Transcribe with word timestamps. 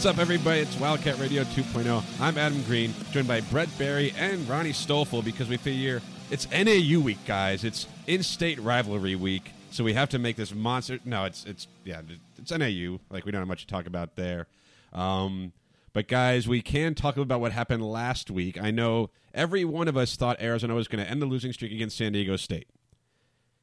What's 0.00 0.06
up, 0.06 0.18
everybody? 0.18 0.60
It's 0.60 0.80
Wildcat 0.80 1.18
Radio 1.18 1.42
2.0. 1.42 2.02
I'm 2.22 2.38
Adam 2.38 2.62
Green, 2.62 2.94
joined 3.10 3.28
by 3.28 3.42
Brett 3.42 3.68
Barry 3.76 4.14
and 4.16 4.48
Ronnie 4.48 4.72
Stoffel 4.72 5.20
because 5.20 5.46
we 5.50 5.58
figure 5.58 6.00
it's 6.30 6.50
NAU 6.50 7.00
week, 7.00 7.18
guys. 7.26 7.64
It's 7.64 7.86
in-state 8.06 8.58
rivalry 8.60 9.14
week, 9.14 9.52
so 9.70 9.84
we 9.84 9.92
have 9.92 10.08
to 10.08 10.18
make 10.18 10.36
this 10.36 10.54
monster. 10.54 11.00
No, 11.04 11.26
it's 11.26 11.44
it's 11.44 11.68
yeah, 11.84 12.00
it's 12.38 12.50
NAU. 12.50 12.98
Like 13.10 13.26
we 13.26 13.30
don't 13.30 13.42
have 13.42 13.48
much 13.48 13.60
to 13.60 13.66
talk 13.66 13.84
about 13.84 14.16
there. 14.16 14.46
Um, 14.94 15.52
but 15.92 16.08
guys, 16.08 16.48
we 16.48 16.62
can 16.62 16.94
talk 16.94 17.18
about 17.18 17.42
what 17.42 17.52
happened 17.52 17.84
last 17.84 18.30
week. 18.30 18.58
I 18.58 18.70
know 18.70 19.10
every 19.34 19.66
one 19.66 19.86
of 19.86 19.98
us 19.98 20.16
thought 20.16 20.40
Arizona 20.40 20.74
was 20.74 20.88
going 20.88 21.04
to 21.04 21.10
end 21.10 21.20
the 21.20 21.26
losing 21.26 21.52
streak 21.52 21.72
against 21.72 21.98
San 21.98 22.12
Diego 22.12 22.36
State, 22.36 22.68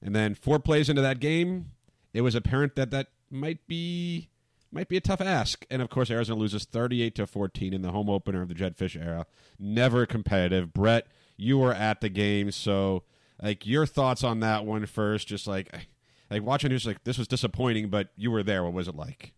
and 0.04 0.16
then 0.16 0.36
four 0.36 0.60
plays 0.60 0.88
into 0.88 1.02
that 1.02 1.20
game, 1.20 1.72
it 2.14 2.22
was 2.22 2.36
apparent 2.36 2.76
that 2.76 2.92
that 2.92 3.08
might 3.32 3.66
be 3.66 4.30
might 4.78 4.90
be 4.90 4.98
a 4.98 5.02
tough 5.02 5.22
ask. 5.22 5.66
And 5.72 5.82
of 5.82 5.90
course, 5.90 6.12
Arizona 6.12 6.40
loses 6.40 6.64
38 6.66 7.16
to 7.16 7.26
14 7.26 7.74
in 7.74 7.82
the 7.82 7.92
home 7.92 8.12
opener 8.12 8.44
of 8.44 8.48
the 8.48 8.54
Jedd 8.54 8.78
Fisch 8.78 8.96
era. 8.96 9.26
Never 9.58 10.06
competitive. 10.06 10.72
Brett, 10.72 11.08
you 11.36 11.58
were 11.58 11.74
at 11.74 12.00
the 12.00 12.10
game, 12.10 12.52
so 12.52 13.02
like 13.42 13.66
your 13.66 13.88
thoughts 13.88 14.24
on 14.24 14.40
that 14.42 14.66
one 14.66 14.86
first. 14.86 15.28
Just 15.28 15.48
like 15.48 15.74
like 16.30 16.44
watching 16.44 16.70
this, 16.70 16.86
like 16.86 17.04
this 17.04 17.18
was 17.18 17.28
disappointing, 17.28 17.90
but 17.90 18.10
you 18.16 18.30
were 18.30 18.44
there. 18.44 18.64
What 18.64 18.74
was 18.74 18.88
it 18.88 18.96
like? 18.96 19.34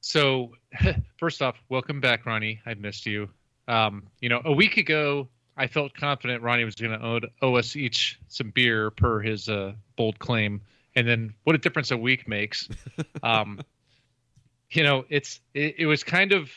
So, 0.00 0.52
first 1.18 1.40
off, 1.40 1.56
welcome 1.70 2.00
back, 2.00 2.26
Ronnie. 2.26 2.60
I 2.66 2.74
missed 2.74 3.06
you. 3.06 3.30
Um, 3.66 4.08
you 4.20 4.28
know, 4.28 4.42
a 4.44 4.52
week 4.52 4.76
ago, 4.76 5.26
I 5.56 5.68
felt 5.68 5.94
confident 5.94 6.42
Ronnie 6.42 6.64
was 6.64 6.74
going 6.74 6.92
to 6.92 7.04
owe, 7.04 7.20
owe 7.40 7.56
us 7.56 7.74
each 7.74 8.20
some 8.28 8.50
beer 8.50 8.90
per 8.90 9.20
his 9.20 9.48
uh, 9.48 9.72
bold 9.96 10.18
claim. 10.18 10.60
And 10.94 11.08
then, 11.08 11.34
what 11.44 11.56
a 11.56 11.58
difference 11.58 11.90
a 11.92 11.96
week 11.96 12.28
makes. 12.28 12.68
Um, 13.22 13.60
you 14.70 14.82
know, 14.82 15.04
it's 15.08 15.40
it, 15.54 15.76
it, 15.78 15.86
was 15.86 16.02
kind 16.02 16.32
of 16.32 16.50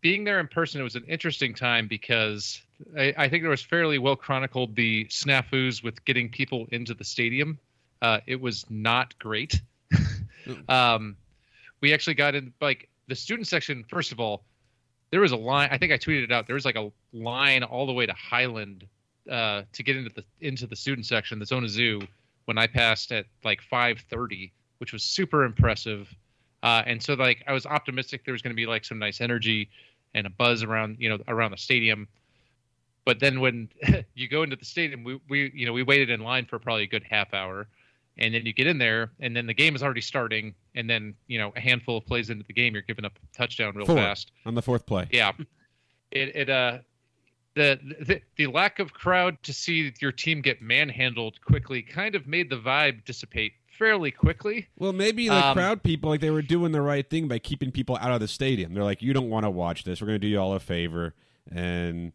being 0.00 0.24
there 0.24 0.40
in 0.40 0.48
person. 0.48 0.80
It 0.80 0.84
was 0.84 0.96
an 0.96 1.04
interesting 1.08 1.54
time 1.54 1.88
because 1.88 2.60
I, 2.96 3.14
I 3.16 3.28
think 3.28 3.42
there 3.42 3.50
was 3.50 3.62
fairly 3.62 3.98
well 3.98 4.16
chronicled 4.16 4.76
the 4.76 5.06
snafus 5.06 5.82
with 5.82 6.04
getting 6.04 6.28
people 6.28 6.66
into 6.70 6.94
the 6.94 7.04
stadium. 7.04 7.58
Uh, 8.02 8.20
it 8.26 8.40
was 8.40 8.66
not 8.68 9.18
great. 9.18 9.60
um, 10.68 11.16
we 11.80 11.94
actually 11.94 12.14
got 12.14 12.34
in 12.34 12.52
like 12.60 12.88
the 13.08 13.14
student 13.14 13.46
section. 13.46 13.84
First 13.88 14.12
of 14.12 14.20
all, 14.20 14.44
there 15.10 15.20
was 15.20 15.32
a 15.32 15.36
line. 15.36 15.68
I 15.70 15.78
think 15.78 15.92
I 15.92 15.98
tweeted 15.98 16.24
it 16.24 16.32
out. 16.32 16.46
There 16.46 16.54
was 16.54 16.64
like 16.64 16.76
a 16.76 16.90
line 17.12 17.62
all 17.62 17.86
the 17.86 17.92
way 17.92 18.06
to 18.06 18.14
Highland 18.14 18.86
uh, 19.30 19.62
to 19.72 19.82
get 19.82 19.96
into 19.96 20.10
the 20.10 20.24
into 20.40 20.66
the 20.66 20.76
student 20.76 21.06
section, 21.06 21.38
the 21.38 21.46
Zona 21.46 21.68
Zoo, 21.68 22.00
when 22.44 22.58
I 22.58 22.66
passed 22.66 23.12
at 23.12 23.26
like 23.44 23.60
5:30, 23.62 24.50
which 24.78 24.92
was 24.92 25.02
super 25.02 25.44
impressive. 25.44 26.14
Uh, 26.64 26.82
and 26.86 27.00
so 27.00 27.12
like 27.14 27.44
I 27.46 27.52
was 27.52 27.66
optimistic 27.66 28.24
there 28.24 28.32
was 28.32 28.42
going 28.42 28.52
to 28.52 28.56
be 28.56 28.66
like 28.66 28.84
some 28.84 28.98
nice 28.98 29.20
energy 29.20 29.68
and 30.14 30.26
a 30.26 30.30
buzz 30.30 30.62
around 30.62 30.96
you 30.98 31.10
know 31.10 31.18
around 31.28 31.50
the 31.50 31.58
stadium. 31.58 32.08
But 33.04 33.20
then 33.20 33.38
when 33.40 33.68
you 34.14 34.28
go 34.28 34.42
into 34.42 34.56
the 34.56 34.64
stadium, 34.64 35.04
we, 35.04 35.20
we 35.28 35.52
you 35.54 35.66
know 35.66 35.72
we 35.74 35.82
waited 35.82 36.08
in 36.08 36.20
line 36.20 36.46
for 36.46 36.58
probably 36.58 36.84
a 36.84 36.88
good 36.88 37.04
half 37.08 37.34
hour 37.34 37.68
and 38.16 38.34
then 38.34 38.46
you 38.46 38.52
get 38.52 38.66
in 38.66 38.78
there 38.78 39.10
and 39.20 39.36
then 39.36 39.46
the 39.46 39.54
game 39.54 39.74
is 39.74 39.82
already 39.82 40.00
starting 40.00 40.54
and 40.74 40.88
then 40.88 41.14
you 41.26 41.38
know 41.38 41.52
a 41.56 41.60
handful 41.60 41.98
of 41.98 42.06
plays 42.06 42.30
into 42.30 42.44
the 42.44 42.52
game 42.52 42.72
you're 42.72 42.82
giving 42.82 43.04
up 43.04 43.12
a 43.16 43.36
touchdown 43.36 43.74
real 43.74 43.86
Four, 43.86 43.96
fast. 43.96 44.30
on 44.46 44.54
the 44.54 44.62
fourth 44.62 44.86
play. 44.86 45.06
Yeah. 45.10 45.32
It, 46.10 46.34
it 46.34 46.50
uh 46.50 46.78
the, 47.54 47.78
the 48.00 48.20
the 48.36 48.46
lack 48.48 48.78
of 48.78 48.92
crowd 48.92 49.36
to 49.44 49.52
see 49.52 49.92
your 50.00 50.12
team 50.12 50.40
get 50.40 50.60
manhandled 50.60 51.40
quickly 51.40 51.82
kind 51.82 52.14
of 52.14 52.26
made 52.26 52.50
the 52.50 52.56
vibe 52.56 53.04
dissipate 53.04 53.52
fairly 53.78 54.10
quickly 54.10 54.68
well 54.78 54.92
maybe 54.92 55.28
the 55.28 55.46
um, 55.46 55.54
crowd 55.54 55.82
people 55.82 56.10
like 56.10 56.20
they 56.20 56.30
were 56.30 56.42
doing 56.42 56.72
the 56.72 56.82
right 56.82 57.10
thing 57.10 57.28
by 57.28 57.38
keeping 57.38 57.70
people 57.70 57.98
out 58.00 58.12
of 58.12 58.20
the 58.20 58.28
stadium 58.28 58.74
they're 58.74 58.84
like 58.84 59.02
you 59.02 59.12
don't 59.12 59.30
want 59.30 59.44
to 59.44 59.50
watch 59.50 59.84
this 59.84 60.00
we're 60.00 60.06
going 60.06 60.20
to 60.20 60.26
do 60.26 60.28
you 60.28 60.38
all 60.38 60.54
a 60.54 60.60
favor 60.60 61.14
and 61.50 62.12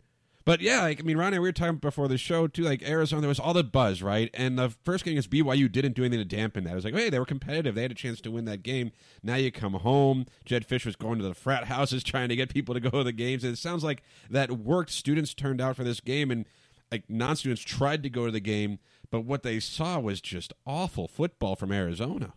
but 0.50 0.62
yeah, 0.62 0.82
like, 0.82 1.00
I 1.00 1.04
mean, 1.04 1.16
Ronnie, 1.16 1.38
we 1.38 1.48
were 1.48 1.52
talking 1.52 1.76
before 1.76 2.08
the 2.08 2.18
show 2.18 2.48
too. 2.48 2.64
Like 2.64 2.82
Arizona, 2.82 3.22
there 3.22 3.30
was 3.30 3.40
all 3.40 3.54
the 3.54 3.64
buzz, 3.64 4.02
right? 4.02 4.32
And 4.34 4.58
the 4.58 4.72
first 4.84 5.06
game 5.06 5.12
against 5.12 5.30
BYU 5.30 5.72
didn't 5.72 5.94
do 5.94 6.04
anything 6.04 6.28
to 6.28 6.36
dampen 6.36 6.64
that. 6.64 6.72
It 6.72 6.76
was 6.76 6.86
like, 6.86 6.96
hey, 6.96 7.12
they 7.12 7.20
were 7.20 7.26
competitive. 7.26 7.76
They 7.76 7.84
had 7.84 7.92
a 7.92 7.94
chance 7.94 8.20
to 8.22 8.32
win 8.32 8.46
that 8.46 8.64
game. 8.64 8.92
Now 9.22 9.36
you 9.36 9.52
come 9.52 9.74
home. 9.74 10.26
Jedd 10.46 10.68
Fisch 10.68 10.88
was 10.88 10.96
going 10.96 11.20
to 11.20 11.24
the 11.24 11.36
frat 11.36 11.66
houses 11.66 12.04
trying 12.04 12.30
to 12.30 12.36
get 12.36 12.52
people 12.52 12.74
to 12.74 12.80
go 12.80 12.90
to 12.90 13.04
the 13.04 13.12
games. 13.12 13.44
And 13.44 13.54
it 13.54 13.58
sounds 13.58 13.84
like 13.84 14.02
that 14.28 14.52
worked. 14.52 14.90
Students 14.90 15.36
turned 15.36 15.62
out 15.62 15.76
for 15.76 15.84
this 15.84 16.00
game, 16.00 16.32
and 16.32 16.46
like 16.92 17.04
non-students 17.08 17.62
tried 17.62 18.02
to 18.02 18.10
go 18.10 18.26
to 18.26 18.32
the 18.32 18.40
game, 18.40 18.80
but 19.12 19.22
what 19.22 19.44
they 19.44 19.60
saw 19.60 20.00
was 20.00 20.22
just 20.22 20.54
awful 20.66 21.08
football 21.08 21.56
from 21.56 21.72
Arizona, 21.72 22.34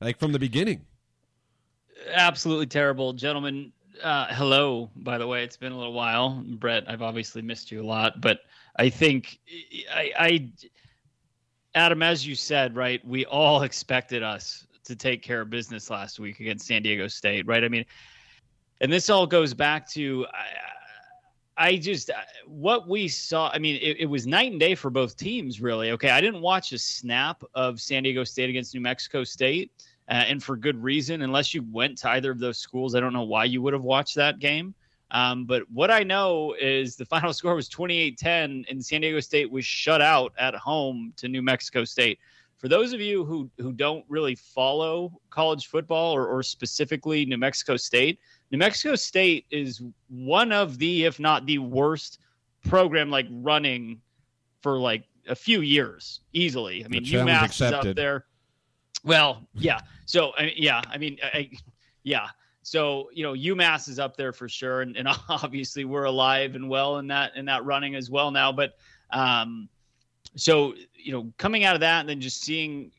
like 0.00 0.18
from 0.18 0.32
the 0.32 0.38
beginning. 0.38 0.86
Absolutely 2.12 2.66
terrible, 2.66 3.12
gentlemen 3.12 3.72
uh, 4.02 4.26
hello, 4.30 4.90
by 4.96 5.18
the 5.18 5.26
way. 5.26 5.42
It's 5.42 5.56
been 5.56 5.72
a 5.72 5.76
little 5.76 5.92
while, 5.92 6.42
Brett. 6.46 6.84
I've 6.88 7.02
obviously 7.02 7.42
missed 7.42 7.70
you 7.70 7.82
a 7.82 7.86
lot, 7.86 8.20
but 8.20 8.40
I 8.76 8.88
think 8.88 9.38
I, 9.92 10.12
I, 10.18 10.50
Adam, 11.74 12.02
as 12.02 12.26
you 12.26 12.34
said, 12.34 12.76
right, 12.76 13.04
we 13.06 13.24
all 13.26 13.62
expected 13.62 14.22
us 14.22 14.66
to 14.84 14.96
take 14.96 15.22
care 15.22 15.40
of 15.40 15.50
business 15.50 15.90
last 15.90 16.18
week 16.20 16.40
against 16.40 16.66
San 16.66 16.82
Diego 16.82 17.08
State, 17.08 17.46
right? 17.46 17.64
I 17.64 17.68
mean, 17.68 17.84
and 18.80 18.92
this 18.92 19.10
all 19.10 19.26
goes 19.26 19.54
back 19.54 19.88
to 19.90 20.26
I, 20.32 20.46
I 21.56 21.76
just 21.76 22.10
what 22.46 22.88
we 22.88 23.08
saw. 23.08 23.50
I 23.52 23.58
mean, 23.58 23.76
it, 23.76 23.98
it, 24.00 24.06
was 24.06 24.26
night 24.26 24.50
and 24.50 24.60
day 24.60 24.74
for 24.74 24.90
both 24.90 25.16
teams, 25.16 25.60
really. 25.60 25.90
Okay, 25.92 26.10
I 26.10 26.20
didn't 26.20 26.42
watch 26.42 26.72
a 26.72 26.78
snap 26.78 27.42
of 27.54 27.80
San 27.80 28.02
Diego 28.02 28.24
State 28.24 28.50
against 28.50 28.74
New 28.74 28.80
Mexico 28.80 29.24
State 29.24 29.70
uh, 30.08 30.24
and 30.28 30.42
for 30.42 30.56
good 30.56 30.82
reason. 30.82 31.22
Unless 31.22 31.54
you 31.54 31.64
went 31.72 31.96
to 31.98 32.10
either 32.10 32.30
of 32.30 32.38
those 32.38 32.58
schools, 32.58 32.94
I 32.94 33.00
don't 33.00 33.14
know 33.14 33.22
why 33.22 33.44
you 33.44 33.62
would 33.62 33.72
have 33.72 33.82
watched 33.82 34.14
that 34.16 34.38
game. 34.38 34.74
Um, 35.12 35.46
but 35.46 35.62
what 35.70 35.90
I 35.90 36.02
know 36.02 36.54
is 36.60 36.96
the 36.96 37.04
final 37.06 37.32
score 37.32 37.54
was 37.54 37.68
28 37.68 38.18
10, 38.18 38.66
and 38.68 38.84
San 38.84 39.00
Diego 39.00 39.20
State 39.20 39.50
was 39.50 39.64
shut 39.64 40.02
out 40.02 40.32
at 40.38 40.54
home 40.54 41.12
to 41.16 41.28
New 41.28 41.42
Mexico 41.42 41.84
State. 41.84 42.18
For 42.58 42.68
those 42.68 42.92
of 42.92 43.00
you 43.00 43.24
who, 43.24 43.50
who 43.58 43.72
don't 43.72 44.04
really 44.08 44.34
follow 44.34 45.20
college 45.30 45.66
football 45.66 46.12
or, 46.12 46.26
or 46.26 46.42
specifically 46.42 47.26
New 47.26 47.36
Mexico 47.36 47.76
State, 47.76 48.18
New 48.50 48.58
Mexico 48.58 48.94
State 48.94 49.46
is 49.50 49.82
one 50.08 50.52
of 50.52 50.78
the, 50.78 51.04
if 51.04 51.18
not 51.18 51.46
the 51.46 51.58
worst 51.58 52.20
program 52.68 53.10
like 53.10 53.26
running 53.30 54.00
for 54.60 54.78
like 54.78 55.04
a 55.28 55.34
few 55.34 55.60
years 55.60 56.20
easily. 56.32 56.84
I 56.84 56.88
mean, 56.88 57.04
UMass 57.04 57.54
is 57.54 57.72
up 57.72 57.94
there. 57.94 58.24
Well, 59.04 59.46
yeah. 59.54 59.80
So 60.04 60.32
I 60.38 60.52
yeah, 60.56 60.82
I 60.88 60.98
mean, 60.98 61.18
I, 61.22 61.50
yeah. 62.02 62.28
So 62.62 63.10
you 63.12 63.22
know, 63.22 63.32
UMass 63.32 63.88
is 63.88 63.98
up 63.98 64.16
there 64.16 64.32
for 64.32 64.48
sure, 64.48 64.82
and, 64.82 64.96
and 64.96 65.08
obviously 65.28 65.84
we're 65.84 66.04
alive 66.04 66.54
and 66.54 66.68
well 66.68 66.98
in 66.98 67.06
that 67.08 67.36
in 67.36 67.44
that 67.46 67.64
running 67.64 67.94
as 67.94 68.10
well 68.10 68.30
now. 68.30 68.52
But 68.52 68.76
um, 69.10 69.68
so 70.36 70.74
you 70.94 71.12
know, 71.12 71.32
coming 71.38 71.64
out 71.64 71.74
of 71.74 71.80
that 71.80 72.00
and 72.00 72.08
then 72.08 72.20
just 72.20 72.42
seeing 72.42 72.90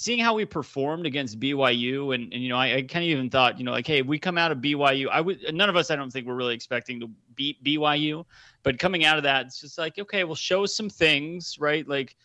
seeing 0.00 0.18
how 0.18 0.32
we 0.32 0.46
performed 0.46 1.04
against 1.04 1.38
BYU, 1.38 2.14
and, 2.14 2.32
and 2.32 2.42
you 2.42 2.48
know, 2.48 2.56
I, 2.56 2.76
I 2.76 2.82
kind 2.82 3.04
of 3.04 3.10
even 3.10 3.28
thought, 3.28 3.58
you 3.58 3.66
know, 3.66 3.70
like, 3.70 3.86
hey, 3.86 4.00
we 4.00 4.18
come 4.18 4.38
out 4.38 4.50
of 4.50 4.56
BYU, 4.56 5.08
I 5.12 5.20
would 5.20 5.54
none 5.54 5.68
of 5.68 5.76
us, 5.76 5.90
I 5.90 5.96
don't 5.96 6.10
think, 6.10 6.26
we're 6.26 6.34
really 6.34 6.54
expecting 6.54 6.98
to 7.00 7.10
beat 7.34 7.62
BYU, 7.62 8.24
but 8.62 8.78
coming 8.78 9.04
out 9.04 9.18
of 9.18 9.24
that, 9.24 9.44
it's 9.44 9.60
just 9.60 9.76
like, 9.76 9.98
okay, 9.98 10.24
we'll 10.24 10.34
show 10.34 10.64
some 10.64 10.88
things, 10.88 11.58
right? 11.60 11.86
Like 11.86 12.16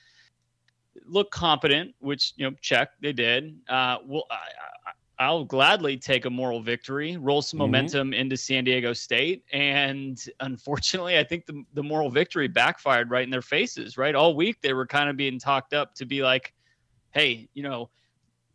look 1.06 1.32
competent, 1.32 1.94
which 2.00 2.32
you 2.38 2.50
know, 2.50 2.56
check 2.62 2.92
they 3.02 3.12
did. 3.12 3.60
Uh, 3.68 3.98
well, 4.06 4.24
I, 5.20 5.30
will 5.30 5.44
gladly 5.44 5.98
take 5.98 6.24
a 6.24 6.30
moral 6.30 6.62
victory, 6.62 7.18
roll 7.18 7.42
some 7.42 7.58
mm-hmm. 7.58 7.66
momentum 7.66 8.14
into 8.14 8.38
San 8.38 8.64
Diego 8.64 8.94
State, 8.94 9.44
and 9.52 10.18
unfortunately, 10.40 11.18
I 11.20 11.26
think 11.26 11.46
the 11.46 11.62
the 11.74 11.84
moral 11.84 12.10
victory 12.10 12.48
backfired 12.48 13.12
right 13.12 13.24
in 13.26 13.30
their 13.30 13.42
faces. 13.42 13.98
Right, 13.98 14.16
all 14.16 14.34
week 14.34 14.62
they 14.62 14.72
were 14.72 14.88
kind 14.88 15.10
of 15.10 15.18
being 15.18 15.40
talked 15.40 15.74
up 15.74 15.94
to 15.96 16.06
be 16.06 16.24
like, 16.24 16.54
hey, 17.16 17.48
you 17.54 17.64
know, 17.64 17.90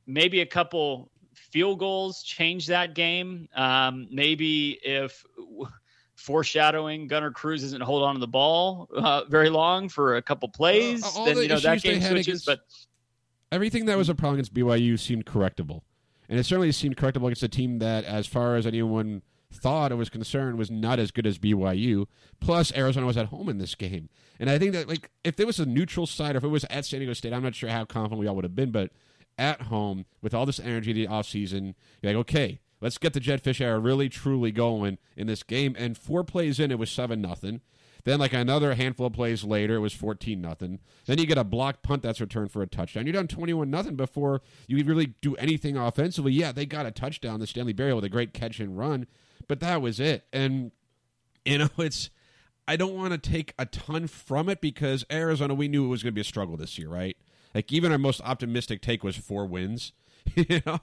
maybe 0.06 0.42
a 0.42 0.46
couple 0.46 1.10
field 1.34 1.80
goals 1.80 2.22
change 2.22 2.66
that 2.68 2.94
game. 2.94 3.48
Um, 3.56 4.06
maybe 4.12 4.78
if 4.84 5.24
foreshadowing 6.14 7.08
Gunner 7.08 7.32
Cruz 7.32 7.64
isn't 7.64 7.82
hold 7.82 8.02
on 8.02 8.14
to 8.14 8.20
the 8.20 8.28
ball 8.28 8.88
uh, 8.94 9.24
very 9.24 9.48
long 9.48 9.88
for 9.88 10.16
a 10.16 10.22
couple 10.22 10.48
plays, 10.48 11.02
uh, 11.04 11.24
then 11.24 11.38
you 11.38 11.48
know 11.48 11.58
that 11.58 11.82
game 11.82 12.00
switches. 12.00 12.26
Against, 12.26 12.46
but 12.46 12.60
everything 13.50 13.86
that 13.86 13.96
was 13.96 14.08
a 14.08 14.14
problem 14.14 14.34
against 14.34 14.54
BYU 14.54 14.98
seemed 14.98 15.26
correctable, 15.26 15.80
and 16.28 16.38
it 16.38 16.44
certainly 16.44 16.70
seemed 16.70 16.96
correctable 16.96 17.26
against 17.26 17.42
a 17.42 17.48
team 17.48 17.78
that, 17.78 18.04
as 18.04 18.26
far 18.26 18.56
as 18.56 18.66
anyone 18.66 19.22
thought 19.52 19.92
or 19.92 19.96
was 19.96 20.08
concerned, 20.08 20.58
was 20.58 20.70
not 20.70 20.98
as 20.98 21.10
good 21.10 21.26
as 21.26 21.38
BYU. 21.38 22.06
Plus, 22.40 22.72
Arizona 22.74 23.06
was 23.06 23.16
at 23.16 23.26
home 23.26 23.48
in 23.48 23.58
this 23.58 23.74
game, 23.74 24.08
and 24.38 24.48
I 24.48 24.58
think 24.58 24.72
that 24.72 24.88
like 24.88 25.10
if 25.24 25.36
there 25.36 25.46
was 25.46 25.60
a 25.60 25.66
neutral 25.66 26.06
side, 26.06 26.34
or 26.34 26.38
if 26.38 26.44
it 26.44 26.48
was 26.48 26.64
at 26.70 26.84
San 26.84 27.00
Diego 27.00 27.12
State, 27.12 27.32
I'm 27.32 27.42
not 27.42 27.54
sure 27.54 27.70
how 27.70 27.84
confident 27.84 28.20
we 28.20 28.26
all 28.26 28.36
would 28.36 28.44
have 28.44 28.56
been, 28.56 28.70
but 28.70 28.90
at 29.38 29.62
home 29.62 30.04
with 30.20 30.34
all 30.34 30.46
this 30.46 30.60
energy 30.60 30.92
the 30.92 31.06
offseason, 31.06 31.74
you're 32.02 32.12
like, 32.12 32.20
okay, 32.20 32.60
let's 32.80 32.98
get 32.98 33.12
the 33.12 33.20
Jedd 33.20 33.42
Fisch 33.42 33.60
era 33.60 33.78
really 33.78 34.08
truly 34.08 34.52
going 34.52 34.98
in 35.16 35.26
this 35.26 35.42
game. 35.42 35.74
And 35.78 35.96
four 35.96 36.24
plays 36.24 36.60
in, 36.60 36.70
it 36.70 36.78
was 36.78 36.90
seven 36.90 37.20
nothing. 37.20 37.60
Then 38.04 38.18
like 38.18 38.32
another 38.32 38.74
handful 38.74 39.06
of 39.06 39.12
plays 39.12 39.44
later, 39.44 39.76
it 39.76 39.80
was 39.80 39.92
fourteen 39.92 40.40
nothing. 40.40 40.80
Then 41.06 41.18
you 41.18 41.26
get 41.26 41.38
a 41.38 41.44
blocked 41.44 41.82
punt 41.82 42.02
that's 42.02 42.20
returned 42.20 42.50
for 42.50 42.62
a 42.62 42.66
touchdown. 42.66 43.06
You're 43.06 43.12
down 43.12 43.28
twenty 43.28 43.52
one 43.52 43.70
nothing 43.70 43.96
before 43.96 44.40
you 44.66 44.82
really 44.84 45.14
do 45.20 45.36
anything 45.36 45.76
offensively. 45.76 46.32
Yeah, 46.32 46.52
they 46.52 46.66
got 46.66 46.86
a 46.86 46.90
touchdown, 46.90 47.40
the 47.40 47.46
Stanley 47.46 47.72
Berryhill 47.72 47.96
with 47.96 48.04
a 48.04 48.10
great 48.10 48.32
catch 48.32 48.60
and 48.60 48.78
run, 48.78 49.06
but 49.48 49.60
that 49.60 49.82
was 49.82 50.00
it. 50.00 50.24
And 50.32 50.72
you 51.44 51.58
know, 51.58 51.68
it's 51.78 52.10
I 52.68 52.76
don't 52.76 52.94
want 52.94 53.12
to 53.12 53.18
take 53.18 53.54
a 53.58 53.66
ton 53.66 54.06
from 54.06 54.48
it 54.48 54.60
because 54.60 55.04
Arizona, 55.10 55.54
we 55.54 55.68
knew 55.68 55.84
it 55.84 55.88
was 55.88 56.02
going 56.02 56.12
to 56.12 56.14
be 56.14 56.20
a 56.20 56.24
struggle 56.24 56.56
this 56.56 56.78
year, 56.78 56.88
right? 56.88 57.16
Like 57.54 57.72
even 57.72 57.90
our 57.90 57.98
most 57.98 58.20
optimistic 58.22 58.80
take 58.80 59.02
was 59.02 59.16
four 59.16 59.46
wins. 59.46 59.92
you 60.34 60.60
know, 60.66 60.78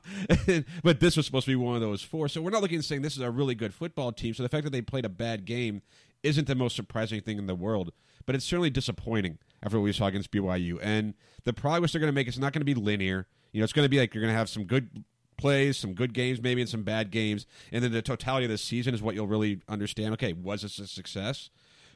but 0.84 1.00
this 1.00 1.16
was 1.16 1.26
supposed 1.26 1.46
to 1.46 1.52
be 1.52 1.56
one 1.56 1.76
of 1.76 1.82
those 1.82 2.02
four. 2.02 2.28
So 2.28 2.42
we're 2.42 2.50
not 2.50 2.62
looking 2.62 2.80
at 2.80 2.84
saying 2.84 3.04
this 3.04 3.16
is 3.16 3.22
a 3.22 3.32
really 3.32 3.56
good 3.56 3.74
football 3.74 4.12
team. 4.12 4.34
So 4.34 4.44
the 4.44 4.50
fact 4.50 4.64
that 4.64 4.72
they 4.72 4.82
played 4.82 5.06
a 5.06 5.10
bad 5.10 5.46
game 5.46 5.82
isn't 6.24 6.48
the 6.48 6.56
most 6.56 6.76
surprising 6.76 7.22
thing 7.22 7.38
in 7.38 7.46
the 7.46 7.56
world, 7.56 7.94
but 8.26 8.36
it's 8.36 8.44
certainly 8.44 8.72
disappointing 8.72 9.38
after 9.64 9.78
what 9.78 9.84
we 9.84 9.94
saw 9.94 10.08
against 10.08 10.32
BYU. 10.32 10.80
And 10.82 11.14
the 11.44 11.54
progress 11.54 11.94
they're 11.94 12.02
going 12.02 12.12
to 12.12 12.16
make 12.16 12.28
is 12.28 12.40
not 12.40 12.52
going 12.52 12.62
to 12.62 12.66
be 12.66 12.74
linear. 12.74 13.28
You 13.52 13.62
know, 13.62 13.64
it's 13.64 13.74
going 13.74 13.86
to 13.86 13.90
be 13.90 14.00
like 14.00 14.14
you're 14.14 14.24
going 14.24 14.34
to 14.34 14.38
have 14.38 14.50
some 14.50 14.66
good 14.66 15.04
plays, 15.38 15.78
some 15.78 15.94
good 15.94 16.14
games, 16.14 16.42
maybe, 16.42 16.62
and 16.62 16.70
some 16.70 16.84
bad 16.84 17.12
games, 17.12 17.46
and 17.72 17.84
then 17.84 17.92
the 17.92 18.02
totality 18.02 18.46
of 18.46 18.52
the 18.52 18.58
season 18.58 18.94
is 18.94 19.02
what 19.02 19.16
you'll 19.16 19.28
really 19.28 19.62
understand. 19.68 20.14
Okay, 20.14 20.34
was 20.34 20.62
this 20.62 20.80
a 20.80 20.88
success? 20.88 21.50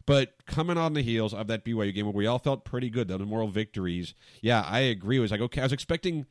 But 0.05 0.45
coming 0.45 0.77
on 0.77 0.93
the 0.93 1.01
heels 1.01 1.33
of 1.33 1.47
that 1.47 1.63
BYU 1.63 1.93
game 1.93 2.05
where 2.05 2.13
we 2.13 2.25
all 2.25 2.39
felt 2.39 2.65
pretty 2.65 2.89
good, 2.89 3.07
the 3.07 3.19
moral 3.19 3.47
victories, 3.49 4.13
yeah, 4.41 4.65
I 4.67 4.79
agree. 4.79 5.17
It 5.17 5.21
was 5.21 5.31
like 5.31 5.41
okay, 5.41 5.61
I 5.61 5.65
was 5.65 5.73
expecting, 5.73 6.25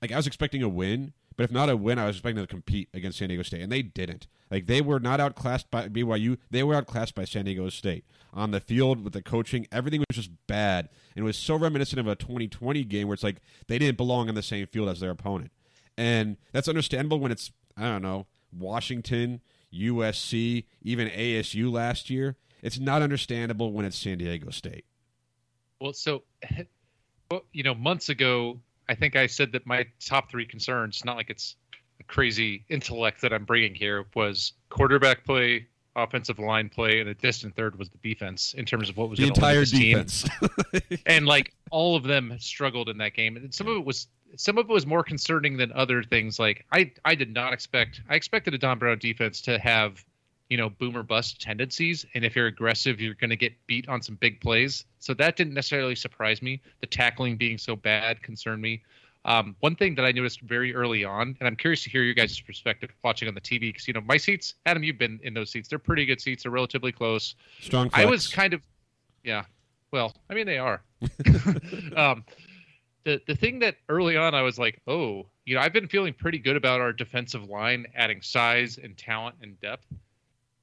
like 0.00 0.12
I 0.12 0.16
was 0.16 0.26
expecting 0.26 0.62
a 0.62 0.68
win, 0.68 1.12
but 1.36 1.44
if 1.44 1.50
not 1.50 1.70
a 1.70 1.76
win, 1.76 1.98
I 1.98 2.06
was 2.06 2.16
expecting 2.16 2.42
to 2.42 2.46
compete 2.46 2.88
against 2.92 3.18
San 3.18 3.28
Diego 3.28 3.42
State, 3.42 3.62
and 3.62 3.72
they 3.72 3.82
didn't. 3.82 4.26
Like 4.50 4.66
they 4.66 4.80
were 4.80 5.00
not 5.00 5.20
outclassed 5.20 5.70
by 5.70 5.88
BYU; 5.88 6.38
they 6.50 6.62
were 6.62 6.74
outclassed 6.74 7.14
by 7.14 7.24
San 7.24 7.44
Diego 7.44 7.68
State 7.68 8.04
on 8.32 8.50
the 8.50 8.60
field 8.60 9.04
with 9.04 9.12
the 9.12 9.22
coaching. 9.22 9.66
Everything 9.70 10.00
was 10.00 10.16
just 10.16 10.30
bad, 10.46 10.88
and 11.14 11.22
it 11.22 11.26
was 11.26 11.36
so 11.36 11.56
reminiscent 11.56 12.00
of 12.00 12.06
a 12.06 12.16
2020 12.16 12.84
game 12.84 13.08
where 13.08 13.14
it's 13.14 13.22
like 13.22 13.40
they 13.68 13.78
didn't 13.78 13.96
belong 13.96 14.28
on 14.28 14.34
the 14.34 14.42
same 14.42 14.66
field 14.66 14.88
as 14.88 15.00
their 15.00 15.10
opponent, 15.10 15.52
and 15.96 16.36
that's 16.52 16.68
understandable 16.68 17.20
when 17.20 17.32
it's 17.32 17.50
I 17.76 17.82
don't 17.82 18.02
know 18.02 18.26
Washington, 18.52 19.40
USC, 19.72 20.64
even 20.82 21.08
ASU 21.08 21.72
last 21.72 22.10
year. 22.10 22.36
It's 22.62 22.78
not 22.78 23.02
understandable 23.02 23.72
when 23.72 23.84
it's 23.84 23.96
San 23.96 24.18
Diego 24.18 24.50
State. 24.50 24.84
Well, 25.80 25.92
so, 25.92 26.22
well, 27.30 27.44
you 27.52 27.62
know, 27.62 27.74
months 27.74 28.08
ago, 28.08 28.60
I 28.88 28.94
think 28.94 29.16
I 29.16 29.26
said 29.26 29.52
that 29.52 29.66
my 29.66 29.86
top 30.04 30.30
three 30.30 30.46
concerns, 30.46 31.04
not 31.04 31.16
like 31.16 31.30
it's 31.30 31.56
a 31.98 32.04
crazy 32.04 32.64
intellect 32.68 33.20
that 33.22 33.32
I'm 33.32 33.44
bringing 33.44 33.74
here, 33.74 34.06
was 34.14 34.52
quarterback 34.70 35.24
play, 35.24 35.66
offensive 35.96 36.38
line 36.38 36.68
play, 36.68 37.00
and 37.00 37.08
a 37.08 37.14
distant 37.14 37.56
third 37.56 37.76
was 37.78 37.88
the 37.90 37.98
defense 37.98 38.54
in 38.54 38.64
terms 38.64 38.88
of 38.88 38.96
what 38.96 39.10
was 39.10 39.18
the 39.18 39.26
entire 39.26 39.64
defense. 39.64 40.28
and 41.06 41.26
like 41.26 41.52
all 41.72 41.96
of 41.96 42.04
them 42.04 42.36
struggled 42.38 42.88
in 42.88 42.98
that 42.98 43.14
game. 43.14 43.36
And 43.36 43.52
some 43.52 43.66
of 43.66 43.76
it 43.76 43.84
was 43.84 44.06
some 44.36 44.58
of 44.58 44.70
it 44.70 44.72
was 44.72 44.86
more 44.86 45.02
concerning 45.02 45.56
than 45.56 45.72
other 45.72 46.04
things. 46.04 46.38
Like 46.38 46.64
I 46.70 46.92
I 47.04 47.16
did 47.16 47.34
not 47.34 47.52
expect 47.52 48.02
I 48.08 48.14
expected 48.14 48.54
a 48.54 48.58
Don 48.58 48.78
Brown 48.78 48.98
defense 48.98 49.40
to 49.42 49.58
have 49.58 50.04
you 50.48 50.56
know 50.56 50.70
boomer 50.70 51.02
bust 51.02 51.40
tendencies, 51.40 52.06
and 52.14 52.24
if 52.24 52.36
you're 52.36 52.46
aggressive, 52.46 53.00
you're 53.00 53.14
going 53.14 53.30
to 53.30 53.36
get 53.36 53.54
beat 53.66 53.88
on 53.88 54.02
some 54.02 54.14
big 54.16 54.40
plays. 54.40 54.84
So 55.00 55.14
that 55.14 55.36
didn't 55.36 55.54
necessarily 55.54 55.96
surprise 55.96 56.42
me. 56.42 56.60
The 56.80 56.86
tackling 56.86 57.36
being 57.36 57.58
so 57.58 57.74
bad 57.74 58.22
concerned 58.22 58.62
me. 58.62 58.82
Um, 59.24 59.54
one 59.60 59.76
thing 59.76 59.94
that 59.94 60.04
I 60.04 60.10
noticed 60.10 60.40
very 60.40 60.74
early 60.74 61.04
on, 61.04 61.36
and 61.38 61.46
I'm 61.46 61.54
curious 61.54 61.84
to 61.84 61.90
hear 61.90 62.02
your 62.02 62.14
guys' 62.14 62.40
perspective 62.40 62.90
watching 63.04 63.28
on 63.28 63.34
the 63.34 63.40
TV, 63.40 63.60
because 63.60 63.86
you 63.86 63.94
know 63.94 64.00
my 64.02 64.16
seats, 64.16 64.54
Adam, 64.66 64.82
you've 64.82 64.98
been 64.98 65.20
in 65.22 65.32
those 65.32 65.50
seats. 65.50 65.68
They're 65.68 65.78
pretty 65.78 66.04
good 66.04 66.20
seats. 66.20 66.42
They're 66.42 66.52
relatively 66.52 66.92
close. 66.92 67.34
Strong. 67.60 67.90
I 67.94 68.04
was 68.04 68.28
kind 68.28 68.52
of, 68.52 68.62
yeah. 69.24 69.44
Well, 69.90 70.14
I 70.28 70.34
mean 70.34 70.46
they 70.46 70.58
are. 70.58 70.82
Um, 71.96 72.24
the 73.04 73.20
the 73.26 73.34
thing 73.34 73.60
that 73.60 73.76
early 73.88 74.16
on 74.16 74.34
I 74.34 74.42
was 74.42 74.58
like, 74.58 74.80
oh, 74.86 75.26
you 75.44 75.54
know, 75.54 75.60
I've 75.60 75.72
been 75.72 75.88
feeling 75.88 76.14
pretty 76.14 76.38
good 76.38 76.56
about 76.56 76.80
our 76.80 76.92
defensive 76.92 77.44
line 77.44 77.86
adding 77.94 78.22
size 78.22 78.78
and 78.82 78.96
talent 78.96 79.36
and 79.42 79.60
depth. 79.60 79.86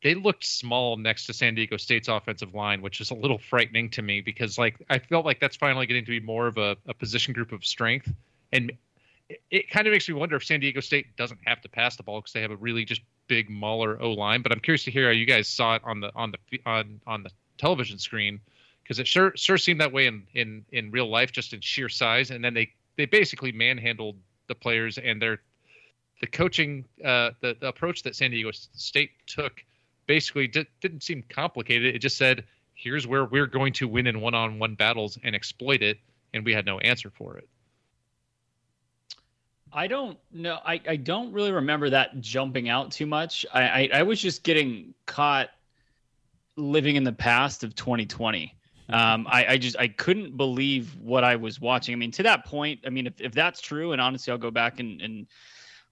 They 0.01 0.15
looked 0.15 0.45
small 0.45 0.95
next 0.95 1.25
to 1.25 1.33
San 1.33 1.55
Diego 1.55 1.75
State's 1.75 2.07
offensive 2.07 2.53
line, 2.53 2.81
which 2.81 3.01
is 3.01 3.11
a 3.11 3.15
little 3.15 3.37
frightening 3.37 3.89
to 3.91 4.01
me 4.01 4.21
because 4.21 4.57
like 4.57 4.81
I 4.89 4.99
felt 4.99 5.25
like 5.25 5.39
that's 5.39 5.57
finally 5.57 5.85
getting 5.85 6.05
to 6.05 6.11
be 6.11 6.21
more 6.21 6.47
of 6.47 6.57
a, 6.57 6.77
a 6.87 6.93
position 6.93 7.33
group 7.33 7.51
of 7.51 7.65
strength, 7.65 8.11
and 8.53 8.71
it, 9.27 9.41
it 9.51 9.69
kind 9.69 9.87
of 9.87 9.91
makes 9.91 10.07
me 10.07 10.15
wonder 10.15 10.37
if 10.37 10.45
San 10.45 10.61
Diego 10.61 10.79
State 10.79 11.17
doesn't 11.17 11.39
have 11.45 11.61
to 11.61 11.69
pass 11.69 11.97
the 11.97 12.03
ball 12.03 12.21
because 12.21 12.31
they 12.31 12.41
have 12.41 12.51
a 12.51 12.57
really 12.57 12.85
just 12.85 13.01
big 13.27 13.49
mauler 13.49 14.01
O 14.01 14.11
line. 14.11 14.41
But 14.41 14.53
I'm 14.53 14.61
curious 14.61 14.85
to 14.85 14.91
hear 14.91 15.07
how 15.07 15.11
you 15.11 15.25
guys 15.25 15.49
saw 15.49 15.75
it 15.75 15.81
on 15.83 15.99
the 15.99 16.11
on 16.15 16.31
the 16.31 16.61
on 16.65 17.01
on 17.05 17.23
the 17.23 17.31
television 17.57 17.97
screen 17.97 18.39
because 18.89 18.99
it 18.99 19.07
sure 19.07 19.31
sure 19.35 19.57
seemed 19.57 19.79
that 19.79 19.93
way 19.93 20.07
in 20.07 20.23
in 20.33 20.65
in 20.71 20.89
real 20.89 21.07
life, 21.07 21.31
just 21.31 21.53
in 21.53 21.61
sheer 21.61 21.89
size. 21.89 22.31
And 22.31 22.43
then 22.43 22.55
they 22.55 22.71
they 22.97 23.05
basically 23.05 23.51
manhandled 23.51 24.17
the 24.47 24.55
players 24.55 24.97
and 24.97 25.21
their 25.21 25.41
the 26.21 26.27
coaching 26.27 26.83
uh, 27.05 27.29
the, 27.41 27.55
the 27.59 27.67
approach 27.67 28.01
that 28.03 28.15
San 28.15 28.31
Diego 28.31 28.49
State 28.51 29.11
took 29.27 29.63
basically 30.07 30.47
di- 30.47 30.65
didn't 30.81 31.03
seem 31.03 31.23
complicated. 31.29 31.93
It 31.95 31.99
just 31.99 32.17
said, 32.17 32.45
"Here's 32.73 33.05
where 33.05 33.25
we're 33.25 33.45
going 33.45 33.73
to 33.73 33.87
win 33.87 34.07
in 34.07 34.21
one-on-one 34.21 34.73
battles 34.73 35.19
and 35.21 35.35
exploit 35.35 35.83
it," 35.83 35.99
and 36.33 36.43
we 36.43 36.51
had 36.51 36.65
no 36.65 36.79
answer 36.79 37.11
for 37.11 37.37
it. 37.37 37.47
I 39.71 39.85
don't 39.85 40.17
know. 40.31 40.57
I, 40.65 40.81
I 40.87 40.95
don't 40.95 41.31
really 41.31 41.51
remember 41.51 41.91
that 41.91 42.19
jumping 42.21 42.69
out 42.69 42.91
too 42.91 43.05
much. 43.05 43.45
I, 43.53 43.61
I, 43.61 43.89
I 43.93 44.03
was 44.03 44.19
just 44.19 44.41
getting 44.41 44.95
caught 45.05 45.51
living 46.55 46.95
in 46.95 47.03
the 47.03 47.11
past 47.11 47.63
of 47.63 47.75
2020. 47.75 48.55
Um, 48.89 49.27
I, 49.29 49.45
I 49.45 49.57
just 49.57 49.77
I 49.77 49.87
couldn't 49.87 50.35
believe 50.35 50.95
what 50.95 51.23
I 51.23 51.35
was 51.35 51.61
watching. 51.61 51.93
I 51.93 51.95
mean, 51.95 52.11
to 52.11 52.23
that 52.23 52.45
point, 52.45 52.79
I 52.85 52.89
mean, 52.89 53.07
if, 53.07 53.21
if 53.21 53.31
that's 53.33 53.61
true, 53.61 53.91
and 53.91 54.01
honestly, 54.01 54.31
I'll 54.31 54.37
go 54.37 54.51
back 54.51 54.79
and, 54.79 54.99
and 55.01 55.27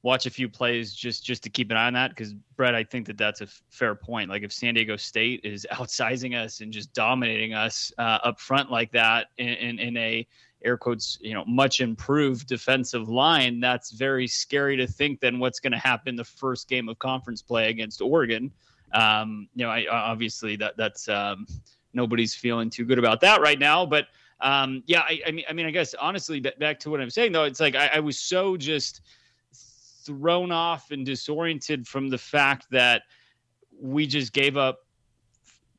watch 0.03 0.25
a 0.25 0.29
few 0.29 0.47
plays 0.49 0.93
just 0.93 1.25
just 1.25 1.43
to 1.43 1.49
keep 1.49 1.69
an 1.69 1.77
eye 1.77 1.87
on 1.87 1.93
that 1.93 2.09
because 2.09 2.33
Brett, 2.55 2.75
I 2.75 2.83
think 2.83 3.07
that 3.07 3.17
that's 3.17 3.41
a 3.41 3.45
f- 3.45 3.61
fair 3.69 3.93
point. 3.93 4.29
Like 4.29 4.43
if 4.43 4.51
San 4.51 4.73
Diego 4.73 4.95
State 4.95 5.41
is 5.43 5.67
outsizing 5.73 6.35
us 6.35 6.61
and 6.61 6.71
just 6.71 6.93
dominating 6.93 7.53
us 7.53 7.91
uh, 7.97 8.19
up 8.23 8.39
front 8.39 8.71
like 8.71 8.91
that 8.93 9.27
in, 9.37 9.49
in, 9.49 9.79
in 9.79 9.97
a 9.97 10.27
air 10.63 10.77
quotes, 10.77 11.19
you 11.21 11.33
know, 11.33 11.45
much 11.45 11.81
improved 11.81 12.47
defensive 12.47 13.09
line, 13.09 13.59
that's 13.59 13.91
very 13.91 14.27
scary 14.27 14.75
to 14.77 14.87
think 14.87 15.19
then 15.19 15.37
what's 15.37 15.59
going 15.59 15.71
to 15.71 15.77
happen 15.77 16.15
the 16.15 16.23
first 16.23 16.67
game 16.67 16.89
of 16.89 16.97
conference 16.97 17.41
play 17.41 17.69
against 17.69 18.01
Oregon. 18.01 18.51
Um, 18.93 19.49
you 19.53 19.65
know, 19.65 19.69
I 19.69 19.85
obviously 19.91 20.55
that 20.57 20.77
that's 20.77 21.09
um, 21.09 21.45
nobody's 21.93 22.35
feeling 22.35 22.69
too 22.69 22.85
good 22.85 22.99
about 22.99 23.21
that 23.21 23.41
right 23.41 23.59
now, 23.59 23.85
but 23.85 24.07
um, 24.39 24.83
yeah, 24.85 25.01
I, 25.01 25.19
I 25.27 25.31
mean, 25.31 25.45
I 25.49 25.53
mean, 25.53 25.65
I 25.65 25.71
guess 25.71 25.95
honestly, 25.95 26.39
back 26.39 26.79
to 26.81 26.89
what 26.89 27.01
I'm 27.01 27.09
saying 27.09 27.31
though, 27.31 27.45
it's 27.45 27.59
like 27.59 27.75
I, 27.75 27.87
I 27.95 27.99
was 27.99 28.19
so 28.19 28.55
just 28.55 29.01
thrown 30.05 30.51
off 30.51 30.91
and 30.91 31.05
disoriented 31.05 31.87
from 31.87 32.07
the 32.09 32.17
fact 32.17 32.67
that 32.71 33.03
we 33.79 34.07
just 34.07 34.33
gave 34.33 34.57
up 34.57 34.79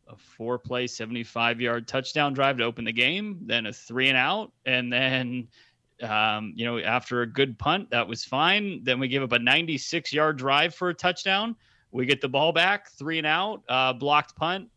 a 0.09 0.17
four 0.17 0.59
play 0.59 0.87
75 0.87 1.61
yard 1.61 1.87
touchdown 1.87 2.33
drive 2.33 2.57
to 2.57 2.65
open 2.65 2.85
the 2.85 2.93
game 2.93 3.39
then 3.43 3.67
a 3.67 3.73
three 3.73 4.09
and 4.09 4.17
out 4.17 4.53
and 4.65 4.91
then 4.91 5.47
um, 6.03 6.53
you 6.55 6.65
know 6.65 6.79
after 6.79 7.23
a 7.23 7.27
good 7.27 7.59
punt 7.59 7.91
that 7.91 8.07
was 8.07 8.25
fine. 8.25 8.83
Then 8.85 9.01
we 9.01 9.09
give 9.09 9.23
up 9.23 9.33
a 9.33 9.39
96 9.39 10.13
yard 10.13 10.39
drive 10.39 10.75
for 10.75 10.91
a 10.91 10.95
touchdown. 10.95 11.57
We 11.91 12.07
get 12.07 12.21
the 12.21 12.29
ball 12.29 12.53
back 12.53 12.91
three 12.91 13.19
and 13.19 13.27
out 13.27 13.63
uh, 13.69 13.93
blocked 13.93 14.37
punt 14.37 14.69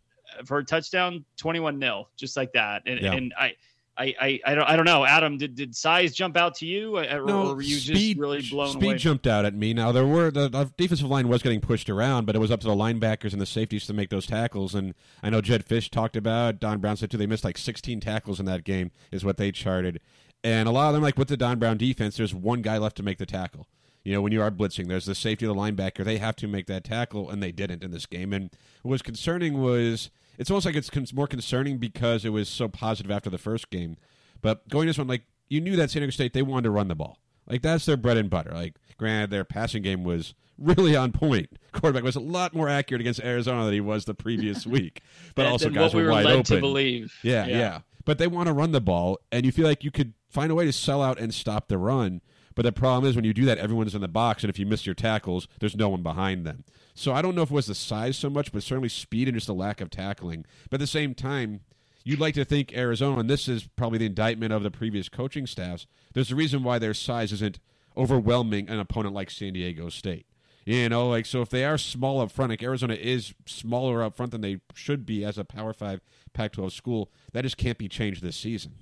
for 0.45 0.57
a 0.59 0.65
touchdown 0.65 1.23
21 1.37 1.77
nil 1.79 2.09
just 2.17 2.37
like 2.37 2.53
that 2.53 2.83
and, 2.85 2.99
Yeah. 3.01 3.13
and 3.13 3.33
i 3.37 3.53
I, 3.97 4.15
I, 4.21 4.39
I 4.45 4.55
don't 4.55 4.63
I 4.69 4.75
don't 4.77 4.85
know 4.85 5.05
Adam 5.05 5.37
did, 5.37 5.53
did 5.53 5.75
size 5.75 6.15
jump 6.15 6.37
out 6.37 6.55
to 6.55 6.65
you 6.65 6.95
uh, 6.95 7.07
or, 7.17 7.29
or 7.29 7.55
were 7.55 7.61
you 7.61 7.77
just 7.77 8.17
really 8.17 8.41
blown 8.49 8.71
speed 8.71 8.83
away 8.85 8.97
jumped 8.97 9.27
out 9.27 9.43
at 9.43 9.53
me. 9.53 9.73
Now 9.73 9.91
there 9.91 10.05
were 10.07 10.31
the, 10.31 10.47
the 10.47 10.71
defensive 10.77 11.09
line 11.09 11.27
was 11.27 11.43
getting 11.43 11.59
pushed 11.59 11.89
around, 11.89 12.25
but 12.25 12.33
it 12.35 12.39
was 12.39 12.51
up 12.51 12.61
to 12.61 12.67
the 12.67 12.73
linebackers 12.73 13.33
and 13.33 13.41
the 13.41 13.45
safeties 13.45 13.85
to 13.87 13.93
make 13.93 14.09
those 14.09 14.25
tackles. 14.25 14.73
And 14.73 14.95
I 15.21 15.29
know 15.29 15.41
Jedd 15.41 15.67
Fisch 15.67 15.89
talked 15.89 16.15
about 16.15 16.59
Don 16.61 16.79
Brown 16.79 16.95
said 16.95 17.11
too. 17.11 17.17
They 17.17 17.27
missed 17.27 17.43
like 17.43 17.57
16 17.57 17.99
tackles 17.99 18.39
in 18.39 18.45
that 18.45 18.63
game, 18.63 18.91
is 19.11 19.25
what 19.25 19.35
they 19.35 19.51
charted. 19.51 19.99
And 20.43 20.69
a 20.69 20.71
lot 20.71 20.87
of 20.87 20.93
them, 20.93 21.03
like 21.03 21.17
with 21.17 21.27
the 21.27 21.37
Don 21.37 21.59
Brown 21.59 21.77
defense, 21.77 22.15
there's 22.15 22.33
one 22.33 22.61
guy 22.61 22.77
left 22.77 22.95
to 22.95 23.03
make 23.03 23.17
the 23.17 23.25
tackle. 23.25 23.67
You 24.03 24.13
know, 24.13 24.21
when 24.21 24.31
you 24.31 24.41
are 24.41 24.49
blitzing, 24.51 24.87
there's 24.87 25.05
the 25.05 25.13
safety 25.15 25.45
of 25.45 25.55
the 25.55 25.61
linebacker. 25.61 26.03
They 26.03 26.17
have 26.17 26.35
to 26.37 26.47
make 26.47 26.65
that 26.67 26.83
tackle, 26.83 27.29
and 27.29 27.41
they 27.41 27.51
didn't 27.51 27.83
in 27.83 27.91
this 27.91 28.05
game. 28.05 28.33
And 28.33 28.49
what 28.81 28.91
was 28.91 29.01
concerning 29.01 29.61
was 29.61 30.09
it's 30.37 30.49
almost 30.49 30.65
like 30.65 30.75
it's 30.75 30.89
con- 30.89 31.05
more 31.13 31.27
concerning 31.27 31.77
because 31.77 32.25
it 32.25 32.29
was 32.29 32.49
so 32.49 32.67
positive 32.67 33.11
after 33.11 33.29
the 33.29 33.37
first 33.37 33.69
game. 33.69 33.97
But 34.41 34.67
going 34.69 34.87
to 34.87 34.89
this 34.89 34.97
one, 34.97 35.07
like 35.07 35.23
you 35.49 35.61
knew 35.61 35.75
that 35.75 35.91
San 35.91 36.01
Diego 36.01 36.11
State 36.11 36.33
they 36.33 36.41
wanted 36.41 36.63
to 36.63 36.71
run 36.71 36.87
the 36.87 36.95
ball. 36.95 37.19
Like 37.47 37.61
that's 37.61 37.85
their 37.85 37.97
bread 37.97 38.17
and 38.17 38.29
butter. 38.29 38.51
Like 38.51 38.75
granted, 38.97 39.29
their 39.29 39.43
passing 39.43 39.83
game 39.83 40.03
was 40.03 40.33
really 40.57 40.95
on 40.95 41.11
point. 41.11 41.49
Quarterback 41.71 42.03
was 42.03 42.15
a 42.15 42.19
lot 42.21 42.53
more 42.53 42.69
accurate 42.69 43.01
against 43.01 43.19
Arizona 43.21 43.65
than 43.65 43.73
he 43.73 43.81
was 43.81 44.05
the 44.05 44.13
previous 44.15 44.65
week. 44.67 45.01
But 45.35 45.45
also 45.45 45.65
than 45.65 45.73
guys 45.73 45.93
what 45.93 45.99
we 45.99 46.01
were 46.01 46.07
were 46.07 46.13
wide 46.13 46.25
led 46.25 46.33
open. 46.33 46.43
to 46.45 46.59
believe. 46.59 47.13
Yeah, 47.21 47.45
yeah, 47.45 47.79
But 48.05 48.17
they 48.17 48.27
want 48.27 48.47
to 48.47 48.53
run 48.53 48.71
the 48.71 48.81
ball, 48.81 49.19
and 49.31 49.45
you 49.45 49.51
feel 49.51 49.67
like 49.67 49.83
you 49.83 49.91
could 49.91 50.13
find 50.29 50.51
a 50.51 50.55
way 50.55 50.65
to 50.65 50.73
sell 50.73 51.03
out 51.03 51.19
and 51.19 51.33
stop 51.33 51.67
the 51.67 51.77
run. 51.77 52.21
But 52.55 52.63
the 52.63 52.71
problem 52.71 53.09
is 53.09 53.15
when 53.15 53.25
you 53.25 53.33
do 53.33 53.45
that, 53.45 53.57
everyone's 53.57 53.95
in 53.95 54.01
the 54.01 54.07
box, 54.07 54.43
and 54.43 54.49
if 54.49 54.59
you 54.59 54.65
miss 54.65 54.85
your 54.85 54.95
tackles, 54.95 55.47
there's 55.59 55.75
no 55.75 55.89
one 55.89 56.03
behind 56.03 56.45
them. 56.45 56.63
So 56.93 57.13
I 57.13 57.21
don't 57.21 57.35
know 57.35 57.43
if 57.43 57.51
it 57.51 57.55
was 57.55 57.67
the 57.67 57.75
size 57.75 58.17
so 58.17 58.29
much, 58.29 58.51
but 58.51 58.63
certainly 58.63 58.89
speed 58.89 59.27
and 59.27 59.35
just 59.35 59.47
the 59.47 59.53
lack 59.53 59.81
of 59.81 59.89
tackling. 59.89 60.45
But 60.69 60.75
at 60.75 60.81
the 60.81 60.87
same 60.87 61.13
time, 61.13 61.61
you'd 62.03 62.19
like 62.19 62.33
to 62.35 62.45
think 62.45 62.75
Arizona, 62.75 63.21
and 63.21 63.29
this 63.29 63.47
is 63.47 63.67
probably 63.75 63.99
the 63.99 64.05
indictment 64.05 64.53
of 64.53 64.63
the 64.63 64.71
previous 64.71 65.09
coaching 65.09 65.47
staffs. 65.47 65.87
There's 66.13 66.31
a 66.31 66.35
reason 66.35 66.63
why 66.63 66.79
their 66.79 66.93
size 66.93 67.31
isn't 67.31 67.59
overwhelming 67.95 68.69
an 68.69 68.79
opponent 68.79 69.13
like 69.13 69.29
San 69.29 69.53
Diego 69.53 69.89
State. 69.89 70.25
You 70.65 70.89
know, 70.89 71.09
like 71.09 71.25
so 71.25 71.41
if 71.41 71.49
they 71.49 71.65
are 71.65 71.77
small 71.77 72.21
up 72.21 72.31
front, 72.31 72.51
like 72.51 72.61
Arizona 72.61 72.93
is 72.93 73.33
smaller 73.47 74.03
up 74.03 74.15
front 74.15 74.31
than 74.31 74.41
they 74.41 74.59
should 74.75 75.07
be 75.07 75.25
as 75.25 75.39
a 75.39 75.43
Power 75.43 75.73
Five 75.73 76.01
Pac-12 76.33 76.71
school, 76.71 77.11
that 77.33 77.41
just 77.41 77.57
can't 77.57 77.79
be 77.79 77.89
changed 77.89 78.21
this 78.21 78.35
season. 78.35 78.73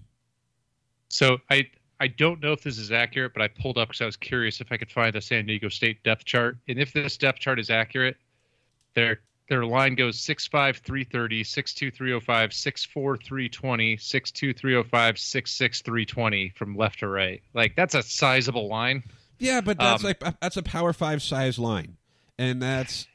So 1.07 1.37
I 1.49 1.69
I 1.99 2.07
don't 2.07 2.41
know 2.41 2.53
if 2.53 2.63
this 2.63 2.77
is 2.77 2.91
accurate, 2.91 3.33
but 3.33 3.41
I 3.41 3.47
pulled 3.49 3.77
up 3.77 3.89
because 3.89 4.01
I 4.01 4.05
was 4.05 4.15
curious 4.15 4.61
if 4.61 4.71
I 4.71 4.77
could 4.77 4.91
find 4.91 5.15
a 5.15 5.21
San 5.21 5.45
Diego 5.45 5.67
State 5.69 6.01
depth 6.03 6.25
chart. 6.25 6.57
And 6.67 6.79
if 6.79 6.93
this 6.93 7.17
depth 7.17 7.39
chart 7.39 7.59
is 7.59 7.69
accurate, 7.69 8.15
their 8.93 9.19
their 9.49 9.65
line 9.65 9.95
goes 9.95 10.17
6'5", 10.19 10.77
330, 10.77 11.43
6'2", 11.43 11.93
305, 11.93 12.49
6'4", 12.51 13.23
320, 13.23 13.97
6'2", 13.97 14.55
305, 14.55 15.15
6'6", 15.15 15.83
320 15.83 16.49
from 16.55 16.77
left 16.77 16.99
to 16.99 17.07
right. 17.07 17.41
Like 17.55 17.75
that's 17.75 17.95
a 17.95 18.03
sizable 18.03 18.67
line. 18.67 19.03
Yeah, 19.39 19.61
but 19.61 19.79
that's 19.79 20.03
Um, 20.03 20.07
like 20.07 20.39
that's 20.39 20.57
a 20.57 20.63
Power 20.63 20.93
Five 20.93 21.21
size 21.21 21.57
line, 21.57 21.97
and 22.37 22.61
that's 22.61 23.07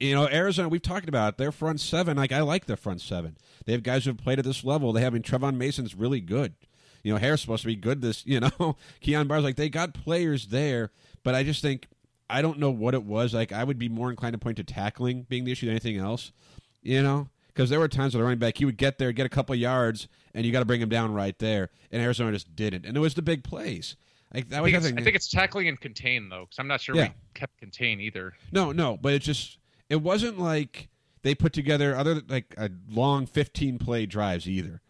you 0.00 0.14
know 0.14 0.28
Arizona. 0.28 0.68
We've 0.68 0.82
talked 0.82 1.08
about 1.08 1.38
their 1.38 1.52
front 1.52 1.80
seven. 1.80 2.16
Like 2.16 2.32
I 2.32 2.40
like 2.40 2.66
their 2.66 2.76
front 2.76 3.00
seven. 3.00 3.36
They 3.64 3.72
have 3.72 3.82
guys 3.82 4.04
who 4.04 4.10
have 4.10 4.18
played 4.18 4.38
at 4.38 4.44
this 4.44 4.64
level. 4.64 4.92
They 4.92 5.00
have 5.02 5.12
I 5.12 5.14
mean 5.14 5.22
Trevon 5.22 5.56
Mason's 5.56 5.94
really 5.94 6.20
good. 6.20 6.54
You 7.08 7.14
know 7.14 7.20
Harris 7.20 7.40
supposed 7.40 7.62
to 7.62 7.68
be 7.68 7.74
good. 7.74 8.02
This 8.02 8.22
you 8.26 8.38
know 8.38 8.76
Kyon 9.00 9.26
Barrs 9.28 9.42
like 9.42 9.56
they 9.56 9.70
got 9.70 9.94
players 9.94 10.48
there, 10.48 10.90
but 11.24 11.34
I 11.34 11.42
just 11.42 11.62
think 11.62 11.86
I 12.28 12.42
don't 12.42 12.58
know 12.58 12.68
what 12.68 12.92
it 12.92 13.02
was. 13.02 13.32
Like 13.32 13.50
I 13.50 13.64
would 13.64 13.78
be 13.78 13.88
more 13.88 14.10
inclined 14.10 14.34
to 14.34 14.38
point 14.38 14.58
to 14.58 14.62
tackling 14.64 15.22
being 15.22 15.44
the 15.46 15.52
issue 15.52 15.64
than 15.64 15.72
anything 15.72 15.96
else. 15.96 16.32
You 16.82 17.02
know. 17.02 17.30
Because 17.46 17.70
there 17.70 17.78
were 17.80 17.88
times 17.88 18.12
with 18.12 18.20
the 18.20 18.24
running 18.24 18.38
back, 18.38 18.58
he 18.58 18.66
would 18.66 18.76
get 18.76 18.98
there, 18.98 19.10
get 19.10 19.24
a 19.24 19.30
couple 19.30 19.54
yards, 19.54 20.06
and 20.34 20.44
you 20.44 20.52
got 20.52 20.60
to 20.60 20.64
bring 20.66 20.82
him 20.82 20.90
down 20.90 21.12
right 21.14 21.36
there. 21.40 21.70
And 21.90 22.00
Arizona 22.02 22.30
just 22.30 22.54
didn't. 22.54 22.84
And 22.86 22.94
it 22.94 23.00
was 23.00 23.14
the 23.14 23.22
big 23.22 23.42
plays. 23.42 23.96
Like 24.34 24.50
that 24.50 24.58
I 24.58 24.60
was 24.60 24.70
think, 24.70 24.82
the 24.82 24.86
it's, 24.88 24.94
thing. 24.94 24.98
I 25.00 25.02
think 25.04 25.16
it's 25.16 25.28
tackling 25.30 25.68
and 25.68 25.80
contain 25.80 26.28
though, 26.28 26.42
because 26.42 26.58
I'm 26.58 26.68
not 26.68 26.82
sure 26.82 26.94
Yeah. 26.94 27.04
we 27.08 27.14
kept 27.32 27.56
contain 27.58 28.00
either. 28.00 28.34
No, 28.52 28.70
no, 28.70 28.98
but 28.98 29.14
it 29.14 29.22
just 29.22 29.56
it 29.88 30.02
wasn't 30.02 30.38
like 30.38 30.88
they 31.22 31.34
put 31.34 31.54
together 31.54 31.96
other 31.96 32.20
like 32.28 32.54
a 32.58 32.68
long 32.90 33.24
15 33.24 33.78
play 33.78 34.04
drives 34.04 34.46
either. 34.46 34.82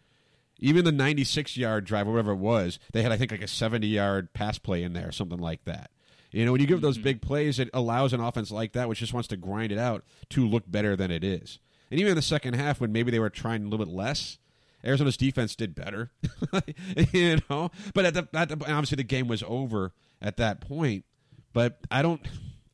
Even 0.59 0.85
the 0.85 0.91
96 0.91 1.57
yard 1.57 1.85
drive 1.85 2.07
or 2.07 2.11
whatever 2.11 2.31
it 2.33 2.37
was, 2.37 2.79
they 2.91 3.01
had 3.01 3.11
I 3.11 3.17
think 3.17 3.31
like 3.31 3.41
a 3.41 3.47
70 3.47 3.87
yard 3.87 4.33
pass 4.33 4.57
play 4.57 4.83
in 4.83 4.93
there, 4.93 5.11
something 5.11 5.39
like 5.39 5.63
that. 5.65 5.91
You 6.31 6.45
know, 6.45 6.51
when 6.51 6.61
you 6.61 6.67
give 6.67 6.81
those 6.81 6.97
mm-hmm. 6.97 7.03
big 7.03 7.21
plays, 7.21 7.59
it 7.59 7.69
allows 7.73 8.13
an 8.13 8.19
offense 8.19 8.51
like 8.51 8.73
that, 8.73 8.87
which 8.87 8.99
just 8.99 9.13
wants 9.13 9.27
to 9.29 9.37
grind 9.37 9.71
it 9.71 9.79
out, 9.79 10.03
to 10.29 10.47
look 10.47 10.63
better 10.69 10.95
than 10.95 11.11
it 11.11 11.23
is. 11.23 11.59
And 11.89 11.99
even 11.99 12.11
in 12.11 12.15
the 12.15 12.21
second 12.21 12.53
half, 12.53 12.79
when 12.79 12.91
maybe 12.91 13.09
they 13.09 13.19
were 13.19 13.31
trying 13.31 13.63
a 13.63 13.67
little 13.67 13.83
bit 13.83 13.93
less, 13.93 14.37
Arizona's 14.83 15.17
defense 15.17 15.55
did 15.55 15.73
better. 15.73 16.11
you 17.11 17.39
know, 17.49 17.71
but 17.93 18.05
at 18.05 18.13
the, 18.13 18.27
at 18.33 18.49
the 18.49 18.55
obviously 18.55 18.97
the 18.97 19.03
game 19.03 19.27
was 19.27 19.43
over 19.47 19.93
at 20.21 20.37
that 20.37 20.61
point. 20.61 21.05
But 21.51 21.79
I 21.89 22.03
don't, 22.03 22.21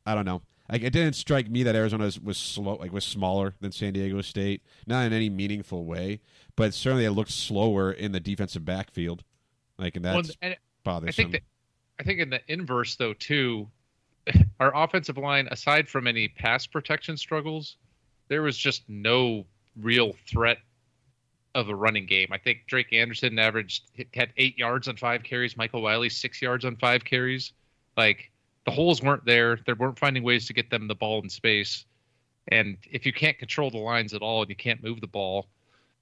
I 0.04 0.14
don't 0.14 0.26
know. 0.26 0.42
Like 0.70 0.82
it 0.82 0.92
didn't 0.92 1.14
strike 1.14 1.48
me 1.48 1.62
that 1.62 1.74
Arizona 1.74 2.04
was, 2.04 2.20
was 2.20 2.38
slow, 2.38 2.76
like 2.76 2.92
was 2.92 3.04
smaller 3.04 3.54
than 3.60 3.72
San 3.72 3.92
Diego 3.92 4.20
State, 4.22 4.62
not 4.86 5.06
in 5.06 5.12
any 5.12 5.30
meaningful 5.30 5.84
way. 5.84 6.20
But 6.56 6.74
certainly 6.74 7.04
it 7.04 7.12
looked 7.12 7.30
slower 7.30 7.92
in 7.92 8.12
the 8.12 8.20
defensive 8.20 8.64
backfield, 8.64 9.22
like 9.78 9.96
and 9.96 10.04
that's 10.04 10.28
Well, 10.28 10.36
and 10.42 10.56
I 11.08 11.10
think 11.12 11.32
that 11.32 11.42
I 11.98 12.02
think 12.02 12.20
in 12.20 12.30
the 12.30 12.40
inverse 12.48 12.96
though 12.96 13.14
too, 13.14 13.68
our 14.60 14.74
offensive 14.74 15.18
line, 15.18 15.48
aside 15.50 15.88
from 15.88 16.06
any 16.06 16.28
pass 16.28 16.66
protection 16.66 17.16
struggles, 17.16 17.76
there 18.28 18.42
was 18.42 18.56
just 18.56 18.88
no 18.88 19.46
real 19.80 20.14
threat 20.26 20.58
of 21.54 21.68
a 21.70 21.74
running 21.74 22.06
game. 22.06 22.28
I 22.32 22.38
think 22.38 22.64
Drake 22.66 22.92
Anderson 22.92 23.38
averaged 23.38 23.84
had 24.14 24.30
eight 24.36 24.58
yards 24.58 24.88
on 24.88 24.96
five 24.96 25.22
carries. 25.22 25.56
Michael 25.56 25.80
Wiley 25.80 26.10
six 26.10 26.42
yards 26.42 26.64
on 26.64 26.76
five 26.76 27.04
carries. 27.04 27.52
Like 27.96 28.30
the 28.66 28.72
holes 28.72 29.02
weren't 29.02 29.24
there. 29.24 29.58
They 29.66 29.72
weren't 29.72 29.98
finding 29.98 30.22
ways 30.22 30.46
to 30.48 30.52
get 30.52 30.68
them 30.70 30.88
the 30.88 30.94
ball 30.94 31.22
in 31.22 31.30
space. 31.30 31.86
And 32.48 32.76
if 32.90 33.06
you 33.06 33.12
can't 33.12 33.38
control 33.38 33.70
the 33.70 33.78
lines 33.78 34.12
at 34.14 34.22
all 34.22 34.42
and 34.42 34.50
you 34.50 34.56
can't 34.56 34.82
move 34.82 35.00
the 35.00 35.06
ball, 35.06 35.46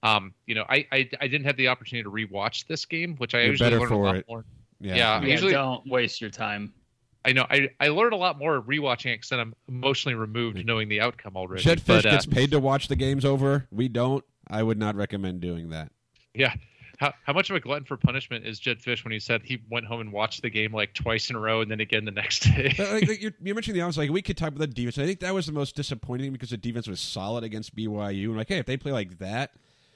um, 0.03 0.35
you 0.47 0.55
know, 0.55 0.65
I, 0.69 0.87
I 0.93 1.09
I 1.21 1.29
didn't 1.29 1.45
have 1.45 1.57
the 1.57 1.69
opportunity 1.69 2.03
to 2.05 2.11
rewatch 2.11 2.67
this 2.67 2.85
game, 2.85 3.17
which 3.17 3.35
I 3.35 3.43
You're 3.43 3.51
usually 3.53 3.71
learn 3.79 3.93
a 3.93 3.99
lot 3.99 4.17
it. 4.17 4.27
more. 4.29 4.45
yeah, 4.81 4.95
yeah, 4.97 5.21
Yeah, 5.23 5.27
usually- 5.27 5.53
don't 5.53 5.87
waste 5.87 6.21
your 6.21 6.31
time. 6.31 6.73
I 7.27 7.33
know. 7.33 7.47
I, 7.49 7.71
I 7.81 7.89
learned 7.89 8.13
a 8.13 8.19
lot 8.19 8.39
more 8.39 8.61
rewatching 8.61 9.07
it 9.15 9.23
because 9.23 9.33
I'm 9.33 9.55
emotionally 9.67 10.15
removed 10.15 10.63
knowing 10.67 10.91
the 10.91 11.01
outcome 11.01 11.39
already. 11.39 11.63
Jedd 11.63 11.81
Fisch 11.81 11.87
but, 12.03 12.07
uh, 12.07 12.11
gets 12.11 12.27
paid 12.27 12.51
to 12.51 12.61
watch 12.61 12.89
the 12.89 12.97
games 12.97 13.25
over. 13.25 13.67
We 13.71 13.89
don't. 13.89 14.23
I 14.51 14.63
would 14.63 14.77
not 14.79 14.95
recommend 14.95 15.41
doing 15.41 15.71
that. 15.71 15.91
yeah. 16.35 16.53
How, 16.99 17.13
how 17.25 17.33
much 17.33 17.51
of 17.51 17.57
a 17.57 17.61
glutton 17.61 17.85
for 17.85 17.97
punishment 17.97 18.47
is 18.47 18.59
Jedd 18.59 18.81
Fisch 18.81 19.05
when 19.05 19.13
he 19.13 19.19
said 19.19 19.43
he 19.43 19.61
went 19.69 19.87
home 19.87 20.01
and 20.01 20.13
watched 20.13 20.43
the 20.43 20.51
game 20.51 20.73
like 20.73 20.95
twice 20.95 21.29
in 21.31 21.37
a 21.37 21.41
row 21.41 21.61
and 21.61 21.71
then 21.71 21.81
again 21.81 22.05
the 22.05 22.11
next 22.11 22.41
day? 22.55 22.75
Like, 22.79 23.09
like, 23.09 23.23
you're, 23.23 23.33
you 23.43 23.55
mentioned 23.55 23.77
the 23.77 23.81
offense. 23.81 23.99
Like 23.99 24.11
we 24.11 24.23
could 24.23 24.37
talk 24.37 24.49
about 24.49 24.61
the 24.61 24.67
defense. 24.67 24.99
I 24.99 25.07
think 25.07 25.21
that 25.21 25.35
was 25.35 25.47
the 25.47 25.53
most 25.53 25.75
disappointing 25.75 26.33
because 26.33 26.51
the 26.51 26.57
defense 26.57 26.87
was 26.87 27.01
solid 27.01 27.45
against 27.45 27.75
BYU. 27.75 28.27
And 28.27 28.37
like, 28.37 28.49
hey, 28.49 28.59
if 28.59 28.67
they 28.67 28.77
play 28.77 28.93
like 28.93 29.19
that, 29.19 29.53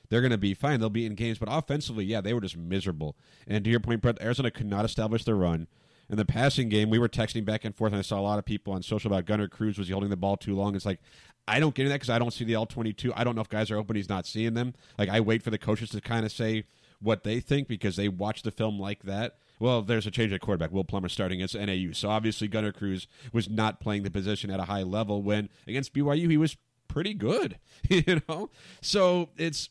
they're 0.08 0.20
going 0.20 0.32
to 0.32 0.38
be 0.38 0.54
fine. 0.54 0.80
They'll 0.80 0.90
be 0.90 1.06
in 1.06 1.14
games. 1.14 1.38
But 1.38 1.48
offensively, 1.50 2.04
yeah, 2.04 2.20
they 2.20 2.34
were 2.34 2.40
just 2.40 2.56
miserable. 2.56 3.16
And 3.46 3.64
to 3.64 3.70
your 3.70 3.80
point, 3.80 4.00
Brett, 4.00 4.20
Arizona 4.20 4.50
could 4.50 4.66
not 4.66 4.84
establish 4.84 5.24
their 5.24 5.36
run. 5.36 5.68
In 6.10 6.16
the 6.16 6.24
passing 6.24 6.70
game, 6.70 6.88
we 6.88 6.98
were 6.98 7.08
texting 7.08 7.44
back 7.44 7.66
and 7.66 7.76
forth, 7.76 7.92
and 7.92 7.98
I 7.98 8.02
saw 8.02 8.18
a 8.18 8.22
lot 8.22 8.38
of 8.38 8.46
people 8.46 8.72
on 8.72 8.82
social 8.82 9.12
about 9.12 9.26
Gunner 9.26 9.46
Cruz 9.46 9.76
was 9.76 9.88
he 9.88 9.92
holding 9.92 10.08
the 10.08 10.16
ball 10.16 10.38
too 10.38 10.56
long. 10.56 10.74
It's 10.74 10.86
like 10.86 11.00
I 11.46 11.60
don't 11.60 11.74
get 11.74 11.82
into 11.82 11.90
that 11.90 11.96
because 11.96 12.08
I 12.08 12.18
don't 12.18 12.32
see 12.32 12.44
the 12.44 12.54
L 12.54 12.64
twenty 12.64 12.94
two. 12.94 13.12
I 13.14 13.24
don't 13.24 13.34
know 13.34 13.42
if 13.42 13.50
guys 13.50 13.70
are 13.70 13.76
open. 13.76 13.94
He's 13.94 14.08
not 14.08 14.26
seeing 14.26 14.54
them. 14.54 14.72
Like 14.96 15.10
I 15.10 15.20
wait 15.20 15.42
for 15.42 15.50
the 15.50 15.58
coaches 15.58 15.90
to 15.90 16.00
kind 16.00 16.24
of 16.24 16.32
say 16.32 16.64
what 17.00 17.24
they 17.24 17.40
think 17.40 17.68
because 17.68 17.96
they 17.96 18.08
watch 18.08 18.42
the 18.42 18.50
film 18.50 18.78
like 18.78 19.04
that. 19.04 19.36
Well, 19.60 19.82
there's 19.82 20.06
a 20.06 20.10
change 20.10 20.32
at 20.32 20.40
quarterback. 20.40 20.70
Will 20.70 20.84
Plummer 20.84 21.08
starting 21.08 21.40
against 21.42 21.54
NAU, 21.54 21.92
so 21.92 22.10
obviously 22.10 22.48
Gunner 22.48 22.72
Cruz 22.72 23.08
was 23.32 23.48
not 23.48 23.80
playing 23.80 24.04
the 24.04 24.10
position 24.10 24.50
at 24.50 24.60
a 24.60 24.64
high 24.64 24.82
level. 24.82 25.22
When 25.22 25.48
against 25.66 25.92
BYU, 25.94 26.30
he 26.30 26.36
was 26.36 26.56
pretty 26.88 27.14
good. 27.14 27.58
You 27.88 28.20
know, 28.28 28.50
so 28.82 29.30
it's 29.36 29.70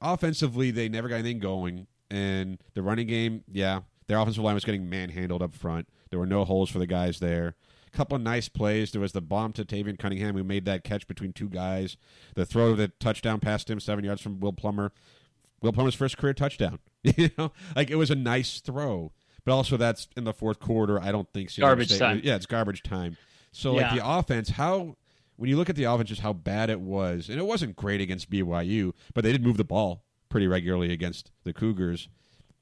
offensively 0.00 0.70
they 0.70 0.88
never 0.88 1.08
got 1.08 1.16
anything 1.16 1.40
going, 1.40 1.86
and 2.10 2.58
the 2.74 2.82
running 2.82 3.06
game, 3.06 3.42
yeah, 3.50 3.80
their 4.06 4.18
offensive 4.18 4.44
line 4.44 4.54
was 4.54 4.64
getting 4.64 4.88
manhandled 4.88 5.42
up 5.42 5.54
front. 5.54 5.88
There 6.10 6.18
were 6.18 6.26
no 6.26 6.44
holes 6.44 6.70
for 6.70 6.78
the 6.78 6.86
guys 6.86 7.18
there. 7.18 7.56
A 7.92 7.96
couple 7.96 8.16
of 8.16 8.22
nice 8.22 8.48
plays. 8.48 8.92
There 8.92 9.00
was 9.00 9.12
the 9.12 9.20
bomb 9.20 9.52
to 9.54 9.64
Tayvian 9.64 9.98
Cunningham 9.98 10.36
who 10.36 10.44
made 10.44 10.64
that 10.66 10.84
catch 10.84 11.06
between 11.06 11.32
two 11.32 11.48
guys. 11.48 11.96
The 12.34 12.44
throw 12.44 12.70
of 12.70 12.76
the 12.76 12.88
touchdown 12.88 13.40
past 13.40 13.70
him, 13.70 13.80
seven 13.80 14.04
yards 14.04 14.20
from 14.20 14.40
Will 14.40 14.52
Plummer. 14.52 14.92
Will 15.64 15.72
Plummer's 15.72 15.94
first 15.94 16.18
career 16.18 16.34
touchdown. 16.34 16.78
you 17.02 17.30
know, 17.38 17.52
like 17.74 17.90
it 17.90 17.96
was 17.96 18.10
a 18.10 18.14
nice 18.14 18.60
throw, 18.60 19.12
but 19.44 19.52
also 19.52 19.76
that's 19.76 20.08
in 20.16 20.24
the 20.24 20.32
fourth 20.32 20.60
quarter. 20.60 21.00
I 21.00 21.10
don't 21.12 21.30
think 21.32 21.54
Garbage 21.56 21.88
State- 21.88 21.98
time. 21.98 22.20
Yeah, 22.22 22.36
it's 22.36 22.46
garbage 22.46 22.82
time. 22.82 23.16
So 23.52 23.72
like 23.72 23.94
the 23.94 24.06
offense, 24.06 24.50
how 24.50 24.96
when 25.36 25.48
you 25.48 25.56
look 25.56 25.70
at 25.70 25.76
the 25.76 25.84
offense, 25.84 26.08
just 26.08 26.22
how 26.22 26.32
bad 26.32 26.70
it 26.70 26.80
was, 26.80 27.28
and 27.28 27.38
it 27.38 27.46
wasn't 27.46 27.76
great 27.76 28.00
against 28.00 28.30
BYU, 28.30 28.92
but 29.14 29.24
they 29.24 29.32
did 29.32 29.42
move 29.42 29.56
the 29.56 29.64
ball 29.64 30.04
pretty 30.28 30.46
regularly 30.46 30.92
against 30.92 31.30
the 31.44 31.52
Cougars. 31.52 32.08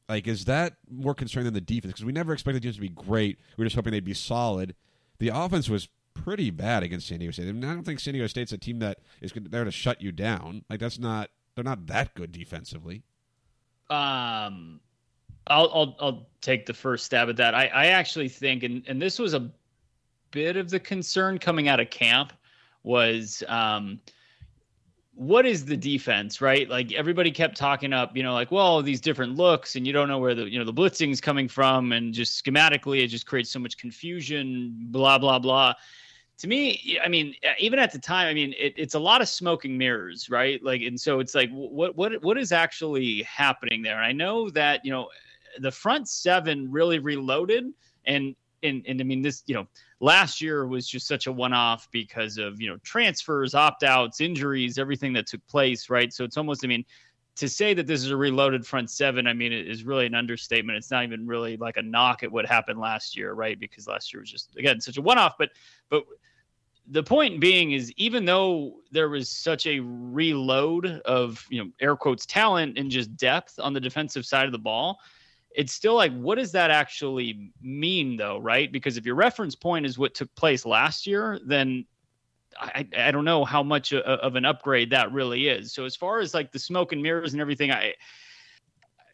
Like, 0.09 0.27
is 0.27 0.45
that 0.45 0.75
more 0.91 1.15
concerning 1.15 1.47
than 1.47 1.55
the 1.55 1.61
defense? 1.61 1.93
Because 1.95 2.05
we 2.05 2.13
never 2.13 2.33
expected 2.33 2.63
the 2.63 2.69
defense 2.69 2.77
to 2.77 2.83
be 2.83 2.89
great. 2.89 3.39
We 3.57 3.63
were 3.63 3.67
just 3.67 3.77
hoping 3.77 3.93
they'd 3.93 4.05
be 4.05 4.15
solid. 4.15 4.75
The 5.19 5.29
offense 5.29 5.71
was 5.71 5.89
pretty 6.15 6.51
bad 6.51 6.83
against 6.83 7.09
San 7.09 7.19
Diego 7.21 7.33
State. 7.33 7.49
I, 7.49 7.53
mean, 7.53 7.65
I 7.65 7.73
don't 7.73 7.85
think 7.85 8.01
San 8.01 8.13
Diego 8.13 8.27
State's 8.27 8.53
a 8.53 8.59
team 8.59 8.79
that 8.81 8.99
is 9.23 9.33
there 9.35 9.65
to 9.65 9.71
shut 9.71 10.03
you 10.03 10.13
down. 10.13 10.65
Like, 10.69 10.81
that's 10.81 10.99
not. 10.99 11.31
They're 11.55 11.65
not 11.65 11.87
that 11.87 12.15
good 12.15 12.33
defensively. 12.33 13.03
Um, 13.91 14.81
I'll 15.47 15.71
I'll 15.73 15.97
I'll 16.01 16.27
take 16.41 16.67
the 16.67 16.75
first 16.75 17.05
stab 17.05 17.29
at 17.29 17.37
that. 17.37 17.55
I 17.55 17.67
I 17.67 17.87
actually 17.87 18.29
think, 18.29 18.63
and 18.63 18.83
and 18.87 19.01
this 19.01 19.19
was 19.19 19.35
a 19.35 19.51
bit 20.31 20.57
of 20.57 20.71
the 20.71 20.81
concern 20.81 21.39
coming 21.39 21.69
out 21.69 21.79
of 21.79 21.91
camp 21.91 22.33
was 22.85 23.45
um 23.49 24.01
what 25.15 25.45
is 25.45 25.65
the 25.65 25.77
defense 25.77 26.41
right 26.41 26.69
like 26.71 26.91
everybody 26.93 27.31
kept 27.31 27.57
talking 27.57 27.93
up 27.93 28.17
you 28.17 28.23
know 28.23 28.33
like 28.33 28.51
well 28.51 28.83
these 28.83 29.01
different 29.01 29.37
looks 29.37 29.77
and 29.77 29.87
you 29.87 29.93
don't 29.93 30.09
know 30.09 30.19
where 30.19 30.35
the 30.35 30.51
you 30.51 30.59
know 30.59 30.65
the 30.65 30.73
blitzing 30.73 31.11
is 31.13 31.21
coming 31.21 31.47
from 31.47 31.93
and 31.93 32.15
just 32.15 32.43
schematically 32.43 33.05
it 33.05 33.09
just 33.09 33.27
creates 33.27 33.51
so 33.51 33.59
much 33.59 33.77
confusion 33.77 34.75
blah 34.91 35.19
blah 35.19 35.39
blah 35.39 35.75
to 36.43 36.49
me 36.49 36.99
i 37.05 37.09
mean 37.09 37.35
even 37.59 37.79
at 37.79 37.93
the 37.93 37.99
time 37.99 38.27
i 38.27 38.35
mean 38.35 38.53
it, 38.59 38.75
it's 38.77 38.95
a 38.95 38.99
lot 38.99 39.23
of 39.23 39.29
smoking 39.29 39.79
mirrors 39.79 40.29
right 40.29 40.63
like 40.63 40.83
and 40.83 41.01
so 41.01 41.21
it's 41.21 41.35
like 41.35 41.51
what 41.51 41.97
what 41.97 42.23
what 42.23 42.37
is 42.37 42.53
actually 42.53 43.23
happening 43.23 43.81
there 43.81 43.97
and 43.97 44.05
i 44.05 44.13
know 44.13 44.51
that 44.51 44.85
you 44.85 44.91
know 44.91 45.09
the 45.61 45.71
front 45.71 46.09
seven 46.09 46.71
really 46.71 46.99
reloaded 46.99 47.65
and 48.07 48.35
and 48.63 48.85
and 48.87 49.01
I 49.01 49.05
mean 49.05 49.23
this, 49.23 49.43
you 49.47 49.55
know, 49.55 49.67
last 50.01 50.41
year 50.41 50.67
was 50.67 50.89
just 50.89 51.07
such 51.07 51.27
a 51.27 51.33
one-off 51.33 51.89
because 51.91 52.39
of 52.39 52.61
you 52.61 52.69
know 52.69 52.77
transfers, 52.79 53.55
opt-outs, 53.55 54.21
injuries, 54.21 54.79
everything 54.79 55.13
that 55.15 55.27
took 55.27 55.47
place, 55.47 55.91
right? 55.91 56.13
So 56.13 56.25
it's 56.25 56.37
almost, 56.37 56.65
I 56.65 56.69
mean, 56.69 56.85
to 57.37 57.49
say 57.49 57.75
that 57.75 57.87
this 57.87 58.05
is 58.05 58.11
a 58.11 58.17
reloaded 58.17 58.67
front 58.67 58.91
seven, 58.91 59.27
I 59.27 59.33
mean, 59.33 59.53
it 59.53 59.69
is 59.69 59.85
really 59.85 60.07
an 60.07 60.15
understatement. 60.15 60.79
It's 60.79 60.91
not 60.91 61.05
even 61.05 61.27
really 61.27 61.57
like 61.57 61.77
a 61.77 61.83
knock 61.83 62.23
at 62.23 62.31
what 62.31 62.47
happened 62.47 62.79
last 62.79 63.17
year, 63.17 63.33
right? 63.33 63.59
Because 63.59 63.89
last 63.89 64.13
year 64.13 64.21
was 64.21 64.31
just 64.31 64.55
again 64.57 64.81
such 64.81 64.97
a 64.97 65.03
one-off. 65.03 65.35
But 65.39 65.51
but 65.89 66.05
the 66.89 67.03
point 67.03 67.41
being 67.41 67.73
is, 67.73 67.93
even 67.97 68.25
though 68.25 68.81
there 68.91 69.09
was 69.09 69.29
such 69.29 69.67
a 69.67 69.81
reload 69.81 70.87
of 71.05 71.47
you 71.49 71.65
know 71.65 71.71
air 71.81 71.97
quotes 71.97 72.27
talent 72.27 72.79
and 72.79 72.91
just 72.91 73.17
depth 73.17 73.59
on 73.61 73.73
the 73.73 73.81
defensive 73.81 74.27
side 74.27 74.47
of 74.47 74.53
the 74.53 74.59
ball, 74.59 74.99
it's 75.55 75.73
still 75.73 75.95
like, 75.95 76.13
what 76.13 76.37
does 76.37 76.53
that 76.53 76.71
actually 76.71 77.51
mean, 77.61 78.17
though, 78.17 78.39
right? 78.39 78.71
Because 78.71 78.97
if 78.97 79.07
your 79.07 79.15
reference 79.15 79.55
point 79.55 79.87
is 79.87 79.99
what 79.99 80.15
took 80.15 80.35
place 80.35 80.67
last 80.67 81.07
year, 81.07 81.39
then 81.47 81.85
I, 82.59 82.87
I 82.97 83.11
don't 83.11 83.25
know 83.25 83.45
how 83.45 83.63
much 83.63 83.93
a, 83.93 84.05
of 84.05 84.37
an 84.37 84.45
upgrade 84.45 84.91
that 84.91 85.13
really 85.13 85.49
is. 85.49 85.73
So 85.73 85.85
as 85.85 85.97
far 85.97 86.21
as 86.21 86.35
like 86.35 86.53
the 86.53 86.59
smoke 86.59 86.93
and 86.93 87.03
mirrors 87.03 87.33
and 87.33 87.41
everything, 87.41 87.71
I 87.71 87.95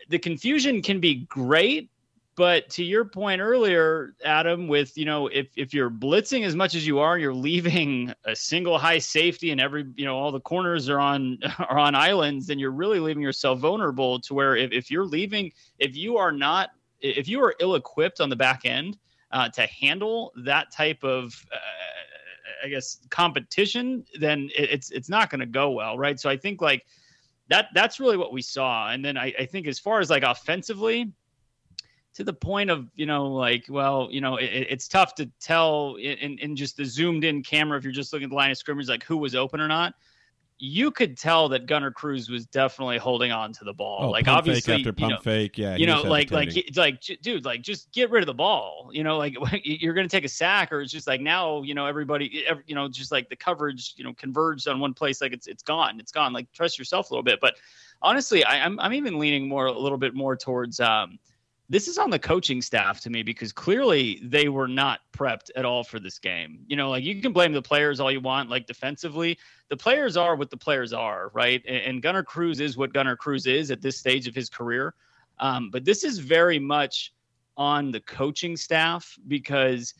the 0.08 0.18
confusion 0.18 0.82
can 0.82 1.00
be 1.00 1.26
great, 1.26 1.90
but 2.38 2.70
to 2.70 2.84
your 2.84 3.04
point 3.04 3.40
earlier, 3.40 4.14
Adam, 4.24 4.68
with 4.68 4.96
you 4.96 5.04
know, 5.04 5.26
if 5.26 5.48
if 5.56 5.74
you're 5.74 5.90
blitzing 5.90 6.46
as 6.46 6.54
much 6.54 6.76
as 6.76 6.86
you 6.86 7.00
are, 7.00 7.18
you're 7.18 7.34
leaving 7.34 8.14
a 8.26 8.36
single 8.36 8.78
high 8.78 9.00
safety 9.00 9.50
and 9.50 9.60
every 9.60 9.84
you 9.96 10.04
know 10.04 10.16
all 10.16 10.30
the 10.30 10.40
corners 10.40 10.88
are 10.88 11.00
on 11.00 11.38
are 11.58 11.80
on 11.80 11.96
islands, 11.96 12.46
then 12.46 12.60
you're 12.60 12.70
really 12.70 13.00
leaving 13.00 13.24
yourself 13.24 13.58
vulnerable 13.58 14.20
to 14.20 14.34
where 14.34 14.54
if, 14.54 14.70
if 14.70 14.88
you're 14.88 15.04
leaving, 15.04 15.50
if 15.80 15.96
you 15.96 16.16
are 16.16 16.30
not 16.30 16.70
if 17.00 17.26
you 17.26 17.42
are 17.42 17.56
ill 17.58 17.74
equipped 17.74 18.20
on 18.20 18.28
the 18.28 18.36
back 18.36 18.64
end 18.64 18.96
uh, 19.32 19.48
to 19.48 19.66
handle 19.66 20.32
that 20.44 20.70
type 20.70 21.02
of 21.02 21.44
uh, 21.52 21.56
I 22.64 22.68
guess 22.68 23.00
competition, 23.10 24.04
then 24.20 24.48
it, 24.56 24.70
it's 24.70 24.90
it's 24.92 25.08
not 25.08 25.28
going 25.28 25.40
to 25.40 25.46
go 25.46 25.72
well, 25.72 25.98
right? 25.98 26.20
So 26.20 26.30
I 26.30 26.36
think 26.36 26.62
like 26.62 26.86
that 27.48 27.66
that's 27.74 27.98
really 27.98 28.16
what 28.16 28.32
we 28.32 28.42
saw, 28.42 28.90
and 28.90 29.04
then 29.04 29.18
I, 29.18 29.34
I 29.40 29.44
think 29.44 29.66
as 29.66 29.80
far 29.80 29.98
as 29.98 30.08
like 30.08 30.22
offensively, 30.22 31.12
to 32.18 32.24
the 32.24 32.32
point 32.32 32.68
of 32.68 32.90
you 32.96 33.06
know 33.06 33.28
like 33.28 33.64
well 33.68 34.08
you 34.10 34.20
know 34.20 34.38
it, 34.38 34.66
it's 34.68 34.88
tough 34.88 35.14
to 35.14 35.30
tell 35.40 35.94
in 36.00 36.36
in 36.38 36.56
just 36.56 36.76
the 36.76 36.84
zoomed 36.84 37.22
in 37.22 37.44
camera 37.44 37.78
if 37.78 37.84
you're 37.84 37.92
just 37.92 38.12
looking 38.12 38.24
at 38.24 38.30
the 38.30 38.34
line 38.34 38.50
of 38.50 38.58
scrimmage 38.58 38.88
like 38.88 39.04
who 39.04 39.16
was 39.16 39.36
open 39.36 39.60
or 39.60 39.68
not 39.68 39.94
you 40.60 40.90
could 40.90 41.16
tell 41.16 41.48
that 41.50 41.66
Gunner 41.66 41.92
Cruz 41.92 42.28
was 42.28 42.44
definitely 42.46 42.98
holding 42.98 43.30
on 43.30 43.52
to 43.52 43.64
the 43.64 43.72
ball. 43.72 44.06
Oh, 44.06 44.10
like 44.10 44.24
pump 44.24 44.38
obviously, 44.38 44.72
fake 44.72 44.80
after 44.80 44.92
pump 44.92 45.10
you 45.10 45.14
know, 45.14 45.22
fake, 45.22 45.56
yeah. 45.56 45.76
you 45.76 45.86
know, 45.86 46.02
like 46.02 46.32
like 46.32 46.52
like 46.74 47.00
dude, 47.22 47.44
like 47.44 47.62
just 47.62 47.92
get 47.92 48.10
rid 48.10 48.24
of 48.24 48.26
the 48.26 48.34
ball. 48.34 48.90
You 48.92 49.04
know, 49.04 49.18
like 49.18 49.36
you're 49.62 49.94
going 49.94 50.08
to 50.08 50.10
take 50.10 50.24
a 50.24 50.28
sack, 50.28 50.72
or 50.72 50.80
it's 50.80 50.90
just 50.90 51.06
like 51.06 51.20
now, 51.20 51.62
you 51.62 51.74
know, 51.74 51.86
everybody, 51.86 52.44
ev- 52.44 52.64
you 52.66 52.74
know, 52.74 52.88
just 52.88 53.12
like 53.12 53.28
the 53.28 53.36
coverage, 53.36 53.94
you 53.96 54.02
know, 54.02 54.12
converged 54.14 54.66
on 54.66 54.80
one 54.80 54.94
place, 54.94 55.20
like 55.20 55.32
it's 55.32 55.46
it's 55.46 55.62
gone, 55.62 56.00
it's 56.00 56.10
gone. 56.10 56.32
Like 56.32 56.50
trust 56.50 56.76
yourself 56.76 57.12
a 57.12 57.14
little 57.14 57.22
bit. 57.22 57.38
But 57.40 57.54
honestly, 58.02 58.42
I, 58.42 58.64
I'm 58.64 58.80
I'm 58.80 58.94
even 58.94 59.20
leaning 59.20 59.46
more 59.46 59.66
a 59.66 59.78
little 59.78 59.96
bit 59.96 60.16
more 60.16 60.36
towards. 60.36 60.80
um 60.80 61.20
this 61.70 61.86
is 61.86 61.98
on 61.98 62.08
the 62.08 62.18
coaching 62.18 62.62
staff 62.62 63.00
to 63.00 63.10
me 63.10 63.22
because 63.22 63.52
clearly 63.52 64.20
they 64.22 64.48
were 64.48 64.68
not 64.68 65.00
prepped 65.12 65.50
at 65.54 65.66
all 65.66 65.84
for 65.84 66.00
this 66.00 66.18
game. 66.18 66.60
You 66.66 66.76
know, 66.76 66.88
like 66.88 67.04
you 67.04 67.20
can 67.20 67.32
blame 67.32 67.52
the 67.52 67.60
players 67.60 68.00
all 68.00 68.10
you 68.10 68.20
want, 68.20 68.48
like 68.48 68.66
defensively. 68.66 69.38
The 69.68 69.76
players 69.76 70.16
are 70.16 70.34
what 70.34 70.50
the 70.50 70.56
players 70.56 70.94
are, 70.94 71.30
right? 71.34 71.62
And, 71.68 71.76
and 71.76 72.02
Gunner 72.02 72.22
Cruz 72.22 72.60
is 72.60 72.78
what 72.78 72.94
Gunner 72.94 73.16
Cruz 73.16 73.46
is 73.46 73.70
at 73.70 73.82
this 73.82 73.98
stage 73.98 74.26
of 74.26 74.34
his 74.34 74.48
career. 74.48 74.94
Um, 75.40 75.70
but 75.70 75.84
this 75.84 76.04
is 76.04 76.18
very 76.18 76.58
much 76.58 77.12
on 77.58 77.90
the 77.90 78.00
coaching 78.00 78.56
staff 78.56 79.18
because 79.28 79.92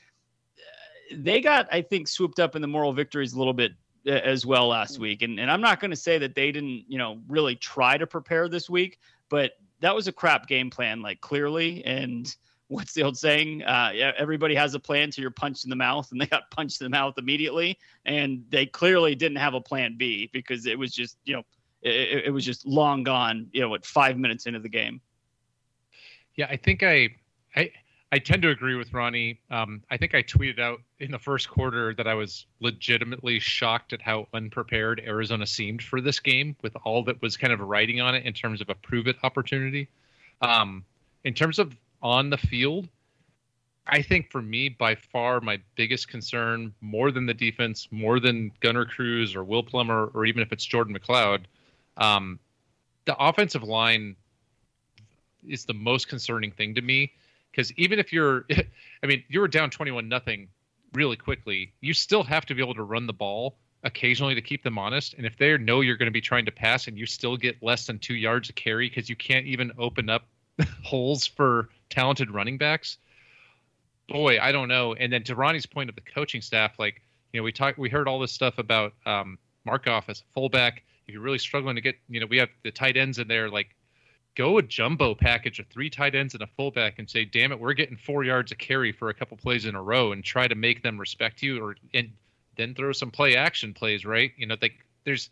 uh, 0.57 1.17
they 1.19 1.41
got, 1.43 1.69
I 1.71 1.83
think, 1.83 2.09
swooped 2.09 2.41
up 2.41 2.57
in 2.57 2.63
the 2.63 2.69
moral 2.69 2.95
victories 2.95 3.35
a 3.35 3.39
little 3.39 3.53
bit 3.53 3.73
uh, 4.07 4.13
as 4.13 4.47
well 4.47 4.69
last 4.69 4.99
week. 4.99 5.21
And, 5.21 5.39
and 5.39 5.51
I'm 5.51 5.61
not 5.61 5.81
going 5.81 5.91
to 5.91 5.97
say 5.97 6.17
that 6.17 6.35
they 6.35 6.51
didn't, 6.51 6.85
you 6.89 6.97
know, 6.97 7.19
really 7.29 7.57
try 7.57 7.99
to 7.99 8.07
prepare 8.07 8.49
this 8.49 8.71
week, 8.71 9.01
but 9.29 9.53
that 9.81 9.95
was 9.95 10.09
a 10.09 10.13
crap 10.13 10.47
game 10.47 10.71
plan, 10.71 11.03
like 11.03 11.21
clearly. 11.21 11.85
And 11.85 12.35
what's 12.69 12.93
the 12.93 13.03
old 13.03 13.17
saying? 13.17 13.63
Uh, 13.63 14.13
everybody 14.17 14.55
has 14.55 14.75
a 14.75 14.81
plan 14.81 15.11
till 15.11 15.23
you're 15.23 15.31
punched 15.31 15.65
in 15.65 15.71
the 15.71 15.77
mouth, 15.77 16.11
and 16.13 16.21
they 16.21 16.27
got 16.27 16.51
punched 16.51 16.81
in 16.81 16.85
the 16.87 16.91
mouth 16.91 17.15
immediately. 17.19 17.79
And 18.05 18.45
they 18.51 18.67
clearly 18.67 19.15
didn't 19.15 19.39
have 19.39 19.55
a 19.55 19.61
plan 19.61 19.97
B 19.97 20.31
because 20.33 20.67
it 20.67 20.79
was 20.79 20.93
just, 20.93 21.19
you 21.25 21.35
know, 21.35 21.43
it, 21.83 22.27
it 22.27 22.31
was 22.31 22.45
just 22.45 22.67
long 22.67 23.03
gone. 23.03 23.49
You 23.53 23.61
know, 23.61 23.69
what 23.69 23.85
five 23.85 24.19
minutes 24.19 24.47
into 24.47 24.61
the 24.61 24.69
game. 24.69 25.01
Yeah, 26.35 26.47
I 26.49 26.57
think 26.57 26.85
I, 26.85 27.09
I, 27.57 27.73
I 28.11 28.19
tend 28.19 28.41
to 28.43 28.49
agree 28.49 28.75
with 28.75 28.95
Ronnie. 28.95 29.39
Um, 29.51 29.83
I 29.91 29.99
think 29.99 30.15
I 30.15 30.23
tweeted 30.23 30.59
out 30.59 30.81
in 30.99 31.11
the 31.11 31.19
first 31.19 31.51
quarter 31.51 31.93
that 31.95 32.07
I 32.07 32.15
was 32.15 32.47
legitimately 32.61 33.39
shocked 33.39 33.93
at 33.93 34.01
how 34.01 34.29
unprepared 34.33 35.03
Arizona 35.05 35.47
seemed 35.47 35.83
for 35.83 36.01
this 36.01 36.19
game, 36.19 36.57
with 36.63 36.75
all 36.85 37.05
that 37.05 37.21
was 37.21 37.37
kind 37.37 37.53
of 37.53 37.61
riding 37.61 38.01
on 38.01 38.15
it 38.15 38.25
in 38.25 38.33
terms 38.33 38.63
of 38.63 38.71
a 38.71 38.75
prove 38.75 39.09
it 39.09 39.17
opportunity. 39.23 39.89
Um, 40.41 40.85
in 41.25 41.35
terms 41.35 41.59
of 41.59 41.77
on 42.03 42.31
the 42.31 42.39
field, 42.39 42.89
I 43.87 44.01
think 44.01 44.31
for 44.31 44.41
me, 44.41 44.71
by 44.71 44.95
far, 44.95 45.41
my 45.43 45.61
biggest 45.75 46.09
concern, 46.09 46.73
more 46.81 47.11
than 47.11 47.27
the 47.27 47.35
defense, 47.35 47.89
more 47.91 48.21
than 48.21 48.53
Gunner 48.61 48.87
Cruz 48.87 49.37
or 49.37 49.45
Will 49.45 49.63
Plummer, 49.63 50.11
or 50.15 50.25
even 50.25 50.43
if 50.43 50.51
it's 50.51 50.65
Jordan 50.65 50.97
McCloud, 50.99 51.45
um, 51.99 52.39
the 53.05 53.17
offensive 53.19 53.63
line 53.63 54.17
is 55.47 55.67
the 55.67 55.75
most 55.75 56.09
concerning 56.09 56.53
thing 56.53 56.75
to 56.75 56.83
me 56.83 57.13
because 57.51 57.73
even 57.73 57.99
if 57.99 58.13
you're 58.13 58.47
i 59.03 59.07
mean 59.07 59.23
you 59.29 59.41
were 59.41 59.49
down 59.49 59.71
21 59.71 60.09
nothing 60.09 60.49
really 60.95 61.17
quickly 61.17 61.73
you 61.81 61.93
still 61.93 62.23
have 62.23 62.47
to 62.47 62.55
be 62.55 62.63
able 62.63 62.75
to 62.75 62.83
run 62.83 63.07
the 63.07 63.13
ball 63.13 63.57
occasionally 63.85 64.35
to 64.35 64.43
keep 64.43 64.65
them 64.65 64.77
honest. 64.77 65.15
And 65.15 65.25
if 65.25 65.37
they 65.37 65.57
know 65.57 65.83
you're 65.83 65.97
going 65.97 66.09
to 66.09 66.13
be 66.13 66.21
trying 66.21 66.45
to 66.47 66.51
pass 66.51 66.89
and 66.89 66.99
you 66.99 67.07
still 67.07 67.37
get 67.37 67.63
less 67.63 67.87
than 67.87 68.01
two 68.01 68.17
yards 68.17 68.49
of 68.49 68.57
carry 68.57 68.89
because 68.89 69.09
you 69.09 69.15
can't 69.15 69.47
even 69.47 69.71
open 69.79 70.11
up 70.11 70.27
holes 70.83 71.25
for 71.25 71.69
talented 71.89 72.29
running 72.33 72.59
backs 72.59 72.99
boy 74.09 74.39
i 74.41 74.51
don't 74.51 74.69
know. 74.69 74.95
And 74.95 75.13
then 75.13 75.23
to 75.25 75.37
ronnie's 75.37 75.67
point 75.67 75.89
of 75.89 75.95
the 75.95 76.01
coaching 76.01 76.41
staff 76.41 76.79
like 76.79 77.03
you 77.33 77.41
know 77.41 77.45
we 77.45 77.53
talked 77.53 77.79
we 77.79 77.89
heard 77.89 78.09
all 78.09 78.19
this 78.19 78.33
stuff 78.33 78.59
about 78.59 78.95
um, 79.07 79.39
markov 79.65 80.05
as 80.09 80.21
a 80.21 80.25
fullback. 80.33 80.83
If 81.07 81.15
you're 81.15 81.23
really 81.23 81.39
struggling 81.39 81.77
to 81.77 81.81
get 81.81 81.97
you 82.09 82.21
know 82.21 82.27
we 82.27 82.39
have 82.39 82.49
the 82.65 82.71
tight 82.71 82.97
ends 82.97 83.19
in 83.19 83.29
there 83.29 83.51
like 83.51 83.75
go 84.39 84.57
a 84.57 84.63
jumbo 84.63 85.17
package 85.17 85.59
of 85.59 85.67
three 85.67 85.91
tight 85.91 86.15
ends 86.15 86.33
and 86.33 86.43
a 86.45 86.47
fullback 86.47 87.01
and 87.01 87.11
say, 87.11 87.25
damn 87.25 87.51
it, 87.51 87.59
we're 87.59 87.75
getting 87.75 87.97
four 87.97 88.23
yards 88.23 88.53
of 88.53 88.59
carry 88.59 88.93
for 88.93 89.09
a 89.09 89.15
couple 89.15 89.37
plays 89.37 89.67
in 89.67 89.75
a 89.75 89.83
row 89.83 90.13
and 90.13 90.23
try 90.23 90.47
to 90.47 90.55
make 90.55 90.81
them 90.81 90.97
respect 90.97 91.43
you 91.43 91.61
or 91.63 91.75
and 91.93 92.09
then 92.57 92.73
throw 92.73 92.93
some 92.93 93.11
play 93.11 93.35
action 93.35 93.75
plays, 93.75 94.07
right? 94.07 94.31
You 94.37 94.47
know, 94.47 94.57
like 94.63 94.87
there's 95.05 95.31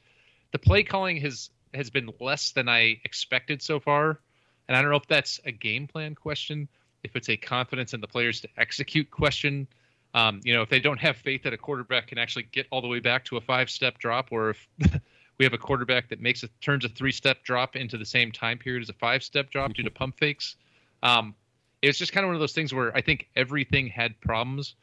the 0.50 0.58
play 0.58 0.82
calling 0.82 1.18
has 1.18 1.50
has 1.72 1.88
been 1.88 2.10
less 2.20 2.50
than 2.50 2.68
I 2.68 3.00
expected 3.04 3.62
so 3.62 3.78
far. 3.78 4.18
And 4.66 4.76
I 4.76 4.82
don't 4.82 4.90
know 4.90 4.96
if 4.96 5.06
that's 5.06 5.38
a 5.44 5.52
game 5.52 5.86
plan 5.86 6.16
question, 6.16 6.68
if 7.04 7.14
it's 7.14 7.28
a 7.28 7.36
confidence 7.36 7.94
in 7.94 8.00
the 8.00 8.08
players 8.08 8.40
to 8.40 8.48
execute 8.56 9.08
question. 9.10 9.68
Um, 10.14 10.40
you 10.42 10.52
know, 10.52 10.62
if 10.62 10.68
they 10.68 10.80
don't 10.80 10.98
have 10.98 11.16
faith 11.16 11.44
that 11.44 11.52
a 11.52 11.58
quarterback 11.58 12.08
can 12.08 12.18
actually 12.18 12.48
get 12.50 12.66
all 12.72 12.80
the 12.80 12.88
way 12.88 12.98
back 12.98 13.24
to 13.26 13.36
a 13.36 13.40
five 13.40 13.70
step 13.70 13.98
drop, 13.98 14.28
or 14.32 14.50
if 14.50 14.68
we 15.38 15.44
have 15.44 15.52
a 15.52 15.58
quarterback 15.58 16.08
that 16.08 16.20
makes 16.20 16.42
a 16.42 16.48
turns 16.60 16.84
a 16.84 16.88
three 16.88 17.12
step 17.12 17.42
drop 17.44 17.76
into 17.76 17.98
the 17.98 18.04
same 18.04 18.32
time 18.32 18.58
period 18.58 18.82
as 18.82 18.88
a 18.88 18.94
five 18.94 19.22
step 19.22 19.50
drop 19.50 19.74
due 19.74 19.82
to 19.82 19.90
pump 19.90 20.18
fakes. 20.18 20.56
Um, 21.02 21.34
it's 21.82 21.98
just 21.98 22.12
kind 22.12 22.24
of 22.24 22.28
one 22.28 22.36
of 22.36 22.40
those 22.40 22.52
things 22.52 22.72
where 22.72 22.96
I 22.96 23.00
think 23.00 23.28
everything 23.36 23.86
had 23.86 24.18
problems, 24.20 24.74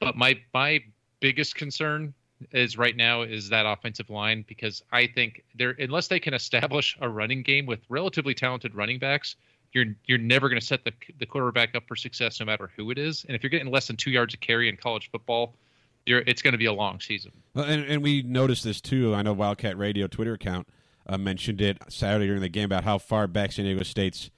but 0.00 0.16
my 0.16 0.38
my 0.52 0.82
biggest 1.20 1.54
concern 1.54 2.12
is 2.52 2.76
right 2.76 2.96
now 2.96 3.22
is 3.22 3.48
that 3.48 3.64
offensive 3.64 4.10
line 4.10 4.44
because 4.46 4.82
I 4.92 5.06
think 5.06 5.42
they're 5.54 5.76
unless 5.78 6.08
they 6.08 6.20
can 6.20 6.34
establish 6.34 6.96
a 7.00 7.08
running 7.08 7.42
game 7.42 7.66
with 7.66 7.80
relatively 7.88 8.34
talented 8.34 8.74
running 8.74 8.98
backs, 8.98 9.36
you're 9.72 9.86
you're 10.06 10.18
never 10.18 10.48
going 10.48 10.60
to 10.60 10.66
set 10.66 10.84
the 10.84 10.92
the 11.18 11.26
quarterback 11.26 11.74
up 11.74 11.84
for 11.86 11.96
success 11.96 12.40
no 12.40 12.46
matter 12.46 12.70
who 12.76 12.90
it 12.90 12.98
is. 12.98 13.24
And 13.26 13.36
if 13.36 13.42
you're 13.42 13.50
getting 13.50 13.70
less 13.70 13.86
than 13.86 13.96
two 13.96 14.10
yards 14.10 14.34
of 14.34 14.40
carry 14.40 14.68
in 14.68 14.76
college 14.76 15.10
football, 15.10 15.54
you're, 16.06 16.22
it's 16.26 16.42
going 16.42 16.52
to 16.52 16.58
be 16.58 16.66
a 16.66 16.72
long 16.72 17.00
season. 17.00 17.32
Well, 17.54 17.64
and, 17.64 17.84
and 17.84 18.02
we 18.02 18.22
noticed 18.22 18.64
this 18.64 18.80
too. 18.80 19.14
I 19.14 19.22
know 19.22 19.32
Wildcat 19.32 19.76
Radio 19.76 20.06
Twitter 20.06 20.34
account 20.34 20.68
uh, 21.06 21.18
mentioned 21.18 21.60
it 21.60 21.78
Saturday 21.88 22.26
during 22.26 22.40
the 22.40 22.48
game 22.48 22.64
about 22.64 22.84
how 22.84 22.98
far 22.98 23.26
back 23.26 23.52
San 23.52 23.64
Diego 23.64 23.82
State's 23.82 24.30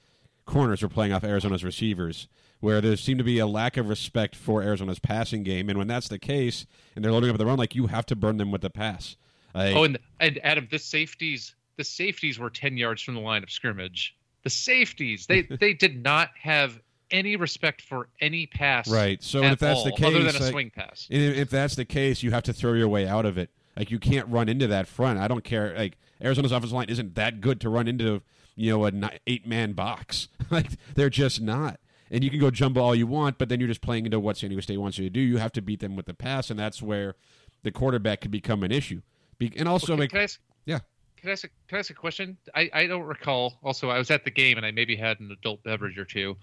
corners 0.45 0.81
were 0.81 0.89
playing 0.89 1.13
off 1.13 1.23
Arizona's 1.23 1.63
receivers, 1.63 2.27
where 2.59 2.81
there 2.81 2.97
seemed 2.97 3.19
to 3.19 3.23
be 3.23 3.39
a 3.39 3.47
lack 3.47 3.77
of 3.77 3.87
respect 3.87 4.35
for 4.35 4.61
Arizona's 4.61 4.99
passing 4.99 5.43
game. 5.43 5.69
And 5.69 5.77
when 5.77 5.87
that's 5.87 6.07
the 6.07 6.19
case, 6.19 6.65
and 6.95 7.05
they're 7.05 7.11
loading 7.11 7.29
up 7.29 7.37
the 7.37 7.45
run, 7.45 7.57
like 7.57 7.75
you 7.75 7.87
have 7.87 8.05
to 8.07 8.15
burn 8.15 8.37
them 8.37 8.51
with 8.51 8.61
the 8.61 8.69
pass. 8.69 9.15
Like, 9.53 9.75
Oh, 9.75 9.83
and 9.83 9.97
and 10.19 10.39
Adam, 10.43 10.67
the 10.69 10.79
safeties 10.79 11.55
the 11.77 11.83
safeties 11.83 12.37
were 12.37 12.49
ten 12.49 12.77
yards 12.77 13.01
from 13.01 13.15
the 13.15 13.21
line 13.21 13.41
of 13.43 13.49
scrimmage. 13.49 14.15
The 14.43 14.49
safeties 14.49 15.25
they 15.27 15.41
they 15.59 15.73
did 15.73 16.03
not 16.03 16.29
have 16.41 16.79
any 17.11 17.35
respect 17.35 17.81
for 17.81 18.09
any 18.21 18.45
pass. 18.45 18.87
right. 18.89 19.21
So 19.23 19.43
if 19.43 19.59
that's 19.59 19.83
the 19.83 19.91
case, 19.91 20.05
other 20.05 20.23
than 20.23 20.35
a 20.35 20.39
like- 20.39 20.51
swing 20.51 20.69
pass. 20.69 21.07
If 21.09 21.49
that's 21.49 21.75
the 21.75 21.85
case, 21.85 22.23
you 22.23 22.31
have 22.31 22.43
to 22.43 22.53
throw 22.53 22.73
your 22.73 22.87
way 22.87 23.07
out 23.07 23.25
of 23.25 23.37
it. 23.37 23.49
Like 23.75 23.91
you 23.91 23.99
can't 23.99 24.27
run 24.27 24.49
into 24.49 24.67
that 24.67 24.87
front. 24.87 25.19
I 25.19 25.27
don't 25.27 25.43
care. 25.43 25.73
Like 25.77 25.97
Arizona's 26.21 26.51
offensive 26.51 26.73
line 26.73 26.89
isn't 26.89 27.15
that 27.15 27.39
good 27.41 27.61
to 27.61 27.69
run 27.69 27.87
into 27.87 28.21
you 28.59 28.71
know, 28.71 28.83
an 28.85 29.09
eight 29.25 29.47
man 29.47 29.71
box. 29.71 30.27
like 30.51 30.71
they're 30.95 31.09
just 31.09 31.41
not. 31.41 31.79
And 32.11 32.23
you 32.23 32.29
can 32.29 32.39
go 32.39 32.51
jumbo 32.51 32.81
all 32.81 32.95
you 32.95 33.07
want, 33.07 33.37
but 33.37 33.49
then 33.49 33.59
you're 33.59 33.69
just 33.69 33.81
playing 33.81 34.05
into 34.05 34.19
what 34.19 34.35
San 34.35 34.49
Diego 34.49 34.61
State 34.61 34.77
wants 34.77 34.97
you 34.97 35.05
to 35.05 35.09
do. 35.09 35.19
You 35.21 35.37
have 35.37 35.51
to 35.53 35.61
beat 35.61 35.79
them 35.79 35.95
with 35.95 36.07
the 36.07 36.13
pass, 36.13 36.49
and 36.49 36.59
that's 36.59 36.81
where 36.81 37.15
the 37.63 37.71
quarterback 37.71 38.21
could 38.21 38.31
become 38.31 38.63
an 38.63 38.71
issue. 38.71 39.01
Be- 39.37 39.53
and 39.55 39.67
also, 39.67 39.93
Okay, 39.93 40.01
like, 40.01 40.09
can 40.09 40.19
I 40.19 40.23
ask, 40.23 40.39
yeah, 40.65 40.79
Can 41.17 41.29
I 41.29 41.33
ask 41.33 41.43
a, 41.45 41.49
can 41.67 41.75
I 41.75 41.79
ask 41.79 41.91
a 41.91 41.93
question? 41.93 42.37
I, 42.55 42.69
I 42.73 42.87
don't 42.87 43.03
recall. 43.03 43.59
Also, 43.63 43.89
I 43.89 43.97
was 43.99 44.09
at 44.11 44.25
the 44.25 44.31
game 44.31 44.57
and 44.57 44.65
I 44.65 44.71
maybe 44.71 44.95
had 44.95 45.19
an 45.19 45.31
adult 45.31 45.63
beverage 45.63 45.97
or 45.97 46.05
two. 46.05 46.35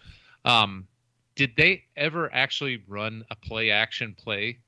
Um, 0.46 0.86
did 1.34 1.52
they 1.56 1.84
ever 1.96 2.32
actually 2.32 2.82
run 2.88 3.24
a 3.30 3.36
play 3.36 3.70
action 3.70 4.14
play 4.18 4.58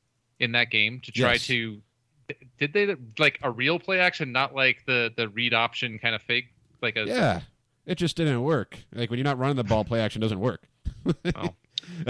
in 0.40 0.52
that 0.52 0.70
game 0.70 1.00
to 1.04 1.12
try 1.12 1.32
Yes. 1.32 1.46
to? 1.46 1.80
Did 2.58 2.74
they 2.74 2.94
like 3.18 3.38
a 3.42 3.50
real 3.50 3.78
play 3.78 4.00
action, 4.00 4.32
not 4.32 4.54
like 4.54 4.84
the 4.86 5.10
the 5.16 5.28
read 5.30 5.54
option 5.54 5.98
kind 5.98 6.14
of 6.14 6.20
fake? 6.20 6.52
Like 6.82 6.96
a 6.96 7.06
yeah, 7.06 7.40
it 7.86 7.94
just 7.94 8.16
didn't 8.16 8.42
work. 8.42 8.78
Like 8.92 9.08
when 9.08 9.18
you're 9.18 9.24
not 9.24 9.38
running 9.38 9.56
the 9.56 9.64
ball, 9.64 9.84
play 9.84 10.00
action 10.00 10.20
doesn't 10.20 10.40
work. 10.40 10.62
Oh. 11.36 11.54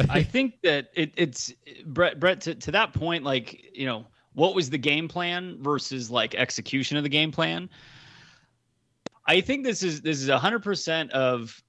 I 0.09 0.23
think 0.25 0.61
that 0.63 0.89
it, 0.95 1.13
it's 1.17 1.53
Brett. 1.85 2.19
Brett, 2.19 2.41
to, 2.43 2.55
to 2.55 2.73
that 2.73 2.95
point, 2.95 3.23
like 3.23 3.77
you 3.77 3.87
know, 3.87 4.07
what 4.33 4.55
was 4.55 4.71
the 4.71 4.79
game 4.79 5.07
plan 5.07 5.59
versus 5.63 6.11
like 6.11 6.35
execution 6.35 6.97
of 6.97 7.05
the 7.05 7.09
game 7.09 7.31
plan? 7.31 7.69
I 9.27 9.41
think 9.41 9.65
this 9.65 9.83
is 9.83 10.01
this 10.01 10.21
is 10.21 10.29
hundred 10.31 10.63
percent 10.65 11.11
of 11.13 11.63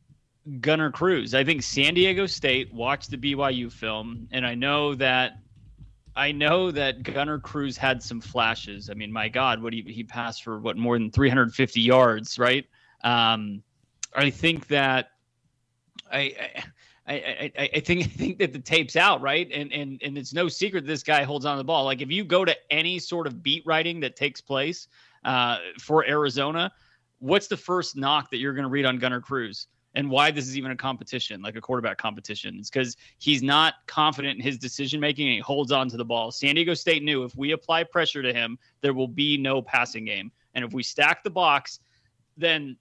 Gunner 0.61 0.91
Cruz. 0.91 1.33
I 1.33 1.43
think 1.43 1.63
San 1.63 1.93
Diego 1.93 2.25
State 2.25 2.73
watched 2.73 3.11
the 3.11 3.17
BYU 3.17 3.71
film, 3.71 4.27
and 4.31 4.45
I 4.45 4.55
know 4.55 4.95
that 4.95 5.39
I 6.15 6.31
know 6.31 6.71
that 6.71 7.03
Gunner 7.03 7.39
Cruz 7.39 7.77
had 7.77 8.01
some 8.01 8.19
flashes. 8.19 8.89
I 8.89 8.93
mean, 8.93 9.11
my 9.11 9.29
God, 9.29 9.61
what 9.61 9.73
he 9.73 9.81
he 9.83 10.03
passed 10.03 10.43
for 10.43 10.59
what 10.59 10.77
more 10.77 10.97
than 10.97 11.11
350 11.11 11.81
yards, 11.81 12.39
right? 12.39 12.65
Um, 13.03 13.63
I 14.15 14.29
think 14.29 14.67
that 14.67 15.11
I. 16.11 16.19
I 16.19 16.63
I, 17.11 17.51
I, 17.73 17.79
think 17.79 18.01
I 18.05 18.07
think 18.07 18.37
that 18.37 18.53
the 18.53 18.59
tape's 18.59 18.95
out, 18.95 19.19
right? 19.19 19.49
And 19.51 19.73
and 19.73 19.99
and 20.03 20.15
it's 20.15 20.31
no 20.31 20.47
secret 20.47 20.85
this 20.85 21.01
guy 21.01 21.23
holds 21.23 21.43
on 21.43 21.55
to 21.55 21.57
the 21.57 21.63
ball. 21.63 21.83
Like 21.83 22.01
if 22.01 22.11
you 22.11 22.23
go 22.23 22.45
to 22.45 22.55
any 22.71 22.99
sort 22.99 23.25
of 23.25 23.41
beat 23.41 23.65
writing 23.65 23.99
that 24.01 24.15
takes 24.15 24.41
place 24.41 24.87
uh, 25.25 25.57
for 25.79 26.05
Arizona, 26.05 26.71
what's 27.17 27.47
the 27.47 27.57
first 27.57 27.95
knock 27.95 28.29
that 28.29 28.37
you're 28.37 28.53
going 28.53 28.63
to 28.63 28.69
read 28.69 28.85
on 28.85 28.99
Gunner 28.99 29.21
Cruz? 29.21 29.67
And 29.99 30.09
why 30.09 30.31
this 30.31 30.47
is 30.47 30.57
even 30.57 30.71
a 30.71 30.77
competition, 30.77 31.41
like 31.41 31.57
a 31.57 31.61
quarterback 31.61 31.97
competition? 31.97 32.55
It's 32.57 32.69
because 32.69 32.95
he's 33.17 33.43
not 33.43 33.73
confident 33.85 34.37
in 34.37 34.41
his 34.41 34.57
decision 34.57 35.01
making 35.01 35.27
and 35.27 35.33
he 35.33 35.41
holds 35.41 35.73
on 35.73 35.89
to 35.89 35.97
the 35.97 36.05
ball. 36.05 36.31
San 36.31 36.55
Diego 36.55 36.73
State 36.73 37.03
knew 37.03 37.25
if 37.25 37.35
we 37.35 37.51
apply 37.51 37.83
pressure 37.83 38.21
to 38.21 38.31
him, 38.31 38.57
there 38.79 38.93
will 38.93 39.09
be 39.09 39.37
no 39.37 39.61
passing 39.61 40.05
game. 40.05 40.31
And 40.53 40.63
if 40.63 40.71
we 40.71 40.83
stack 40.83 41.21
the 41.21 41.29
box, 41.29 41.81
then 42.37 42.77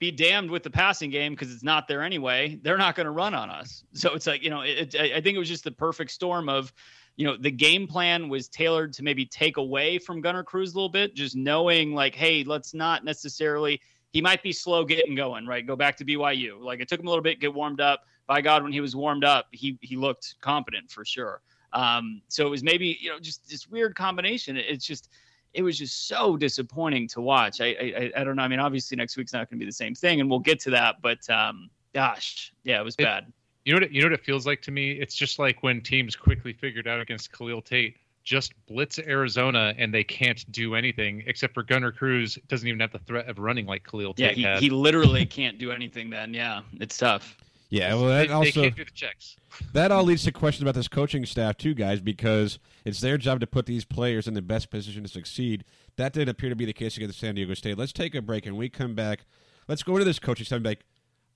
be 0.00 0.10
damned 0.10 0.50
with 0.50 0.62
the 0.62 0.68
passing 0.68 1.08
game 1.08 1.32
because 1.32 1.50
it's 1.50 1.62
not 1.62 1.88
there 1.88 2.02
anyway. 2.02 2.60
They're 2.62 2.76
not 2.76 2.94
going 2.94 3.06
to 3.06 3.10
run 3.10 3.32
on 3.32 3.48
us. 3.48 3.82
So 3.94 4.12
it's 4.12 4.26
like, 4.26 4.42
you 4.42 4.50
know, 4.50 4.60
it, 4.60 4.94
it, 4.94 5.12
I 5.14 5.20
think 5.22 5.36
it 5.36 5.38
was 5.38 5.48
just 5.48 5.64
the 5.64 5.70
perfect 5.70 6.10
storm 6.10 6.50
of, 6.50 6.74
you 7.16 7.24
know, 7.24 7.38
the 7.38 7.50
game 7.50 7.86
plan 7.86 8.28
was 8.28 8.48
tailored 8.48 8.92
to 8.92 9.02
maybe 9.02 9.24
take 9.24 9.56
away 9.56 9.96
from 9.96 10.20
Gunner 10.20 10.44
Cruz 10.44 10.74
a 10.74 10.76
little 10.76 10.90
bit, 10.90 11.14
just 11.14 11.36
knowing 11.36 11.94
like, 11.94 12.14
hey, 12.14 12.44
let's 12.44 12.74
not 12.74 13.02
necessarily, 13.02 13.80
he 14.12 14.20
might 14.20 14.42
be 14.42 14.52
slow 14.52 14.84
getting 14.84 15.14
going, 15.14 15.46
right? 15.46 15.66
Go 15.66 15.76
back 15.76 15.96
to 15.98 16.04
BYU. 16.04 16.60
Like 16.60 16.80
it 16.80 16.88
took 16.88 17.00
him 17.00 17.06
a 17.06 17.10
little 17.10 17.22
bit, 17.22 17.40
get 17.40 17.52
warmed 17.54 17.80
up. 17.80 18.04
By 18.26 18.40
God, 18.40 18.62
when 18.62 18.72
he 18.72 18.80
was 18.80 18.94
warmed 18.94 19.24
up, 19.24 19.46
he 19.50 19.76
he 19.80 19.96
looked 19.96 20.36
competent 20.40 20.90
for 20.90 21.04
sure. 21.04 21.42
Um, 21.72 22.22
so 22.28 22.46
it 22.46 22.50
was 22.50 22.62
maybe, 22.62 22.98
you 23.00 23.10
know, 23.10 23.18
just 23.20 23.48
this 23.48 23.68
weird 23.68 23.94
combination. 23.94 24.56
It- 24.56 24.66
It's 24.68 24.84
just, 24.84 25.08
it 25.54 25.62
was 25.62 25.78
just 25.78 26.06
so 26.08 26.36
disappointing 26.36 27.06
to 27.08 27.20
watch. 27.20 27.60
I, 27.60 27.66
I, 27.66 28.12
I 28.20 28.24
don't 28.24 28.36
know. 28.36 28.42
I 28.42 28.48
mean, 28.48 28.58
obviously 28.60 28.96
next 28.96 29.16
week's 29.16 29.32
not 29.32 29.48
going 29.50 29.58
to 29.58 29.64
be 29.64 29.66
the 29.68 29.72
same 29.72 29.94
thing, 29.94 30.20
and 30.20 30.28
we'll 30.30 30.38
get 30.40 30.58
to 30.60 30.70
that. 30.70 30.96
But 31.02 31.28
um, 31.30 31.70
gosh, 31.94 32.52
yeah, 32.64 32.80
it 32.80 32.84
was 32.84 32.94
It- 32.98 33.04
bad. 33.04 33.32
You 33.64 33.74
know 33.74 33.76
what? 33.76 33.82
It, 33.84 33.92
you 33.92 34.00
know 34.00 34.06
what 34.06 34.14
it 34.14 34.24
feels 34.24 34.46
like 34.46 34.62
to 34.62 34.70
me. 34.70 34.92
It's 34.92 35.14
just 35.14 35.38
like 35.38 35.62
when 35.62 35.80
teams 35.82 36.16
quickly 36.16 36.52
figured 36.54 36.88
out 36.88 36.98
against 37.00 37.30
Khalil 37.30 37.60
Tate, 37.60 37.96
just 38.24 38.52
blitz 38.66 38.98
Arizona 38.98 39.74
and 39.78 39.92
they 39.92 40.04
can't 40.04 40.50
do 40.52 40.74
anything 40.74 41.22
except 41.26 41.54
for 41.54 41.62
Gunner 41.62 41.92
Cruz 41.92 42.38
doesn't 42.48 42.66
even 42.66 42.80
have 42.80 42.92
the 42.92 42.98
threat 43.00 43.28
of 43.28 43.38
running 43.38 43.66
like 43.66 43.84
Khalil 43.84 44.14
Yeah, 44.16 44.32
he, 44.32 44.66
he 44.66 44.70
literally 44.70 45.26
can't 45.26 45.58
do 45.58 45.70
anything. 45.72 46.10
Then, 46.10 46.34
yeah, 46.34 46.62
it's 46.78 46.96
tough. 46.96 47.36
Yeah, 47.70 47.94
well, 47.94 48.06
that 48.06 48.26
they 48.26 48.32
also 48.32 48.62
can't 48.62 48.74
do 48.74 48.84
the 48.84 48.90
checks. 48.90 49.36
that 49.72 49.92
all 49.92 50.02
leads 50.02 50.24
to 50.24 50.32
questions 50.32 50.62
about 50.62 50.74
this 50.74 50.88
coaching 50.88 51.24
staff 51.24 51.56
too, 51.56 51.72
guys, 51.72 52.00
because 52.00 52.58
it's 52.84 53.00
their 53.00 53.16
job 53.16 53.38
to 53.40 53.46
put 53.46 53.66
these 53.66 53.84
players 53.84 54.26
in 54.26 54.34
the 54.34 54.42
best 54.42 54.70
position 54.70 55.04
to 55.04 55.08
succeed. 55.08 55.64
That 55.96 56.12
didn't 56.12 56.30
appear 56.30 56.50
to 56.50 56.56
be 56.56 56.64
the 56.64 56.72
case 56.72 56.96
against 56.96 57.20
San 57.20 57.36
Diego 57.36 57.54
State. 57.54 57.78
Let's 57.78 57.92
take 57.92 58.14
a 58.16 58.22
break 58.22 58.44
and 58.44 58.56
we 58.56 58.68
come 58.68 58.94
back. 58.94 59.20
Let's 59.68 59.84
go 59.84 59.92
into 59.92 60.04
this 60.04 60.18
coaching 60.18 60.46
staff 60.46 60.56
and 60.56 60.64
be 60.64 60.70
like, 60.70 60.84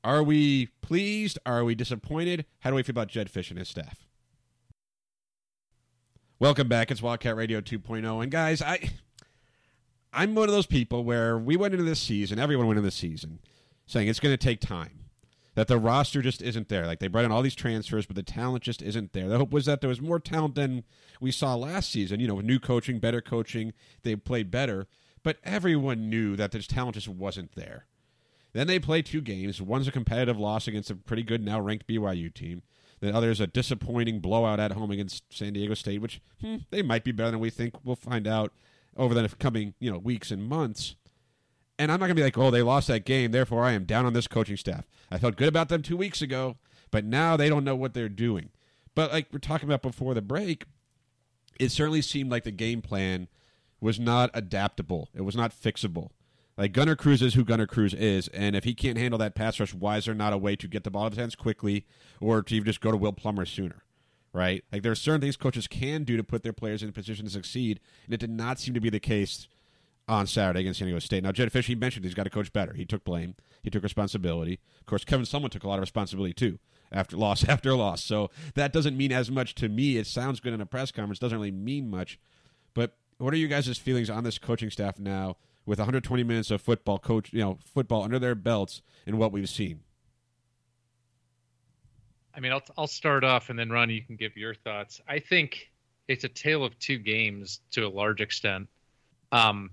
are 0.02 0.22
we 0.22 0.66
pleased? 0.82 1.38
Are 1.46 1.64
we 1.64 1.76
disappointed? 1.76 2.46
How 2.60 2.70
do 2.70 2.76
we 2.76 2.82
feel 2.82 2.92
about 2.92 3.08
Jedd 3.08 3.32
Fisch 3.32 3.50
and 3.50 3.58
his 3.58 3.68
staff? 3.68 4.04
Welcome 6.40 6.66
back. 6.66 6.90
It's 6.90 7.00
Wildcat 7.00 7.36
Radio 7.36 7.60
2.0. 7.60 8.20
And 8.20 8.32
guys, 8.32 8.60
I 8.60 8.90
I'm 10.12 10.34
one 10.34 10.48
of 10.48 10.54
those 10.54 10.66
people 10.66 11.04
where 11.04 11.38
we 11.38 11.56
went 11.56 11.74
into 11.74 11.84
this 11.84 12.00
season, 12.00 12.40
everyone 12.40 12.66
went 12.66 12.78
into 12.78 12.86
this 12.86 12.96
season, 12.96 13.38
saying 13.86 14.08
it's 14.08 14.18
going 14.18 14.32
to 14.32 14.36
take 14.36 14.60
time. 14.60 15.04
That 15.54 15.68
the 15.68 15.78
roster 15.78 16.22
just 16.22 16.42
isn't 16.42 16.68
there. 16.68 16.86
Like 16.86 16.98
they 16.98 17.06
brought 17.06 17.24
in 17.24 17.30
all 17.30 17.40
these 17.40 17.54
transfers, 17.54 18.06
but 18.06 18.16
the 18.16 18.24
talent 18.24 18.64
just 18.64 18.82
isn't 18.82 19.12
there. 19.12 19.28
The 19.28 19.38
hope 19.38 19.52
was 19.52 19.66
that 19.66 19.80
there 19.80 19.88
was 19.88 20.00
more 20.00 20.18
talent 20.18 20.56
than 20.56 20.82
we 21.20 21.30
saw 21.30 21.54
last 21.54 21.92
season. 21.92 22.18
You 22.18 22.26
know, 22.26 22.34
with 22.34 22.46
new 22.46 22.58
coaching, 22.58 22.98
better 22.98 23.20
coaching, 23.20 23.72
they 24.02 24.16
played 24.16 24.50
better. 24.50 24.88
But 25.22 25.36
everyone 25.44 26.10
knew 26.10 26.34
that 26.34 26.50
this 26.50 26.66
talent 26.66 26.94
just 26.94 27.06
wasn't 27.06 27.54
there. 27.54 27.86
Then 28.52 28.66
they 28.66 28.80
play 28.80 29.02
two 29.02 29.20
games. 29.20 29.62
One's 29.62 29.86
a 29.86 29.92
competitive 29.92 30.38
loss 30.38 30.66
against 30.66 30.90
a 30.90 30.96
pretty 30.96 31.22
good 31.22 31.44
now 31.44 31.60
ranked 31.60 31.86
BYU 31.86 32.34
team. 32.34 32.62
The 33.04 33.14
other 33.14 33.30
is 33.30 33.40
a 33.40 33.46
disappointing 33.46 34.20
blowout 34.20 34.58
at 34.58 34.72
home 34.72 34.90
against 34.90 35.24
San 35.30 35.52
Diego 35.52 35.74
State, 35.74 36.00
which 36.00 36.22
hmm, 36.40 36.56
they 36.70 36.80
might 36.80 37.04
be 37.04 37.12
better 37.12 37.32
than 37.32 37.40
we 37.40 37.50
think. 37.50 37.74
We'll 37.84 37.96
find 37.96 38.26
out 38.26 38.52
over 38.96 39.12
the 39.12 39.28
coming 39.38 39.74
you 39.78 39.90
know 39.90 39.98
weeks 39.98 40.30
and 40.30 40.42
months. 40.42 40.96
And 41.78 41.92
I'm 41.92 41.98
not 41.98 42.06
going 42.06 42.16
to 42.16 42.20
be 42.20 42.24
like, 42.24 42.38
oh, 42.38 42.50
they 42.50 42.62
lost 42.62 42.88
that 42.88 43.04
game, 43.04 43.32
therefore 43.32 43.64
I 43.64 43.72
am 43.72 43.84
down 43.84 44.06
on 44.06 44.12
this 44.12 44.28
coaching 44.28 44.56
staff. 44.56 44.86
I 45.10 45.18
felt 45.18 45.36
good 45.36 45.48
about 45.48 45.68
them 45.68 45.82
two 45.82 45.96
weeks 45.96 46.22
ago, 46.22 46.56
but 46.92 47.04
now 47.04 47.36
they 47.36 47.48
don't 47.48 47.64
know 47.64 47.74
what 47.74 47.94
they're 47.94 48.08
doing. 48.08 48.50
But 48.94 49.12
like 49.12 49.26
we're 49.32 49.38
talking 49.40 49.68
about 49.68 49.82
before 49.82 50.14
the 50.14 50.22
break, 50.22 50.64
it 51.60 51.70
certainly 51.70 52.00
seemed 52.00 52.30
like 52.30 52.44
the 52.44 52.52
game 52.52 52.80
plan 52.80 53.28
was 53.80 54.00
not 54.00 54.30
adaptable. 54.32 55.10
It 55.14 55.22
was 55.22 55.36
not 55.36 55.52
fixable. 55.52 56.10
Like 56.56 56.72
Gunner 56.72 56.94
Cruz 56.94 57.20
is 57.20 57.34
who 57.34 57.44
Gunner 57.44 57.66
Cruz 57.66 57.94
is, 57.94 58.28
and 58.28 58.54
if 58.54 58.62
he 58.62 58.74
can't 58.74 58.96
handle 58.96 59.18
that 59.18 59.34
pass 59.34 59.58
rush, 59.58 59.74
why 59.74 59.96
is 59.96 60.04
there 60.04 60.14
not 60.14 60.32
a 60.32 60.38
way 60.38 60.54
to 60.56 60.68
get 60.68 60.84
the 60.84 60.90
ball 60.90 61.02
out 61.02 61.06
of 61.06 61.12
his 61.14 61.18
hands 61.18 61.34
quickly, 61.34 61.84
or 62.20 62.42
to 62.42 62.54
even 62.54 62.66
just 62.66 62.80
go 62.80 62.92
to 62.92 62.96
Will 62.96 63.12
Plummer 63.12 63.44
sooner? 63.44 63.82
Right? 64.32 64.64
Like 64.72 64.82
there 64.82 64.92
are 64.92 64.96
certain 64.96 65.20
things 65.20 65.36
coaches 65.36 65.66
can 65.66 66.04
do 66.04 66.16
to 66.16 66.24
put 66.24 66.42
their 66.42 66.52
players 66.52 66.82
in 66.82 66.88
a 66.88 66.92
position 66.92 67.24
to 67.24 67.30
succeed, 67.30 67.80
and 68.04 68.14
it 68.14 68.20
did 68.20 68.30
not 68.30 68.60
seem 68.60 68.74
to 68.74 68.80
be 68.80 68.90
the 68.90 69.00
case 69.00 69.48
on 70.06 70.26
Saturday 70.26 70.60
against 70.60 70.78
San 70.78 70.86
Diego 70.86 70.98
State. 70.98 71.24
Now, 71.24 71.32
Jedd 71.32 71.50
Fisch, 71.50 71.64
he 71.64 71.74
mentioned 71.74 72.04
he's 72.04 72.14
got 72.14 72.24
to 72.24 72.30
coach 72.30 72.52
better. 72.52 72.74
He 72.74 72.84
took 72.84 73.04
blame. 73.04 73.34
He 73.62 73.70
took 73.70 73.82
responsibility. 73.82 74.60
Of 74.80 74.86
course, 74.86 75.04
Kevin 75.04 75.24
Sumlin 75.24 75.50
took 75.50 75.64
a 75.64 75.68
lot 75.68 75.76
of 75.76 75.80
responsibility 75.80 76.34
too 76.34 76.58
after 76.92 77.16
loss 77.16 77.44
after 77.48 77.74
loss. 77.74 78.04
So 78.04 78.30
that 78.54 78.72
doesn't 78.72 78.96
mean 78.96 79.12
as 79.12 79.30
much 79.30 79.54
to 79.56 79.68
me. 79.68 79.96
It 79.96 80.06
sounds 80.06 80.40
good 80.40 80.52
in 80.52 80.60
a 80.60 80.66
press 80.66 80.92
conference. 80.92 81.18
Doesn't 81.18 81.38
really 81.38 81.50
mean 81.50 81.90
much. 81.90 82.18
But 82.74 82.96
what 83.18 83.32
are 83.32 83.38
you 83.38 83.48
guys' 83.48 83.76
feelings 83.78 84.10
on 84.10 84.24
this 84.24 84.38
coaching 84.38 84.70
staff 84.70 84.98
now 84.98 85.36
with 85.66 85.78
120 85.78 86.22
minutes 86.24 86.50
of 86.50 86.60
football 86.60 86.98
coach, 86.98 87.32
you 87.32 87.40
know, 87.40 87.58
football 87.64 88.02
under 88.02 88.18
their 88.18 88.34
belts 88.34 88.82
and 89.06 89.18
what 89.18 89.32
we've 89.32 89.48
seen? 89.48 89.80
I 92.36 92.40
mean, 92.40 92.52
I'll 92.52 92.62
I'll 92.76 92.86
start 92.86 93.22
off, 93.22 93.50
and 93.50 93.58
then 93.58 93.70
Ronnie, 93.70 93.94
you 93.94 94.02
can 94.02 94.16
give 94.16 94.36
your 94.36 94.54
thoughts. 94.54 95.00
I 95.08 95.20
think 95.20 95.70
it's 96.08 96.24
a 96.24 96.28
tale 96.28 96.64
of 96.64 96.78
two 96.78 96.98
games 96.98 97.60
to 97.72 97.82
a 97.82 97.88
large 97.88 98.20
extent. 98.20 98.68
Um, 99.30 99.70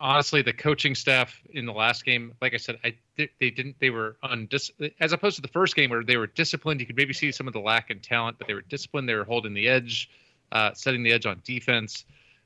honestly, 0.00 0.42
the 0.42 0.52
coaching 0.52 0.94
staff 0.94 1.40
in 1.50 1.66
the 1.66 1.72
last 1.72 2.04
game, 2.04 2.34
like 2.40 2.54
I 2.54 2.58
said, 2.58 2.78
I 2.84 2.94
they 3.16 3.50
didn't 3.50 3.76
they 3.80 3.90
were 3.90 4.16
undis 4.22 4.70
as 5.00 5.12
opposed 5.12 5.36
to 5.36 5.42
the 5.42 5.48
first 5.48 5.74
game 5.74 5.90
where 5.90 6.04
they 6.04 6.16
were 6.16 6.26
disciplined. 6.26 6.80
You 6.80 6.86
could 6.86 6.96
maybe 6.96 7.12
see 7.12 7.32
some 7.32 7.46
of 7.46 7.52
the 7.52 7.60
lack 7.60 7.90
in 7.90 8.00
talent, 8.00 8.38
but 8.38 8.46
they 8.46 8.54
were 8.54 8.62
disciplined. 8.62 9.08
They 9.08 9.14
were 9.14 9.24
holding 9.24 9.54
the 9.54 9.68
edge, 9.68 10.10
uh, 10.52 10.72
setting 10.74 11.02
the 11.02 11.12
edge 11.12 11.26
on 11.26 11.40
defense. 11.44 12.04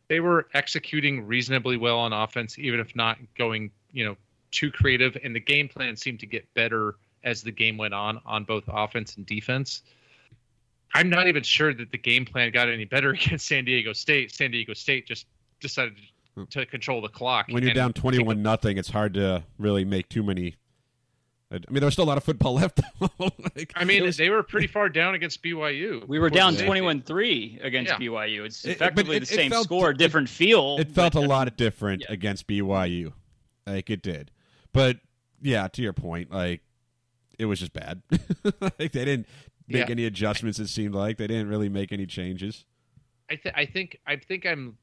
They 0.09 0.21
were 0.21 0.49
executing 0.55 1.27
reasonably 1.27 1.77
well 1.77 1.99
on 1.99 2.13
offense, 2.13 2.59
even 2.59 2.81
if 2.81 2.97
not 2.97 3.19
going, 3.37 3.71
you 3.93 4.05
know, 4.05 4.17
too 4.51 4.71
creative. 4.71 5.17
And 5.23 5.35
the 5.35 5.41
game 5.41 5.69
plan 5.69 5.97
seemed 5.97 6.21
to 6.21 6.27
get 6.27 6.53
better 6.55 6.97
as 7.25 7.43
the 7.43 7.53
game 7.53 7.77
went 7.77 7.95
on 7.95 8.21
on 8.25 8.45
both 8.45 8.65
offense 8.69 9.17
and 9.17 9.27
defense. 9.27 9.83
I'm 10.95 11.11
not 11.11 11.29
even 11.29 11.43
sure 11.43 11.75
that 11.75 11.91
the 11.91 11.99
game 11.99 12.25
plan 12.25 12.51
got 12.51 12.69
any 12.69 12.85
better 12.85 13.11
against 13.15 13.47
San 13.47 13.65
Diego 13.65 13.93
State. 13.93 14.35
San 14.35 14.51
Diego 14.51 14.73
State 14.73 15.07
just 15.07 15.27
decided 15.61 15.95
to 16.51 16.61
hmm. 16.61 16.71
control 16.71 17.01
the 17.01 17.09
clock. 17.09 17.47
When 17.49 17.63
you're 17.63 17.75
down 17.75 17.93
21 17.93 18.37
the- 18.37 18.43
nothing, 18.43 18.79
it's 18.79 18.91
hard 18.91 19.15
to 19.15 19.45
really 19.59 19.85
make 19.85 20.09
too 20.09 20.23
many. 20.23 20.57
I 21.51 21.59
mean, 21.71 21.81
there's 21.81 21.95
still 21.95 22.05
a 22.05 22.07
lot 22.07 22.19
of 22.19 22.25
football 22.25 22.55
left. 22.57 22.81
Like, 23.57 23.73
I 23.75 23.85
mean, 23.85 24.03
was- 24.03 24.17
they 24.19 24.29
were 24.29 24.43
pretty 24.43 24.67
far 24.67 24.89
down 24.89 25.15
against 25.15 25.43
BYU. 25.43 26.07
We 26.07 26.19
were 26.19 26.29
down 26.31 26.55
21 26.57 27.03
3 27.03 27.61
against 27.63 27.93
Yeah. 27.93 27.99
BYU. 27.99 28.45
It's 28.45 28.65
effectively 28.67 29.17
it- 29.17 29.21
the 29.21 29.27
same 29.27 29.51
felt- 29.51 29.65
score, 29.65 29.91
it- 29.91 29.99
different 29.99 30.29
feel. 30.29 30.77
it 30.79 30.91
felt 30.91 31.15
but, 31.15 31.21
a 31.21 31.23
I 31.23 31.27
lot 31.27 31.57
different 31.57 32.03
yeah. 32.03 32.13
against 32.13 32.47
BYU, 32.47 33.13
like 33.67 33.89
it 33.89 34.03
did. 34.03 34.31
But 34.73 34.99
yeah, 35.41 35.69
to 35.69 35.81
your 35.83 35.95
point, 35.95 36.31
like 36.31 36.61
it 37.39 37.47
was 37.47 37.61
just 37.61 37.73
bad. 37.73 38.03
like 38.61 38.93
they 38.93 39.05
didn't 39.07 39.27
make 39.67 39.87
Yeah. 39.87 39.91
any 39.93 40.05
adjustments. 40.05 40.59
It 40.59 40.69
seemed 40.69 40.95
like 40.95 41.17
they 41.17 41.27
didn't 41.27 41.49
really 41.49 41.69
make 41.71 41.93
any 41.93 42.05
changes. 42.05 42.65
I, 43.31 43.37
th- 43.37 43.55
I 43.57 43.65
think 43.65 43.99
I 44.07 44.17
think 44.17 44.45
I'm 44.45 44.77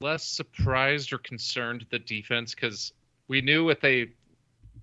less 0.00 0.24
surprised 0.24 1.12
or 1.12 1.18
concerned 1.18 1.86
the 1.90 1.98
defense 1.98 2.54
because 2.54 2.92
we 3.28 3.40
knew 3.40 3.64
what 3.64 3.82
a 3.82 4.08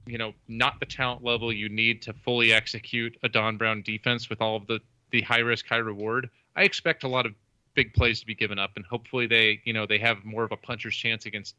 you 0.05 0.17
know 0.17 0.33
not 0.47 0.79
the 0.79 0.85
talent 0.85 1.23
level 1.23 1.51
you 1.51 1.69
need 1.69 2.01
to 2.03 2.13
fully 2.13 2.53
execute 2.53 3.17
a 3.23 3.29
Don 3.29 3.57
Brown 3.57 3.81
defense 3.81 4.29
with 4.29 4.41
all 4.41 4.55
of 4.55 4.67
the 4.67 4.79
the 5.11 5.21
high 5.21 5.39
risk 5.39 5.67
high 5.67 5.77
reward. 5.77 6.29
I 6.55 6.63
expect 6.63 7.03
a 7.03 7.07
lot 7.07 7.25
of 7.25 7.33
big 7.73 7.93
plays 7.93 8.19
to 8.19 8.25
be 8.25 8.35
given 8.35 8.59
up 8.59 8.71
and 8.75 8.85
hopefully 8.85 9.27
they 9.27 9.61
you 9.63 9.73
know 9.73 9.85
they 9.85 9.99
have 9.99 10.23
more 10.25 10.43
of 10.43 10.51
a 10.51 10.57
puncher's 10.57 10.95
chance 10.95 11.25
against 11.25 11.55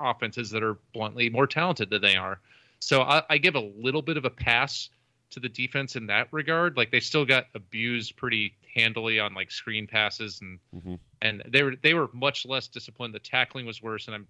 offenses 0.00 0.50
that 0.50 0.62
are 0.62 0.78
bluntly 0.94 1.28
more 1.30 1.46
talented 1.46 1.90
than 1.90 2.02
they 2.02 2.16
are. 2.16 2.40
So 2.80 3.02
I, 3.02 3.22
I 3.28 3.38
give 3.38 3.56
a 3.56 3.70
little 3.76 4.02
bit 4.02 4.16
of 4.16 4.24
a 4.24 4.30
pass 4.30 4.90
to 5.30 5.40
the 5.40 5.48
defense 5.48 5.96
in 5.96 6.06
that 6.06 6.28
regard. 6.32 6.76
Like 6.76 6.90
they 6.90 7.00
still 7.00 7.24
got 7.24 7.46
abused 7.54 8.16
pretty 8.16 8.54
handily 8.74 9.18
on 9.18 9.34
like 9.34 9.50
screen 9.50 9.86
passes 9.86 10.40
and 10.40 10.58
mm-hmm. 10.74 10.94
and 11.22 11.42
they 11.48 11.62
were 11.62 11.74
they 11.82 11.94
were 11.94 12.08
much 12.12 12.46
less 12.46 12.68
disciplined. 12.68 13.14
The 13.14 13.18
tackling 13.18 13.66
was 13.66 13.82
worse, 13.82 14.06
and 14.06 14.14
I'm 14.14 14.26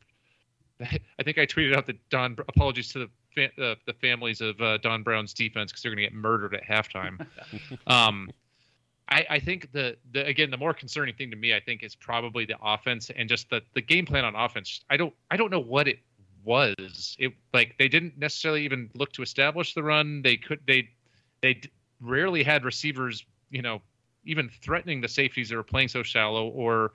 I 1.19 1.23
think 1.23 1.39
I 1.39 1.47
tweeted 1.47 1.77
out 1.77 1.87
that 1.87 1.97
Don 2.09 2.37
apologies 2.49 2.93
to 2.93 3.01
the 3.01 3.11
fa- 3.35 3.63
uh, 3.63 3.75
the 3.87 3.93
families 3.95 4.41
of 4.41 4.61
uh, 4.61 4.79
Don 4.79 5.03
Brown's 5.03 5.33
defense 5.33 5.73
because 5.73 5.83
they're 5.83 5.91
going 5.91 6.05
to 6.05 6.11
get 6.11 6.15
murdered 6.15 6.55
at 6.55 6.65
halftime. 6.65 7.27
um, 7.87 8.31
I, 9.09 9.27
I 9.31 9.39
think 9.41 9.73
the 9.73 9.97
the 10.13 10.27
again 10.27 10.51
the 10.51 10.57
more 10.57 10.75
concerning 10.75 11.15
thing 11.15 11.31
to 11.31 11.37
me 11.37 11.55
I 11.55 11.61
think 11.61 11.83
is 11.83 11.95
probably 11.95 12.45
the 12.45 12.57
offense 12.63 13.11
and 13.15 13.29
just 13.29 13.49
the 13.51 13.63
the 13.75 13.81
game 13.81 14.07
plan 14.07 14.25
on 14.25 14.35
offense. 14.35 14.83
I 14.91 14.97
don't 14.97 15.15
I 15.31 15.37
don't 15.37 15.51
know 15.51 15.61
what 15.61 15.89
it 15.89 16.01
was. 16.45 17.17
It 17.19 17.33
like 17.53 17.77
they 17.79 17.89
didn't 17.89 18.19
necessarily 18.19 18.65
even 18.65 18.91
look 18.95 19.13
to 19.13 19.23
establish 19.23 19.75
the 19.75 19.83
run. 19.83 20.23
They 20.23 20.37
could 20.37 20.61
they 20.67 20.91
they 21.41 21.55
d- 21.55 21.71
rarely 22.01 22.43
had 22.43 22.65
receivers 22.65 23.25
you 23.51 23.63
know 23.63 23.81
even 24.25 24.51
threatening 24.63 25.01
the 25.01 25.09
safeties 25.09 25.49
that 25.49 25.57
were 25.57 25.63
playing 25.63 25.89
so 25.89 26.03
shallow 26.03 26.49
or 26.49 26.93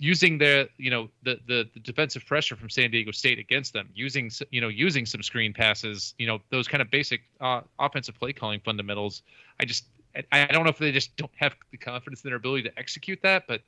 using 0.00 0.38
the 0.38 0.68
you 0.78 0.90
know 0.90 1.08
the, 1.22 1.38
the 1.46 1.68
the 1.74 1.80
defensive 1.80 2.26
pressure 2.26 2.56
from 2.56 2.70
San 2.70 2.90
Diego 2.90 3.12
State 3.12 3.38
against 3.38 3.74
them 3.74 3.88
using 3.94 4.30
you 4.50 4.60
know 4.60 4.68
using 4.68 5.04
some 5.04 5.22
screen 5.22 5.52
passes 5.52 6.14
you 6.18 6.26
know 6.26 6.40
those 6.50 6.66
kind 6.66 6.80
of 6.80 6.90
basic 6.90 7.20
uh, 7.40 7.60
offensive 7.78 8.18
play 8.18 8.32
calling 8.32 8.60
fundamentals. 8.64 9.22
I 9.60 9.66
just 9.66 9.84
I, 10.16 10.24
I 10.32 10.46
don't 10.46 10.64
know 10.64 10.70
if 10.70 10.78
they 10.78 10.90
just 10.90 11.14
don't 11.16 11.30
have 11.36 11.54
the 11.70 11.76
confidence 11.76 12.24
in 12.24 12.30
their 12.30 12.38
ability 12.38 12.62
to 12.64 12.78
execute 12.78 13.20
that 13.22 13.46
but 13.46 13.60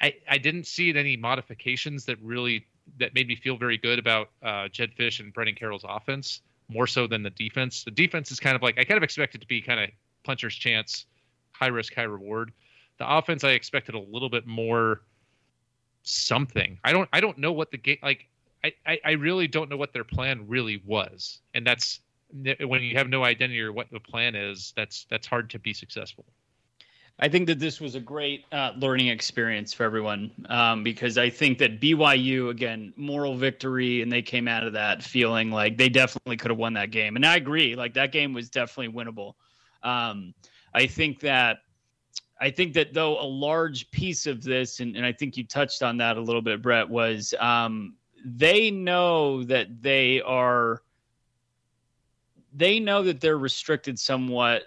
I 0.00 0.14
I 0.28 0.38
didn't 0.38 0.66
see 0.66 0.96
any 0.96 1.16
modifications 1.16 2.04
that 2.06 2.16
really 2.22 2.64
that 2.98 3.12
made 3.14 3.26
me 3.26 3.34
feel 3.34 3.56
very 3.56 3.76
good 3.76 3.98
about 3.98 4.30
uh, 4.42 4.68
Jedd 4.68 4.96
Fisch 4.96 5.18
and 5.18 5.34
Brennan 5.34 5.56
Carroll's 5.56 5.84
offense 5.86 6.42
more 6.68 6.86
so 6.86 7.08
than 7.08 7.24
the 7.24 7.30
defense. 7.30 7.82
The 7.82 7.90
defense 7.90 8.30
is 8.30 8.38
kind 8.38 8.54
of 8.54 8.62
like 8.62 8.78
I 8.78 8.84
kind 8.84 8.96
of 8.96 9.02
expected 9.02 9.40
to 9.40 9.46
be 9.48 9.60
kind 9.60 9.80
of 9.80 9.90
puncher's 10.22 10.54
chance 10.54 11.06
high 11.50 11.66
risk 11.66 11.92
high 11.92 12.02
reward. 12.02 12.52
The 12.98 13.12
offense 13.12 13.42
I 13.42 13.50
expected 13.50 13.96
a 13.96 13.98
little 13.98 14.28
bit 14.28 14.46
more 14.46 15.00
something. 16.02 16.78
I 16.84 16.92
don't 16.92 17.08
I 17.12 17.20
don't 17.20 17.38
know 17.38 17.52
what 17.52 17.70
the 17.70 17.78
game 17.78 17.98
like 18.02 18.28
I, 18.64 18.72
I 18.86 18.98
I 19.04 19.10
really 19.12 19.48
don't 19.48 19.70
know 19.70 19.76
what 19.76 19.92
their 19.92 20.04
plan 20.04 20.46
really 20.48 20.82
was. 20.84 21.40
And 21.54 21.66
that's 21.66 22.00
when 22.32 22.82
you 22.82 22.96
have 22.96 23.08
no 23.08 23.24
identity 23.24 23.60
or 23.60 23.72
what 23.72 23.90
the 23.90 24.00
plan 24.00 24.34
is, 24.34 24.72
that's 24.76 25.06
that's 25.10 25.26
hard 25.26 25.50
to 25.50 25.58
be 25.58 25.72
successful. 25.72 26.24
I 27.22 27.28
think 27.28 27.48
that 27.48 27.58
this 27.58 27.80
was 27.80 27.96
a 27.96 28.00
great 28.00 28.46
uh, 28.50 28.72
learning 28.78 29.08
experience 29.08 29.74
for 29.74 29.84
everyone 29.84 30.30
um, 30.48 30.82
because 30.82 31.18
I 31.18 31.28
think 31.28 31.58
that 31.58 31.78
BYU 31.78 32.48
again 32.48 32.94
moral 32.96 33.36
victory 33.36 34.00
and 34.00 34.10
they 34.10 34.22
came 34.22 34.48
out 34.48 34.66
of 34.66 34.72
that 34.72 35.02
feeling 35.02 35.50
like 35.50 35.76
they 35.76 35.90
definitely 35.90 36.38
could 36.38 36.50
have 36.50 36.58
won 36.58 36.72
that 36.74 36.90
game 36.90 37.16
and 37.16 37.26
I 37.26 37.36
agree 37.36 37.76
like 37.76 37.94
that 37.94 38.12
game 38.12 38.32
was 38.32 38.48
definitely 38.48 38.94
winnable. 38.94 39.34
Um, 39.82 40.34
I 40.72 40.86
think 40.86 41.20
that 41.20 41.58
I 42.40 42.50
think 42.50 42.72
that 42.74 42.94
though 42.94 43.20
a 43.20 43.24
large 43.24 43.90
piece 43.90 44.26
of 44.26 44.42
this 44.42 44.80
and, 44.80 44.96
and 44.96 45.04
I 45.04 45.12
think 45.12 45.36
you 45.36 45.44
touched 45.44 45.82
on 45.82 45.98
that 45.98 46.16
a 46.16 46.20
little 46.20 46.42
bit 46.42 46.62
Brett 46.62 46.88
was 46.88 47.34
um, 47.38 47.94
they 48.24 48.70
know 48.70 49.44
that 49.44 49.82
they 49.82 50.20
are 50.22 50.82
they 52.52 52.80
know 52.80 53.02
that 53.02 53.20
they're 53.20 53.38
restricted 53.38 53.98
somewhat 53.98 54.64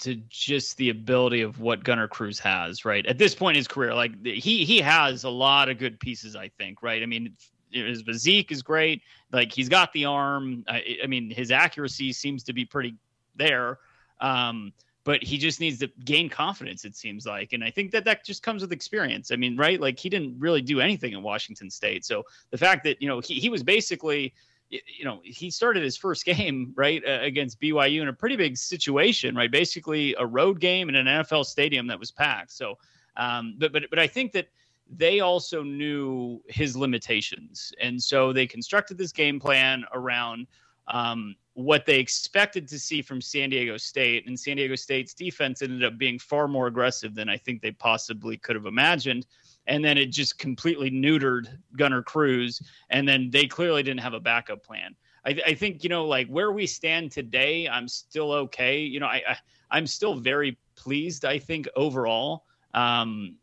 to 0.00 0.16
just 0.28 0.76
the 0.78 0.90
ability 0.90 1.42
of 1.42 1.60
what 1.60 1.84
Gunner 1.84 2.08
Cruz 2.08 2.38
has, 2.40 2.84
right? 2.84 3.06
At 3.06 3.18
this 3.18 3.34
point 3.34 3.56
in 3.56 3.60
his 3.60 3.68
career, 3.68 3.94
like 3.94 4.24
he 4.24 4.64
he 4.64 4.80
has 4.80 5.24
a 5.24 5.30
lot 5.30 5.68
of 5.68 5.78
good 5.78 6.00
pieces, 6.00 6.34
I 6.34 6.48
think, 6.48 6.82
right? 6.82 7.02
I 7.02 7.06
mean, 7.06 7.36
his 7.70 8.02
physique 8.02 8.50
is 8.50 8.62
great. 8.62 9.02
Like 9.32 9.52
he's 9.52 9.68
got 9.68 9.92
the 9.92 10.06
arm. 10.06 10.64
I, 10.68 10.98
I 11.02 11.06
mean, 11.06 11.30
his 11.30 11.50
accuracy 11.50 12.12
seems 12.12 12.42
to 12.44 12.52
be 12.52 12.64
pretty 12.64 12.96
there. 13.36 13.78
Um, 14.20 14.72
but 15.04 15.22
he 15.22 15.36
just 15.36 15.60
needs 15.60 15.78
to 15.80 15.88
gain 16.04 16.28
confidence. 16.28 16.84
It 16.84 16.94
seems 16.94 17.26
like, 17.26 17.52
and 17.52 17.64
I 17.64 17.70
think 17.70 17.90
that 17.90 18.04
that 18.04 18.24
just 18.24 18.42
comes 18.42 18.62
with 18.62 18.72
experience. 18.72 19.32
I 19.32 19.36
mean, 19.36 19.56
right? 19.56 19.80
Like 19.80 19.98
he 19.98 20.08
didn't 20.08 20.38
really 20.38 20.62
do 20.62 20.80
anything 20.80 21.12
in 21.12 21.22
Washington 21.22 21.70
State, 21.70 22.04
so 22.04 22.22
the 22.50 22.58
fact 22.58 22.84
that 22.84 23.00
you 23.02 23.08
know 23.08 23.20
he 23.20 23.34
he 23.34 23.48
was 23.48 23.62
basically 23.62 24.34
you 24.72 25.04
know 25.04 25.20
he 25.22 25.50
started 25.50 25.82
his 25.82 25.96
first 25.96 26.24
game 26.24 26.72
right 26.76 27.02
uh, 27.06 27.18
against 27.22 27.60
BYU 27.60 28.02
in 28.02 28.08
a 28.08 28.12
pretty 28.12 28.36
big 28.36 28.56
situation 28.56 29.34
right 29.34 29.50
basically 29.50 30.14
a 30.18 30.26
road 30.26 30.60
game 30.60 30.88
in 30.88 30.94
an 30.94 31.06
NFL 31.06 31.44
stadium 31.44 31.86
that 31.88 31.98
was 31.98 32.10
packed 32.10 32.52
so 32.52 32.78
um, 33.16 33.56
but 33.58 33.72
but 33.72 33.84
but 33.90 33.98
I 33.98 34.06
think 34.06 34.32
that 34.32 34.48
they 34.88 35.20
also 35.20 35.62
knew 35.62 36.42
his 36.48 36.76
limitations 36.76 37.72
and 37.80 38.02
so 38.02 38.32
they 38.32 38.46
constructed 38.46 38.98
this 38.98 39.12
game 39.12 39.38
plan 39.38 39.84
around 39.92 40.46
um, 40.88 41.36
what 41.54 41.86
they 41.86 41.98
expected 41.98 42.66
to 42.68 42.78
see 42.78 43.02
from 43.02 43.20
San 43.20 43.50
Diego 43.50 43.76
State 43.76 44.26
and 44.26 44.38
San 44.38 44.56
Diego 44.56 44.74
State's 44.74 45.14
defense 45.14 45.62
ended 45.62 45.84
up 45.84 45.98
being 45.98 46.18
far 46.18 46.48
more 46.48 46.66
aggressive 46.66 47.14
than 47.14 47.28
I 47.28 47.36
think 47.36 47.60
they 47.60 47.72
possibly 47.72 48.36
could 48.36 48.56
have 48.56 48.66
imagined 48.66 49.26
and 49.66 49.84
then 49.84 49.98
it 49.98 50.06
just 50.06 50.38
completely 50.38 50.90
neutered 50.90 51.48
Gunner 51.76 52.02
Cruz, 52.02 52.60
and 52.90 53.06
then 53.06 53.30
they 53.30 53.46
clearly 53.46 53.82
didn't 53.82 54.00
have 54.00 54.14
a 54.14 54.20
backup 54.20 54.62
plan. 54.62 54.94
I, 55.24 55.40
I 55.46 55.54
think 55.54 55.84
you 55.84 55.88
know, 55.88 56.06
like 56.06 56.26
where 56.28 56.52
we 56.52 56.66
stand 56.66 57.12
today, 57.12 57.68
I'm 57.68 57.86
still 57.88 58.32
okay. 58.32 58.80
You 58.80 59.00
know, 59.00 59.06
I, 59.06 59.22
I 59.28 59.36
I'm 59.70 59.86
still 59.86 60.14
very 60.14 60.58
pleased. 60.74 61.24
I 61.24 61.38
think 61.38 61.68
overall 61.76 62.44
um, 62.74 63.36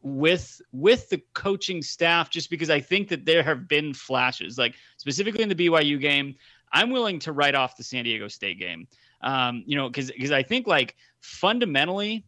with 0.00 0.60
with 0.72 1.08
the 1.10 1.22
coaching 1.34 1.82
staff, 1.82 2.30
just 2.30 2.48
because 2.48 2.70
I 2.70 2.80
think 2.80 3.08
that 3.08 3.26
there 3.26 3.42
have 3.42 3.68
been 3.68 3.92
flashes, 3.92 4.56
like 4.56 4.74
specifically 4.96 5.42
in 5.42 5.50
the 5.50 5.54
BYU 5.54 6.00
game. 6.00 6.34
I'm 6.72 6.90
willing 6.90 7.18
to 7.20 7.32
write 7.32 7.54
off 7.54 7.76
the 7.76 7.84
San 7.84 8.04
Diego 8.04 8.28
State 8.28 8.58
game. 8.58 8.86
Um, 9.22 9.62
you 9.66 9.76
know, 9.76 9.88
because 9.88 10.10
because 10.10 10.32
I 10.32 10.42
think 10.42 10.66
like 10.66 10.96
fundamentally, 11.20 12.24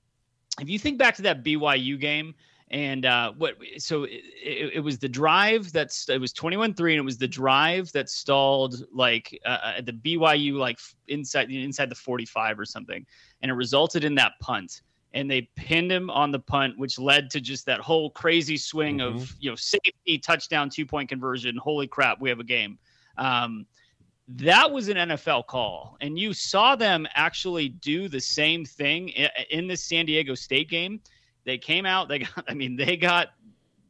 if 0.61 0.69
you 0.69 0.79
think 0.79 0.99
back 0.99 1.15
to 1.17 1.23
that 1.23 1.45
BYU 1.45 1.99
game 1.99 2.35
and 2.71 3.05
uh, 3.05 3.33
what 3.37 3.57
so 3.79 4.05
it, 4.05 4.23
it, 4.43 4.73
it 4.75 4.81
was 4.81 4.99
the 4.99 5.09
drive 5.09 5.71
that's 5.73 6.09
it 6.09 6.21
was 6.21 6.33
21-3 6.33 6.69
and 6.69 6.81
it 6.99 7.05
was 7.05 7.19
the 7.19 7.29
drive 7.29 7.91
that 7.93 8.09
stalled 8.09 8.85
like 8.93 9.39
uh, 9.45 9.75
at 9.77 9.87
the 9.87 9.93
BYU 9.93 10.55
like 10.55 10.79
inside 11.09 11.51
inside 11.51 11.91
the 11.91 11.95
45 11.95 12.59
or 12.59 12.65
something 12.65 13.05
and 13.43 13.51
it 13.51 13.55
resulted 13.55 14.05
in 14.05 14.15
that 14.15 14.33
punt 14.41 14.81
and 15.13 15.31
they 15.31 15.49
pinned 15.57 15.93
him 15.93 16.09
on 16.11 16.33
the 16.33 16.39
punt 16.39 16.79
which 16.79 16.99
led 16.99 17.31
to 17.31 17.41
just 17.41 17.67
that 17.67 17.81
whole 17.81 18.11
crazy 18.11 18.57
swing 18.57 18.99
Mhm. 18.99 19.15
of 19.15 19.35
you 19.39 19.51
know 19.51 19.57
safety 19.57 20.19
touchdown 20.19 20.71
two 20.71 20.87
point 20.87 21.09
conversion 21.09 21.57
holy 21.57 21.87
crap 21.87 22.21
we 22.21 22.29
have 22.31 22.41
a 22.41 22.45
game 22.45 22.79
um, 23.19 23.67
that 24.29 24.71
was 24.71 24.89
an 24.89 24.97
NFL 24.97 25.47
call. 25.47 25.97
And 26.01 26.19
you 26.19 26.33
saw 26.33 26.77
them 26.77 27.07
actually 27.15 27.69
do 27.69 28.09
the 28.09 28.21
same 28.21 28.65
thing 28.65 29.11
in, 29.11 29.29
in 29.51 29.67
this 29.67 29.83
San 29.83 30.07
Diego 30.07 30.35
State 30.35 30.69
game. 30.69 31.01
They 31.45 31.59
came 31.59 31.85
out, 31.85 32.09
they 32.09 32.21
got, 32.21 32.45
I 32.49 32.55
mean, 32.55 32.77
they 32.77 32.97
got, 32.97 33.29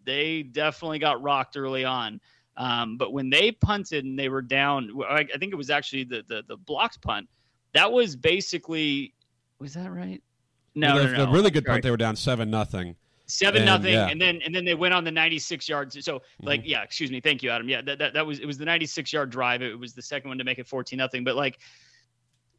they 0.05 0.43
definitely 0.43 0.99
got 0.99 1.23
rocked 1.23 1.57
early 1.57 1.85
on. 1.85 2.21
Um, 2.57 2.97
but 2.99 3.13
when 3.13 3.31
they 3.31 3.51
punted 3.53 4.05
and 4.05 4.19
they 4.19 4.29
were 4.29 4.43
down, 4.43 4.91
I, 5.09 5.27
I 5.35 5.39
think 5.39 5.53
it 5.53 5.57
was 5.57 5.71
actually 5.71 6.05
the, 6.05 6.25
the, 6.29 6.43
the 6.47 6.57
blocked 6.57 7.01
punt. 7.03 7.29
That 7.73 7.91
was 7.91 8.15
basically, 8.15 9.15
was 9.59 9.75
that 9.75 9.91
right? 9.91 10.23
No, 10.77 10.99
the, 10.99 11.05
no, 11.05 11.13
no. 11.13 11.27
the 11.27 11.33
really 11.33 11.51
good 11.51 11.65
Sorry 11.65 11.77
punt. 11.77 11.83
They 11.85 11.91
were 11.91 11.97
down 11.97 12.17
seven 12.17 12.51
nothing. 12.51 12.97
Seven 13.27 13.63
And, 13.63 13.67
nothing 13.67 13.95
yeah. 13.95 14.09
and 14.09 14.21
then 14.21 14.41
and 14.45 14.55
then 14.55 14.65
they 14.65 14.75
went 14.75 14.95
on 14.95 15.05
the 15.05 15.11
96 15.11 15.69
yards. 15.69 16.03
So 16.05 16.23
like 16.43 16.61
Mm-hmm. 16.61 16.69
yeah 16.69 16.83
excuse 16.83 17.11
me 17.11 17.21
thank 17.21 17.43
you 17.43 17.51
adam. 17.51 17.69
Yeah 17.69 17.83
that, 17.83 17.99
that, 17.99 18.15
that 18.15 18.27
was 18.27 18.39
it 18.41 18.47
was 18.47 18.59
the 18.59 18.65
96 18.65 19.13
yard 19.13 19.31
drive. 19.31 19.63
It 19.63 19.79
was 19.79 19.95
the 19.95 20.03
second 20.03 20.29
one 20.29 20.39
to 20.39 20.45
make 20.45 20.59
it 20.59 20.67
14 20.67 20.97
nothing. 20.97 21.25
But 21.25 21.37
like 21.37 21.59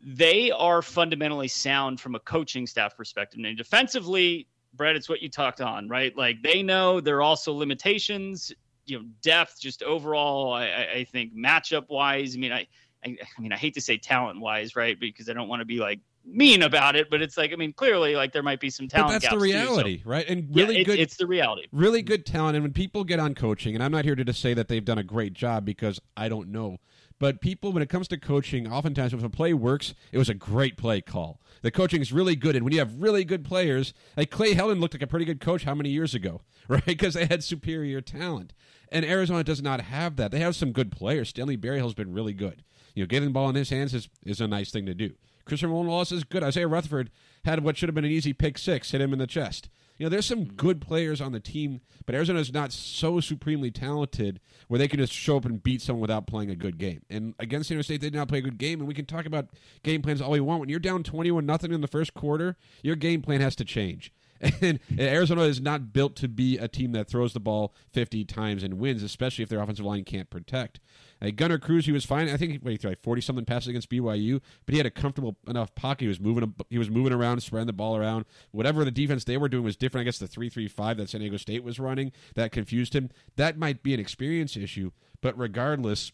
they 0.01 0.51
are 0.51 0.81
fundamentally 0.81 1.47
sound 1.47 1.99
from 1.99 2.15
a 2.15 2.19
coaching 2.19 2.67
staff 2.67 2.95
perspective. 2.97 3.39
And 3.43 3.57
defensively 3.57 4.47
brett 4.73 4.95
it's 4.95 5.07
what 5.07 5.21
you 5.21 5.29
talked 5.29 5.61
on 5.61 5.87
right? 5.87 6.15
Like 6.17 6.41
they 6.41 6.63
know 6.63 6.99
there 6.99 7.17
are 7.17 7.21
also 7.21 7.53
limitations 7.53 8.51
you 8.85 8.99
know 8.99 9.05
depth 9.21 9.59
just 9.59 9.81
overall 9.81 10.53
i 10.53 10.65
i, 10.97 11.07
think 11.11 11.35
matchup 11.35 11.89
wise 11.89 12.35
i 12.35 12.39
mean 12.39 12.51
I, 12.51 12.67
I 13.03 13.17
i 13.37 13.41
mean 13.41 13.51
i 13.51 13.57
hate 13.57 13.73
to 13.73 13.81
say 13.81 13.97
talent 13.97 14.39
wise 14.39 14.75
right? 14.75 14.99
Because 14.99 15.27
i 15.27 15.33
don't 15.33 15.47
want 15.47 15.61
to 15.61 15.65
be 15.65 15.79
like 15.79 15.99
mean 16.27 16.63
about 16.63 16.95
it 16.95 17.07
but 17.09 17.21
it's 17.21 17.37
like 17.37 17.53
i 17.53 17.55
mean 17.55 17.71
clearly 17.71 18.15
like 18.15 18.33
there 18.33 18.41
might 18.43 18.59
be 18.59 18.69
some 18.69 18.87
But 18.87 18.97
talent 18.97 19.21
that's 19.21 19.25
the 19.25 19.29
gaps 19.29 19.43
too, 19.43 19.51
so- 19.51 19.59
reality, 19.75 20.01
right? 20.05 20.25
And 20.27 20.47
yeah, 20.49 20.63
really 20.63 20.81
it- 20.81 20.85
good, 20.85 20.99
it's 20.99 21.17
the 21.17 21.27
reality. 21.27 21.67
really 21.71 22.01
good 22.01 22.25
talent. 22.25 22.55
And 22.55 22.63
when 22.63 22.73
people 22.73 23.03
get 23.03 23.19
on 23.19 23.35
coaching, 23.35 23.75
and 23.75 23.83
I'm 23.83 23.91
not 23.91 24.05
here 24.05 24.15
to 24.15 24.23
just 24.25 24.41
say 24.41 24.53
that 24.55 24.67
they've 24.67 24.83
done 24.83 24.97
a 24.97 25.03
great 25.03 25.33
job 25.33 25.65
because 25.65 25.99
I 26.17 26.27
don't 26.29 26.49
know, 26.49 26.77
But 27.19 27.39
people, 27.41 27.71
when 27.71 27.81
it 27.83 27.89
comes 27.89 28.07
to 28.09 28.17
coaching, 28.17 28.67
oftentimes 28.69 29.13
if 29.13 29.23
a 29.23 29.29
play 29.29 29.53
works, 29.53 29.93
it 30.11 30.17
was 30.17 30.27
a 30.29 30.33
great 30.33 30.77
play 30.77 30.99
call. 30.99 31.39
The 31.61 31.71
coaching 31.71 32.01
is 32.01 32.11
really 32.11 32.35
good, 32.35 32.55
and 32.55 32.65
when 32.65 32.73
you 32.73 32.79
have 32.79 32.95
really 32.95 33.23
good 33.23 33.45
players, 33.45 33.93
like 34.17 34.29
Clay 34.31 34.53
Helton 34.55 34.79
looked 34.81 34.93
like 34.95 35.01
a 35.03 35.07
pretty 35.07 35.25
good 35.25 35.39
coach 35.39 35.63
how 35.63 35.75
many 35.75 35.89
years 35.89 36.13
ago, 36.13 36.41
right? 36.67 36.83
Because 36.85 37.13
they 37.13 37.25
had 37.25 37.43
superior 37.43 38.01
talent, 38.01 38.53
and 38.91 39.05
Arizona 39.05 39.43
does 39.43 39.61
not 39.61 39.79
have 39.81 40.15
that. 40.17 40.31
They 40.31 40.39
have 40.39 40.55
some 40.55 40.71
good 40.73 40.91
players. 40.91 41.29
Stanley 41.29 41.57
Berryhill's 41.57 41.93
been 41.93 42.11
really 42.13 42.33
good. 42.33 42.63
You 42.95 43.03
know, 43.03 43.07
getting 43.07 43.29
the 43.29 43.33
ball 43.33 43.49
in 43.49 43.55
his 43.55 43.69
hands 43.69 43.93
is, 43.93 44.09
is 44.25 44.41
a 44.41 44.47
nice 44.47 44.71
thing 44.71 44.85
to 44.87 44.93
do. 44.93 45.11
Christian 45.45 45.71
Wallace 45.71 46.11
is 46.11 46.23
good. 46.23 46.43
Isaiah 46.43 46.67
Rutherford 46.67 47.11
had 47.43 47.63
what 47.63 47.77
should 47.77 47.89
have 47.89 47.95
been 47.95 48.05
an 48.05 48.11
easy 48.11 48.33
pick 48.33 48.57
six, 48.57 48.91
hit 48.91 49.01
him 49.01 49.13
in 49.13 49.19
the 49.19 49.27
chest. 49.27 49.69
You 49.97 50.05
know, 50.05 50.09
there's 50.09 50.25
some 50.25 50.45
hmm. 50.45 50.55
good 50.55 50.81
players 50.81 51.21
on 51.21 51.31
the 51.31 51.39
team, 51.39 51.81
but 52.05 52.15
Arizona 52.15 52.39
is 52.39 52.51
not 52.51 52.71
so 52.71 53.19
supremely 53.19 53.71
talented 53.71 54.39
where 54.67 54.77
they 54.77 54.87
can 54.87 54.99
just 54.99 55.13
show 55.13 55.37
up 55.37 55.45
and 55.45 55.63
beat 55.63 55.81
someone 55.81 56.01
without 56.01 56.27
playing 56.27 56.49
a 56.49 56.55
good 56.55 56.77
game. 56.77 57.01
And 57.09 57.33
against 57.39 57.69
San 57.69 57.75
Diego 57.75 57.83
State, 57.83 58.01
they 58.01 58.09
did 58.09 58.17
not 58.17 58.27
play 58.27 58.39
a 58.39 58.43
good 58.43 58.57
game. 58.57 58.79
And 58.79 58.87
we 58.87 58.93
can 58.93 59.05
talk 59.05 59.25
about 59.25 59.49
game 59.83 60.01
plans 60.01 60.21
all 60.21 60.31
we 60.31 60.41
want. 60.41 60.59
When 60.59 60.69
you're 60.69 60.79
down 60.79 61.03
21 61.03 61.45
nothing 61.45 61.71
in 61.71 61.81
the 61.81 61.87
first 61.87 62.13
quarter, 62.13 62.57
your 62.83 62.95
game 62.95 63.21
plan 63.21 63.41
has 63.41 63.55
to 63.57 63.65
change. 63.65 64.11
And 64.61 64.79
Arizona 64.99 65.43
is 65.43 65.61
not 65.61 65.93
built 65.93 66.17
to 66.17 66.27
be 66.27 66.57
a 66.57 66.67
team 66.67 66.91
that 66.91 67.07
throws 67.07 67.31
the 67.31 67.39
ball 67.39 67.73
50 67.93 68.25
times 68.25 68.63
and 68.63 68.75
wins, 68.75 69.01
especially 69.01 69.43
if 69.43 69.49
their 69.49 69.61
offensive 69.61 69.85
line 69.85 70.03
can't 70.03 70.29
protect. 70.29 70.81
Uh, 71.21 71.31
Gunner 71.35 71.57
Cruz, 71.57 71.85
he 71.85 71.91
was 71.91 72.05
fine. 72.05 72.27
I 72.29 72.37
think 72.37 72.63
he 72.67 72.77
threw 72.77 72.91
like 72.91 73.01
40 73.01 73.21
something 73.21 73.45
passes 73.45 73.69
against 73.69 73.89
BYU, 73.89 74.41
but 74.65 74.73
he 74.73 74.77
had 74.77 74.85
a 74.85 74.91
comfortable 74.91 75.37
enough 75.47 75.73
pocket. 75.75 76.01
He 76.01 76.07
was 76.07 76.19
moving, 76.19 76.53
he 76.69 76.77
was 76.77 76.89
moving 76.89 77.13
around, 77.13 77.41
spreading 77.41 77.67
the 77.67 77.73
ball 77.73 77.95
around. 77.95 78.25
Whatever 78.51 78.83
the 78.83 78.91
defense 78.91 79.23
they 79.23 79.37
were 79.37 79.49
doing 79.49 79.63
was 79.63 79.77
different. 79.77 80.03
I 80.03 80.05
guess 80.05 80.19
the 80.19 80.27
3-3-5 80.27 80.97
that 80.97 81.09
San 81.09 81.21
Diego 81.21 81.37
State 81.37 81.63
was 81.63 81.79
running 81.79 82.11
that 82.35 82.51
confused 82.51 82.95
him. 82.95 83.09
That 83.37 83.57
might 83.57 83.81
be 83.81 83.93
an 83.93 83.99
experience 83.99 84.57
issue, 84.57 84.91
but 85.21 85.37
regardless, 85.37 86.11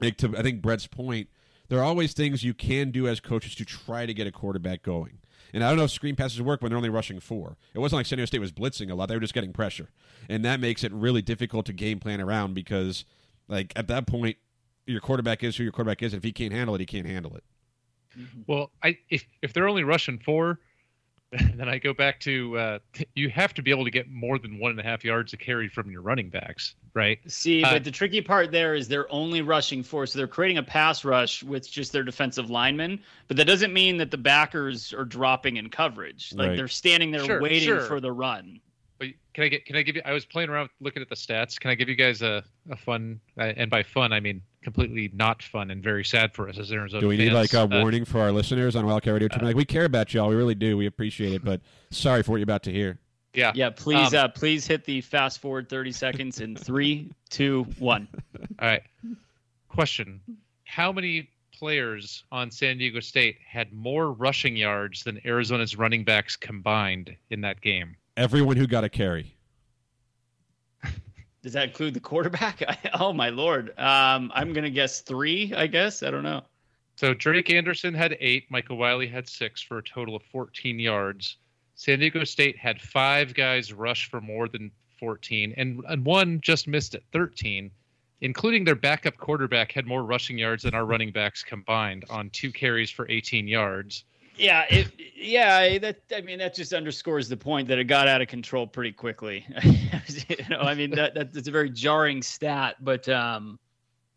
like 0.00 0.16
to 0.18 0.34
I 0.36 0.42
think 0.42 0.62
Brett's 0.62 0.86
point, 0.86 1.28
there 1.68 1.78
are 1.78 1.84
always 1.84 2.12
things 2.12 2.44
you 2.44 2.54
can 2.54 2.90
do 2.90 3.06
as 3.06 3.20
coaches 3.20 3.54
to 3.56 3.64
try 3.64 4.06
to 4.06 4.14
get 4.14 4.26
a 4.26 4.32
quarterback 4.32 4.82
going. 4.82 5.18
And 5.52 5.62
I 5.62 5.68
don't 5.68 5.78
know 5.78 5.84
if 5.84 5.92
screen 5.92 6.16
passes 6.16 6.42
work 6.42 6.62
when 6.62 6.70
they're 6.70 6.76
only 6.76 6.90
rushing 6.90 7.20
four. 7.20 7.56
It 7.74 7.78
wasn't 7.78 8.00
like 8.00 8.06
San 8.06 8.16
Diego 8.16 8.26
State 8.26 8.40
was 8.40 8.52
blitzing 8.52 8.90
a 8.90 8.94
lot; 8.94 9.06
they 9.06 9.14
were 9.14 9.20
just 9.20 9.34
getting 9.34 9.52
pressure, 9.52 9.90
and 10.28 10.44
that 10.44 10.58
makes 10.58 10.82
it 10.82 10.92
really 10.92 11.22
difficult 11.22 11.66
to 11.66 11.72
game 11.72 12.00
plan 12.00 12.20
around 12.20 12.54
because, 12.54 13.04
like 13.48 13.72
at 13.76 13.88
that 13.88 14.06
point, 14.06 14.36
your 14.86 15.00
quarterback 15.00 15.42
is 15.42 15.56
who 15.56 15.62
your 15.62 15.72
quarterback 15.72 16.02
is. 16.02 16.12
And 16.12 16.20
if 16.20 16.24
he 16.24 16.32
can't 16.32 16.52
handle 16.52 16.74
it, 16.74 16.80
he 16.80 16.86
can't 16.86 17.06
handle 17.06 17.34
it. 17.36 17.44
Well, 18.46 18.70
I 18.82 18.98
if 19.10 19.24
if 19.42 19.52
they're 19.52 19.68
only 19.68 19.82
rushing 19.82 20.18
four, 20.18 20.60
then 21.32 21.68
I 21.68 21.78
go 21.78 21.92
back 21.92 22.20
to 22.20 22.56
uh, 22.58 22.78
you 23.14 23.28
have 23.30 23.54
to 23.54 23.62
be 23.62 23.70
able 23.72 23.84
to 23.84 23.90
get 23.90 24.08
more 24.08 24.38
than 24.38 24.58
one 24.60 24.70
and 24.70 24.78
a 24.78 24.84
half 24.84 25.04
yards 25.04 25.32
of 25.32 25.40
carry 25.40 25.68
from 25.68 25.90
your 25.90 26.00
running 26.00 26.28
backs, 26.30 26.76
right? 26.94 27.18
See, 27.26 27.64
Uh, 27.64 27.72
but 27.72 27.84
the 27.84 27.90
tricky 27.90 28.20
part 28.20 28.52
there 28.52 28.74
is 28.76 28.86
they're 28.86 29.10
only 29.12 29.42
rushing 29.42 29.82
four, 29.82 30.06
so 30.06 30.16
they're 30.18 30.28
creating 30.28 30.58
a 30.58 30.62
pass 30.62 31.04
rush 31.04 31.42
with 31.42 31.68
just 31.68 31.92
their 31.92 32.04
defensive 32.04 32.50
linemen. 32.50 33.00
But 33.26 33.36
that 33.38 33.46
doesn't 33.46 33.72
mean 33.72 33.96
that 33.96 34.12
the 34.12 34.18
backers 34.18 34.92
are 34.92 35.04
dropping 35.04 35.56
in 35.56 35.70
coverage. 35.70 36.32
Like 36.34 36.48
Right. 36.50 36.56
they're 36.56 36.68
standing 36.68 37.10
there 37.10 37.24
Sure, 37.24 37.40
waiting 37.40 37.62
sure. 37.66 37.80
for 37.82 38.00
the 38.00 38.12
run. 38.12 38.60
But 38.98 39.08
can 39.32 39.44
I 39.44 39.48
get 39.48 39.64
can 39.66 39.76
I 39.76 39.82
give 39.82 39.96
you? 39.96 40.02
I 40.04 40.12
was 40.12 40.24
playing 40.24 40.50
around 40.50 40.70
looking 40.80 41.02
at 41.02 41.08
the 41.08 41.16
stats. 41.16 41.58
Can 41.58 41.70
I 41.70 41.74
give 41.74 41.88
you 41.88 41.96
guys 41.96 42.22
a 42.22 42.44
a 42.70 42.76
fun? 42.76 43.20
uh, 43.38 43.52
And 43.56 43.68
by 43.70 43.82
fun, 43.82 44.12
I 44.12 44.20
mean 44.20 44.40
completely 44.62 45.10
not 45.12 45.42
fun 45.42 45.70
and 45.70 45.82
very 45.82 46.04
sad 46.04 46.32
for 46.32 46.48
us 46.48 46.58
as 46.58 46.70
Arizona. 46.72 47.00
Do 47.00 47.08
we 47.08 47.16
need 47.16 47.32
like 47.32 47.52
a 47.54 47.62
Uh, 47.62 47.66
warning 47.80 48.04
for 48.04 48.20
our 48.20 48.30
listeners 48.32 48.76
on 48.76 48.86
Wildcat 48.86 49.12
Radio? 49.14 49.28
Tonight? 49.28 49.46
like 49.46 49.56
we 49.56 49.64
care 49.64 49.84
about 49.84 50.14
y'all, 50.14 50.28
we 50.28 50.36
really 50.36 50.54
do. 50.54 50.76
We 50.76 50.86
appreciate 50.86 51.32
it, 51.32 51.44
but 51.44 51.60
sorry 51.90 52.22
for 52.22 52.30
what 52.32 52.36
you're 52.38 52.44
about 52.44 52.62
to 52.64 52.72
hear. 52.72 52.98
yeah. 53.34 53.50
Yeah, 53.54 53.70
please, 53.70 54.14
Um, 54.14 54.24
uh, 54.26 54.28
please 54.28 54.64
hit 54.66 54.84
the 54.84 55.00
fast 55.00 55.40
forward 55.40 55.68
thirty 55.68 55.90
seconds 55.92 56.40
in 56.40 56.54
three, 56.56 57.10
two, 57.30 57.64
one. 57.80 58.06
All 58.60 58.68
right. 58.68 58.82
Question: 59.68 60.20
How 60.64 60.92
many 60.92 61.28
players 61.52 62.24
on 62.30 62.50
San 62.50 62.78
Diego 62.78 63.00
State 63.00 63.38
had 63.46 63.72
more 63.72 64.12
rushing 64.12 64.56
yards 64.56 65.02
than 65.02 65.20
Arizona's 65.26 65.76
running 65.76 66.04
backs 66.04 66.36
combined 66.36 67.16
in 67.30 67.40
that 67.42 67.60
game? 67.60 67.96
Everyone 68.16 68.56
who 68.56 68.66
got 68.66 68.84
a 68.84 68.88
carry. 68.88 69.34
Does 71.42 71.52
that 71.52 71.68
include 71.68 71.92
the 71.92 72.00
quarterback? 72.00 72.62
oh 73.00 73.12
my 73.12 73.28
lord. 73.28 73.78
Um, 73.78 74.32
I'm 74.34 74.54
gonna 74.54 74.70
guess 74.70 75.00
three. 75.00 75.52
I 75.54 75.66
guess 75.66 76.02
I 76.02 76.10
don't 76.10 76.22
know. 76.22 76.42
So 76.96 77.12
Drake 77.12 77.50
Anderson 77.50 77.92
had 77.92 78.16
eight, 78.20 78.50
Michael 78.50 78.76
Wiley 78.76 79.08
had 79.08 79.28
six 79.28 79.60
for 79.60 79.78
a 79.78 79.82
total 79.82 80.14
of 80.14 80.22
14 80.22 80.78
yards. 80.78 81.36
San 81.74 81.98
Diego 81.98 82.22
State 82.24 82.56
had 82.56 82.80
five 82.80 83.34
guys 83.34 83.72
rush 83.72 84.08
for 84.08 84.20
more 84.20 84.48
than 84.48 84.70
14, 85.00 85.54
and, 85.56 85.82
and 85.88 86.06
one 86.06 86.40
just 86.40 86.68
missed 86.68 86.94
it, 86.94 87.02
13, 87.12 87.70
including 88.20 88.64
their 88.64 88.76
backup 88.76 89.16
quarterback 89.16 89.72
had 89.72 89.86
more 89.86 90.04
rushing 90.04 90.38
yards 90.38 90.62
than 90.62 90.74
our 90.74 90.86
running 90.86 91.10
backs 91.10 91.42
combined 91.42 92.04
on 92.08 92.30
two 92.30 92.52
carries 92.52 92.90
for 92.90 93.10
18 93.10 93.48
yards. 93.48 94.04
Yeah, 94.36 94.64
it, 94.68 94.90
yeah. 95.16 95.78
That 95.78 95.98
I 96.14 96.20
mean, 96.20 96.38
that 96.38 96.54
just 96.54 96.72
underscores 96.72 97.28
the 97.28 97.36
point 97.36 97.68
that 97.68 97.78
it 97.78 97.84
got 97.84 98.08
out 98.08 98.20
of 98.20 98.28
control 98.28 98.66
pretty 98.66 98.92
quickly. 98.92 99.46
you 100.28 100.36
know, 100.50 100.60
I 100.60 100.74
mean, 100.74 100.90
that, 100.92 101.14
that 101.14 101.32
that's 101.32 101.48
a 101.48 101.50
very 101.50 101.70
jarring 101.70 102.22
stat, 102.22 102.76
but 102.80 103.08
um, 103.08 103.58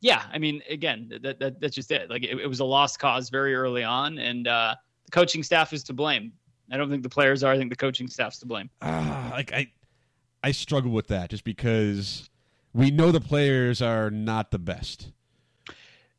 yeah. 0.02 0.24
I 0.32 0.38
mean, 0.38 0.62
again, 0.70 1.12
that, 1.22 1.40
that 1.40 1.60
that's 1.62 1.76
just 1.76 1.92
it. 1.92 2.10
Like 2.10 2.24
it, 2.24 2.40
it 2.40 2.48
was 2.48 2.60
a 2.60 2.66
lost 2.66 3.00
cause 3.00 3.30
very 3.30 3.56
early 3.56 3.84
on, 3.84 4.18
and 4.18 4.48
uh, 4.48 4.76
the 5.06 5.12
coaching 5.12 5.44
staff 5.44 5.74
is 5.74 5.84
to 5.86 5.94
blame. 5.94 6.32
I 6.72 6.78
don't 6.78 6.90
think 6.90 7.04
the 7.04 7.10
players 7.10 7.44
are. 7.44 7.54
I 7.54 7.58
think 7.58 7.70
the 7.70 7.78
coaching 7.78 8.08
staff's 8.08 8.40
to 8.40 8.46
blame. 8.46 8.70
Ah, 8.82 9.30
like 9.32 9.54
I, 9.54 9.72
I 10.44 10.52
struggle 10.52 10.92
with 10.92 11.08
that 11.08 11.30
just 11.30 11.44
because 11.44 12.30
we 12.74 12.92
know 12.92 13.12
the 13.12 13.22
players 13.22 13.82
are 13.82 14.12
not 14.12 14.52
the 14.52 14.60
best. 14.60 15.12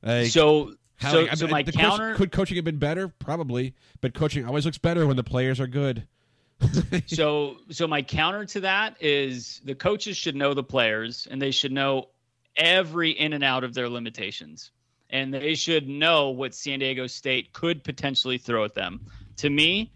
Like, 0.02 0.28
so, 0.28 0.74
how- 0.98 1.12
so, 1.12 1.26
I 1.30 1.34
so 1.34 1.46
my 1.48 1.62
the 1.62 1.72
coach- 1.72 1.80
counter. 1.80 2.14
could 2.14 2.30
coaching 2.32 2.56
have 2.56 2.64
been 2.64 2.78
better? 2.78 3.08
Probably, 3.08 3.74
but 4.00 4.14
coaching 4.14 4.44
always 4.44 4.64
looks 4.66 4.78
better 4.78 5.06
when 5.06 5.16
the 5.16 5.24
players 5.24 5.58
are 5.60 5.66
good. 5.66 6.06
so 7.06 7.56
so 7.70 7.86
my 7.86 8.02
counter 8.02 8.44
to 8.44 8.60
that 8.60 8.96
is 9.00 9.60
the 9.64 9.74
coaches 9.76 10.16
should 10.16 10.34
know 10.34 10.54
the 10.54 10.62
players 10.62 11.28
and 11.30 11.40
they 11.40 11.52
should 11.52 11.70
know 11.72 12.08
every 12.56 13.10
in 13.12 13.32
and 13.32 13.44
out 13.44 13.62
of 13.62 13.74
their 13.74 13.88
limitations 13.88 14.72
and 15.10 15.32
they 15.32 15.54
should 15.54 15.88
know 15.88 16.30
what 16.30 16.54
San 16.54 16.80
Diego 16.80 17.06
State 17.06 17.52
could 17.52 17.84
potentially 17.84 18.38
throw 18.38 18.64
at 18.64 18.74
them. 18.74 19.00
To 19.36 19.48
me, 19.48 19.92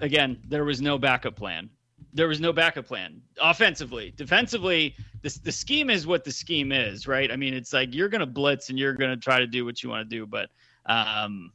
again, 0.00 0.38
there 0.48 0.64
was 0.64 0.80
no 0.80 0.98
backup 0.98 1.34
plan. 1.36 1.68
There 2.14 2.28
was 2.28 2.40
no 2.40 2.52
backup 2.52 2.86
plan 2.86 3.20
offensively. 3.40 4.14
Defensively, 4.16 4.94
the, 5.22 5.36
the 5.42 5.52
scheme 5.52 5.90
is 5.90 6.06
what 6.06 6.22
the 6.22 6.30
scheme 6.30 6.70
is, 6.70 7.08
right? 7.08 7.30
I 7.30 7.36
mean, 7.36 7.54
it's 7.54 7.72
like 7.72 7.92
you're 7.92 8.08
going 8.08 8.20
to 8.20 8.26
blitz 8.26 8.70
and 8.70 8.78
you're 8.78 8.92
going 8.94 9.10
to 9.10 9.16
try 9.16 9.40
to 9.40 9.46
do 9.46 9.64
what 9.64 9.82
you 9.82 9.88
want 9.90 10.08
to 10.08 10.16
do, 10.16 10.24
but 10.24 10.50
um, 10.86 11.52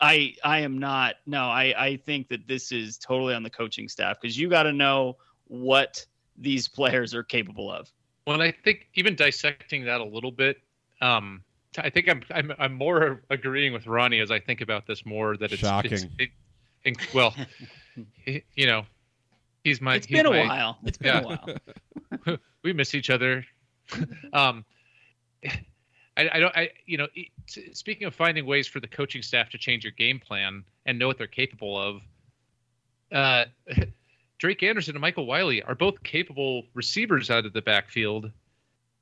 I 0.00 0.34
I 0.44 0.60
am 0.60 0.78
not. 0.78 1.14
No, 1.26 1.44
I 1.44 1.74
I 1.76 1.96
think 1.96 2.28
that 2.28 2.46
this 2.46 2.72
is 2.72 2.98
totally 2.98 3.34
on 3.34 3.42
the 3.42 3.50
coaching 3.50 3.88
staff 3.88 4.18
because 4.20 4.36
you 4.38 4.48
got 4.50 4.64
to 4.64 4.72
know 4.72 5.16
what 5.46 6.04
these 6.36 6.68
players 6.68 7.14
are 7.14 7.22
capable 7.22 7.70
of. 7.70 7.90
Well, 8.26 8.42
I 8.42 8.52
think 8.52 8.88
even 8.94 9.14
dissecting 9.14 9.84
that 9.84 10.00
a 10.00 10.04
little 10.04 10.30
bit, 10.32 10.58
um, 11.00 11.42
I 11.78 11.88
think 11.88 12.08
I'm, 12.08 12.22
I'm 12.30 12.52
I'm 12.58 12.74
more 12.74 13.22
agreeing 13.30 13.72
with 13.72 13.86
Ronnie 13.86 14.20
as 14.20 14.30
I 14.30 14.40
think 14.40 14.60
about 14.60 14.86
this 14.86 15.06
more 15.06 15.36
that 15.36 15.52
it's 15.52 15.60
Shocking. 15.60 15.92
It's, 15.92 16.06
it, 16.18 16.30
in, 16.84 16.94
well, 17.14 17.34
he- 18.24 18.42
you 18.54 18.66
know, 18.66 18.84
he's 19.64 19.80
my. 19.80 19.96
It's 19.96 20.06
he's 20.06 20.18
been 20.18 20.26
a 20.26 20.46
while. 20.46 20.78
It's 20.84 20.98
been 20.98 21.14
yeah. 21.14 21.20
a 21.20 21.26
while. 21.26 22.38
we 22.62 22.72
miss 22.72 22.94
each 22.94 23.10
other. 23.10 23.44
um, 24.32 24.64
I, 26.16 26.28
I 26.32 26.40
don't. 26.40 26.56
I 26.56 26.70
you 26.86 26.98
know, 26.98 27.08
it- 27.14 27.76
speaking 27.76 28.06
of 28.06 28.14
finding 28.14 28.46
ways 28.46 28.66
for 28.66 28.80
the 28.80 28.88
coaching 28.88 29.22
staff 29.22 29.50
to 29.50 29.58
change 29.58 29.84
your 29.84 29.92
game 29.92 30.20
plan 30.20 30.64
and 30.86 30.98
know 30.98 31.06
what 31.06 31.18
they're 31.18 31.26
capable 31.26 31.78
of, 31.78 32.02
uh, 33.12 33.44
Drake 34.38 34.62
Anderson 34.62 34.94
and 34.94 35.00
Michael 35.00 35.26
Wiley 35.26 35.62
are 35.62 35.74
both 35.74 36.02
capable 36.02 36.64
receivers 36.74 37.30
out 37.30 37.46
of 37.46 37.52
the 37.52 37.62
backfield. 37.62 38.30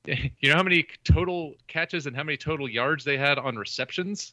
You 0.06 0.48
know 0.48 0.56
how 0.56 0.62
many 0.62 0.86
total 1.04 1.54
catches 1.66 2.06
and 2.06 2.16
how 2.16 2.22
many 2.22 2.36
total 2.36 2.68
yards 2.68 3.04
they 3.04 3.18
had 3.18 3.38
on 3.38 3.56
receptions? 3.56 4.32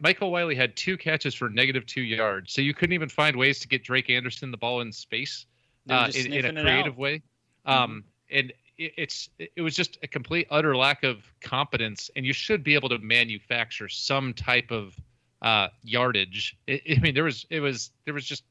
Michael 0.00 0.30
Wiley 0.30 0.54
had 0.54 0.76
two 0.76 0.96
catches 0.96 1.34
for 1.34 1.48
negative 1.48 1.86
two 1.86 2.02
yards, 2.02 2.52
so 2.52 2.60
you 2.60 2.74
couldn't 2.74 2.94
even 2.94 3.08
find 3.08 3.36
ways 3.36 3.60
to 3.60 3.68
get 3.68 3.84
Drake 3.84 4.10
Anderson 4.10 4.50
the 4.50 4.56
ball 4.56 4.80
in 4.80 4.92
space 4.92 5.46
uh, 5.88 6.10
in, 6.14 6.32
in 6.32 6.56
a 6.56 6.62
creative 6.62 6.98
way. 6.98 7.22
Um, 7.64 8.04
and 8.30 8.52
it, 8.76 8.92
it's 8.96 9.30
it 9.38 9.60
was 9.62 9.76
just 9.76 9.98
a 10.02 10.08
complete 10.08 10.46
utter 10.50 10.76
lack 10.76 11.04
of 11.04 11.18
competence. 11.40 12.10
And 12.16 12.26
you 12.26 12.32
should 12.32 12.64
be 12.64 12.74
able 12.74 12.88
to 12.88 12.98
manufacture 12.98 13.88
some 13.88 14.34
type 14.34 14.70
of 14.70 14.96
uh, 15.42 15.68
yardage. 15.82 16.56
I 16.68 16.80
I 16.96 16.98
mean, 17.00 17.14
there 17.14 17.24
was 17.24 17.46
it 17.50 17.60
was 17.60 17.90
there 18.04 18.14
was 18.14 18.24
just 18.24 18.44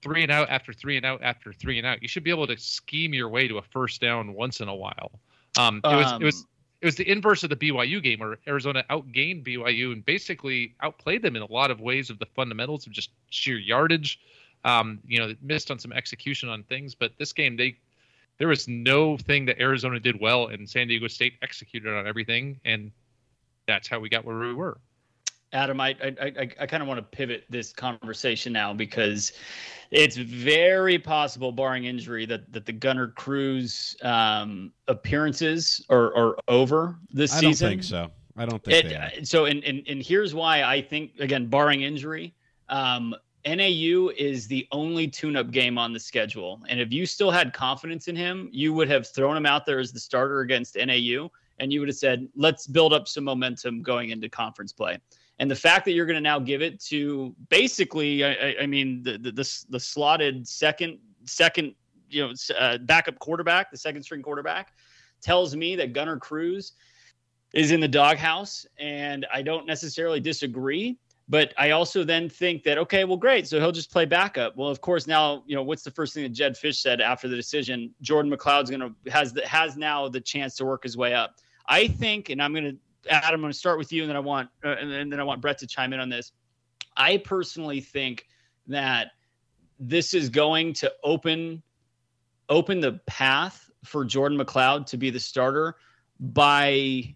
three 0.00 0.22
and 0.22 0.32
out 0.32 0.48
after 0.50 0.72
three 0.72 0.96
and 0.96 1.06
out 1.06 1.22
after 1.22 1.52
three 1.52 1.78
and 1.78 1.86
out. 1.86 2.02
You 2.02 2.08
should 2.08 2.24
be 2.24 2.30
able 2.30 2.46
to 2.46 2.56
scheme 2.56 3.14
your 3.14 3.28
way 3.28 3.46
to 3.48 3.58
a 3.58 3.62
first 3.62 4.00
down 4.00 4.32
once 4.32 4.60
in 4.60 4.68
a 4.68 4.74
while. 4.74 5.12
Um, 5.58 5.80
it 5.84 5.88
was 5.88 6.12
it 6.12 6.24
was 6.24 6.36
Um, 6.36 6.48
it 6.82 6.86
was 6.86 6.96
the 6.96 7.08
inverse 7.08 7.44
of 7.44 7.50
the 7.50 7.56
BYU 7.56 8.02
game 8.02 8.18
where 8.18 8.38
Arizona 8.48 8.84
outgained 8.90 9.46
BYU 9.46 9.92
and 9.92 10.04
basically 10.04 10.74
outplayed 10.82 11.22
them 11.22 11.36
in 11.36 11.42
a 11.42 11.50
lot 11.50 11.70
of 11.70 11.80
ways 11.80 12.10
of 12.10 12.18
the 12.18 12.26
fundamentals 12.26 12.88
of 12.88 12.92
just 12.92 13.10
sheer 13.30 13.56
yardage. 13.56 14.20
Um, 14.64 14.98
you 15.06 15.18
know, 15.18 15.34
missed 15.40 15.70
on 15.70 15.78
some 15.78 15.92
execution 15.92 16.48
on 16.48 16.64
things, 16.64 16.94
but 16.94 17.12
this 17.18 17.32
game 17.32 17.56
they 17.56 17.76
there 18.38 18.48
was 18.48 18.66
no 18.66 19.16
thing 19.16 19.44
that 19.46 19.60
Arizona 19.60 20.00
did 20.00 20.20
well 20.20 20.48
and 20.48 20.68
San 20.68 20.88
Diego 20.88 21.06
State 21.06 21.34
executed 21.42 21.96
on 21.96 22.06
everything 22.06 22.60
and 22.64 22.90
that's 23.66 23.86
how 23.86 24.00
we 24.00 24.08
got 24.08 24.24
where 24.24 24.38
we 24.38 24.52
were. 24.52 24.78
Adam, 25.52 25.80
I 25.80 25.96
I, 26.02 26.14
I, 26.20 26.48
I 26.60 26.66
kind 26.66 26.82
of 26.82 26.88
want 26.88 26.98
to 26.98 27.16
pivot 27.16 27.44
this 27.50 27.72
conversation 27.72 28.52
now 28.52 28.72
because 28.72 29.32
it's 29.90 30.16
very 30.16 30.98
possible, 30.98 31.52
barring 31.52 31.84
injury, 31.84 32.24
that 32.26 32.50
that 32.52 32.64
the 32.64 32.72
Gunner 32.72 33.08
Cruz 33.08 33.96
um, 34.02 34.72
appearances 34.88 35.84
are, 35.90 36.16
are 36.16 36.36
over 36.48 36.98
this 37.10 37.34
I 37.34 37.40
season. 37.40 37.66
I 37.66 37.70
don't 37.70 37.76
think 37.76 37.84
so. 37.84 38.10
I 38.36 38.46
don't 38.46 38.64
think 38.64 38.84
It, 38.86 38.88
they 38.88 38.94
are. 38.94 39.24
so, 39.24 39.44
and, 39.44 39.62
and 39.64 39.82
and 39.86 40.02
here's 40.02 40.34
why 40.34 40.62
I 40.62 40.80
think 40.80 41.12
again, 41.18 41.46
barring 41.48 41.82
injury, 41.82 42.34
um, 42.70 43.14
NAU 43.44 44.08
is 44.16 44.46
the 44.46 44.66
only 44.72 45.08
tune-up 45.08 45.50
game 45.50 45.76
on 45.76 45.92
the 45.92 46.00
schedule. 46.00 46.62
And 46.68 46.80
if 46.80 46.92
you 46.92 47.04
still 47.04 47.30
had 47.30 47.52
confidence 47.52 48.08
in 48.08 48.16
him, 48.16 48.48
you 48.52 48.72
would 48.72 48.88
have 48.88 49.06
thrown 49.08 49.36
him 49.36 49.44
out 49.44 49.66
there 49.66 49.80
as 49.80 49.92
the 49.92 50.00
starter 50.00 50.40
against 50.40 50.76
NAU, 50.76 51.28
and 51.58 51.70
you 51.70 51.80
would 51.80 51.88
have 51.90 51.96
said, 51.96 52.26
"Let's 52.34 52.66
build 52.66 52.94
up 52.94 53.08
some 53.08 53.24
momentum 53.24 53.82
going 53.82 54.10
into 54.10 54.30
conference 54.30 54.72
play." 54.72 54.98
And 55.42 55.50
the 55.50 55.56
fact 55.56 55.84
that 55.86 55.90
you're 55.90 56.06
going 56.06 56.14
to 56.14 56.20
now 56.20 56.38
give 56.38 56.62
it 56.62 56.80
to 56.84 57.34
basically, 57.48 58.24
I, 58.24 58.54
I- 58.60 58.66
mean, 58.66 59.02
the, 59.02 59.18
the 59.18 59.32
the 59.32 59.64
the 59.70 59.80
slotted 59.80 60.46
second 60.46 61.00
second 61.24 61.74
you 62.08 62.22
know 62.24 62.32
uh, 62.56 62.78
backup 62.78 63.18
quarterback, 63.18 63.72
the 63.72 63.76
second 63.76 64.04
string 64.04 64.22
quarterback, 64.22 64.72
tells 65.20 65.56
me 65.56 65.74
that 65.74 65.94
Gunner 65.94 66.16
Cruz 66.16 66.74
is 67.54 67.72
in 67.72 67.80
the 67.80 67.88
doghouse, 67.88 68.64
and 68.78 69.26
I 69.34 69.42
don't 69.42 69.66
necessarily 69.66 70.20
disagree. 70.20 70.96
But 71.28 71.52
I 71.58 71.70
also 71.70 72.04
then 72.04 72.28
think 72.28 72.62
that 72.62 72.78
okay, 72.78 73.02
well, 73.02 73.16
great. 73.16 73.48
So 73.48 73.58
he'll 73.58 73.72
just 73.72 73.90
play 73.90 74.04
backup. 74.04 74.56
Well, 74.56 74.68
of 74.68 74.80
course, 74.80 75.08
now 75.08 75.42
you 75.48 75.56
know 75.56 75.64
what's 75.64 75.82
the 75.82 75.90
first 75.90 76.14
thing 76.14 76.22
that 76.22 76.32
Jedd 76.32 76.54
Fisch 76.54 76.76
said 76.76 77.00
after 77.00 77.26
the 77.26 77.34
decision? 77.34 77.92
Jordan 78.00 78.30
McCloud's 78.30 78.70
to 78.78 79.10
has 79.10 79.32
the, 79.32 79.44
has 79.44 79.76
now 79.76 80.08
the 80.08 80.20
chance 80.20 80.54
to 80.58 80.64
work 80.64 80.84
his 80.84 80.96
way 80.96 81.14
up. 81.14 81.34
I 81.66 81.88
think, 81.88 82.30
and 82.30 82.40
I'm 82.40 82.54
to 82.54 82.76
Adam, 83.08 83.34
I'm 83.34 83.40
going 83.40 83.52
to 83.52 83.58
start 83.58 83.78
with 83.78 83.92
you, 83.92 84.02
and 84.02 84.10
then 84.10 84.16
I 84.16 84.20
want 84.20 84.48
uh, 84.64 84.70
and, 84.70 85.12
then- 85.12 85.20
I 85.20 85.24
want 85.24 85.40
Brett 85.40 85.58
to 85.58 85.66
chime 85.66 85.92
in 85.92 86.00
on 86.00 86.08
this. 86.08 86.32
I 86.96 87.18
personally 87.18 87.80
think 87.80 88.26
that 88.66 89.08
this 89.78 90.14
is 90.14 90.28
going 90.28 90.72
to 90.74 90.92
open 91.02 91.62
open 92.48 92.80
the 92.80 93.00
path 93.06 93.70
for 93.84 94.04
Jordan 94.04 94.38
McCloud 94.38 94.86
to 94.86 94.96
be 94.96 95.10
the 95.10 95.18
starter 95.18 95.76
by 96.20 97.14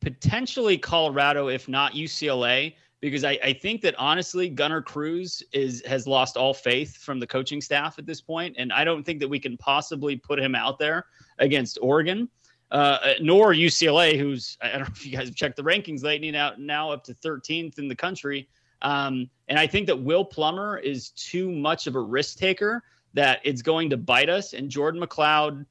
potentially 0.00 0.76
Colorado, 0.76 1.48
if 1.48 1.68
not 1.68 1.92
UCLA, 1.92 2.74
because 3.00 3.24
I, 3.24 3.38
I 3.42 3.52
think 3.52 3.80
that 3.82 3.94
honestly, 3.98 4.48
Gunner 4.48 4.82
Cruz 4.82 5.42
is 5.52 5.82
has 5.86 6.06
lost 6.06 6.36
all 6.36 6.52
faith 6.52 6.96
from 6.96 7.18
the 7.18 7.26
coaching 7.26 7.60
staff 7.60 7.98
at 7.98 8.06
this 8.06 8.20
point, 8.20 8.56
and 8.58 8.72
I 8.72 8.84
don't 8.84 9.04
think 9.04 9.20
that 9.20 9.28
we 9.28 9.38
can 9.38 9.56
possibly 9.56 10.16
put 10.16 10.38
him 10.38 10.54
out 10.54 10.78
there 10.78 11.06
against 11.38 11.78
Oregon, 11.80 12.28
uh, 12.70 13.14
nor 13.20 13.52
UCLA, 13.52 14.18
who's 14.18 14.56
I 14.60 14.70
don't 14.70 14.80
know 14.80 14.86
if 14.90 15.04
you 15.04 15.16
guys 15.16 15.28
have 15.28 15.34
checked 15.34 15.56
the 15.56 15.62
rankings 15.62 16.02
lately 16.02 16.30
now 16.30 16.52
now 16.58 16.90
up 16.90 17.04
to 17.04 17.14
13th 17.14 17.78
in 17.78 17.88
the 17.88 17.96
country. 17.96 18.48
Um, 18.82 19.28
and 19.48 19.58
I 19.58 19.66
think 19.66 19.86
that 19.88 20.00
Will 20.00 20.24
Plummer 20.24 20.78
is 20.78 21.10
too 21.10 21.50
much 21.50 21.86
of 21.86 21.96
a 21.96 22.00
risk 22.00 22.38
taker 22.38 22.82
that 23.14 23.40
it's 23.44 23.62
going 23.62 23.90
to 23.90 23.96
bite 23.96 24.28
us. 24.28 24.52
And 24.52 24.70
Jordan 24.70 25.02
McCloud, 25.02 25.66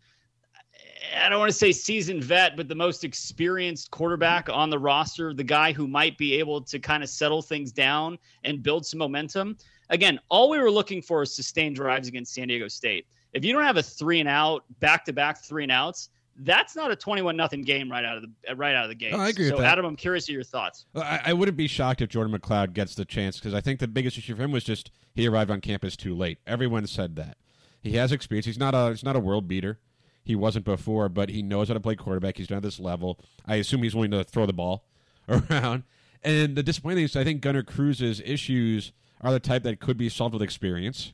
I 1.18 1.30
don't 1.30 1.40
want 1.40 1.52
to 1.52 1.58
say 1.58 1.72
seasoned 1.72 2.24
vet, 2.24 2.58
but 2.58 2.68
the 2.68 2.76
most 2.76 3.04
experienced 3.04 3.90
quarterback 3.90 4.50
on 4.50 4.70
the 4.70 4.78
roster, 4.78 5.34
the 5.34 5.44
guy 5.44 5.72
who 5.72 5.88
might 5.88 6.18
be 6.18 6.36
able 6.36 6.62
to 6.62 6.80
kind 6.80 7.02
of 7.02 7.10
settle 7.10 7.42
things 7.42 7.72
down 7.72 8.20
and 8.44 8.62
build 8.62 8.86
some 8.86 9.00
momentum. 9.00 9.58
Again, 9.90 10.20
all 10.30 10.50
we 10.50 10.60
were 10.60 10.70
looking 10.70 11.02
for 11.02 11.24
is 11.24 11.34
sustained 11.34 11.76
drives 11.76 12.08
against 12.08 12.34
San 12.34 12.50
Diego 12.50 12.68
State. 12.68 13.08
If 13.34 13.46
you 13.46 13.54
don't 13.54 13.64
have 13.64 13.78
a 13.78 13.84
three 13.84 14.20
and 14.20 14.30
out, 14.30 14.66
back 14.80 15.06
to 15.06 15.14
back 15.14 15.44
three 15.44 15.64
and 15.64 15.72
outs, 15.72 16.10
that's 16.40 16.76
not 16.76 16.92
a 16.92 16.96
twenty-one 16.96 17.36
nothing 17.36 17.62
game 17.62 17.92
right 17.92 18.06
out 18.06 18.18
of 18.18 18.24
the 18.24 18.52
uh, 18.52 18.56
right 18.56 18.76
out 18.76 18.84
of 18.84 18.90
the 18.90 18.96
gate. 18.96 19.14
Oh, 19.14 19.20
I 19.20 19.30
agree 19.30 19.52
with 19.52 19.60
so. 19.60 19.64
Adam, 19.64 19.86
I'm 19.86 19.96
curious 19.96 20.28
of 20.30 20.34
your 20.34 20.44
thoughts. 20.44 20.86
Well, 20.94 21.04
I, 21.04 21.22
I 21.26 21.34
wouldn't 21.34 21.58
be 21.58 21.68
shocked 21.68 22.02
if 22.02 22.10
Jordan 22.10 22.38
McCloud 22.38 22.74
gets 22.74 22.96
the 22.96 23.06
chance 23.06 23.38
because 23.38 23.54
I 23.54 23.62
think 23.62 23.80
the 23.80 23.88
biggest 23.88 24.18
issue 24.18 24.36
for 24.36 24.44
him 24.44 24.52
was 24.52 24.64
just 24.64 24.92
he 25.14 25.28
arrived 25.28 25.52
on 25.52 25.62
campus 25.62 25.96
too 25.96 26.16
late. 26.16 26.40
Everyone 26.48 26.88
said 26.88 27.16
that. 27.18 27.38
He 27.82 27.94
has 27.94 28.12
experience. 28.12 28.46
He's 28.46 28.60
not 28.60 28.74
a 28.74 28.90
he's 28.90 29.04
not 29.04 29.16
a 29.16 29.20
world 29.20 29.48
beater. 29.48 29.80
He 30.24 30.36
wasn't 30.36 30.66
before, 30.66 31.10
but 31.10 31.30
he 31.30 31.42
knows 31.42 31.70
how 31.70 31.74
to 31.74 31.80
play 31.80 31.96
quarterback. 31.96 32.38
He's 32.38 32.48
done 32.48 32.58
at 32.58 32.64
this 32.64 32.80
level. 32.80 33.20
I 33.46 33.56
assume 33.56 33.84
he's 33.84 33.96
willing 33.96 34.12
to 34.12 34.24
throw 34.24 34.46
the 34.46 34.54
ball 34.54 34.86
around. 35.30 35.84
And 36.24 36.56
the 36.56 36.64
disappointing 36.64 36.98
thing 36.98 37.06
is, 37.06 37.16
I 37.16 37.24
think 37.24 37.42
Gunner 37.42 37.64
Cruz's 37.64 38.22
issues 38.22 38.92
are 39.22 39.32
the 39.32 39.40
type 39.40 39.64
that 39.64 39.80
could 39.80 39.98
be 39.98 40.10
solved 40.10 40.34
with 40.34 40.44
experience. 40.44 41.14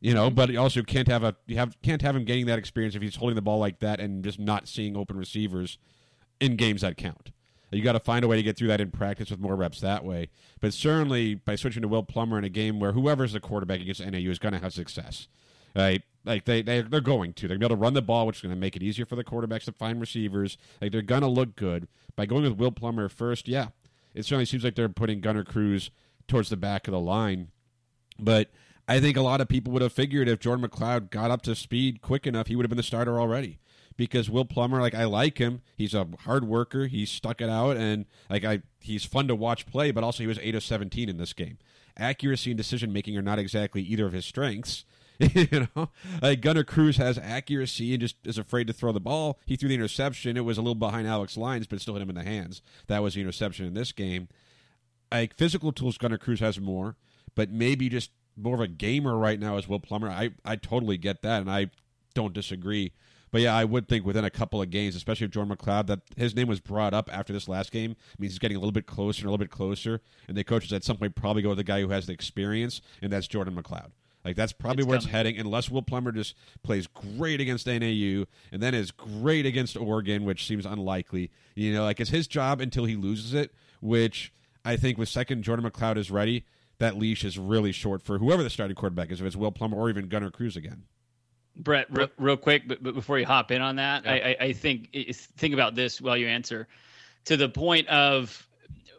You 0.00 0.14
know, 0.14 0.28
mm-hmm. 0.28 0.34
but 0.34 0.56
also 0.56 0.82
can't 0.82 1.08
have 1.08 1.22
a 1.22 1.36
you 1.46 1.56
have 1.56 1.76
can't 1.82 2.00
have 2.00 2.16
him 2.16 2.24
getting 2.24 2.46
that 2.46 2.58
experience 2.58 2.94
if 2.94 3.02
he's 3.02 3.16
holding 3.16 3.34
the 3.34 3.42
ball 3.42 3.58
like 3.58 3.80
that 3.80 4.00
and 4.00 4.24
just 4.24 4.38
not 4.38 4.66
seeing 4.66 4.96
open 4.96 5.18
receivers 5.18 5.78
in 6.40 6.56
games 6.56 6.80
that 6.80 6.96
count. 6.96 7.32
You 7.70 7.82
got 7.82 7.92
to 7.92 8.00
find 8.00 8.24
a 8.24 8.28
way 8.28 8.36
to 8.36 8.42
get 8.42 8.56
through 8.56 8.68
that 8.68 8.80
in 8.80 8.90
practice 8.90 9.30
with 9.30 9.38
more 9.38 9.54
reps 9.54 9.80
that 9.80 10.04
way. 10.04 10.30
But 10.60 10.74
certainly 10.74 11.36
by 11.36 11.54
switching 11.54 11.82
to 11.82 11.88
Will 11.88 12.02
Plummer 12.02 12.36
in 12.36 12.44
a 12.44 12.48
game 12.48 12.80
where 12.80 12.92
whoever's 12.92 13.32
the 13.32 13.40
quarterback 13.40 13.80
against 13.80 14.04
NAU 14.04 14.30
is 14.30 14.40
going 14.40 14.54
to 14.54 14.58
have 14.58 14.72
success, 14.72 15.28
right? 15.76 16.02
Like 16.24 16.46
they 16.46 16.62
they 16.62 16.80
they're 16.80 17.00
going 17.00 17.32
to. 17.34 17.46
They're 17.46 17.56
going 17.56 17.68
to 17.68 17.68
be 17.68 17.72
able 17.74 17.76
to 17.76 17.82
run 17.82 17.94
the 17.94 18.02
ball, 18.02 18.26
which 18.26 18.36
is 18.36 18.42
going 18.42 18.54
to 18.54 18.60
make 18.60 18.74
it 18.74 18.82
easier 18.82 19.06
for 19.06 19.16
the 19.16 19.24
quarterbacks 19.24 19.64
to 19.64 19.72
find 19.72 20.00
receivers. 20.00 20.58
Like 20.80 20.92
they're 20.92 21.02
going 21.02 21.22
to 21.22 21.28
look 21.28 21.54
good 21.56 21.86
by 22.16 22.26
going 22.26 22.42
with 22.42 22.54
Will 22.54 22.72
Plummer 22.72 23.08
first. 23.08 23.46
Yeah, 23.46 23.68
it 24.14 24.24
certainly 24.24 24.46
seems 24.46 24.64
like 24.64 24.74
they're 24.74 24.88
putting 24.88 25.20
Gunner 25.20 25.44
Cruz 25.44 25.90
towards 26.26 26.48
the 26.48 26.56
back 26.56 26.88
of 26.88 26.92
the 26.92 27.00
line, 27.00 27.48
but. 28.18 28.50
I 28.90 28.98
think 28.98 29.16
a 29.16 29.22
lot 29.22 29.40
of 29.40 29.46
people 29.46 29.72
would 29.72 29.82
have 29.82 29.92
figured 29.92 30.28
if 30.28 30.40
Jordan 30.40 30.68
McCloud 30.68 31.10
got 31.10 31.30
up 31.30 31.42
to 31.42 31.54
speed 31.54 32.02
quick 32.02 32.26
enough, 32.26 32.48
he 32.48 32.56
would 32.56 32.64
have 32.64 32.70
been 32.70 32.76
the 32.76 32.82
starter 32.82 33.20
already 33.20 33.60
because 33.96 34.28
Will 34.28 34.44
Plummer, 34.44 34.80
like 34.80 34.96
I 34.96 35.04
like 35.04 35.38
him. 35.38 35.62
He's 35.76 35.94
a 35.94 36.08
hard 36.24 36.42
worker. 36.42 36.88
He 36.88 37.06
stuck 37.06 37.40
it 37.40 37.48
out, 37.48 37.76
and 37.76 38.04
like 38.28 38.44
I, 38.44 38.62
he's 38.80 39.04
fun 39.04 39.28
to 39.28 39.36
watch 39.36 39.64
play. 39.64 39.92
But 39.92 40.02
also, 40.02 40.24
he 40.24 40.26
was 40.26 40.40
eight 40.42 40.56
of 40.56 40.64
seventeen 40.64 41.08
in 41.08 41.18
this 41.18 41.32
game. 41.32 41.58
Accuracy 41.96 42.50
and 42.50 42.58
decision 42.58 42.92
making 42.92 43.16
are 43.16 43.22
not 43.22 43.38
exactly 43.38 43.80
either 43.80 44.06
of 44.06 44.12
his 44.12 44.24
strengths. 44.24 44.84
you 45.20 45.68
know, 45.76 45.90
like 46.20 46.40
Gunner 46.40 46.64
Cruz 46.64 46.96
has 46.96 47.16
accuracy 47.16 47.92
and 47.92 48.00
just 48.00 48.16
is 48.24 48.38
afraid 48.38 48.66
to 48.66 48.72
throw 48.72 48.90
the 48.90 48.98
ball. 48.98 49.38
He 49.46 49.54
threw 49.54 49.68
the 49.68 49.76
interception. 49.76 50.36
It 50.36 50.44
was 50.44 50.58
a 50.58 50.62
little 50.62 50.74
behind 50.74 51.06
Alex 51.06 51.36
Lines, 51.36 51.68
but 51.68 51.80
still 51.80 51.94
hit 51.94 52.02
him 52.02 52.10
in 52.10 52.16
the 52.16 52.24
hands. 52.24 52.60
That 52.88 53.04
was 53.04 53.14
the 53.14 53.20
interception 53.20 53.66
in 53.66 53.74
this 53.74 53.92
game. 53.92 54.26
Like 55.12 55.36
physical 55.36 55.70
tools, 55.70 55.96
Gunner 55.96 56.18
Cruz 56.18 56.40
has 56.40 56.58
more, 56.58 56.96
but 57.36 57.50
maybe 57.50 57.88
just 57.88 58.10
more 58.36 58.54
of 58.54 58.60
a 58.60 58.68
gamer 58.68 59.16
right 59.16 59.38
now 59.38 59.56
as 59.56 59.68
Will 59.68 59.80
Plummer. 59.80 60.08
I 60.08 60.30
I 60.44 60.56
totally 60.56 60.96
get 60.96 61.22
that, 61.22 61.40
and 61.40 61.50
I 61.50 61.70
don't 62.14 62.32
disagree. 62.32 62.92
But 63.32 63.42
yeah, 63.42 63.54
I 63.54 63.64
would 63.64 63.86
think 63.88 64.04
within 64.04 64.24
a 64.24 64.30
couple 64.30 64.60
of 64.60 64.70
games, 64.70 64.96
especially 64.96 65.26
if 65.26 65.30
Jordan 65.30 65.56
McCloud, 65.56 65.86
that 65.86 66.00
his 66.16 66.34
name 66.34 66.48
was 66.48 66.58
brought 66.58 66.92
up 66.92 67.08
after 67.12 67.32
this 67.32 67.46
last 67.48 67.70
game, 67.70 67.94
means 68.18 68.32
he's 68.32 68.40
getting 68.40 68.56
a 68.56 68.60
little 68.60 68.72
bit 68.72 68.86
closer 68.86 69.20
and 69.20 69.26
a 69.26 69.30
little 69.30 69.38
bit 69.44 69.50
closer. 69.50 70.00
And 70.26 70.36
the 70.36 70.42
coaches 70.42 70.72
at 70.72 70.82
some 70.82 70.96
point 70.96 71.14
probably 71.14 71.42
go 71.42 71.50
with 71.50 71.58
the 71.58 71.64
guy 71.64 71.80
who 71.80 71.90
has 71.90 72.06
the 72.06 72.12
experience, 72.12 72.80
and 73.00 73.12
that's 73.12 73.28
Jordan 73.28 73.54
McCloud. 73.54 73.90
Like 74.24 74.34
that's 74.36 74.52
probably 74.52 74.82
It's 74.82 74.88
where 74.88 74.98
coming. 74.98 75.06
it's 75.08 75.12
heading, 75.12 75.38
unless 75.38 75.70
Will 75.70 75.80
Plummer 75.80 76.10
just 76.12 76.34
plays 76.64 76.86
great 76.88 77.40
against 77.40 77.66
NAU 77.68 78.24
and 78.52 78.60
then 78.60 78.74
is 78.74 78.90
great 78.90 79.46
against 79.46 79.76
Oregon, 79.76 80.24
which 80.24 80.44
seems 80.46 80.66
unlikely. 80.66 81.30
You 81.54 81.72
know, 81.72 81.84
like 81.84 82.00
it's 82.00 82.10
his 82.10 82.26
job 82.26 82.60
until 82.60 82.84
he 82.84 82.96
loses 82.96 83.32
it, 83.32 83.54
which 83.80 84.32
I 84.64 84.76
think 84.76 84.98
with 84.98 85.08
second 85.08 85.42
Jordan 85.44 85.64
McCloud 85.70 85.96
is 85.96 86.10
ready, 86.10 86.44
that 86.80 86.96
leash 86.96 87.24
is 87.24 87.38
really 87.38 87.72
short 87.72 88.02
for 88.02 88.18
whoever 88.18 88.42
the 88.42 88.50
starting 88.50 88.74
quarterback 88.74 89.10
is, 89.10 89.20
if 89.20 89.26
it's 89.26 89.36
Will 89.36 89.52
Plummer 89.52 89.76
or 89.76 89.88
even 89.88 90.08
Gunner 90.08 90.30
Cruz 90.30 90.56
again. 90.56 90.82
Brett, 91.56 91.86
real, 91.90 92.08
real 92.18 92.36
quick, 92.36 92.66
but, 92.66 92.82
but 92.82 92.94
before 92.94 93.18
you 93.18 93.26
hop 93.26 93.50
in 93.50 93.60
on 93.60 93.76
that, 93.76 94.04
Yeah. 94.04 94.12
I, 94.12 94.14
I, 94.16 94.36
I 94.46 94.52
think 94.52 94.90
think 95.36 95.54
about 95.54 95.74
this 95.74 96.00
while 96.00 96.16
you 96.16 96.26
answer. 96.26 96.66
To 97.26 97.36
the 97.36 97.48
point 97.48 97.86
of 97.88 98.46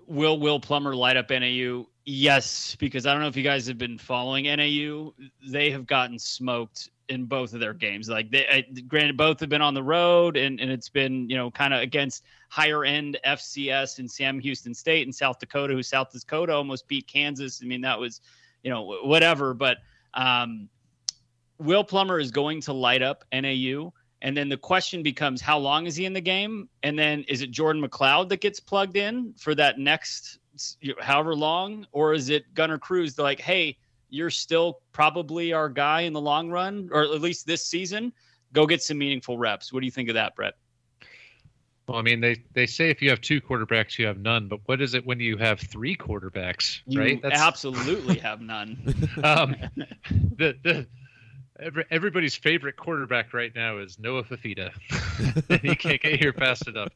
will 0.07 0.39
Will 0.39 0.59
Plummer 0.59 0.95
light 0.95 1.17
up 1.17 1.29
NAU? 1.29 1.88
Yes, 2.05 2.75
because 2.79 3.05
I 3.05 3.13
don't 3.13 3.21
know 3.21 3.27
if 3.27 3.38
you 3.38 3.43
guys 3.43 3.67
have 3.67 3.77
been 3.77 3.97
following 3.97 4.45
NAU. 4.45 5.13
They 5.47 5.71
have 5.71 5.86
gotten 5.86 6.19
smoked 6.19 6.89
in 7.12 7.26
both 7.26 7.53
of 7.53 7.59
their 7.59 7.74
games. 7.74 8.09
Like 8.09 8.32
they, 8.32 8.47
I, 8.47 8.62
granted, 8.88 9.18
both 9.18 9.39
have 9.41 9.49
been 9.49 9.62
on 9.62 9.74
the 9.74 9.84
road, 9.84 10.38
and, 10.38 10.59
and 10.59 10.72
it's 10.72 10.89
been 10.89 11.30
you 11.30 11.38
know 11.38 11.51
kind 11.51 11.74
of 11.74 11.82
against 11.82 12.24
higher 12.49 12.84
end 12.84 13.20
FCS 13.26 13.99
and 13.99 14.09
Sam 14.09 14.39
Houston 14.39 14.74
State 14.74 15.05
and 15.05 15.14
South 15.14 15.38
Dakota, 15.39 15.74
who 15.74 15.84
South 15.84 16.12
Dakota 16.12 16.53
almost 16.53 16.88
beat 16.88 17.07
Kansas. 17.07 17.62
I 17.64 17.68
mean 17.68 17.82
that 17.82 17.99
was 17.99 18.22
you 18.64 18.72
know 18.72 18.97
whatever, 19.03 19.53
but. 19.53 19.78
um 20.16 20.70
Will 21.62 21.84
Plummer 21.84 22.20
is 22.20 22.32
going 22.32 22.59
to 22.62 22.74
light 22.74 23.03
up 23.03 23.24
NAU. 23.32 23.93
And 24.24 24.36
then 24.36 24.49
the 24.49 24.57
question 24.57 25.03
becomes 25.03 25.41
how 25.41 25.59
long 25.59 25.86
is 25.86 25.95
he 25.95 26.05
in 26.05 26.14
the 26.14 26.22
game? 26.22 26.68
And 26.82 26.97
then 26.97 27.24
is 27.28 27.43
it 27.43 27.51
Jordan 27.51 27.84
McCloud 27.84 28.30
that 28.30 28.41
gets 28.41 28.59
plugged 28.59 28.97
in 28.97 29.34
for 29.38 29.53
that 29.55 29.78
next 29.78 30.39
however 30.99 31.36
long? 31.36 31.86
Or 31.91 32.14
is 32.14 32.30
it 32.30 32.51
Gunner 32.55 32.80
Cruz? 32.80 33.18
Like, 33.20 33.39
hey, 33.39 33.78
you're 34.12 34.30
still 34.30 34.82
probably 34.91 35.53
our 35.53 35.70
guy 35.70 36.01
in 36.01 36.14
the 36.14 36.22
long 36.22 36.51
run, 36.51 36.89
or 36.91 37.01
at 37.03 37.22
least 37.22 37.47
this 37.47 37.66
season. 37.66 38.14
Go 38.53 38.68
get 38.68 38.84
some 38.84 38.97
meaningful 38.97 39.38
reps. 39.38 39.72
What 39.74 39.80
do 39.80 39.86
you 39.86 39.91
think 39.91 40.09
of 40.09 40.16
that, 40.16 40.36
Brett? 40.36 40.53
Well, 41.88 41.97
I 41.97 42.03
mean, 42.03 42.20
they, 42.22 42.43
they 42.53 42.68
say 42.68 42.89
if 42.89 43.01
you 43.01 43.09
have 43.09 43.22
two 43.22 43.41
quarterbacks, 43.41 43.97
you 43.97 44.05
have 44.05 44.20
none. 44.20 44.47
But 44.47 44.59
what 44.66 44.82
is 44.82 44.93
it 44.93 45.05
when 45.05 45.20
you 45.20 45.38
have 45.38 45.59
three 45.59 45.95
quarterbacks, 45.95 46.82
You 46.86 46.99
right? 46.99 47.20
absolutely 47.24 48.18
have 48.20 48.41
none. 48.41 48.78
um, 49.24 49.55
the 50.38 50.55
the 50.64 50.88
every, 51.59 51.86
everybody's 51.89 52.36
favorite 52.36 52.76
quarterback 52.76 53.34
right 53.34 53.53
now 53.55 53.78
is 53.78 53.97
Noah 53.99 54.24
Fifita. 54.24 54.72
he 55.62 55.76
can't 55.76 56.01
get 56.01 56.20
here 56.20 56.34
fast 56.34 56.68
enough. 56.68 56.89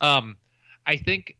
Um, 0.00 0.36
I 0.86 0.96
think 0.96 1.36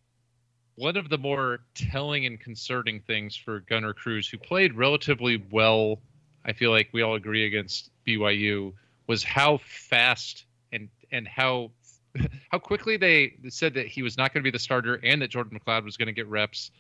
one 0.83 0.97
of 0.97 1.09
the 1.09 1.16
more 1.16 1.61
telling 1.76 2.26
and 2.26 2.41
concerning 2.41 2.99
things 2.99 3.37
for 3.37 3.61
Gunner 3.61 3.95
Cruz, 3.95 4.26
who 4.26 4.37
played 4.37 4.74
relatively 4.74 5.41
well, 5.53 6.01
I 6.45 6.53
feel 6.53 6.72
like 6.72 6.89
we 6.93 7.03
all 7.03 7.14
agree 7.14 7.47
against 7.47 7.91
BYU, 8.05 8.72
was 9.07 9.22
how 9.22 9.59
fast 9.59 10.45
and 10.72 10.89
and 11.12 11.28
how 11.28 11.70
how 12.51 12.59
quickly 12.59 12.97
they 12.97 13.37
said 13.49 13.74
that 13.74 13.87
he 13.87 14.03
was 14.03 14.18
not 14.18 14.35
going 14.35 14.43
to 14.43 14.45
be 14.45 14.51
the 14.51 14.59
starter 14.59 14.99
and 15.05 15.22
that 15.22 15.28
Jordan 15.28 15.57
McCloud 15.57 15.85
was 15.85 15.97
going 15.97 16.09
to 16.09 16.12
get 16.12 16.26
reps. 16.26 16.72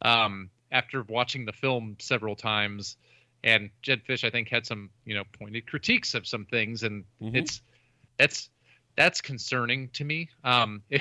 Um, 0.00 0.48
after 0.70 1.02
watching 1.02 1.44
the 1.44 1.52
film 1.52 1.96
several 2.00 2.34
times, 2.34 2.96
and 3.44 3.68
Jedd 3.82 4.02
Fisch, 4.08 4.24
I 4.24 4.30
think, 4.30 4.48
had 4.48 4.64
some 4.64 4.88
you 5.04 5.14
know 5.14 5.24
pointed 5.38 5.66
critiques 5.66 6.14
of 6.14 6.26
some 6.26 6.46
things, 6.46 6.84
and 6.84 7.04
Mhm. 7.20 7.36
it's 7.36 7.60
that's 8.18 8.48
that's 8.96 9.20
concerning 9.20 9.90
to 9.90 10.04
me. 10.04 10.30
Um, 10.42 10.82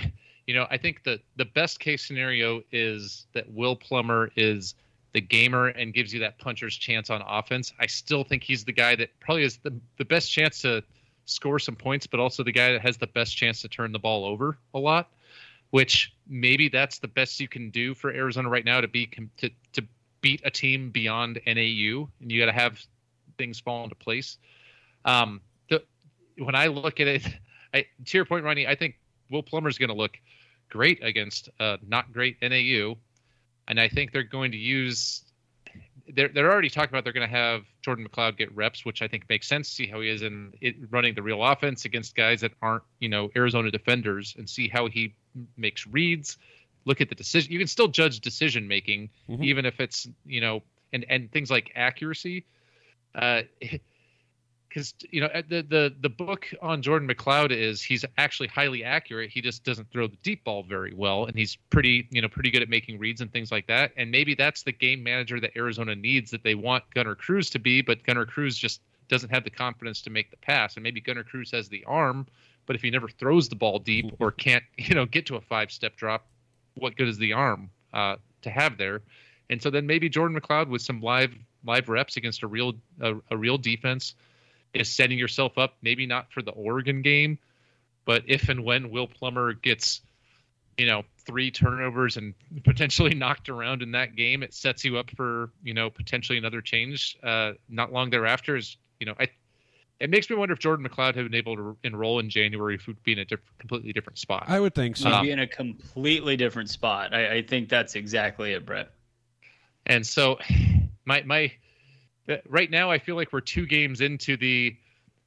you 0.52 0.58
know, 0.58 0.68
I 0.70 0.76
think 0.76 1.06
that 1.06 1.22
the 1.38 1.46
best 1.46 1.80
case 1.80 2.06
scenario 2.06 2.62
is 2.74 3.26
that 3.32 3.50
Will 3.54 3.74
Plummer 3.74 4.32
is 4.36 4.76
the 5.14 5.22
gamer 5.22 5.68
and 5.68 5.94
gives 5.94 6.14
you 6.14 6.20
that 6.20 6.40
puncher's 6.40 6.76
chance 6.76 7.10
on 7.10 7.24
offense. 7.26 7.72
I 7.80 7.88
still 7.88 8.26
think 8.26 8.44
he's 8.44 8.66
the 8.66 8.74
guy 8.74 8.98
that 8.98 9.18
probably 9.22 9.44
has 9.44 9.60
the, 9.64 9.74
the 9.98 10.04
best 10.04 10.30
chance 10.30 10.62
to 10.64 10.84
score 11.24 11.58
some 11.58 11.78
points, 11.78 12.06
but 12.06 12.20
also 12.20 12.44
the 12.44 12.52
guy 12.52 12.74
that 12.74 12.82
has 12.82 12.98
the 12.98 13.08
best 13.08 13.38
chance 13.38 13.62
to 13.62 13.70
turn 13.70 13.94
the 13.94 14.00
ball 14.00 14.26
over 14.26 14.58
a 14.74 14.80
lot. 14.80 15.10
Which 15.70 16.14
maybe 16.28 16.68
that's 16.68 17.00
the 17.00 17.08
best 17.08 17.40
you 17.40 17.48
can 17.48 17.70
do 17.70 17.94
for 17.94 18.12
Arizona 18.12 18.50
right 18.50 18.66
now 18.66 18.82
to 18.82 18.90
be 18.90 19.10
to 19.38 19.50
to 19.72 19.84
beat 20.20 20.42
a 20.44 20.52
team 20.52 20.90
beyond 20.90 21.40
NAU, 21.48 22.10
and 22.20 22.30
you 22.30 22.42
got 22.42 22.48
to 22.48 22.60
have 22.60 22.78
things 23.38 23.62
fall 23.62 23.86
into 23.86 23.96
place. 23.96 24.38
Um, 25.06 25.40
the, 25.70 25.82
when 26.38 26.56
I 26.56 26.68
look 26.68 27.00
at 27.00 27.08
it, 27.08 27.26
I, 27.74 27.86
to 28.04 28.18
your 28.18 28.26
point, 28.26 28.44
Ronnie, 28.44 28.68
I 28.68 28.76
think 28.76 28.96
Will 29.32 29.44
Plummer's 29.44 29.78
going 29.78 29.88
to 29.88 29.96
look 29.96 30.20
great 30.72 31.04
against 31.04 31.50
uh, 31.60 31.78
not 31.88 32.12
great 32.12 32.38
NAU, 32.42 32.96
and 33.68 33.80
I 33.80 33.88
think 33.88 34.12
they're 34.12 34.24
going 34.24 34.52
to 34.54 34.58
use. 34.58 35.24
They're 36.14 36.30
they're 36.30 36.52
already 36.52 36.70
talking 36.70 36.90
about 36.90 37.04
they're 37.04 37.14
going 37.14 37.30
to 37.30 37.36
have 37.36 37.62
Jordan 37.84 38.08
McCloud 38.08 38.38
get 38.38 38.54
reps, 38.56 38.84
which 38.84 39.02
I 39.04 39.08
think 39.08 39.30
makes 39.30 39.48
sense. 39.48 39.70
See 39.70 39.86
how 39.86 40.02
he 40.02 40.10
is 40.10 40.24
in 40.24 40.54
it, 40.60 40.76
running 40.90 41.14
the 41.14 41.22
real 41.22 41.44
offense 41.44 41.86
against 41.86 42.16
guys 42.16 42.42
that 42.42 42.54
aren't 42.62 42.84
you 43.00 43.10
know 43.10 43.30
Arizona 43.36 43.70
defenders, 43.70 44.34
and 44.38 44.50
see 44.50 44.68
how 44.68 44.88
he 44.88 45.14
makes 45.56 45.86
reads. 45.86 46.38
Look 46.86 47.00
at 47.00 47.10
the 47.10 47.16
decision. 47.16 47.52
You 47.52 47.60
can 47.60 47.68
still 47.68 47.88
judge 47.88 48.20
decision 48.22 48.68
making, 48.68 49.12
Mhm. 49.30 49.44
even 49.46 49.66
if 49.66 49.80
it's 49.80 50.08
you 50.26 50.42
know, 50.42 50.64
and 50.92 51.06
and 51.08 51.32
things 51.32 51.52
like 51.52 51.72
accuracy. 51.76 52.46
Uh, 53.14 53.44
because 54.72 54.94
you 55.10 55.20
know 55.20 55.30
the 55.50 55.62
the 55.64 55.94
the 56.00 56.10
book 56.10 56.48
on 56.62 56.82
Jordan 56.82 57.08
McCloud 57.08 57.52
is 57.52 57.82
he's 57.82 58.06
actually 58.18 58.48
highly 58.48 58.84
accurate. 58.84 59.30
He 59.30 59.42
just 59.42 59.64
doesn't 59.64 59.92
throw 59.92 60.08
the 60.08 60.16
deep 60.24 60.44
ball 60.44 60.64
very 60.64 60.94
well, 60.94 61.26
and 61.26 61.38
he's 61.38 61.58
pretty 61.70 62.08
you 62.10 62.22
know 62.22 62.30
pretty 62.30 62.52
good 62.52 62.62
at 62.62 62.70
making 62.70 62.98
reads 62.98 63.22
and 63.22 63.32
things 63.32 63.52
like 63.52 63.68
that. 63.68 63.92
And 63.98 64.10
maybe 64.10 64.34
that's 64.34 64.64
the 64.64 64.72
game 64.72 65.04
manager 65.04 65.40
that 65.42 65.52
Arizona 65.58 65.96
needs 65.96 66.32
that 66.32 66.44
they 66.44 66.56
want 66.56 66.84
Gunner 66.94 67.16
Cruz 67.16 67.50
to 67.52 67.60
be, 67.60 67.82
but 67.82 68.04
Gunner 68.04 68.26
Cruz 68.26 68.58
just 68.58 68.82
doesn't 69.10 69.30
have 69.30 69.44
the 69.44 69.50
confidence 69.50 70.02
to 70.04 70.10
make 70.10 70.32
the 70.32 70.38
pass. 70.38 70.76
And 70.76 70.84
maybe 70.84 71.02
Gunner 71.02 71.24
Cruz 71.24 71.52
has 71.52 71.68
the 71.68 71.84
arm, 71.86 72.26
but 72.66 72.76
if 72.76 72.82
he 72.82 72.90
never 72.90 73.10
throws 73.10 73.50
the 73.50 73.56
ball 73.56 73.78
deep 73.78 74.14
or 74.20 74.32
can't 74.32 74.64
you 74.78 74.96
know 74.96 75.06
get 75.06 75.26
to 75.28 75.36
a 75.36 75.42
five 75.42 75.72
step 75.72 75.98
drop, 75.98 76.28
what 76.76 76.96
good 76.96 77.10
is 77.10 77.18
the 77.18 77.34
arm 77.34 77.70
uh, 77.94 78.16
to 78.44 78.50
have 78.50 78.78
there? 78.78 79.02
And 79.50 79.62
so 79.62 79.70
then 79.70 79.86
maybe 79.86 80.08
Jordan 80.08 80.40
McCloud 80.40 80.70
with 80.70 80.82
some 80.82 81.02
live 81.02 81.34
live 81.66 81.90
reps 81.90 82.16
against 82.16 82.42
a 82.44 82.48
real 82.48 82.74
a, 83.02 83.16
a 83.30 83.38
real 83.38 83.58
defense 83.58 84.16
is 84.74 84.90
setting 84.90 85.18
yourself 85.18 85.58
up 85.58 85.76
maybe 85.82 86.06
not 86.06 86.32
for 86.32 86.42
the 86.42 86.52
Oregon 86.52 87.02
game, 87.02 87.38
but 88.06 88.24
if 88.28 88.50
and 88.50 88.64
when 88.64 88.90
Will 88.90 89.08
Plummer 89.08 89.54
gets, 89.54 90.02
you 90.78 90.86
know, 90.86 91.04
three 91.26 91.52
turnovers 91.52 92.18
and 92.18 92.34
potentially 92.64 93.14
knocked 93.14 93.50
around 93.50 93.82
in 93.82 93.92
that 93.92 94.16
game, 94.16 94.44
it 94.44 94.54
sets 94.54 94.84
you 94.86 94.98
up 94.98 95.10
for 95.12 95.52
you 95.64 95.74
know 95.74 95.90
potentially 95.90 96.38
another 96.38 96.62
change 96.62 97.18
uh, 97.24 97.52
not 97.70 97.92
long 97.92 98.10
thereafter. 98.10 98.56
Is 98.56 98.78
you 99.00 99.06
know 99.06 99.16
I. 99.20 99.28
It 100.00 100.10
makes 100.10 100.32
me 100.32 100.36
wonder 100.36 100.54
if 100.54 100.58
Jordan 100.58 100.84
McCloud 100.84 101.14
had 101.14 101.26
been 101.26 101.36
able 101.36 101.56
to 101.58 101.78
enroll 101.84 102.18
in 102.18 102.28
January, 102.28 102.74
if 102.74 102.88
would 102.88 103.04
be 103.04 103.12
in 103.12 103.20
a 103.20 103.26
diff- 103.26 103.40
completely 103.60 103.94
different 103.94 104.18
spot. 104.18 104.46
I 104.48 104.60
would 104.60 104.74
think 104.74 104.98
so. 104.98 105.10
He'd 105.10 105.14
Um, 105.14 105.26
be 105.28 105.32
in 105.32 105.38
a 105.42 105.46
completely 105.46 106.36
different 106.36 106.72
spot. 106.72 107.14
I, 107.14 107.36
I 107.36 107.42
think 107.44 107.70
that's 107.70 107.94
exactly 107.94 108.54
it, 108.54 108.66
Brett. 108.66 108.90
And 109.86 110.04
so, 110.04 110.40
my 111.06 111.22
my 111.22 111.52
Uh, 112.32 112.38
right 112.50 112.70
now, 112.72 112.90
I 112.90 112.98
feel 113.00 113.16
like 113.16 113.32
we're 113.34 113.42
two 113.42 113.66
games 113.66 114.02
into 114.02 114.38
the, 114.38 114.76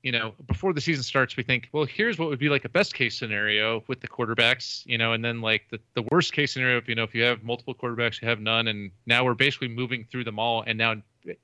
you 0.02 0.12
know, 0.12 0.34
before 0.46 0.72
the 0.72 0.80
season 0.80 1.02
starts, 1.02 1.36
we 1.36 1.42
think, 1.42 1.68
well, 1.72 1.84
here's 1.84 2.18
what 2.18 2.28
would 2.28 2.38
be 2.38 2.48
like 2.48 2.64
a 2.64 2.68
best 2.68 2.94
case 2.94 3.18
scenario 3.18 3.82
with 3.86 4.00
the 4.00 4.08
quarterbacks, 4.08 4.84
you 4.86 4.98
know, 4.98 5.12
and 5.12 5.24
then 5.24 5.40
like 5.40 5.62
the, 5.70 5.78
the 5.94 6.02
worst 6.10 6.32
case 6.32 6.52
scenario, 6.52 6.76
if 6.78 6.88
you 6.88 6.94
know, 6.94 7.04
if 7.04 7.14
you 7.14 7.22
have 7.22 7.42
multiple 7.42 7.74
quarterbacks, 7.74 8.20
you 8.20 8.28
have 8.28 8.40
none, 8.40 8.68
and 8.68 8.90
now 9.06 9.24
we're 9.24 9.34
basically 9.34 9.68
moving 9.68 10.04
through 10.10 10.24
them 10.24 10.38
all, 10.38 10.62
and 10.66 10.76
now 10.78 10.94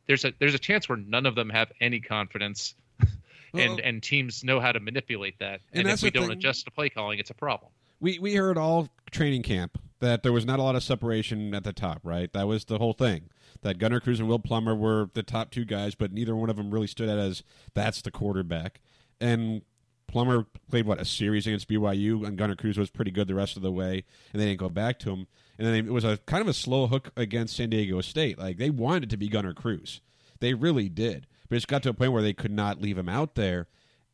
there's 0.07 0.25
a 0.25 0.33
there's 0.39 0.55
a 0.55 0.59
chance 0.59 0.89
where 0.89 0.99
none 0.99 1.25
of 1.27 1.35
them 1.35 1.49
have 1.51 1.73
any 1.81 2.01
confidence. 2.01 2.75
Well- 3.53 3.65
and 3.65 3.81
and 3.81 4.01
teams 4.01 4.45
know 4.45 4.61
how 4.61 4.71
to 4.71 4.79
manipulate 4.79 5.41
that, 5.41 5.61
And 5.73 5.89
and, 5.89 5.91
if 5.95 6.03
we 6.03 6.11
don't 6.13 6.29
thing- 6.29 6.39
adjust 6.39 6.67
to 6.67 6.71
play 6.71 6.89
calling, 6.89 7.19
it's 7.19 7.31
a 7.31 7.35
problem. 7.35 7.73
We 8.01 8.19
we 8.19 8.35
heard 8.35 8.59
all 8.59 8.89
training 9.11 9.43
camp 9.43 9.79
that 10.01 10.23
there 10.23 10.33
was 10.33 10.47
not 10.47 10.59
a 10.59 10.63
lot 10.63 10.77
of 10.77 10.83
separation 10.83 11.55
at 11.55 11.65
the 11.65 11.73
top, 11.73 12.01
right? 12.03 12.33
That 12.33 12.47
was 12.47 12.65
the 12.65 12.79
whole 12.79 12.95
thing. 12.95 13.29
That 13.63 13.79
Gunner 13.79 14.01
Cruz 14.01 14.19
and 14.19 14.29
Will 14.29 14.39
Plummer 14.39 14.75
were 14.75 15.11
the 15.13 15.23
top 15.23 15.51
two 15.51 15.65
guys, 15.65 15.95
but 15.95 16.13
neither 16.13 16.35
one 16.35 16.49
of 16.49 16.57
them 16.57 16.71
really 16.71 16.87
stood 16.87 17.11
out 17.11 17.19
as 17.19 17.43
that's 17.75 18.01
the 18.01 18.11
quarterback. 18.11 18.81
And 19.21 19.63
Plummer 20.07 20.47
played 20.69 20.87
what 20.87 21.01
a 21.01 21.05
series 21.05 21.47
against 21.47 21.69
BYU, 21.69 22.27
and 22.27 22.39
Gunner 22.39 22.57
Cruz 22.57 22.79
was 22.79 22.91
pretty 22.91 23.11
good 23.11 23.29
the 23.29 23.35
rest 23.35 23.57
of 23.57 23.63
the 23.63 23.71
way, 23.71 24.05
and 24.33 24.41
they 24.41 24.47
didn't 24.47 24.61
go 24.61 24.71
back 24.71 24.99
to 25.01 25.11
him. 25.11 25.27
And 25.59 25.67
then 25.67 25.75
it 25.75 25.93
was 25.93 26.05
a 26.05 26.17
kind 26.27 26.41
of 26.41 26.49
a 26.49 26.55
slow 26.55 26.87
hook 26.87 27.13
against 27.17 27.57
San 27.57 27.69
Diego 27.71 28.01
State. 28.01 28.39
Like 28.39 28.57
they 28.57 28.71
wanted 28.71 29.11
to 29.11 29.19
be 29.19 29.29
Gunner 29.29 29.53
Cruz, 29.53 30.01
they 30.41 30.55
really 30.55 30.89
did, 30.89 31.27
but 31.49 31.57
it's 31.57 31.67
got 31.67 31.83
to 31.83 31.91
a 31.91 31.95
point 31.95 32.13
where 32.13 32.23
they 32.23 32.33
could 32.33 32.51
not 32.51 32.81
leave 32.81 32.97
him 32.97 33.09
out 33.09 33.35
there. 33.35 33.69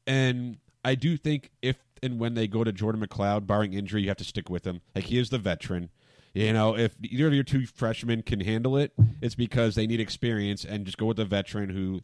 And 0.06 0.58
I 0.86 0.94
do 0.94 1.16
think 1.16 1.50
if 1.62 1.78
and 2.00 2.20
when 2.20 2.34
they 2.34 2.46
go 2.46 2.62
to 2.62 2.70
Jordan 2.70 3.04
McCloud, 3.04 3.44
barring 3.44 3.72
injury, 3.72 4.02
you 4.02 4.08
have 4.08 4.18
to 4.18 4.24
stick 4.24 4.48
with 4.48 4.64
him. 4.64 4.82
Like 4.94 5.04
he 5.04 5.18
is 5.18 5.30
the 5.30 5.38
veteran. 5.38 5.90
You 6.32 6.52
know, 6.52 6.76
if 6.76 6.94
either 7.02 7.26
of 7.26 7.34
your 7.34 7.42
two 7.42 7.66
freshmen 7.66 8.22
can 8.22 8.38
handle 8.38 8.76
it, 8.76 8.92
it's 9.20 9.34
because 9.34 9.74
they 9.74 9.88
need 9.88 9.98
experience 9.98 10.64
and 10.64 10.84
just 10.84 10.96
go 10.96 11.06
with 11.06 11.16
the 11.16 11.24
veteran 11.24 11.70
who 11.70 12.02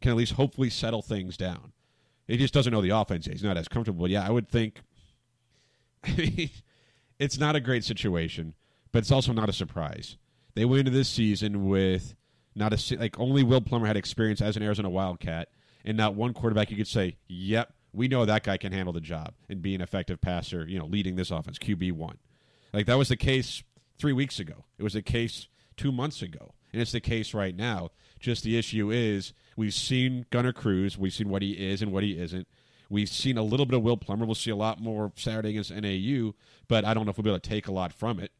can 0.00 0.12
at 0.12 0.16
least 0.16 0.32
hopefully 0.32 0.70
settle 0.70 1.02
things 1.02 1.36
down. 1.36 1.72
He 2.26 2.38
just 2.38 2.54
doesn't 2.54 2.72
know 2.72 2.80
the 2.80 2.90
offense. 2.90 3.26
He's 3.26 3.44
not 3.44 3.58
as 3.58 3.68
comfortable. 3.68 4.08
Yeah, 4.08 4.26
I 4.26 4.30
would 4.30 4.48
think. 4.48 4.80
I 6.04 6.12
mean, 6.16 6.50
it's 7.18 7.38
not 7.38 7.54
a 7.54 7.60
great 7.60 7.84
situation, 7.84 8.54
but 8.92 9.00
it's 9.00 9.12
also 9.12 9.34
not 9.34 9.50
a 9.50 9.52
surprise. 9.52 10.16
They 10.54 10.64
went 10.64 10.80
into 10.80 10.90
this 10.92 11.10
season 11.10 11.68
with 11.68 12.14
not 12.54 12.72
a 12.72 12.96
like 12.96 13.20
only 13.20 13.42
Will 13.42 13.60
Plummer 13.60 13.88
had 13.88 13.98
experience 13.98 14.40
as 14.40 14.56
an 14.56 14.62
Arizona 14.62 14.88
Wildcat, 14.88 15.48
and 15.84 15.98
not 15.98 16.14
one 16.14 16.32
quarterback 16.32 16.70
you 16.70 16.76
could 16.78 16.88
say, 16.88 17.16
"Yep, 17.26 17.74
we 17.92 18.08
know 18.08 18.24
that 18.24 18.44
guy 18.44 18.56
can 18.56 18.72
handle 18.72 18.92
the 18.92 19.00
job 19.00 19.34
and 19.48 19.62
be 19.62 19.74
an 19.74 19.80
effective 19.80 20.20
passer." 20.20 20.66
You 20.68 20.78
know, 20.78 20.86
leading 20.86 21.16
this 21.16 21.30
offense, 21.30 21.58
QB 21.58 21.92
one. 21.92 22.18
Like 22.72 22.86
that 22.86 22.98
was 22.98 23.08
the 23.08 23.16
case 23.16 23.62
three 23.98 24.12
weeks 24.12 24.40
ago. 24.40 24.64
It 24.78 24.82
was 24.82 24.94
the 24.94 25.02
case 25.02 25.48
two 25.76 25.92
months 25.92 26.22
ago, 26.22 26.54
and 26.72 26.80
it's 26.80 26.92
the 26.92 27.00
case 27.00 27.34
right 27.34 27.56
now. 27.56 27.90
Just 28.18 28.44
the 28.44 28.56
issue 28.56 28.90
is 28.90 29.32
we've 29.56 29.74
seen 29.74 30.26
Gunner 30.30 30.52
Cruz, 30.52 30.96
we've 30.96 31.12
seen 31.12 31.28
what 31.28 31.42
he 31.42 31.52
is 31.52 31.82
and 31.82 31.92
what 31.92 32.02
he 32.02 32.18
isn't. 32.18 32.46
We've 32.88 33.08
seen 33.08 33.38
a 33.38 33.42
little 33.42 33.64
bit 33.64 33.76
of 33.76 33.82
Will 33.82 33.96
Plummer. 33.96 34.26
We'll 34.26 34.34
see 34.34 34.50
a 34.50 34.56
lot 34.56 34.78
more 34.78 35.12
Saturday 35.16 35.50
against 35.50 35.70
NAU, 35.70 36.34
but 36.68 36.84
I 36.84 36.92
don't 36.92 37.06
know 37.06 37.10
if 37.10 37.16
we'll 37.16 37.24
be 37.24 37.30
able 37.30 37.40
to 37.40 37.48
take 37.48 37.66
a 37.66 37.72
lot 37.72 37.90
from 37.92 38.20
it. 38.20 38.32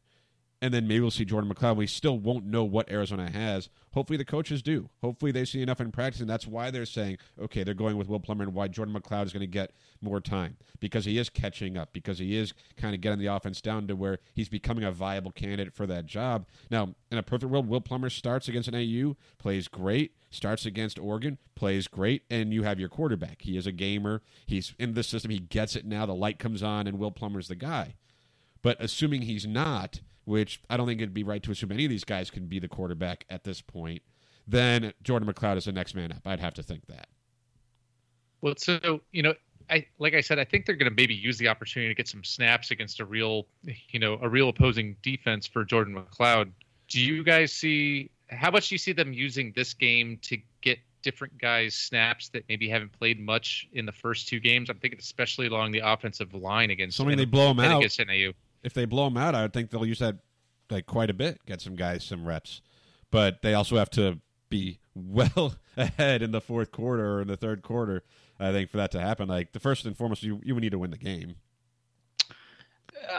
And 0.63 0.73
then 0.73 0.87
maybe 0.87 1.01
we'll 1.01 1.11
see 1.11 1.25
Jordan 1.25 1.53
McCloud. 1.53 1.75
We 1.75 1.87
still 1.87 2.17
won't 2.17 2.45
know 2.45 2.63
what 2.63 2.89
Arizona 2.89 3.29
has. 3.29 3.67
Hopefully 3.93 4.15
the 4.15 4.23
coaches 4.23 4.61
do. 4.61 4.89
Hopefully 5.01 5.33
they 5.33 5.43
see 5.43 5.61
enough 5.61 5.81
in 5.81 5.91
practice, 5.91 6.21
and 6.21 6.29
that's 6.29 6.47
why 6.47 6.71
they're 6.71 6.85
saying, 6.85 7.17
okay, 7.37 7.65
they're 7.65 7.73
going 7.73 7.97
with 7.97 8.07
Will 8.07 8.21
Plummer 8.21 8.45
and 8.45 8.53
why 8.53 8.69
Jordan 8.69 8.95
McCloud 8.95 9.25
is 9.25 9.33
going 9.33 9.41
to 9.41 9.45
get 9.47 9.73
more 9.99 10.21
time 10.21 10.55
because 10.79 11.03
he 11.03 11.17
is 11.17 11.29
catching 11.29 11.75
up, 11.75 11.91
because 11.91 12.17
he 12.17 12.37
is 12.37 12.53
kind 12.77 12.95
of 12.95 13.01
getting 13.01 13.19
the 13.19 13.25
offense 13.25 13.59
down 13.59 13.87
to 13.87 13.95
where 13.97 14.19
he's 14.33 14.47
becoming 14.47 14.85
a 14.85 14.91
viable 14.93 15.31
candidate 15.31 15.73
for 15.73 15.85
that 15.85 16.05
job. 16.05 16.47
Now, 16.71 16.95
in 17.11 17.17
a 17.17 17.23
perfect 17.23 17.51
world, 17.51 17.67
Will 17.67 17.81
Plummer 17.81 18.09
starts 18.09 18.47
against 18.47 18.71
NAU, 18.71 19.17
plays 19.39 19.67
great, 19.67 20.15
starts 20.29 20.65
against 20.65 20.97
Oregon, 20.97 21.39
plays 21.55 21.89
great, 21.89 22.23
and 22.29 22.53
you 22.53 22.63
have 22.63 22.79
your 22.79 22.87
quarterback. 22.87 23.41
He 23.41 23.57
is 23.57 23.67
a 23.67 23.73
gamer. 23.73 24.21
He's 24.45 24.75
in 24.79 24.93
the 24.93 25.03
system. 25.03 25.29
He 25.29 25.39
gets 25.39 25.75
it 25.75 25.85
now. 25.85 26.05
The 26.05 26.15
light 26.15 26.39
comes 26.39 26.63
on, 26.63 26.87
and 26.87 26.99
Will 26.99 27.11
Plummer's 27.11 27.49
the 27.49 27.55
guy. 27.55 27.95
But 28.61 28.77
assuming 28.79 29.23
he's 29.23 29.45
not, 29.45 29.99
which 30.25 30.61
I 30.69 30.77
don't 30.77 30.87
think 30.87 31.01
it'd 31.01 31.13
be 31.13 31.23
right 31.23 31.43
to 31.43 31.51
assume 31.51 31.71
any 31.71 31.85
of 31.85 31.89
these 31.89 32.03
guys 32.03 32.29
can 32.31 32.47
be 32.47 32.59
the 32.59 32.67
quarterback 32.67 33.25
at 33.29 33.43
this 33.43 33.61
point, 33.61 34.01
then 34.47 34.93
Jordan 35.03 35.31
McCloud 35.31 35.57
is 35.57 35.65
the 35.65 35.71
next 35.71 35.95
man 35.95 36.11
up. 36.11 36.21
I'd 36.25 36.39
have 36.39 36.53
to 36.55 36.63
think 36.63 36.85
that. 36.87 37.07
Well, 38.41 38.55
so 38.57 39.01
you 39.11 39.23
know, 39.23 39.33
I 39.69 39.85
like 39.99 40.13
I 40.13 40.21
said, 40.21 40.39
I 40.39 40.43
think 40.43 40.65
they're 40.65 40.75
going 40.75 40.89
to 40.89 40.95
maybe 40.95 41.13
use 41.15 41.37
the 41.37 41.47
opportunity 41.47 41.89
to 41.89 41.95
get 41.95 42.07
some 42.07 42.23
snaps 42.23 42.71
against 42.71 42.99
a 42.99 43.05
real, 43.05 43.47
you 43.89 43.99
know, 43.99 44.19
a 44.21 44.27
real 44.29 44.49
opposing 44.49 44.97
defense 45.01 45.47
for 45.47 45.63
Jordan 45.63 45.95
McCloud. 45.95 46.51
Do 46.89 46.99
you 46.99 47.23
guys 47.23 47.53
see 47.53 48.09
how 48.29 48.51
much 48.51 48.69
do 48.69 48.75
you 48.75 48.79
see 48.79 48.91
them 48.91 49.13
using 49.13 49.53
this 49.55 49.73
game 49.73 50.17
to 50.23 50.37
get 50.61 50.79
different 51.01 51.37
guys 51.37 51.75
snaps 51.75 52.29
that 52.29 52.43
maybe 52.49 52.67
haven't 52.69 52.91
played 52.91 53.19
much 53.19 53.67
in 53.73 53.85
the 53.85 53.91
first 53.91 54.27
two 54.27 54.39
games? 54.41 54.69
I'm 54.69 54.77
thinking 54.77 54.99
especially 54.99 55.47
along 55.47 55.71
the 55.71 55.79
offensive 55.79 56.33
line 56.33 56.69
against 56.69 56.97
Assuming 56.99 57.17
they 57.17 57.25
blow 57.25 57.49
'em 57.51 57.59
and 57.59 57.73
out. 57.73 57.77
against 57.79 57.99
NAU. 57.99 58.31
If 58.63 58.73
they 58.73 58.85
blow 58.85 59.05
them 59.05 59.17
out, 59.17 59.35
I 59.35 59.41
would 59.41 59.53
think 59.53 59.69
they'll 59.69 59.85
use 59.85 59.99
that 59.99 60.17
like 60.69 60.85
quite 60.85 61.09
a 61.09 61.13
bit, 61.13 61.45
get 61.45 61.61
some 61.61 61.75
guys 61.75 62.03
some 62.03 62.25
reps, 62.25 62.61
but 63.11 63.41
they 63.41 63.53
also 63.53 63.77
have 63.77 63.89
to 63.91 64.19
be 64.49 64.79
well 64.95 65.55
ahead 65.77 66.21
in 66.21 66.31
the 66.31 66.41
fourth 66.41 66.71
quarter 66.71 67.15
or 67.17 67.21
in 67.21 67.27
the 67.27 67.37
third 67.37 67.61
quarter. 67.61 68.03
I 68.39 68.51
think 68.51 68.69
for 68.69 68.77
that 68.77 68.91
to 68.91 68.99
happen, 68.99 69.29
like 69.29 69.51
the 69.53 69.59
first 69.59 69.85
and 69.85 69.95
foremost, 69.95 70.23
you 70.23 70.41
you 70.43 70.55
would 70.55 70.63
need 70.63 70.71
to 70.71 70.79
win 70.79 70.91
the 70.91 70.97
game. 70.97 71.35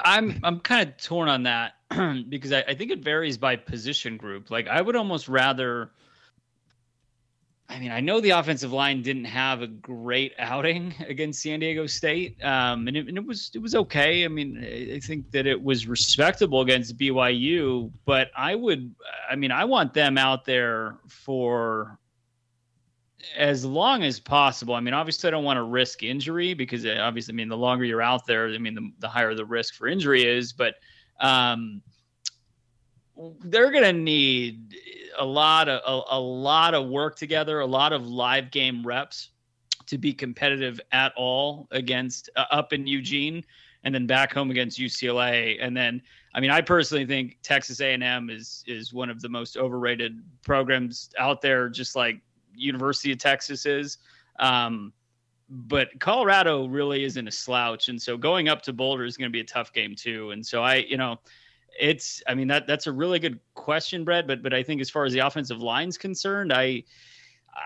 I'm 0.04 0.40
I'm 0.42 0.60
kind 0.60 0.88
of 0.88 0.96
torn 0.96 1.28
on 1.28 1.44
that 1.44 1.74
because 2.28 2.52
I, 2.52 2.64
I 2.68 2.74
think 2.74 2.90
it 2.90 3.00
varies 3.00 3.38
by 3.38 3.56
position 3.56 4.16
group. 4.16 4.50
Like 4.50 4.68
I 4.68 4.80
would 4.80 4.96
almost 4.96 5.28
rather 5.28 5.90
I 7.68 7.78
mean, 7.78 7.90
I 7.90 8.00
know 8.00 8.20
the 8.20 8.30
offensive 8.30 8.72
line 8.72 9.02
didn't 9.02 9.24
have 9.24 9.62
a 9.62 9.66
great 9.66 10.32
outing 10.38 10.94
against 11.08 11.42
San 11.42 11.60
Diego 11.60 11.86
State, 11.86 12.42
um, 12.44 12.86
and, 12.86 12.96
it, 12.96 13.08
and, 13.08 13.16
it, 13.16 13.24
was 13.24 13.50
it 13.54 13.58
was 13.58 13.74
okay. 13.74 14.24
I 14.24 14.28
mean, 14.28 14.58
I 14.94 15.00
think 15.00 15.30
that 15.30 15.46
it 15.46 15.60
was 15.60 15.86
respectable 15.86 16.60
against 16.60 16.98
BYU, 16.98 17.90
but 18.04 18.30
I 18.36 18.54
would, 18.54 18.94
I 19.30 19.36
mean, 19.36 19.50
I 19.50 19.64
want 19.64 19.94
them 19.94 20.18
out 20.18 20.44
there 20.44 20.98
for 21.08 21.98
as 23.36 23.64
long 23.64 24.02
as 24.02 24.20
possible. 24.20 24.74
I 24.74 24.80
mean, 24.80 24.94
obviously, 24.94 25.28
I 25.28 25.30
don't 25.30 25.44
want 25.44 25.56
to 25.56 25.62
risk 25.62 26.02
injury 26.02 26.54
because 26.54 26.84
uh, 26.84 26.98
obviously, 27.00 27.32
I 27.32 27.36
mean, 27.36 27.48
the 27.48 27.56
longer 27.56 27.84
you're 27.84 28.02
out 28.02 28.26
there, 28.26 28.48
I 28.48 28.58
mean, 28.58 28.74
the, 28.74 28.90
the 28.98 29.08
higher 29.08 29.34
the 29.34 29.44
risk 29.44 29.74
for 29.74 29.86
injury 29.86 30.24
is. 30.24 30.52
But 30.52 30.74
um, 31.20 31.80
they're 33.44 33.70
going 33.70 33.84
to 33.84 33.92
need 33.92 34.74
a 35.18 35.24
lot 35.24 35.68
of 35.68 35.80
a, 35.86 36.16
a, 36.16 36.20
lot 36.20 36.74
of 36.74 36.88
work 36.88 37.16
together, 37.16 37.60
a 37.60 37.66
lot 37.66 37.92
of 37.92 38.06
live 38.06 38.50
game 38.50 38.84
reps 38.84 39.30
to 39.86 39.98
be 39.98 40.12
competitive 40.12 40.80
at 40.92 41.12
all 41.16 41.68
against 41.70 42.30
uh, 42.36 42.46
up 42.50 42.72
in 42.72 42.86
Eugene 42.86 43.44
and 43.84 43.94
then 43.94 44.06
back 44.06 44.32
home 44.32 44.50
against 44.50 44.78
UCLA 44.78 45.58
and 45.60 45.76
then 45.76 46.00
I 46.34 46.40
mean 46.40 46.50
I 46.50 46.60
personally 46.62 47.04
think 47.04 47.38
Texas 47.42 47.80
A&M 47.80 48.30
is 48.30 48.64
is 48.66 48.92
one 48.92 49.10
of 49.10 49.20
the 49.20 49.28
most 49.28 49.56
overrated 49.56 50.20
programs 50.42 51.10
out 51.18 51.42
there 51.42 51.68
just 51.68 51.94
like 51.94 52.20
University 52.56 53.12
of 53.12 53.18
Texas 53.18 53.66
is. 53.66 53.98
Um, 54.38 54.92
but 55.50 55.88
Colorado 56.00 56.66
really 56.66 57.04
isn't 57.04 57.28
a 57.28 57.30
slouch. 57.30 57.88
And 57.88 58.00
so 58.00 58.16
going 58.16 58.48
up 58.48 58.62
to 58.62 58.72
Boulder 58.72 59.04
is 59.04 59.16
going 59.16 59.30
to 59.30 59.32
be 59.32 59.40
a 59.40 59.44
tough 59.44 59.72
game 59.72 59.94
too. 59.94 60.30
And 60.30 60.44
so 60.44 60.62
I 60.62 60.76
you 60.76 60.96
know 60.96 61.20
it's 61.78 62.22
I 62.26 62.34
mean 62.34 62.48
that 62.48 62.66
that's 62.66 62.86
a 62.86 62.92
really 62.92 63.18
good 63.18 63.40
question, 63.54 64.04
Brett. 64.04 64.26
But 64.26 64.42
but 64.42 64.54
I 64.54 64.62
think 64.62 64.80
as 64.80 64.90
far 64.90 65.04
as 65.04 65.12
the 65.12 65.20
offensive 65.20 65.60
line's 65.60 65.98
concerned, 65.98 66.52
I 66.52 66.84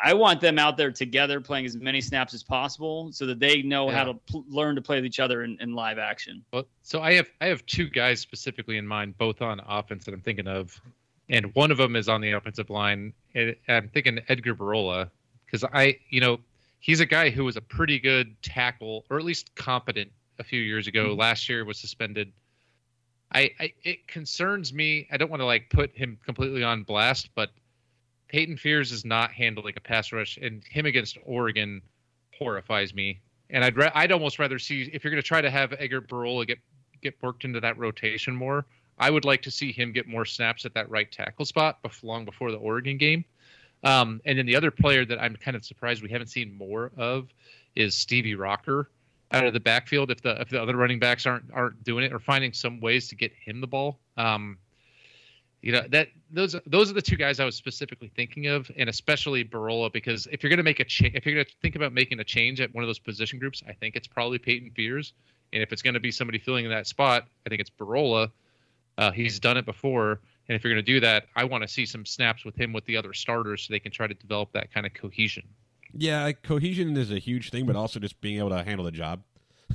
I 0.05 0.15
want 0.15 0.41
them 0.41 0.59
out 0.59 0.77
there 0.77 0.91
together 0.91 1.41
playing 1.41 1.67
as 1.67 1.77
many 1.77 2.01
snaps 2.01 2.35
as 2.35 2.43
possible 2.43 3.11
so 3.13 3.27
that 3.27 3.39
they 3.39 3.63
know 3.63 3.89
yeah. 3.89 3.97
how 3.97 4.05
to 4.05 4.15
pl- 4.15 4.45
learn 4.49 4.77
to 4.77 4.83
play 4.83 4.97
with 4.97 5.07
each 5.07 5.21
other 5.21 5.43
in, 5.45 5.57
in 5.61 5.73
live 5.73 5.99
action. 5.99 6.45
Well, 6.53 6.65
so 6.83 7.01
I 7.01 7.15
have 7.15 7.29
I 7.41 7.47
have 7.47 7.65
two 7.67 7.89
guys 7.89 8.21
specifically 8.21 8.77
in 8.77 8.87
mind, 8.87 9.17
both 9.17 9.41
on 9.41 9.61
offense 9.67 10.05
that 10.05 10.15
I'm 10.15 10.21
thinking 10.21 10.47
of, 10.47 10.81
and 11.29 11.55
one 11.55 11.71
of 11.71 11.79
them 11.79 11.97
is 11.97 12.09
on 12.09 12.21
the 12.21 12.33
offensive 12.33 12.71
line. 12.71 13.13
And 13.35 13.57
I'm 13.69 13.89
thinking 13.89 14.21
Edgar 14.29 14.55
Burrola 14.55 15.11
because 15.47 15.65
I 15.65 15.99
you 16.11 16.21
know 16.21 16.39
he's 16.81 17.01
a 17.01 17.07
guy 17.07 17.31
who 17.31 17.45
was 17.45 17.57
a 17.57 17.63
pretty 17.63 17.99
good 17.99 18.41
tackle 18.43 19.05
or 19.11 19.19
at 19.19 19.25
least 19.25 19.55
competent 19.55 20.11
a 20.39 20.45
few 20.45 20.61
years 20.61 20.87
ago. 20.87 21.09
Mm-hmm. 21.09 21.21
Last 21.21 21.49
year 21.49 21.65
was 21.65 21.79
suspended 21.79 22.33
I, 23.33 23.51
I 23.61 23.73
it 23.83 24.09
concerns 24.09 24.73
me. 24.73 25.07
I 25.11 25.17
don't 25.17 25.31
want 25.31 25.41
to 25.41 25.47
like 25.47 25.71
put 25.71 25.95
him 25.97 26.19
completely 26.25 26.63
on 26.63 26.83
blast, 26.83 27.31
but 27.35 27.51
Peyton 28.29 28.57
Fears 28.57 28.93
is 28.93 29.05
not 29.05 29.33
handling 29.33 29.75
a 29.77 29.81
pass 29.81 30.13
rush, 30.13 30.39
and 30.41 30.63
him 30.65 30.87
against 30.87 31.19
Oregon 31.25 31.83
horrifies 32.39 32.95
me. 32.95 33.21
And 33.51 33.65
I'd 33.65 33.77
ra- 33.77 33.93
I'd 33.95 34.13
almost 34.13 34.39
rather 34.39 34.59
see 34.59 34.91
if 34.93 35.05
you're 35.05 35.11
going 35.11 35.23
to 35.23 35.27
try 35.27 35.41
to 35.41 35.51
have 35.51 35.75
Edgar 35.79 36.01
Burrola 36.01 36.47
get 36.47 36.59
get 37.03 37.15
worked 37.23 37.45
into 37.45 37.61
that 37.61 37.79
rotation 37.79 38.35
more. 38.35 38.67
I 38.99 39.11
would 39.11 39.25
like 39.25 39.43
to 39.43 39.51
see 39.51 39.73
him 39.73 39.93
get 39.93 40.09
more 40.09 40.25
snaps 40.25 40.65
at 40.65 40.75
that 40.75 40.91
right 40.91 41.11
tackle 41.11 41.45
spot 41.45 41.79
long 42.03 42.25
before 42.25 42.51
the 42.51 42.57
Oregon 42.57 42.99
game. 42.99 43.25
Um, 43.85 44.21
and 44.25 44.37
then 44.39 44.47
the 44.47 44.57
other 44.57 44.73
player 44.73 45.05
that 45.05 45.21
I'm 45.23 45.37
kind 45.37 45.57
of 45.57 45.65
surprised 45.65 46.03
we 46.03 46.11
haven't 46.11 46.27
seen 46.29 46.53
more 46.53 46.91
of 46.97 47.29
is 47.77 47.95
Stevie 47.95 48.35
Rocker 48.35 48.91
out 49.33 49.45
of 49.45 49.53
the 49.53 49.61
backfield 49.61 50.11
if 50.11 50.23
the 50.23 50.41
if 50.41 50.49
the 50.49 50.61
other 50.61 50.77
running 50.77 50.99
backs 50.99 51.27
aren't 51.27 51.45
aren't 51.53 51.83
doing 51.85 52.05
it 52.05 52.13
or 52.13 52.19
finding 52.19 52.53
some 52.53 52.81
ways 52.81 53.09
to 53.09 53.15
get 53.15 53.33
him 53.33 53.61
the 53.61 53.67
ball. 53.67 53.99
Um, 54.17 54.59
you 55.63 55.73
know 55.73 55.83
that 55.91 56.09
those 56.31 56.55
those 56.67 56.91
are 56.91 56.95
the 56.95 57.03
two 57.03 57.17
guys 57.17 57.41
I 57.41 57.45
was 57.45 57.57
specifically 57.57 58.11
thinking 58.15 58.47
of, 58.47 58.71
and 58.77 58.89
especially 58.89 59.45
Burrola 59.45 59.93
because 59.93 60.27
if 60.31 60.43
you're 60.43 60.51
going 60.51 60.59
to 60.59 60.65
make 60.65 60.81
a 60.81 60.85
change, 60.85 61.15
if 61.15 61.27
you're 61.27 61.35
going 61.35 61.47
to 61.47 61.53
think 61.61 61.75
about 61.75 61.93
making 61.93 62.21
a 62.21 62.25
change 62.25 62.61
at 62.61 62.73
one 62.75 62.85
of 62.85 62.89
those 62.89 62.99
position 62.99 63.39
groups, 63.39 63.63
I 63.69 63.73
think 63.73 63.97
it's 63.97 64.07
probably 64.07 64.39
Peyton 64.39 64.71
Fears, 64.71 65.15
and 65.53 65.63
if 65.63 65.73
it's 65.73 65.83
going 65.83 65.95
to 65.95 66.01
be 66.01 66.13
somebody 66.13 66.39
filling 66.39 66.65
in 66.65 66.71
that 66.71 66.87
spot, 66.87 67.27
I 67.45 67.49
think 67.49 67.61
it's 67.61 67.71
Burrola. 67.71 68.31
Uh, 68.99 69.11
he's 69.11 69.39
done 69.41 69.57
it 69.57 69.67
before, 69.67 70.21
and 70.49 70.57
if 70.57 70.63
you're 70.63 70.73
going 70.73 70.85
to 70.85 70.93
do 70.93 71.01
that, 71.01 71.27
I 71.35 71.45
want 71.45 71.63
to 71.63 71.69
see 71.69 71.87
some 71.87 72.07
snaps 72.07 72.45
with 72.45 72.57
him 72.57 72.73
with 72.73 72.85
the 72.85 72.97
other 72.97 73.13
starters 73.13 73.63
so 73.63 73.73
they 73.73 73.81
can 73.81 73.93
try 73.93 74.07
to 74.07 74.15
develop 74.15 74.53
that 74.53 74.73
kind 74.73 74.87
of 74.87 74.95
cohesion. 74.95 75.45
Yeah, 75.93 76.31
cohesion 76.33 76.97
is 76.97 77.11
a 77.11 77.19
huge 77.19 77.51
thing, 77.51 77.67
but 77.67 77.77
also 77.77 77.99
just 77.99 78.21
being 78.21 78.39
able 78.39 78.51
to 78.51 78.63
handle 78.63 78.85
the 78.85 78.93
job. 78.93 79.23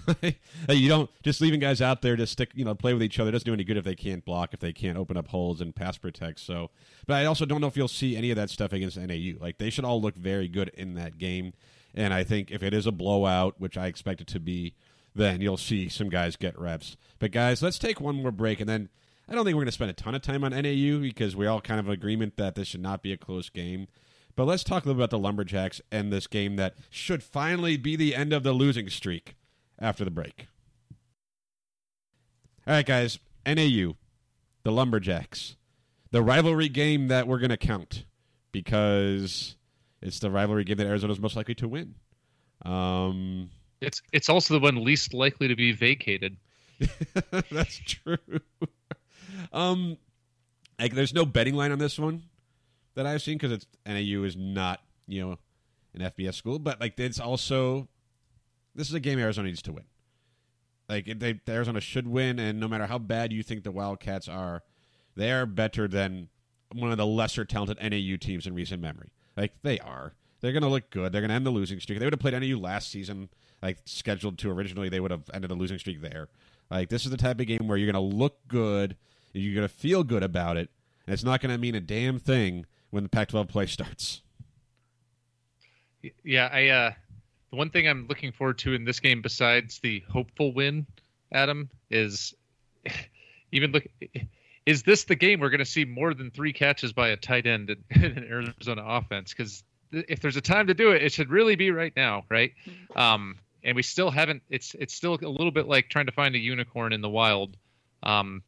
you 0.70 0.90
don't 0.90 1.10
just 1.22 1.40
leaving 1.40 1.60
guys 1.60 1.82
out 1.82 2.02
there 2.02 2.16
to 2.16 2.26
stick, 2.26 2.52
you 2.56 2.66
know, 2.66 2.76
play 2.76 2.94
with 2.94 3.04
each 3.04 3.20
other 3.20 3.32
doesn't 3.32 3.46
do 3.46 3.54
any 3.54 3.64
good 3.64 3.78
if 3.78 3.86
they 3.86 3.96
can't 3.96 4.26
block, 4.26 4.54
if 4.54 4.60
they 4.60 4.74
can't 4.74 4.98
open 4.98 5.18
up 5.18 5.28
holes 5.28 5.62
and 5.62 5.76
pass 5.76 5.98
protect. 5.98 6.40
So, 6.40 6.72
but 7.06 7.16
I 7.16 7.26
also 7.26 7.46
don't 7.46 7.62
know 7.62 7.68
if 7.68 7.78
you'll 7.78 7.88
see 7.88 8.16
any 8.16 8.32
of 8.32 8.36
that 8.36 8.50
stuff 8.50 8.74
against 8.74 8.98
NAU. 8.98 9.34
Like 9.40 9.58
they 9.60 9.70
should 9.70 9.86
all 9.86 10.02
look 10.02 10.16
very 10.16 10.48
good 10.48 10.70
in 10.70 10.96
that 10.96 11.18
game, 11.18 11.54
and 11.94 12.14
I 12.14 12.24
think 12.24 12.52
if 12.52 12.64
it 12.64 12.74
is 12.74 12.88
a 12.88 12.92
blowout, 12.92 13.56
which 13.60 13.78
I 13.78 13.88
expect 13.88 14.22
it 14.22 14.28
to 14.28 14.40
be, 14.40 14.74
then 15.16 15.42
you'll 15.42 15.58
see 15.58 15.90
some 15.90 16.10
guys 16.10 16.36
get 16.36 16.58
reps. 16.60 16.98
But 17.20 17.32
guys, 17.32 17.62
let's 17.62 17.80
take 17.80 18.02
one 18.02 18.16
more 18.16 18.32
break, 18.32 18.60
and 18.60 18.70
then 18.70 18.90
I 19.30 19.36
don't 19.36 19.46
think 19.46 19.56
we're 19.56 19.62
going 19.62 19.68
to 19.68 19.72
spend 19.74 19.92
a 19.92 19.94
ton 19.94 20.16
of 20.16 20.22
time 20.22 20.44
on 20.44 20.52
NAU 20.52 21.00
because 21.00 21.36
we're 21.36 21.50
all 21.50 21.62
kind 21.62 21.80
of 21.80 21.88
agreement 21.88 22.38
that 22.38 22.56
this 22.56 22.68
should 22.68 22.82
not 22.82 23.04
be 23.04 23.14
a 23.14 23.18
close 23.18 23.50
game. 23.50 23.88
But 24.36 24.46
let's 24.46 24.64
talk 24.64 24.84
a 24.84 24.88
little 24.88 25.00
bit 25.00 25.04
about 25.04 25.10
the 25.12 25.20
Lumberjacks 25.20 25.82
and 25.92 26.12
this 26.12 26.26
game 26.28 26.56
that 26.56 26.76
should 26.90 27.22
finally 27.22 27.78
be 27.78 27.96
the 27.96 28.16
end 28.16 28.34
of 28.34 28.44
the 28.44 28.54
losing 28.54 28.90
streak 28.90 29.36
after 29.80 30.04
the 30.04 30.12
break. 30.12 30.48
All 32.66 32.74
right, 32.74 32.86
guys. 32.86 33.20
NAU, 33.46 33.96
the 34.64 34.72
Lumberjacks, 34.72 35.58
the 36.12 36.24
rivalry 36.24 36.70
game 36.70 37.10
that 37.10 37.28
we're 37.28 37.40
going 37.40 37.50
to 37.50 37.58
count 37.58 38.06
because 38.54 39.56
it's 40.02 40.20
the 40.20 40.32
rivalry 40.32 40.64
game 40.64 40.78
that 40.78 40.88
Arizona's 40.88 41.20
most 41.20 41.36
likely 41.36 41.56
to 41.56 41.68
win. 41.68 41.96
Um, 42.64 43.50
it's 43.82 44.02
it's 44.14 44.30
also 44.30 44.54
the 44.54 44.62
one 44.62 44.84
least 44.84 45.14
likely 45.14 45.50
to 45.50 45.56
be 45.56 45.74
vacated. 45.74 46.38
That's 47.52 47.78
true. 47.80 48.18
um, 49.54 49.98
like, 50.80 50.94
there's 50.94 51.14
no 51.14 51.26
betting 51.26 51.56
line 51.56 51.74
on 51.74 51.80
this 51.80 52.00
one 52.00 52.24
that 52.96 53.06
I've 53.06 53.22
seen 53.22 53.38
because 53.38 53.52
it's 53.52 53.68
NAU 53.86 54.24
is 54.24 54.36
not 54.36 54.82
you 55.08 55.22
know 55.22 55.38
an 55.94 56.12
FBS 56.12 56.36
school, 56.36 56.60
but 56.60 56.80
like 56.80 57.00
it's 57.00 57.20
also 57.20 57.88
this 58.76 58.88
is 58.88 58.94
a 58.94 59.00
game 59.00 59.20
Arizona 59.20 59.48
needs 59.48 59.62
to 59.64 59.74
win. 59.74 59.86
Like 60.90 61.20
they, 61.20 61.40
Arizona 61.48 61.80
should 61.80 62.08
win, 62.08 62.40
and 62.40 62.60
no 62.60 62.68
matter 62.68 62.88
how 62.88 62.98
bad 62.98 63.32
you 63.32 63.44
think 63.44 63.64
the 63.64 63.72
Wildcats 63.72 64.28
are, 64.28 64.64
they 65.16 65.32
are 65.32 65.46
better 65.46 65.88
than 65.88 66.30
one 66.74 66.92
of 66.92 66.98
the 66.98 67.06
lesser 67.06 67.46
talented 67.46 67.78
NAU 67.82 68.18
teams 68.18 68.46
in 68.46 68.54
recent 68.54 68.82
memory. 68.82 69.12
Like 69.38 69.54
they 69.64 69.80
are. 69.80 70.14
They're 70.42 70.52
going 70.52 70.64
to 70.64 70.70
look 70.70 70.90
good. 70.90 71.14
They're 71.14 71.22
going 71.22 71.30
to 71.30 71.36
end 71.36 71.46
the 71.46 71.52
losing 71.52 71.80
streak. 71.80 72.00
They 72.00 72.06
would 72.06 72.14
have 72.14 72.20
played 72.20 72.34
NAU 72.34 72.60
last 72.60 72.92
season, 72.92 73.30
like 73.62 73.78
scheduled 73.86 74.38
to 74.40 74.52
originally. 74.52 74.90
They 74.90 75.00
would 75.00 75.12
have 75.12 75.30
ended 75.34 75.50
the 75.50 75.56
losing 75.56 75.80
streak 75.80 76.02
there. 76.02 76.28
Like 76.70 76.90
this 76.90 77.06
is 77.06 77.12
the 77.12 77.18
type 77.18 77.40
of 77.40 77.48
game 77.48 77.68
where 77.68 77.78
you're 77.78 77.92
going 77.92 78.12
to 78.12 78.16
look 78.16 78.46
good, 78.48 78.98
you're 79.32 79.56
going 79.56 79.68
to 79.68 79.74
feel 79.74 80.04
good 80.04 80.24
about 80.24 80.58
it, 80.58 80.70
and 81.08 81.14
it's 81.14 81.24
not 81.24 81.40
going 81.40 81.54
to 81.54 81.58
mean 81.58 81.76
a 81.76 81.80
damn 81.80 82.20
thing 82.20 82.66
when 82.94 83.02
the 83.02 83.10
Pac-12 83.10 83.50
play 83.50 83.66
starts. 83.66 84.22
Yeah, 86.24 86.48
I 86.52 86.68
uh, 86.68 86.92
the 87.50 87.56
one 87.56 87.72
thing 87.72 87.88
I'm 87.88 88.06
looking 88.08 88.32
forward 88.32 88.60
to 88.60 88.74
in 88.74 88.86
this 88.86 89.00
game, 89.00 89.22
besides 89.22 89.80
the 89.80 90.04
hopeful 90.12 90.54
win, 90.54 90.86
Adam, 91.32 91.70
is 91.90 92.36
even 93.52 93.72
look. 93.72 93.86
Is 94.66 94.84
this 94.84 95.06
the 95.06 95.16
game 95.16 95.40
we're 95.40 95.50
going 95.50 95.60
to 95.60 95.66
see 95.66 95.86
more 95.86 96.14
than 96.14 96.30
three 96.30 96.54
catches 96.54 96.94
by 96.94 97.10
a 97.10 97.18
tight 97.18 97.48
end 97.48 97.70
in, 97.70 97.84
in 98.04 98.24
Arizona 98.26 98.84
offense? 98.86 99.34
Because 99.34 99.64
if 99.92 100.20
there's 100.20 100.38
a 100.38 100.42
time 100.42 100.68
to 100.68 100.74
do 100.74 100.92
it, 100.92 101.02
it 101.02 101.12
should 101.12 101.30
really 101.30 101.56
be 101.56 101.72
right 101.72 101.94
now, 101.96 102.26
right? 102.30 102.54
Um, 102.96 103.40
and 103.64 103.76
we 103.76 103.82
still 103.82 104.12
haven't. 104.12 104.44
It's 104.50 104.76
it's 104.76 104.94
still 104.94 105.16
a 105.16 105.28
little 105.28 105.52
bit 105.52 105.68
like 105.68 105.90
trying 105.90 106.06
to 106.06 106.12
find 106.12 106.36
a 106.36 106.40
unicorn 106.40 106.94
in 106.94 107.02
the 107.02 107.10
wild. 107.10 107.58
Um, 108.04 108.44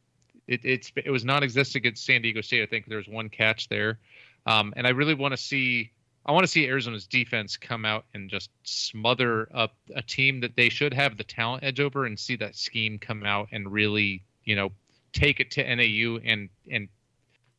it, 0.47 0.61
it's 0.63 0.91
it 0.95 1.09
was 1.09 1.25
non-existent 1.25 1.77
against 1.77 2.05
San 2.05 2.21
Diego 2.21 2.41
State. 2.41 2.61
I 2.61 2.65
think 2.65 2.85
there 2.87 2.97
was 2.97 3.07
one 3.07 3.29
catch 3.29 3.69
there, 3.69 3.99
um, 4.45 4.73
and 4.75 4.85
I 4.85 4.91
really 4.91 5.13
want 5.13 5.33
to 5.33 5.37
see 5.37 5.91
I 6.25 6.31
want 6.31 6.43
to 6.43 6.51
see 6.51 6.65
Arizona's 6.65 7.05
defense 7.05 7.55
come 7.55 7.85
out 7.85 8.05
and 8.15 8.29
just 8.29 8.49
smother 8.63 9.47
up 9.53 9.75
a 9.95 10.01
team 10.01 10.39
that 10.41 10.55
they 10.55 10.69
should 10.69 10.93
have 10.93 11.17
the 11.17 11.23
talent 11.23 11.63
edge 11.63 11.79
over 11.79 12.05
and 12.05 12.19
see 12.19 12.35
that 12.37 12.55
scheme 12.55 12.97
come 12.97 13.23
out 13.23 13.49
and 13.51 13.71
really, 13.71 14.23
you 14.43 14.55
know, 14.55 14.71
take 15.13 15.39
it 15.39 15.51
to 15.51 15.75
NAU 15.75 16.19
and 16.25 16.49
and 16.71 16.87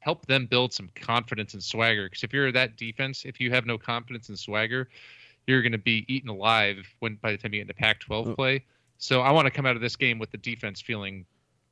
help 0.01 0.27
them 0.27 0.47
build 0.47 0.73
some 0.73 0.89
confidence 0.95 1.55
and 1.55 1.63
swagger. 1.63 2.07
Because 2.07 2.25
if 2.25 2.33
you're 2.33 2.51
that 2.53 2.77
defense, 2.77 3.25
if 3.25 3.41
you 3.41 3.51
have 3.51 3.67
no 3.67 3.79
confidence 3.79 4.29
and 4.29 4.39
swagger, 4.39 4.89
you're 5.47 5.63
going 5.63 5.73
to 5.73 5.79
be 5.79 6.05
eaten 6.09 6.29
alive 6.29 6.87
when 6.99 7.17
by 7.17 7.33
the 7.33 7.39
time 7.39 7.55
you 7.55 7.61
get 7.61 7.71
into 7.71 7.75
Pac-12 7.75 8.35
play. 8.35 8.65
So 8.99 9.21
I 9.21 9.31
want 9.31 9.47
to 9.47 9.51
come 9.51 9.67
out 9.67 9.77
of 9.77 9.83
this 9.83 9.97
game 9.97 10.19
with 10.19 10.31
the 10.31 10.39
defense 10.39 10.81
feeling 10.81 11.25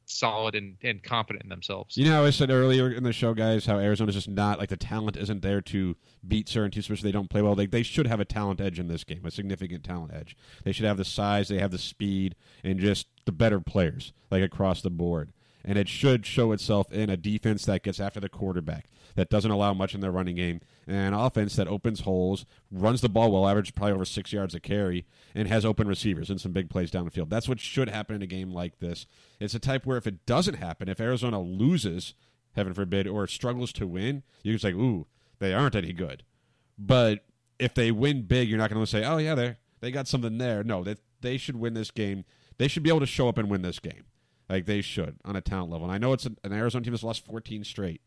solid 0.07 0.55
and, 0.55 0.77
and 0.83 1.03
confident 1.03 1.45
in 1.45 1.49
themselves. 1.49 1.97
You 1.97 2.09
know, 2.09 2.25
I 2.25 2.31
said 2.31 2.51
earlier 2.51 2.91
in 2.91 3.03
the 3.03 3.13
show, 3.13 3.35
guys, 3.35 3.67
how 3.67 3.79
Arizona's 3.79 4.15
just 4.15 4.29
not 4.29 4.59
like 4.59 4.69
the 4.69 4.77
talent 4.77 5.17
isn't 5.17 5.43
there 5.43 5.61
to 5.63 5.97
beat 6.27 6.49
certain 6.49 6.71
teams, 6.71 6.85
especially 6.85 7.09
they 7.09 7.13
don't 7.13 7.31
play 7.31 7.43
well. 7.43 7.55
They 7.55 7.67
they 7.67 7.83
should 7.83 8.07
have 8.07 8.21
a 8.21 8.25
talent 8.25 8.61
edge 8.61 8.79
in 8.79 8.89
this 8.89 9.05
game, 9.05 9.25
a 9.25 9.31
significant 9.31 9.85
talent 9.85 10.13
edge. 10.15 10.37
They 10.65 10.73
should 10.73 10.87
have 10.87 10.97
the 10.97 11.05
size, 11.05 11.49
they 11.49 11.59
have 11.59 11.71
the 11.71 11.79
speed, 11.79 12.35
and 12.63 12.79
just 12.79 13.07
the 13.25 13.33
better 13.33 13.61
players, 13.61 14.13
like 14.31 14.43
across 14.43 14.83
the 14.83 14.91
board. 14.91 15.33
And 15.65 15.79
it 15.79 15.89
should 15.89 16.27
show 16.27 16.53
itself 16.53 16.93
in 16.93 17.09
a 17.09 17.17
defense 17.17 17.65
that 17.65 17.83
gets 17.83 17.99
after 17.99 18.21
the 18.21 18.29
quarterback, 18.29 18.87
that 19.15 19.31
doesn't 19.31 19.51
allow 19.51 19.73
much 19.73 19.95
in 19.95 20.01
their 20.01 20.11
running 20.11 20.37
game, 20.37 20.61
an 20.87 21.15
offense 21.15 21.57
that 21.57 21.69
opens 21.69 22.01
holes, 22.01 22.45
runs 22.71 23.01
the 23.01 23.09
ball 23.09 23.33
well, 23.33 23.49
average 23.49 23.75
probably 23.75 23.95
over 23.95 24.05
six 24.05 24.33
yards 24.33 24.55
a 24.55 24.61
carry, 24.61 25.07
and 25.35 25.49
has 25.49 25.65
open 25.65 25.89
receivers 25.89 26.31
and 26.31 26.41
some 26.41 26.53
big 26.53 26.69
plays 26.71 26.91
down 26.91 27.05
the 27.05 27.11
field. 27.11 27.31
That's 27.31 27.49
what 27.49 27.61
should 27.61 27.89
happen 27.89 28.17
in 28.17 28.23
a 28.23 28.27
game 28.27 28.53
like 28.53 28.79
this. 28.79 29.07
It's 29.41 29.55
a 29.55 29.59
type 29.59 29.87
where 29.87 29.97
if 29.97 30.07
it 30.07 30.27
doesn't 30.27 30.55
happen, 30.55 30.89
if 30.89 31.01
Arizona 31.01 31.41
loses, 31.41 32.15
heaven 32.53 32.75
forbid, 32.75 33.07
or 33.07 33.27
struggles 33.27 33.73
to 33.75 33.87
win, 33.87 34.23
you 34.43 34.53
can 34.53 34.59
say, 34.59 34.73
ooh, 34.73 35.07
they 35.39 35.55
aren't 35.55 35.75
any 35.75 35.93
good. 35.93 36.23
But 36.79 37.25
if 37.59 37.75
they 37.75 37.91
win 37.91 38.23
big, 38.23 38.49
you're 38.49 38.59
not 38.59 38.71
going 38.71 38.83
to 38.83 38.91
say, 38.91 39.05
oh, 39.05 39.19
yeah, 39.19 39.35
they 39.35 39.57
they 39.81 39.91
got 39.91 40.09
something 40.09 40.39
there. 40.39 40.65
No, 40.65 40.83
they, 40.83 40.97
they 41.21 41.37
should 41.37 41.57
win 41.57 41.75
this 41.75 41.91
game. 41.91 42.25
They 42.57 42.69
should 42.69 42.83
be 42.83 42.89
able 42.89 43.01
to 43.01 43.07
show 43.07 43.29
up 43.29 43.37
and 43.37 43.51
win 43.51 43.61
this 43.61 43.79
game. 43.79 44.05
Like 44.49 44.67
they 44.67 44.81
should 44.81 45.17
on 45.25 45.37
a 45.37 45.41
talent 45.41 45.71
level. 45.71 45.87
And 45.87 45.95
I 45.95 45.99
know 45.99 46.13
it's 46.13 46.25
an, 46.27 46.39
an 46.43 46.53
Arizona 46.53 46.85
team 46.85 46.93
that's 46.93 47.03
lost 47.03 47.25
14 47.27 47.65
straight, 47.65 48.01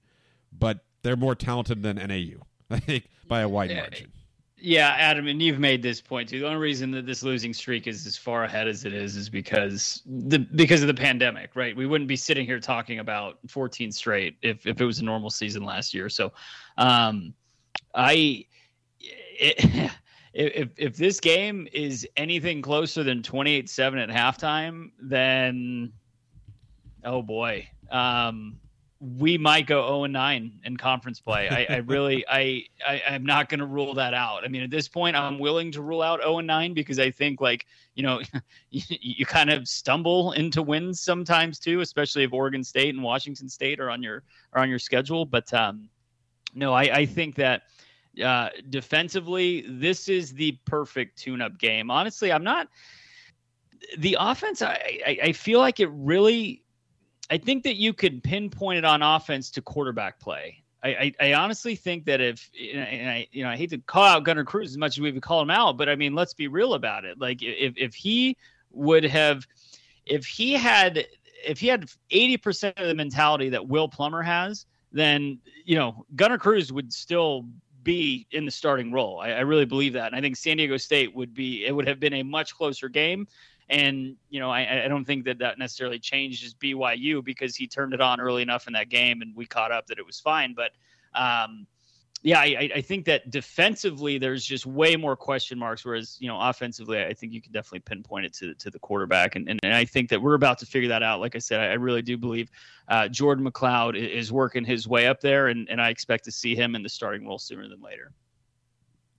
but 0.52 0.86
they're 1.04 1.16
more 1.16 1.36
talented 1.36 1.84
than 1.84 1.98
NAU, 1.98 2.46
like 2.88 3.06
by 3.28 3.42
a 3.42 3.50
wide 3.50 3.76
margin. 3.76 4.12
Yeah, 4.60 4.96
Adam, 4.98 5.28
and 5.28 5.40
you've 5.40 5.60
made 5.60 5.84
this 5.84 6.02
point 6.02 6.30
too. 6.30 6.40
The 6.40 6.48
only 6.48 6.60
reason 6.60 6.90
that 6.92 7.06
this 7.06 7.22
losing 7.22 7.54
streak 7.54 7.86
is 7.86 8.08
as 8.08 8.18
far 8.18 8.44
ahead 8.44 8.68
as 8.68 8.86
it 8.86 8.94
is 8.94 9.16
is 9.16 9.30
because 9.30 10.02
the 10.06 10.40
because 10.40 10.82
of 10.82 10.88
the 10.88 10.96
pandemic, 10.96 11.56
right? 11.56 11.76
We 11.76 11.86
wouldn't 11.86 12.08
be 12.08 12.16
sitting 12.16 12.46
here 12.46 12.60
talking 12.60 12.98
about 12.98 13.38
14 13.48 13.92
straight 13.92 14.36
if 14.42 14.66
if 14.66 14.82
it 14.82 14.86
was 14.86 14.98
a 14.98 15.06
normal 15.06 15.30
season 15.30 15.64
last 15.64 15.94
year. 15.94 16.10
So, 16.10 16.34
um, 16.80 17.36
I 17.94 18.48
it, 19.00 19.92
if 20.34 20.70
if 20.76 20.98
this 20.98 21.20
game 21.20 21.68
is 21.72 22.08
anything 22.18 22.64
closer 22.64 23.04
than 23.04 23.22
28-7 23.22 24.02
at 24.02 24.10
halftime, 24.10 24.90
then 25.00 25.94
oh 27.04 27.22
boy, 27.22 27.70
um, 27.92 28.60
we 29.00 29.38
might 29.38 29.68
go 29.68 29.86
0 29.88 30.06
and 30.06 30.14
9 30.14 30.60
in 30.64 30.78
conference 30.78 31.20
play. 31.20 31.48
I, 31.50 31.76
I 31.76 31.78
really, 31.86 32.26
I, 32.28 32.64
I, 32.88 33.02
am 33.08 33.26
not 33.26 33.50
going 33.50 33.60
to 33.60 33.66
rule 33.66 33.94
that 33.94 34.14
out. 34.14 34.44
I 34.44 34.48
mean, 34.48 34.64
at 34.64 34.72
this 34.72 34.88
point, 34.88 35.16
I'm 35.16 35.38
willing 35.38 35.72
to 35.74 35.82
rule 35.82 36.02
out 36.02 36.22
0 36.22 36.40
and 36.40 36.48
9 36.48 36.74
because 36.74 36.98
I 36.98 37.12
think, 37.12 37.40
like, 37.40 37.66
you 37.96 38.04
know, 38.04 38.22
you, 38.72 38.82
you 38.90 39.26
kind 39.26 39.50
of 39.50 39.68
stumble 39.68 40.32
into 40.32 40.62
wins 40.62 41.00
sometimes 41.00 41.60
too, 41.60 41.82
especially 41.82 42.24
if 42.24 42.34
Oregon 42.34 42.64
State 42.64 42.96
and 42.96 43.04
Washington 43.04 43.50
State 43.50 43.80
are 43.80 43.90
on 43.90 44.02
your 44.02 44.24
are 44.54 44.62
on 44.62 44.70
your 44.70 44.80
schedule. 44.80 45.26
But 45.26 45.54
um, 45.54 45.90
no, 46.56 46.74
I, 46.74 46.84
I 46.84 47.06
think 47.06 47.36
that 47.36 47.64
uh, 48.24 48.50
defensively, 48.70 49.64
this 49.68 50.10
is 50.10 50.34
the 50.34 50.58
perfect 50.66 51.20
tune-up 51.20 51.60
game. 51.60 51.92
Honestly, 51.92 52.32
I'm 52.32 52.44
not. 52.44 52.68
The 54.00 54.18
offense, 54.20 54.64
I, 54.64 55.00
I, 55.06 55.20
I 55.26 55.32
feel 55.34 55.60
like 55.60 55.80
it 55.80 55.90
really 55.92 56.64
I 57.30 57.38
think 57.38 57.64
that 57.64 57.76
you 57.76 57.94
could 57.94 58.24
pinpoint 58.24 58.78
it 58.78 58.86
on 58.86 59.02
offense 59.02 59.52
to 59.52 59.62
quarterback 59.62 60.20
play. 60.20 60.64
I, 60.84 60.90
I, 60.90 61.14
I, 61.20 61.34
honestly 61.34 61.76
think 61.76 62.06
that 62.06 62.22
if 62.22 62.50
and 62.74 63.10
I 63.10 63.28
you 63.32 63.44
know 63.44 63.50
I 63.50 63.58
hate 63.58 63.72
to 63.72 63.80
call 63.80 64.04
out 64.04 64.24
Gunner 64.24 64.44
Cruz 64.44 64.70
as 64.70 64.78
much 64.78 64.98
as 64.98 65.02
we 65.02 65.12
would 65.12 65.22
call 65.22 65.42
him 65.42 65.50
out, 65.50 65.76
but 65.76 65.90
I 65.90 65.96
mean 65.96 66.14
let's 66.14 66.34
be 66.34 66.48
real 66.48 66.76
about 66.76 67.04
it. 67.04 67.20
Like 67.20 67.42
if 67.42 67.74
if 67.78 67.96
he 67.96 68.38
would 68.72 69.04
have 69.04 69.46
if 70.06 70.26
he 70.26 70.54
had 70.54 71.06
if 71.46 71.60
he 71.60 71.68
had 71.68 71.90
eighty 72.12 72.38
percent 72.38 72.78
of 72.78 72.88
the 72.88 72.96
mentality 72.96 73.50
that 73.50 73.68
Will 73.68 73.90
Plummer 73.90 74.22
has, 74.22 74.66
then 74.92 75.40
you 75.66 75.76
know 75.76 76.06
Gunner 76.16 76.38
Cruz 76.38 76.72
would 76.72 76.94
still 76.94 77.46
be 77.84 78.28
in 78.32 78.46
the 78.46 78.52
starting 78.52 78.92
role. 78.92 79.20
I, 79.20 79.30
I 79.32 79.40
really 79.40 79.66
believe 79.66 79.94
that, 79.94 80.08
and 80.08 80.16
I 80.16 80.22
think 80.22 80.36
San 80.36 80.58
Diego 80.58 80.78
State 80.78 81.14
would 81.16 81.34
be 81.34 81.66
it 81.66 81.76
would 81.76 81.88
have 81.88 82.00
been 82.00 82.14
a 82.14 82.24
much 82.24 82.56
closer 82.56 82.88
game. 82.88 83.28
And 83.70 84.16
you 84.30 84.40
know, 84.40 84.50
I, 84.50 84.86
I 84.86 84.88
don't 84.88 85.06
think 85.06 85.26
that 85.26 85.40
that 85.40 85.60
necessarily 85.60 86.00
changes 86.00 86.54
BYU 86.54 87.24
because 87.24 87.56
he 87.56 87.68
turned 87.68 87.94
it 87.94 88.02
on 88.02 88.22
early 88.22 88.42
enough 88.42 88.68
in 88.68 88.74
that 88.74 88.90
game, 88.90 89.22
and 89.22 89.36
we 89.36 89.46
caught 89.46 89.72
up 89.72 89.88
that 89.88 90.00
it 90.00 90.06
was 90.06 90.20
fine. 90.20 90.54
But 90.56 90.72
um, 91.14 91.68
yeah, 92.24 92.40
I, 92.40 92.70
I 92.76 92.82
think 92.82 93.06
that 93.06 93.30
defensively 93.30 94.18
there's 94.18 94.44
just 94.44 94.66
way 94.66 94.96
more 94.96 95.16
question 95.16 95.60
marks, 95.60 95.86
whereas 95.86 96.18
you 96.20 96.28
know 96.28 96.40
offensively 96.40 97.04
I 97.04 97.14
think 97.14 97.34
you 97.34 97.42
can 97.42 97.52
definitely 97.52 97.82
pinpoint 97.82 98.26
it 98.26 98.34
to 98.36 98.54
to 98.56 98.70
the 98.70 98.80
quarterback, 98.80 99.36
and 99.36 99.50
and, 99.50 99.60
and 99.64 99.74
I 99.74 99.84
think 99.84 100.10
that 100.10 100.22
we're 100.22 100.34
about 100.36 100.60
to 100.60 100.66
figure 100.66 100.90
that 100.90 101.04
out. 101.04 101.20
Like 101.20 101.36
I 101.36 101.40
said, 101.40 101.60
I, 101.60 101.66
I 101.66 101.74
really 101.74 102.02
do 102.02 102.18
believe 102.18 102.50
uh, 102.88 103.10
Jordan 103.10 103.46
McCloud 103.46 103.98
is 103.98 104.32
working 104.32 104.64
his 104.64 104.88
way 104.88 105.08
up 105.08 105.20
there, 105.20 105.48
and 105.48 105.70
and 105.70 105.82
I 105.82 105.90
expect 105.90 106.24
to 106.26 106.32
see 106.32 106.56
him 106.56 106.74
in 106.74 106.84
the 106.84 106.90
starting 106.90 107.28
role 107.28 107.38
sooner 107.38 107.68
than 107.68 107.82
later. 107.82 108.14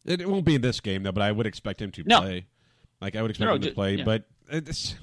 It, 0.05 0.23
it 0.23 0.29
won't 0.29 0.45
be 0.45 0.55
in 0.55 0.63
this 0.63 0.81
game 0.81 1.03
though, 1.03 1.13
but 1.13 1.23
I 1.23 1.31
would 1.31 1.47
expect 1.47 1.83
him 1.83 1.93
to 1.93 2.03
no. 2.05 2.21
play. 2.21 2.47
Like 3.01 3.15
I 3.15 3.23
would 3.23 3.31
expect 3.31 3.49
No, 3.49 3.55
him 3.55 3.63
to 3.63 3.71
play, 3.71 3.97
yeah. 3.97 4.05
but 4.05 4.25
it's 4.49 4.97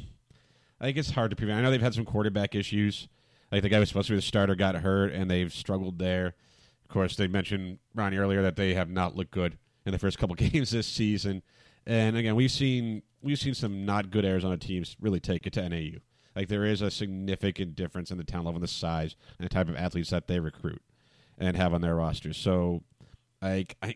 I 0.80 0.86
think 0.86 0.98
it's 0.98 1.12
hard 1.12 1.32
to 1.32 1.36
prevent. 1.36 1.60
I 1.60 1.62
know 1.62 1.72
they've 1.72 1.82
had 1.82 1.94
some 1.94 2.06
quarterback 2.06 2.56
issues. 2.56 3.08
Like 3.52 3.62
the 3.62 3.70
guy 3.70 3.80
was 3.80 3.90
supposed 3.90 4.08
to 4.08 4.14
be 4.14 4.18
the 4.18 4.22
starter 4.22 4.56
got 4.56 4.76
hurt, 4.76 5.12
and 5.14 5.30
they've 5.30 5.54
struggled 5.54 6.00
there. 6.00 6.36
Of 6.84 6.90
course, 6.90 7.16
they 7.16 7.28
mentioned 7.28 7.80
Ronnie 7.94 8.18
earlier 8.18 8.42
that 8.42 8.56
they 8.56 8.74
have 8.74 8.90
not 8.90 9.16
looked 9.16 9.32
good 9.32 9.58
in 9.86 9.92
the 9.92 10.00
first 10.00 10.18
couple 10.20 10.36
games 10.36 10.72
this 10.72 10.88
season. 10.88 11.42
And 11.86 12.18
again, 12.18 12.36
we've 12.36 12.52
seen 12.52 13.04
we've 13.22 13.40
seen 13.40 13.54
some 13.54 13.86
not 13.86 14.12
good 14.12 14.26
Arizona 14.26 14.58
teams 14.58 14.96
really 15.00 15.20
take 15.20 15.48
it 15.48 15.54
to 15.54 15.68
NAU. 15.68 16.00
Like 16.36 16.50
there 16.50 16.66
is 16.66 16.82
a 16.82 16.92
significant 16.92 17.76
difference 17.76 18.12
in 18.12 18.18
the 18.18 18.24
talent 18.24 18.48
level, 18.48 18.58
and 18.58 18.64
the 18.64 18.68
size, 18.68 19.16
and 19.40 19.46
the 19.46 19.54
type 19.54 19.70
of 19.70 19.76
athletes 19.76 20.10
that 20.10 20.28
they 20.28 20.40
recruit 20.40 20.82
and 21.38 21.56
have 21.56 21.74
on 21.74 21.82
their 21.82 21.96
rosters. 21.96 22.38
So, 22.38 22.84
like 23.42 23.78
I, 23.82 23.96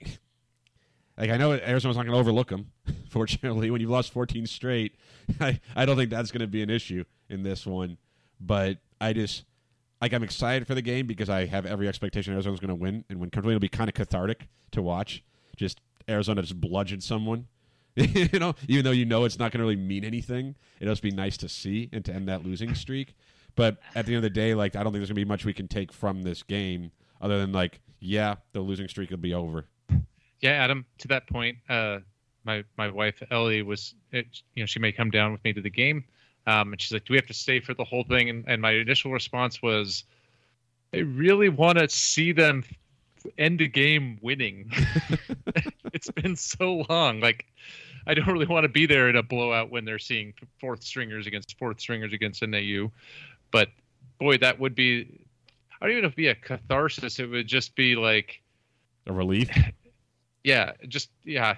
like 1.20 1.30
I 1.30 1.38
know 1.38 1.52
Arizona's 1.52 1.98
not 1.98 2.06
going 2.06 2.14
to 2.14 2.20
overlook 2.20 2.48
them. 2.48 2.72
Fortunately, 3.10 3.70
when 3.70 3.82
you've 3.82 3.90
lost 3.90 4.14
14 4.14 4.48
straight, 4.48 4.96
I, 5.40 5.60
I 5.76 5.86
don't 5.86 5.98
think 5.98 6.10
that's 6.10 6.32
going 6.32 6.42
to 6.42 6.48
be 6.48 6.64
an 6.64 6.70
issue 6.70 7.04
in 7.30 7.44
this 7.44 7.66
one. 7.66 7.98
But 8.40 8.78
I 9.02 9.12
just 9.12 9.44
like 10.02 10.14
I'm 10.14 10.24
excited 10.24 10.66
for 10.66 10.76
the 10.76 10.82
game 10.82 11.08
because 11.08 11.30
I 11.30 11.46
have 11.46 11.66
every 11.66 11.88
expectation 11.88 12.34
Arizona's 12.34 12.62
going 12.62 12.70
to 12.70 12.76
win 12.76 13.04
and 13.10 13.20
win 13.20 13.30
comfortably. 13.30 13.56
It'll 13.56 13.60
be 13.60 13.68
kind 13.68 13.90
of 13.90 13.94
cathartic 13.94 14.48
to 14.72 14.82
watch. 14.82 15.24
Just 15.58 15.82
Arizona 16.08 16.42
just 16.42 16.60
bludgeon 16.60 17.02
someone. 17.02 17.48
you 17.96 18.40
know, 18.40 18.56
even 18.70 18.86
though 18.86 18.92
you 18.92 19.06
know 19.06 19.26
it's 19.26 19.40
not 19.40 19.52
going 19.52 19.60
to 19.60 19.66
really 19.66 19.76
mean 19.76 20.06
anything, 20.06 20.56
it'll 20.80 20.94
just 20.94 21.04
be 21.04 21.12
nice 21.12 21.36
to 21.38 21.50
see 21.50 21.90
and 21.92 22.06
to 22.06 22.14
end 22.14 22.30
that 22.30 22.46
losing 22.46 22.74
streak. 22.74 23.14
But 23.56 23.78
at 23.94 24.06
the 24.06 24.14
end 24.14 24.18
of 24.18 24.24
the 24.24 24.30
day, 24.30 24.54
like 24.54 24.78
I 24.78 24.84
don't 24.84 24.94
think 24.94 25.02
there's 25.02 25.10
going 25.10 25.16
to 25.16 25.26
be 25.26 25.28
much 25.28 25.44
we 25.44 25.54
can 25.54 25.68
take 25.68 25.92
from 25.92 26.22
this 26.22 26.44
game 26.44 26.92
other 27.20 27.40
than 27.40 27.52
like, 27.52 27.82
yeah, 28.00 28.36
the 28.54 28.62
losing 28.62 28.88
streak 28.88 29.10
will 29.10 29.18
be 29.18 29.34
over. 29.34 29.66
Yeah, 30.42 30.52
Adam. 30.52 30.86
To 31.00 31.08
that 31.10 31.28
point, 31.28 31.58
uh, 31.70 32.00
my 32.46 32.64
my 32.78 32.90
wife 32.90 33.22
Ellie 33.32 33.62
was, 33.62 33.94
it, 34.12 34.26
you 34.56 34.64
know, 34.64 34.68
she 34.68 34.80
may 34.80 34.92
come 34.92 35.12
down 35.12 35.32
with 35.32 35.44
me 35.44 35.54
to 35.54 35.62
the 35.62 35.70
game, 35.70 36.04
um, 36.48 36.72
and 36.72 36.82
she's 36.82 36.92
like, 36.92 37.06
"Do 37.06 37.14
we 37.14 37.18
have 37.18 37.28
to 37.28 37.34
stay 37.34 37.60
for 37.60 37.74
the 37.74 37.84
whole 37.84 38.04
thing?" 38.04 38.30
And, 38.30 38.46
and 38.48 38.62
my 38.62 38.72
initial 38.72 39.12
response 39.12 39.62
was, 39.62 40.04
"I 40.94 40.98
really 40.98 41.50
want 41.50 41.78
to 41.78 41.90
see 41.90 42.32
them 42.32 42.64
end 43.38 43.60
the 43.60 43.68
game 43.68 44.18
winning. 44.22 44.72
it's 45.94 46.12
been 46.12 46.36
so 46.36 46.86
long. 46.90 47.20
Like, 47.20 47.46
I 48.08 48.14
don't 48.14 48.28
really 48.28 48.46
want 48.46 48.64
to 48.64 48.70
be 48.70 48.86
there 48.86 49.10
in 49.10 49.16
a 49.16 49.24
blowout 49.24 49.70
when 49.70 49.86
they're 49.86 50.00
seeing 50.00 50.34
fourth 50.60 50.84
stringers 50.84 51.28
against 51.28 51.58
fourth 51.58 51.80
stringers 51.80 52.14
against 52.14 52.42
NAU, 52.42 52.92
but 53.52 53.70
boy, 54.20 54.38
that 54.38 54.60
would 54.60 54.76
be. 54.76 55.20
I 55.82 55.86
don't 55.86 55.92
even 55.92 56.02
know 56.04 56.08
if 56.08 56.14
it'd 56.14 56.18
be 56.18 56.28
a 56.28 56.36
catharsis. 56.36 57.20
It 57.20 57.30
would 57.30 57.48
just 57.48 57.76
be 57.76 57.96
like 57.96 58.42
A 59.08 59.14
relief. 59.14 59.50
yeah, 60.44 60.72
just 60.88 61.10
yeah. 61.24 61.56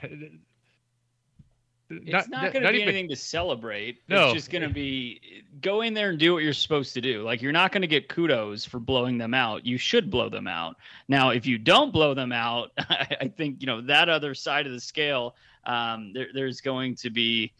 It's 1.94 2.30
not, 2.30 2.54
going 2.54 2.64
to 2.64 2.72
be 2.72 2.78
even- 2.78 2.90
anything 2.90 3.10
to 3.10 3.16
celebrate. 3.16 3.98
No. 4.08 4.26
It's 4.26 4.34
just 4.34 4.52
going 4.52 4.62
to 4.62 4.74
be 4.74 5.44
go 5.60 5.82
in 5.82 5.94
there 5.94 6.10
and 6.10 6.20
do 6.20 6.34
what 6.34 6.44
you're 6.44 6.54
supposed 6.54 6.94
to 6.94 7.02
do. 7.02 7.24
Like 7.24 7.42
you're 7.42 7.52
not 7.52 7.72
going 7.72 7.82
to 7.82 7.88
get 7.88 8.08
kudos 8.08 8.66
for 8.66 8.80
blowing 8.80 9.18
them 9.18 9.34
out. 9.34 9.66
You 9.66 9.78
should 9.78 10.10
blow 10.10 10.30
them 10.30 10.48
out. 10.48 10.78
Now, 11.08 11.30
if 11.32 11.46
you 11.46 11.58
don't 11.58 11.92
blow 11.92 12.14
them 12.14 12.32
out, 12.32 12.72
I 12.78 13.32
think 13.36 13.62
you 13.62 13.68
know 13.68 13.82
that 13.82 14.10
other 14.10 14.34
side 14.34 14.66
of 14.68 14.72
the 14.72 14.80
scale. 14.80 15.36
Um, 15.66 16.14
there, 16.14 16.28
there's 16.34 16.62
going 16.62 16.96
to 16.96 17.10
be. 17.10 17.54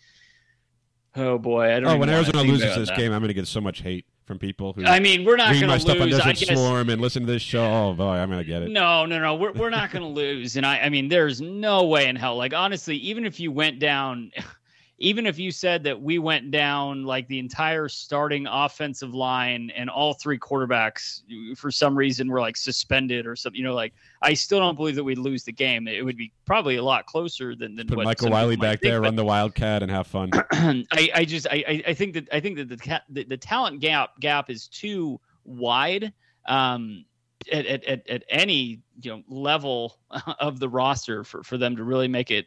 Oh 1.16 1.38
boy, 1.38 1.76
I 1.76 1.80
don't. 1.82 1.90
Oh, 1.90 1.98
when 1.98 2.10
Arizona 2.10 2.42
loses 2.42 2.76
this 2.76 2.88
that. 2.90 2.98
game, 2.98 3.12
I'm 3.12 3.20
going 3.20 3.28
to 3.28 3.34
get 3.34 3.48
so 3.48 3.60
much 3.60 3.82
hate 3.82 4.06
from 4.26 4.40
people 4.40 4.74
who 4.74 4.86
I 4.86 5.00
mean, 5.00 5.26
we're 5.26 5.36
not 5.36 5.52
read 5.52 5.60
going 5.60 5.68
my 5.68 5.76
to 5.76 5.82
stuff 5.82 6.00
on 6.00 6.10
lose. 6.10 6.18
Desert 6.18 6.38
guess. 6.38 6.58
Swarm 6.58 6.90
and 6.90 7.02
listen 7.02 7.26
to 7.26 7.32
this 7.32 7.42
show. 7.42 7.64
Oh 7.64 7.94
boy, 7.94 8.12
I'm 8.12 8.30
going 8.30 8.40
to 8.40 8.46
get 8.46 8.62
it. 8.62 8.70
No, 8.70 9.06
no, 9.06 9.20
no. 9.20 9.36
We're 9.36 9.52
we're 9.54 9.70
not 9.70 9.92
going 9.92 10.04
to 10.08 10.08
lose. 10.10 10.56
And 10.58 10.66
I 10.66 10.80
I 10.80 10.90
mean, 10.90 11.10
there's 11.10 11.42
no 11.42 11.86
way 11.86 12.08
in 12.08 12.16
hell. 12.16 12.38
Like 12.38 12.54
honestly, 12.54 12.96
even 12.98 13.26
if 13.26 13.40
you 13.40 13.52
went 13.52 13.80
down, 13.80 14.32
even 15.02 15.26
if 15.26 15.40
you 15.40 15.52
said 15.52 15.84
that 15.84 16.00
we 16.00 16.20
went 16.20 16.52
down 16.52 17.04
like 17.04 17.28
the 17.28 17.40
entire 17.40 17.90
starting 17.90 18.46
offensive 18.46 19.16
line 19.16 19.72
and 19.76 19.90
all 19.90 20.14
three 20.14 20.38
quarterbacks 20.38 21.22
for 21.58 21.72
some 21.72 21.98
reason 21.98 22.30
were 22.30 22.40
like 22.40 22.56
suspended 22.56 23.26
or 23.26 23.36
something, 23.36 23.58
you 23.60 23.66
know, 23.66 23.74
like 23.74 23.94
I 24.22 24.36
still 24.36 24.60
don't 24.60 24.76
believe 24.76 24.96
that 24.96 25.04
we'd 25.04 25.18
lose 25.18 25.44
the 25.44 25.52
game. 25.52 25.88
It 25.88 26.06
would 26.06 26.18
be 26.18 26.32
probably 26.46 26.76
a 26.76 26.84
lot 26.84 27.08
closer 27.08 27.56
than 27.56 27.76
than 27.76 27.88
Put 27.88 27.98
Michael 28.04 28.30
Wiley 28.30 28.56
back 28.56 28.80
think, 28.80 28.92
there, 28.92 29.02
run 29.02 29.16
the 29.16 29.26
Wildcat, 29.26 29.82
and 29.82 29.92
have 29.92 30.06
fun. 30.06 30.30
I, 30.52 31.10
I 31.16 31.26
just 31.26 31.48
I, 31.48 31.64
I- 31.68 31.84
I 31.88 31.94
think 31.96 32.14
that 32.14 32.28
I 32.32 32.40
think 32.40 32.58
that 32.58 32.70
the, 32.70 33.02
the 33.10 33.24
the 33.24 33.38
talent 33.38 33.80
gap 33.80 34.20
gap 34.20 34.50
is 34.52 34.68
too 34.68 35.20
wide 35.46 36.14
um, 36.46 37.06
at, 37.52 37.66
at, 37.66 37.84
at, 37.86 38.08
at 38.08 38.24
any 38.30 38.82
you 39.02 39.12
know 39.12 39.24
level 39.28 39.98
of 40.40 40.60
the 40.60 40.70
roster 40.70 41.24
for, 41.24 41.44
for 41.44 41.58
them 41.58 41.76
to 41.76 41.84
really 41.84 42.08
make 42.08 42.30
it 42.30 42.46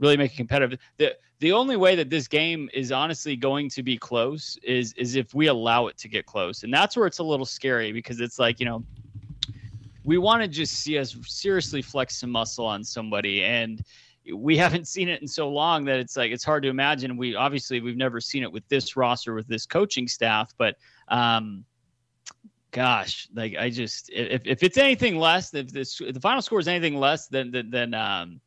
really 0.00 0.16
make 0.16 0.32
it 0.32 0.36
competitive. 0.36 0.78
The 0.96 1.16
the 1.38 1.52
only 1.52 1.76
way 1.76 1.94
that 1.94 2.10
this 2.10 2.28
game 2.28 2.68
is 2.74 2.92
honestly 2.92 3.36
going 3.36 3.70
to 3.70 3.82
be 3.82 3.96
close 3.96 4.58
is 4.62 4.92
is 4.94 5.16
if 5.16 5.34
we 5.34 5.46
allow 5.46 5.86
it 5.86 5.96
to 5.98 6.08
get 6.08 6.26
close. 6.26 6.64
And 6.64 6.72
that's 6.72 6.96
where 6.96 7.06
it's 7.06 7.18
a 7.18 7.24
little 7.24 7.46
scary 7.46 7.92
because 7.92 8.20
it's 8.20 8.38
like, 8.38 8.60
you 8.60 8.66
know, 8.66 8.84
we 10.04 10.18
want 10.18 10.42
to 10.42 10.48
just 10.48 10.74
see 10.74 10.98
us 10.98 11.16
seriously 11.26 11.82
flex 11.82 12.16
some 12.16 12.30
muscle 12.30 12.66
on 12.66 12.82
somebody 12.82 13.44
and 13.44 13.82
we 14.34 14.56
haven't 14.56 14.86
seen 14.86 15.08
it 15.08 15.22
in 15.22 15.28
so 15.28 15.48
long 15.48 15.84
that 15.86 15.98
it's 15.98 16.16
like 16.16 16.30
it's 16.30 16.44
hard 16.44 16.62
to 16.62 16.68
imagine. 16.68 17.16
We 17.16 17.34
obviously 17.34 17.80
we've 17.80 17.96
never 17.96 18.20
seen 18.20 18.42
it 18.42 18.52
with 18.52 18.66
this 18.68 18.96
roster 18.96 19.34
with 19.34 19.48
this 19.48 19.66
coaching 19.66 20.08
staff, 20.08 20.52
but 20.58 20.76
um, 21.08 21.64
gosh, 22.70 23.28
like 23.34 23.56
I 23.56 23.70
just 23.70 24.10
if, 24.10 24.42
if 24.44 24.62
it's 24.62 24.78
anything 24.78 25.16
less, 25.16 25.52
if 25.54 25.72
this 25.72 26.00
if 26.00 26.14
the 26.14 26.20
final 26.20 26.42
score 26.42 26.60
is 26.60 26.68
anything 26.68 26.96
less 26.96 27.28
than 27.28 27.50
than, 27.50 27.70
than 27.70 27.94
um, 27.94 28.40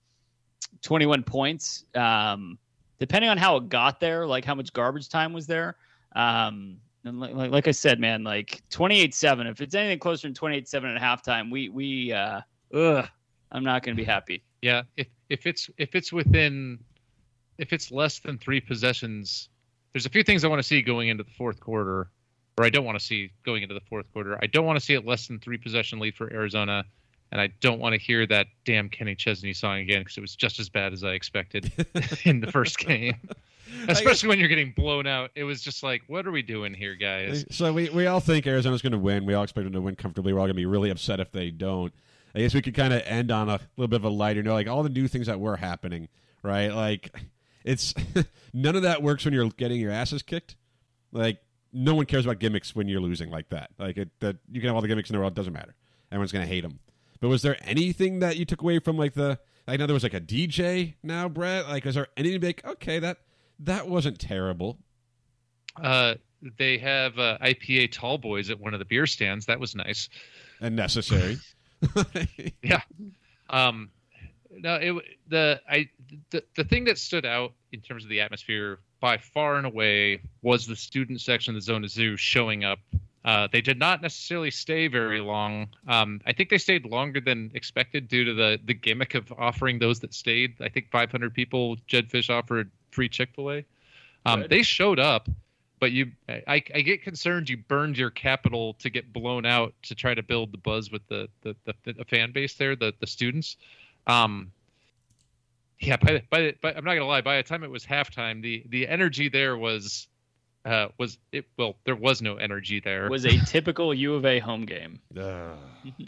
21 0.82 1.24
points, 1.24 1.86
um, 1.96 2.58
depending 3.00 3.30
on 3.30 3.38
how 3.38 3.58
it 3.58 3.70
got 3.70 4.00
there, 4.00 4.26
like 4.26 4.46
how 4.46 4.56
much 4.56 4.74
garbage 4.74 5.10
time 5.10 5.34
was 5.34 5.48
there. 5.48 5.78
Um, 6.16 6.78
and 7.06 7.20
like, 7.20 7.34
like, 7.34 7.68
I 7.68 7.72
said, 7.72 8.00
man, 8.00 8.24
like 8.24 8.64
28-7. 8.70 9.50
If 9.50 9.62
it's 9.62 9.76
anything 9.76 10.00
closer 10.00 10.28
than 10.28 10.36
28-7 10.36 10.96
at 10.96 11.02
halftime, 11.02 11.52
we 11.52 11.70
we 11.70 12.14
uh, 12.14 12.42
ugh, 12.74 13.08
I'm 13.52 13.64
not 13.64 13.84
going 13.84 13.96
to 13.96 14.02
be 14.02 14.06
happy. 14.06 14.44
Yeah, 14.62 14.84
if 14.96 15.08
if 15.30 15.46
it's 15.46 15.70
if 15.78 15.96
it's 15.96 16.14
within 16.14 16.80
if 17.58 17.74
it's 17.74 17.92
less 17.92 18.20
than 18.20 18.38
three 18.38 18.62
possessions, 18.62 19.50
there's 19.92 20.06
a 20.06 20.10
few 20.10 20.24
things 20.24 20.44
I 20.44 20.48
want 20.48 20.60
to 20.60 20.68
see 20.68 20.82
going 20.82 21.10
into 21.10 21.24
the 21.24 21.32
fourth 21.32 21.60
quarter, 21.60 22.10
or 22.58 22.66
I 22.66 22.70
don't 22.70 22.86
want 22.86 22.98
to 22.98 23.04
see 23.04 23.32
going 23.46 23.64
into 23.64 23.76
the 23.76 23.82
fourth 23.82 24.12
quarter. 24.14 24.40
I 24.42 24.48
don't 24.48 24.66
want 24.66 24.80
to 24.80 24.86
see 24.86 24.94
it 24.94 25.06
less 25.06 25.28
than 25.28 25.40
three 25.40 25.58
possession 25.58 26.00
lead 26.00 26.16
for 26.16 26.32
Arizona, 26.32 26.86
and 27.34 27.42
I 27.42 27.48
don't 27.62 27.80
want 27.80 27.94
to 27.94 28.00
hear 28.00 28.28
that 28.28 28.46
damn 28.64 28.90
Kenny 28.90 29.16
Chesney 29.16 29.54
song 29.54 29.80
again 29.80 30.02
because 30.02 30.18
it 30.18 30.22
was 30.22 30.36
just 30.36 30.60
as 30.60 30.70
bad 30.70 30.94
as 30.94 31.04
I 31.04 31.14
expected 31.14 31.72
in 32.26 32.40
the 32.40 32.52
first 32.52 32.78
game. 32.78 33.16
Especially 33.88 34.30
when 34.30 34.38
you're 34.38 34.50
getting 34.50 34.72
blown 34.72 35.08
out, 35.08 35.32
it 35.34 35.44
was 35.44 35.64
just 35.64 35.82
like, 35.82 36.04
what 36.06 36.28
are 36.28 36.32
we 36.32 36.44
doing 36.44 36.76
here, 36.76 36.94
guys? 36.94 37.44
So 37.50 37.74
we, 37.74 37.90
we 37.90 38.06
all 38.06 38.20
think 38.20 38.46
Arizona's 38.46 38.84
going 38.84 38.92
to 38.92 39.00
win. 39.00 39.26
We 39.26 39.34
all 39.34 39.42
expect 39.42 39.64
them 39.64 39.74
to 39.74 39.82
win 39.82 39.96
comfortably. 39.96 40.32
We're 40.32 40.40
all 40.42 40.46
going 40.46 40.54
to 40.54 40.62
be 40.62 40.68
really 40.68 40.92
upset 40.92 41.20
if 41.20 41.32
they 41.32 41.50
don't. 41.50 41.92
I 42.36 42.40
guess 42.40 42.54
we 42.54 42.62
could 42.62 42.76
kind 42.76 42.94
of 42.94 43.02
end 43.04 43.32
on 43.32 43.50
a 43.50 43.60
little 43.78 43.88
bit 43.88 43.96
of 43.96 44.04
a 44.04 44.10
lighter 44.10 44.44
note, 44.44 44.54
like 44.54 44.68
all 44.68 44.84
the 44.84 44.90
new 44.90 45.08
things 45.08 45.26
that 45.26 45.40
were 45.40 45.58
happening, 45.58 46.10
right? 46.44 46.68
Like 46.68 47.16
it's 47.64 47.96
none 48.54 48.76
of 48.76 48.84
that 48.84 49.02
works 49.02 49.26
when 49.26 49.34
you're 49.34 49.50
getting 49.50 49.82
your 49.82 49.92
asses 49.92 50.22
kicked. 50.22 50.56
Like 51.12 51.40
no 51.72 51.96
one 51.96 52.06
cares 52.06 52.26
about 52.26 52.38
gimmicks 52.38 52.76
when 52.76 52.88
you're 52.88 53.02
losing 53.02 53.32
like 53.32 53.50
that. 53.50 53.72
Like 53.80 53.98
it, 53.98 54.10
that 54.20 54.36
you 54.52 54.62
can 54.62 54.68
have 54.68 54.76
all 54.76 54.82
the 54.82 54.88
gimmicks 54.88 55.10
in 55.10 55.16
the 55.16 55.20
world, 55.20 55.34
it 55.34 55.36
doesn't 55.36 55.54
matter. 55.54 55.74
Everyone's 56.12 56.32
going 56.32 56.46
to 56.46 56.54
hate 56.54 56.62
them. 56.62 56.80
But 57.24 57.30
was 57.30 57.42
there 57.42 57.56
anything 57.62 58.20
that 58.20 58.36
you 58.36 58.44
took 58.44 58.62
away 58.62 58.80
from 58.80 58.98
like 58.98 59.14
the? 59.14 59.40
I 59.66 59.78
know 59.78 59.88
there 59.88 59.94
was 59.94 60.04
like 60.04 60.14
a 60.14 60.20
DJ 60.20 60.96
now, 61.04 61.30
Brett. 61.30 61.70
Like, 61.70 61.86
is 61.86 61.96
there 61.96 62.10
anything 62.18 62.42
like 62.42 62.66
okay 62.66 63.00
that 63.00 63.20
that 63.60 63.88
wasn't 63.88 64.20
terrible? 64.20 64.78
Uh, 65.82 66.16
they 66.58 66.78
have 66.80 67.18
uh, 67.18 67.38
IPA 67.42 67.94
tall 67.94 68.18
boys 68.18 68.50
at 68.50 68.60
one 68.60 68.74
of 68.74 68.80
the 68.80 68.86
beer 68.86 69.06
stands. 69.08 69.46
That 69.46 69.58
was 69.58 69.74
nice. 69.74 70.10
and 70.60 70.76
necessary. 70.76 71.38
Yeah. 72.62 72.82
Um, 73.50 73.90
no, 74.52 74.76
it 74.76 74.94
the 75.30 75.62
I 75.70 75.88
the 76.32 76.44
the 76.58 76.66
thing 76.66 76.84
that 76.84 76.98
stood 76.98 77.26
out 77.26 77.54
in 77.72 77.80
terms 77.80 78.04
of 78.04 78.10
the 78.10 78.20
atmosphere 78.20 78.80
by 79.00 79.16
far 79.18 79.56
and 79.56 79.66
away 79.66 80.20
was 80.42 80.68
the 80.68 80.76
student 80.76 81.22
section 81.22 81.56
of 81.56 81.62
the 81.62 81.66
Zona 81.66 81.88
Zoo 81.88 82.18
showing 82.18 82.66
up. 82.66 82.80
Uh, 83.26 83.48
they 83.52 83.62
did 83.62 83.80
not 83.80 84.02
necessarily 84.02 84.52
stay 84.52 84.88
very 84.88 85.22
long. 85.22 85.68
Um, 85.88 86.20
I 86.26 86.34
think 86.34 86.50
they 86.50 86.58
stayed 86.58 86.86
longer 86.86 87.22
than 87.22 87.52
expected 87.54 88.10
due 88.10 88.26
to 88.26 88.34
the 88.34 88.60
the 88.66 88.74
gimmick 88.74 89.16
of 89.16 89.32
offering 89.38 89.80
those 89.80 90.00
that 90.02 90.14
stayed. 90.14 90.56
I 90.62 90.68
think 90.68 90.92
500 90.92 91.34
people. 91.34 91.78
Jedd 91.88 92.10
Fisch 92.10 92.30
offered 92.30 92.70
free 92.92 93.08
Chick 93.08 93.30
Fil 93.36 93.52
A. 93.52 93.66
Um, 94.26 94.46
they 94.50 94.62
showed 94.62 95.00
up, 95.00 95.30
but 95.80 95.92
you, 95.92 96.12
I, 96.30 96.64
I 96.74 96.82
get 96.82 97.04
concerned 97.04 97.50
you 97.50 97.58
burned 97.58 97.98
your 97.98 98.10
capital 98.10 98.74
to 98.76 98.90
get 98.90 99.12
blown 99.12 99.46
out 99.46 99.74
to 99.84 99.96
try 99.96 100.14
to 100.14 100.24
build 100.24 100.52
the 100.52 100.58
buzz 100.58 100.92
with 100.92 101.06
the 101.08 101.30
the, 101.42 101.56
the, 101.66 101.94
the 101.94 102.06
fan 102.06 102.32
base 102.32 102.56
there, 102.56 102.76
the 102.76 102.94
the 103.00 103.08
students. 103.08 103.58
Um, 104.08 104.52
yeah, 105.80 105.98
by 105.98 106.14
the, 106.14 106.22
by, 106.30 106.42
the, 106.42 106.56
by 106.62 106.74
I'm 106.74 106.84
not 106.84 106.94
gonna 106.94 107.06
lie. 107.06 107.22
By 107.22 107.38
the 107.38 107.44
time 107.44 107.64
it 107.64 107.72
was 107.72 107.86
halftime, 107.86 108.42
the 108.42 108.64
the 108.68 108.88
energy 108.88 109.30
there 109.30 109.58
was 109.58 110.08
uh 110.66 110.88
was 110.98 111.18
it 111.32 111.46
well 111.58 111.76
there 111.86 111.96
was 111.96 112.22
no 112.22 112.36
energy 112.38 112.80
there. 112.80 113.10
was 113.10 113.26
a 113.26 113.38
typical 113.46 113.94
U 113.94 114.16
of 114.16 114.26
A 114.26 114.40
home 114.40 114.66
game. 114.66 115.00
Ugh. 115.20 115.58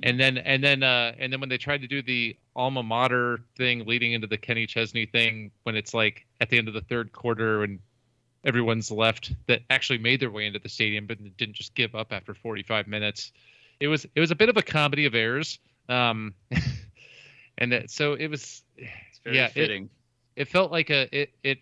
and 0.03 0.19
then 0.19 0.37
and 0.37 0.63
then 0.63 0.81
uh 0.83 1.13
and 1.19 1.31
then 1.33 1.39
when 1.41 1.49
they 1.49 1.57
tried 1.57 1.81
to 1.81 1.87
do 1.87 2.01
the 2.01 2.37
alma 2.55 2.81
mater 2.83 3.39
thing 3.57 3.85
leading 3.85 4.13
into 4.13 4.27
the 4.27 4.37
Kenny 4.37 4.65
Chesney 4.65 5.05
thing, 5.05 5.51
when 5.63 5.75
it's 5.75 5.93
like 5.93 6.25
at 6.39 6.49
the 6.49 6.57
end 6.57 6.67
of 6.69 6.73
the 6.73 6.81
third 6.81 7.11
quarter 7.11 7.63
and 7.63 7.79
everyone's 8.45 8.91
left 8.91 9.33
that 9.47 9.61
actually 9.69 9.97
made 9.97 10.19
their 10.19 10.29
way 10.31 10.45
into 10.45 10.59
the 10.59 10.69
stadium 10.69 11.05
but 11.07 11.17
didn't 11.37 11.55
just 11.55 11.73
give 11.75 11.95
up 11.95 12.13
after 12.13 12.33
45 12.33 12.87
minutes. 12.87 13.31
It 13.79 13.87
was 13.89 14.05
it 14.15 14.19
was 14.21 14.31
a 14.31 14.35
bit 14.35 14.47
of 14.49 14.55
a 14.55 14.61
comedy 14.63 15.05
of 15.05 15.15
errors. 15.15 15.59
Um, 15.89 16.33
and 17.57 17.71
that, 17.71 17.89
so 17.89 18.13
it 18.13 18.27
was 18.27 18.63
It's 18.77 19.19
very 19.23 19.35
Yeah, 19.37 19.45
it- 19.47 19.51
fitting. 19.53 19.89
it 20.35 20.47
felt 20.47 20.71
like 20.71 20.89
a 20.89 21.09
it 21.13 21.31
it 21.43 21.59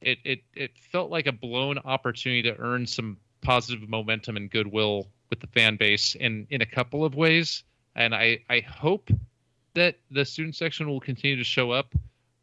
it 0.00 0.18
it 0.24 0.40
it 0.54 0.70
felt 0.92 1.10
like 1.10 1.26
a 1.26 1.32
blown 1.32 1.78
opportunity 1.78 2.42
to 2.42 2.56
earn 2.58 2.86
some 2.86 3.18
positive 3.42 3.88
momentum 3.88 4.36
and 4.36 4.50
goodwill 4.50 5.08
with 5.30 5.40
the 5.40 5.46
fan 5.48 5.76
base 5.76 6.14
in 6.14 6.46
in 6.50 6.62
a 6.62 6.66
couple 6.66 7.04
of 7.04 7.14
ways. 7.14 7.64
And 7.96 8.14
i 8.14 8.40
i 8.48 8.60
hope 8.60 9.10
that 9.74 9.96
the 10.10 10.24
student 10.24 10.56
section 10.56 10.88
will 10.88 11.00
continue 11.00 11.36
to 11.36 11.44
show 11.44 11.70
up. 11.70 11.94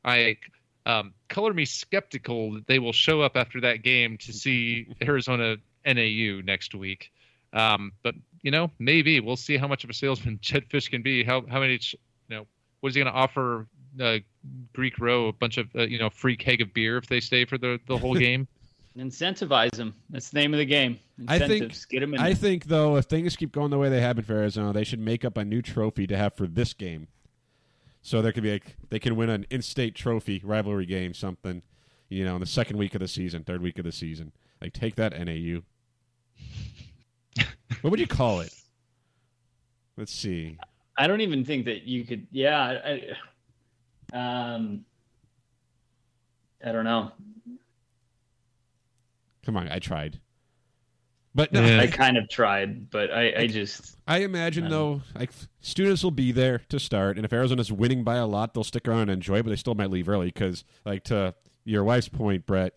I 0.03 0.37
um, 0.85 1.13
color 1.27 1.53
me 1.53 1.65
skeptical 1.65 2.53
that 2.53 2.67
they 2.67 2.79
will 2.79 2.93
show 2.93 3.21
up 3.21 3.35
after 3.35 3.59
that 3.61 3.83
game 3.83 4.17
to 4.19 4.31
see 4.31 4.87
arizona 5.01 5.57
nau 5.85 6.41
next 6.43 6.73
week. 6.73 7.11
Um, 7.53 7.91
but 8.03 8.15
you 8.41 8.51
know 8.51 8.71
maybe. 8.79 9.19
We'll 9.19 9.35
see 9.35 9.57
how 9.57 9.67
much 9.67 9.83
of 9.83 9.89
a 9.89 9.93
salesman 9.93 10.39
Jedd 10.41 10.69
Fisch 10.69 10.89
can 10.89 11.01
be. 11.01 11.23
How 11.23 11.43
how 11.47 11.59
many 11.59 11.73
you 11.73 11.99
know 12.29 12.47
what 12.79 12.89
is 12.89 12.95
he 12.95 13.01
going 13.01 13.11
to 13.11 13.17
offer 13.17 13.67
uh, 13.99 14.19
Greek 14.73 14.99
Row 14.99 15.27
a 15.27 15.33
bunch 15.33 15.57
of 15.57 15.67
uh, 15.75 15.83
you 15.83 15.99
know 15.99 16.09
free 16.09 16.37
keg 16.37 16.61
of 16.61 16.73
beer 16.73 16.97
if 16.97 17.07
they 17.07 17.19
stay 17.19 17.45
for 17.45 17.57
the 17.57 17.79
the 17.87 17.97
whole 17.97 18.15
game. 18.27 18.47
Incentivize 18.97 19.71
them. 19.71 19.93
That's 20.09 20.31
the 20.31 20.39
name 20.39 20.55
of 20.55 20.57
the 20.57 20.65
game. 20.65 20.97
I 21.27 21.37
think- 21.37 21.51
Incentives. 21.51 21.85
Get 21.85 21.99
them 21.99 22.15
in. 22.15 22.19
I 22.19 22.33
think 22.33 22.65
though, 22.65 22.95
if 22.95 23.05
things 23.05 23.35
keep 23.35 23.51
going 23.51 23.69
the 23.69 23.77
way 23.77 23.89
they 23.89 24.01
have 24.01 24.15
been 24.15 24.25
for 24.25 24.33
Arizona, 24.33 24.73
they 24.73 24.83
should 24.83 24.99
make 24.99 25.23
up 25.23 25.37
a 25.37 25.45
new 25.45 25.61
trophy 25.61 26.07
to 26.07 26.17
have 26.17 26.33
for 26.35 26.47
this 26.47 26.73
game. 26.73 27.07
So 28.01 28.21
there 28.21 28.31
could 28.31 28.41
be 28.43 28.53
like 28.53 28.75
they 28.89 28.99
can 28.99 29.15
win 29.15 29.29
an 29.29 29.45
in-state 29.51 29.93
trophy 29.93 30.41
rivalry 30.43 30.85
game, 30.85 31.13
something, 31.13 31.61
you 32.09 32.25
know, 32.25 32.35
in 32.35 32.39
the 32.39 32.47
second 32.47 32.77
week 32.77 32.95
of 32.95 33.01
the 33.01 33.07
season, 33.07 33.43
third 33.43 33.61
week 33.61 33.77
of 33.77 33.85
the 33.85 33.91
season. 33.91 34.31
Like 34.61 34.73
take 34.73 34.95
that 34.95 35.13
NAU. 35.13 35.61
what 37.81 37.91
would 37.91 37.99
you 37.99 38.07
call 38.07 38.39
it? 38.39 38.53
Let's 39.95 40.13
see. 40.13 40.57
I 40.97 41.05
don't 41.07 41.21
even 41.21 41.45
think 41.45 41.65
that 41.65 41.83
you 41.83 42.03
could. 42.05 42.25
Yeah. 42.31 42.79
I, 42.83 43.01
um. 44.13 44.85
I 46.65 46.71
don't 46.71 46.85
know. 46.85 47.11
Come 49.45 49.57
on, 49.57 49.69
I 49.69 49.79
tried. 49.79 50.19
But 51.35 51.53
no, 51.53 51.63
Yeah. 51.63 51.81
I 51.81 51.87
kind 51.87 52.17
of 52.17 52.27
tried, 52.29 52.89
but 52.89 53.11
I, 53.11 53.41
I 53.41 53.47
just 53.47 53.95
I 54.07 54.19
imagine 54.19 54.65
Um, 54.65 54.69
though, 54.71 55.01
like 55.13 55.31
students 55.59 56.03
will 56.03 56.11
be 56.11 56.31
there 56.31 56.63
to 56.69 56.79
start, 56.79 57.15
and 57.15 57.25
if 57.25 57.31
Arizona's 57.31 57.71
winning 57.71 58.03
by 58.03 58.15
a 58.15 58.25
lot, 58.25 58.53
they'll 58.55 58.63
stick 58.63 58.87
around 58.87 59.03
and 59.03 59.11
enjoy. 59.11 59.43
But 59.43 59.51
they 59.51 59.55
still 59.55 59.75
might 59.75 59.91
leave 59.91 60.09
early 60.09 60.27
because, 60.27 60.63
like 60.83 61.03
to 61.05 61.35
your 61.63 61.83
wife's 61.83 62.09
point, 62.09 62.47
Brett, 62.47 62.73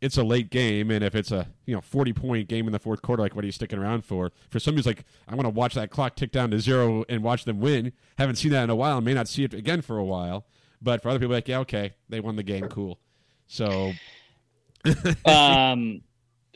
it's 0.00 0.16
a 0.16 0.24
late 0.24 0.50
game, 0.50 0.90
and 0.90 1.04
if 1.04 1.14
it's 1.14 1.30
a 1.30 1.48
you 1.66 1.74
know 1.74 1.82
forty 1.82 2.14
point 2.14 2.48
game 2.48 2.64
in 2.66 2.72
the 2.72 2.78
fourth 2.78 3.02
quarter, 3.02 3.22
like 3.22 3.36
what 3.36 3.44
are 3.44 3.46
you 3.46 3.52
sticking 3.52 3.78
around 3.78 4.06
for? 4.06 4.32
For 4.48 4.58
somebody 4.58 4.78
who's 4.78 4.86
like, 4.86 5.04
I 5.28 5.34
want 5.34 5.44
to 5.44 5.50
watch 5.50 5.74
that 5.74 5.90
clock 5.90 6.16
tick 6.16 6.32
down 6.32 6.50
to 6.52 6.58
zero 6.58 7.04
and 7.10 7.22
watch 7.22 7.44
them 7.44 7.60
win. 7.60 7.92
Haven't 8.16 8.36
seen 8.36 8.52
that 8.52 8.64
in 8.64 8.70
a 8.70 8.74
while, 8.76 8.96
and 8.96 9.04
may 9.04 9.12
not 9.14 9.28
see 9.28 9.44
it 9.44 9.52
again 9.52 9.82
for 9.82 9.98
a 9.98 10.04
while. 10.04 10.46
But 10.82 11.02
for 11.02 11.10
other 11.10 11.18
people, 11.18 11.34
like 11.34 11.48
yeah, 11.48 11.58
okay, 11.60 11.92
they 12.08 12.20
won 12.20 12.36
the 12.36 12.42
game, 12.42 12.68
cool. 12.68 12.98
So 13.46 13.92
um 15.26 16.00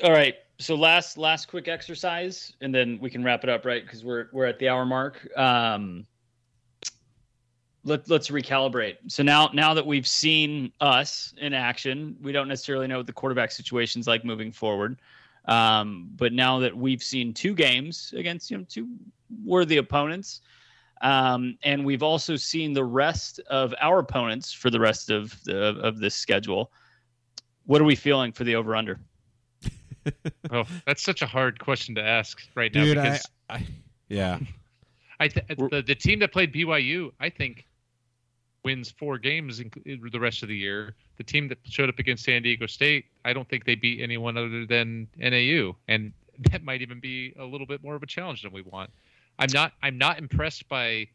all 0.03 0.13
right 0.13 0.37
so 0.59 0.75
last 0.75 1.19
last 1.19 1.47
quick 1.47 1.69
exercise 1.69 2.55
and 2.63 2.75
then 2.75 2.99
we 3.03 3.11
can 3.11 3.23
wrap 3.23 3.45
it 3.45 3.51
up 3.51 3.67
right 3.67 3.85
because 3.85 4.03
we're 4.03 4.29
we're 4.33 4.47
at 4.47 4.59
the 4.59 4.67
hour 4.67 4.87
mark 4.87 5.29
um 5.37 6.07
let, 7.85 8.09
let's 8.09 8.31
recalibrate. 8.31 8.97
So 9.09 9.23
now 9.23 9.51
now 9.53 9.75
that 9.75 9.87
we've 9.87 10.07
seen 10.07 10.73
us 10.81 11.35
in 11.39 11.53
action, 11.53 12.17
we 12.23 12.33
don't 12.33 12.49
necessarily 12.49 12.87
know 12.87 12.99
what 12.99 13.07
the 13.07 13.13
quarterback 13.13 13.53
situation's 13.53 14.07
like 14.07 14.25
moving 14.25 14.51
forward. 14.51 14.99
Um, 15.47 16.09
but 16.17 16.33
now 16.33 16.59
that 16.61 16.75
we've 16.75 17.03
seen 17.03 17.35
two 17.35 17.55
games 17.55 18.15
against 18.17 18.51
you 18.51 18.59
know 18.59 18.65
two 18.69 18.89
worthy 19.45 19.77
opponents, 19.77 20.41
um, 21.05 21.59
and 21.63 21.85
we've 21.85 22.03
also 22.03 22.35
seen 22.35 22.73
the 22.73 22.85
rest 22.85 23.39
of 23.51 23.75
our 23.81 23.99
opponents 23.99 24.53
for 24.53 24.71
the 24.71 24.81
rest 24.81 25.11
of 25.11 25.39
the 25.45 25.77
of 25.79 26.01
this 26.01 26.15
schedule. 26.15 26.73
What 27.67 27.81
are 27.81 27.85
we 27.85 27.95
feeling 27.95 28.33
for 28.33 28.45
the 28.45 28.57
over 28.57 28.75
under? 28.75 28.99
oh, 30.51 30.65
that's 30.87 31.03
such 31.03 31.21
a 31.21 31.27
hard 31.27 31.61
question 31.61 31.95
to 31.97 32.03
ask 32.03 32.41
right 32.55 32.75
now 32.75 32.85
Dude, 32.85 32.99
I, 32.99 33.03
because 33.03 33.27
I, 33.51 33.67
yeah. 34.09 34.39
I, 35.21 35.29
th- 35.29 35.47
the 35.47 35.85
the 35.87 35.95
team 35.95 36.19
that 36.21 36.33
played 36.33 36.53
BYU, 36.53 37.13
I 37.21 37.29
think, 37.29 37.67
wins 38.65 38.91
four 38.91 39.19
games 39.19 39.61
in, 39.61 39.71
in 39.85 40.01
the 40.11 40.19
rest 40.19 40.43
of 40.43 40.49
the 40.49 40.57
year. 40.57 40.95
The 41.19 41.25
team 41.25 41.49
that 41.49 41.59
showed 41.65 41.91
up 41.91 41.99
against 41.99 42.25
San 42.25 42.43
Diego 42.43 42.67
State, 42.67 43.05
I 43.27 43.35
don't 43.35 43.49
think 43.49 43.67
they 43.67 43.75
beat 43.75 44.01
anyone 44.01 44.39
other 44.39 44.65
than 44.65 45.07
NAU, 45.19 45.77
and 45.87 46.15
that 46.51 46.65
might 46.65 46.81
even 46.81 46.99
be 46.99 47.35
a 47.39 47.45
little 47.45 47.67
bit 47.67 47.83
more 47.85 47.95
of 47.95 48.03
a 48.03 48.07
challenge 48.07 48.43
than 48.43 48.53
we 48.53 48.63
want. 48.63 48.91
I'm 49.39 49.51
not 49.53 49.73
I'm 49.83 49.99
not 49.99 50.19
impressed 50.19 50.69
by 50.69 51.09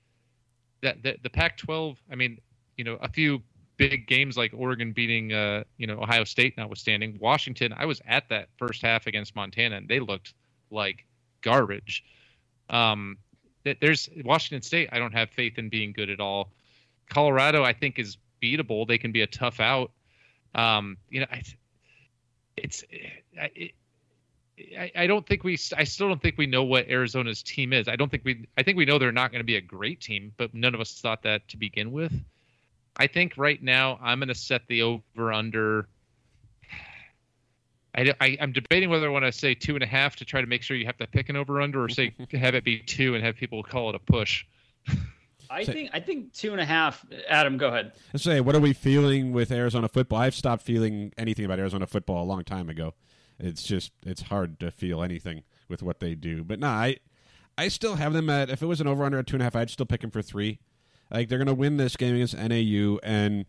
that 0.82 1.01
the, 1.03 1.17
the 1.24 1.30
Pac-12. 1.30 1.97
I 2.11 2.15
mean, 2.15 2.39
you 2.78 2.84
know, 2.84 2.97
a 3.01 3.09
few 3.09 3.41
big 3.78 4.07
games 4.07 4.38
like 4.38 4.51
Oregon 4.55 4.91
beating 4.91 5.34
uh, 5.34 5.63
you 5.78 5.88
know 5.88 6.01
Ohio 6.01 6.24
State 6.24 6.57
notwithstanding, 6.57 7.17
Washington. 7.20 7.74
I 7.76 7.86
was 7.86 8.01
at 8.07 8.28
that 8.30 8.49
first 8.57 8.82
half 8.82 9.07
against 9.07 9.36
Montana, 9.36 9.78
and 9.78 9.88
they 9.88 9.99
looked 9.99 10.34
like 10.70 11.05
garbage. 11.41 12.03
Um, 12.70 13.17
there's 13.82 14.09
Washington 14.24 14.61
State. 14.61 14.89
I 14.91 14.99
don't 14.99 15.13
have 15.13 15.30
faith 15.30 15.57
in 15.57 15.70
being 15.70 15.91
good 15.93 16.09
at 16.09 16.20
all. 16.20 16.51
Colorado, 17.09 17.63
I 17.63 17.74
think, 17.74 17.99
is 17.99 18.17
beatable. 18.41 18.88
They 18.88 18.97
can 18.97 19.11
be 19.11 19.22
a 19.22 19.28
tough 19.28 19.59
out. 19.59 19.91
Um, 20.55 20.97
you 21.09 21.22
know, 21.22 21.28
I, 21.32 21.41
it's 22.57 22.84
it, 23.34 23.74
I, 24.78 24.91
I 24.95 25.07
don't 25.07 25.26
think 25.26 25.43
we 25.43 25.57
I 25.76 25.84
still 25.84 26.07
don't 26.07 26.22
think 26.22 26.38
we 26.38 26.45
know 26.45 26.64
what 26.64 26.89
Arizona's 26.89 27.43
team 27.43 27.74
is. 27.74 27.88
I 27.88 27.95
don't 27.95 28.10
think 28.10 28.24
we 28.26 28.47
I 28.57 28.64
think 28.64 28.78
we 28.78 28.86
know 28.86 28.99
they're 28.99 29.12
not 29.12 29.32
going 29.32 29.39
to 29.41 29.45
be 29.45 29.55
a 29.55 29.62
great 29.62 30.01
team, 30.01 30.34
but 30.38 30.53
none 30.53 30.74
of 30.74 30.82
us 30.82 30.99
thought 30.99 31.24
that 31.24 31.47
to 31.49 31.57
begin 31.57 31.91
with. 31.91 32.14
I 32.97 33.07
think 33.07 33.34
right 33.38 33.62
now 33.62 33.97
I'm 34.01 34.20
going 34.20 34.28
to 34.28 34.36
set 34.36 34.68
the 34.68 34.82
over 34.82 35.32
under. 35.32 35.88
I, 37.95 38.14
I, 38.22 38.28
am 38.39 38.51
debating 38.51 38.89
whether 38.89 39.07
I 39.07 39.10
want 39.10 39.26
to 39.26 39.32
say 39.32 39.55
two 39.55 39.74
and 39.74 39.84
a 39.84 39.88
half 39.88 40.16
to 40.18 40.26
try 40.26 40.41
to 40.41 40.47
make 40.47 40.62
sure 40.62 40.78
you 40.78 40.86
have 40.86 40.97
to 40.97 41.07
pick 41.07 41.30
an 41.30 41.36
over 41.36 41.60
under, 41.60 41.84
or 41.84 41.89
say 41.89 42.14
have 42.34 42.53
it 42.55 42.64
be 42.64 42.80
two 42.80 43.16
and 43.16 43.24
have 43.24 43.36
people 43.36 43.64
call 43.64 43.89
it 43.89 43.95
a 43.95 43.99
push. 43.99 44.45
I 45.49 45.66
think 45.66 45.89
I 45.93 45.99
think 45.99 46.34
two 46.34 46.51
and 46.51 46.62
a 46.62 46.66
half. 46.66 47.03
Adam, 47.28 47.57
go 47.57 47.70
ahead. 47.70 47.93
Let's 48.14 48.24
say, 48.24 48.39
what 48.41 48.55
are 48.55 48.60
we 48.60 48.74
feeling 48.74 49.32
with 49.32 49.51
Arizona 49.51 49.88
football? 49.88 50.20
I've 50.20 50.36
stopped 50.36 50.62
feeling 50.62 51.12
anything 51.18 51.45
about 51.45 51.57
Arizona 51.57 51.88
football 51.88 52.24
a 52.24 52.28
long 52.28 52.43
time 52.43 52.70
ago. 52.70 52.93
It's 53.39 53.63
just 53.63 53.91
it's 54.05 54.23
hard 54.23 54.59
to 54.59 54.71
feel 54.71 55.01
anything 55.01 55.43
with 55.67 55.81
what 55.81 55.99
they 55.99 56.15
do. 56.15 56.43
But 56.43 56.59
no, 56.59 56.67
I 56.67 56.97
I 57.57 57.67
still 57.67 57.95
have 57.95 58.13
them 58.13 58.29
at 58.29 58.49
if 58.49 58.61
it 58.61 58.65
was 58.65 58.81
an 58.81 58.87
over 58.87 59.03
under 59.03 59.19
at 59.19 59.27
two 59.27 59.35
and 59.35 59.41
a 59.41 59.45
half, 59.45 59.55
I'd 59.55 59.69
still 59.69 59.85
pick 59.85 60.01
them 60.01 60.11
for 60.11 60.21
three. 60.21 60.59
Like 61.11 61.29
they're 61.29 61.37
gonna 61.37 61.53
win 61.53 61.77
this 61.77 61.95
game 61.95 62.15
against 62.15 62.37
NAU 62.37 62.99
and 63.03 63.45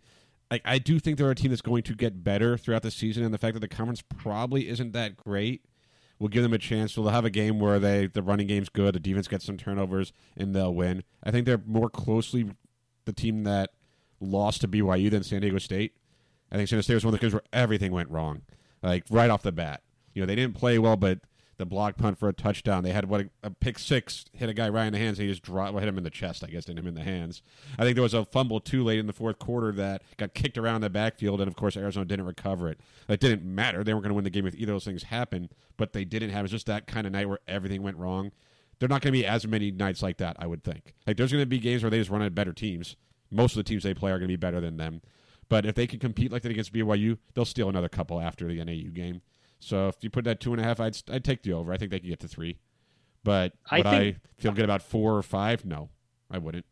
like 0.51 0.63
I 0.65 0.79
do 0.79 0.99
think 0.99 1.19
they're 1.19 1.31
a 1.31 1.35
team 1.35 1.51
that's 1.51 1.63
going 1.63 1.83
to 1.85 1.95
get 1.95 2.25
better 2.25 2.57
throughout 2.57 2.83
the 2.83 2.91
season 2.91 3.25
and 3.25 3.33
the 3.33 3.39
fact 3.39 3.55
that 3.55 3.61
the 3.61 3.69
conference 3.69 4.03
probably 4.03 4.69
isn't 4.69 4.93
that 4.93 5.17
great 5.17 5.65
will 6.19 6.29
give 6.29 6.43
them 6.43 6.53
a 6.53 6.59
chance. 6.59 6.93
So 6.93 7.03
they'll 7.03 7.13
have 7.13 7.25
a 7.25 7.31
game 7.31 7.59
where 7.59 7.79
they 7.79 8.07
the 8.07 8.23
running 8.23 8.47
game's 8.47 8.69
good, 8.69 8.95
the 8.95 9.01
defense 9.01 9.29
gets 9.29 9.45
some 9.45 9.57
turnovers, 9.57 10.13
and 10.37 10.55
they'll 10.55 10.75
win. 10.75 11.03
I 11.23 11.31
think 11.31 11.47
they're 11.47 11.63
more 11.67 11.91
closely 11.91 12.51
the 13.05 13.13
team 13.13 13.45
that 13.45 13.71
lost 14.21 14.61
to 14.61 14.69
BYU 14.69 15.11
than 15.11 15.23
San 15.23 15.41
Diego 15.41 15.59
State. 15.59 15.97
I 16.53 16.57
think 16.57 16.69
San 16.69 16.77
Diego 16.77 16.83
State 16.83 16.95
was 16.95 17.05
one 17.05 17.15
of 17.15 17.21
the 17.21 17.25
games 17.25 17.33
where 17.33 17.43
everything 17.53 17.93
went 17.93 18.11
wrong 18.11 18.43
like 18.83 19.05
right 19.11 19.31
off 19.31 19.43
the 19.43 19.53
bat. 19.53 19.83
You 20.15 20.23
know, 20.23 20.27
they 20.27 20.37
didn't 20.37 20.57
play 20.57 20.79
well, 20.79 20.97
but 20.97 21.21
the 21.61 21.67
block 21.67 21.99
punt 21.99 22.19
for 22.19 22.27
a 22.27 22.33
touchdown. 22.33 22.83
They 22.83 22.91
had 22.91 23.05
what 23.05 23.27
a, 23.43 23.51
pick 23.51 23.79
six 23.79 24.25
hit 24.33 24.49
a 24.49 24.55
guy 24.55 24.71
right 24.71 24.87
in 24.87 24.95
the 24.95 24.99
hands. 24.99 25.19
And 25.19 25.29
he 25.29 25.33
just 25.33 25.43
dropped, 25.43 25.75
well, 25.75 25.81
hit 25.81 25.89
him 25.89 25.99
in 25.99 26.05
the 26.05 26.11
chest. 26.11 26.43
I 26.43 26.47
guess 26.47 26.65
didn't 26.65 26.79
him 26.79 26.87
in 26.87 26.95
the 26.95 27.03
hands. 27.03 27.43
I 27.79 27.83
think 27.85 27.97
there 27.97 28.03
was 28.03 28.15
a 28.15 28.25
fumble 28.25 28.61
too 28.61 28.83
late 28.83 28.99
in 28.99 29.07
the 29.07 29.13
fourth 29.13 29.39
quarter 29.39 29.71
that 29.73 30.03
got 30.17 30.33
kicked 30.33 30.57
around 30.57 30.81
the 30.81 30.89
backfield, 30.89 31.39
and 31.39 31.49
of 31.49 31.57
course 31.57 31.77
Arizona 31.77 32.07
didn't 32.07 32.25
recover 32.25 32.71
it. 32.71 32.81
It 33.09 33.21
didn't 33.21 33.45
matter. 33.45 33.85
They 33.85 33.93
weren't 33.93 34.05
going 34.05 34.11
to 34.11 34.15
win 34.15 34.25
the 34.25 34.31
game 34.31 34.47
if 34.47 34.55
either 34.55 34.73
of 34.73 34.77
those 34.77 34.87
things 34.87 35.03
happened, 35.05 35.51
but 35.77 35.93
they 35.93 36.07
didn't 36.07 36.31
have. 36.31 36.41
It 36.41 36.43
was 36.45 36.51
just 36.51 36.67
that 36.67 36.87
kind 36.87 37.07
of 37.07 37.13
night 37.13 37.29
where 37.29 37.41
everything 37.47 37.83
went 37.83 37.99
wrong. 37.99 38.33
They're 38.79 38.89
not 38.89 39.03
going 39.03 39.13
to 39.13 39.19
be 39.19 39.27
as 39.27 39.47
many 39.47 39.71
nights 39.71 40.03
like 40.03 40.17
that. 40.17 40.37
I 40.39 40.47
would 40.47 40.65
think. 40.65 40.95
Like 41.07 41.19
there's 41.19 41.31
going 41.31 41.43
to 41.43 41.47
be 41.47 41.59
games 41.59 41.83
where 41.83 41.91
they 41.91 41.99
just 41.99 42.11
run 42.11 42.23
at 42.23 42.35
better 42.35 42.55
teams. 42.55 42.97
Most 43.31 43.53
of 43.53 43.57
the 43.59 43.65
teams 43.65 43.83
they 43.83 43.93
play 43.93 44.11
are 44.13 44.19
going 44.19 44.29
to 44.29 44.33
be 44.33 44.37
better 44.37 44.61
than 44.61 44.79
them. 44.79 45.03
But 45.51 45.67
if 45.67 45.75
they 45.75 45.87
can 45.87 45.99
compete 45.99 46.33
like 46.33 46.43
that 46.43 46.53
against 46.53 46.73
BYU, 46.73 47.19
they'll 47.35 47.45
steal 47.45 47.69
another 47.69 47.89
couple 47.91 48.21
after 48.21 48.47
the 48.47 48.65
NAU 48.65 48.91
game. 48.93 49.21
So 49.59 49.89
if 49.89 49.97
you 50.01 50.09
put 50.09 50.25
that 50.25 50.41
two 50.41 50.53
and 50.53 50.61
a 50.61 50.65
half, 50.65 50.81
I'd 50.81 50.97
I'd 51.11 51.25
take 51.25 51.43
the 51.43 51.53
over. 51.53 51.73
I 51.73 51.77
think 51.77 51.91
they 51.91 51.99
could 51.99 52.09
get 52.09 52.21
to 52.21 52.29
three. 52.29 52.59
But 53.23 53.53
I 53.71 53.79
would 53.79 53.87
think, 53.87 54.17
I 54.17 54.41
feel 54.41 54.53
good 54.53 54.65
about 54.65 54.81
four 54.81 55.17
or 55.17 55.23
five? 55.23 55.67
No, 55.67 55.91
I 56.31 56.39
wouldn't. 56.39 56.65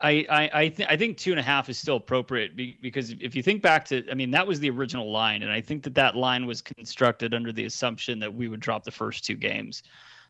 I 0.00 0.26
I 0.28 0.50
I, 0.52 0.68
th- 0.68 0.88
I 0.88 0.96
think 0.96 1.16
two 1.16 1.32
and 1.32 1.40
a 1.40 1.42
half 1.42 1.68
is 1.68 1.78
still 1.78 1.96
appropriate 1.96 2.56
because 2.56 3.10
if 3.20 3.34
you 3.34 3.42
think 3.42 3.62
back 3.62 3.84
to, 3.86 4.08
I 4.10 4.14
mean, 4.14 4.30
that 4.30 4.46
was 4.46 4.60
the 4.60 4.70
original 4.70 5.10
line, 5.10 5.42
and 5.42 5.50
I 5.50 5.60
think 5.60 5.82
that 5.84 5.94
that 5.94 6.16
line 6.16 6.46
was 6.46 6.62
constructed 6.62 7.34
under 7.34 7.52
the 7.52 7.64
assumption 7.64 8.18
that 8.20 8.32
we 8.32 8.48
would 8.48 8.60
drop 8.60 8.84
the 8.84 8.90
first 8.90 9.24
two 9.24 9.36
games. 9.36 9.82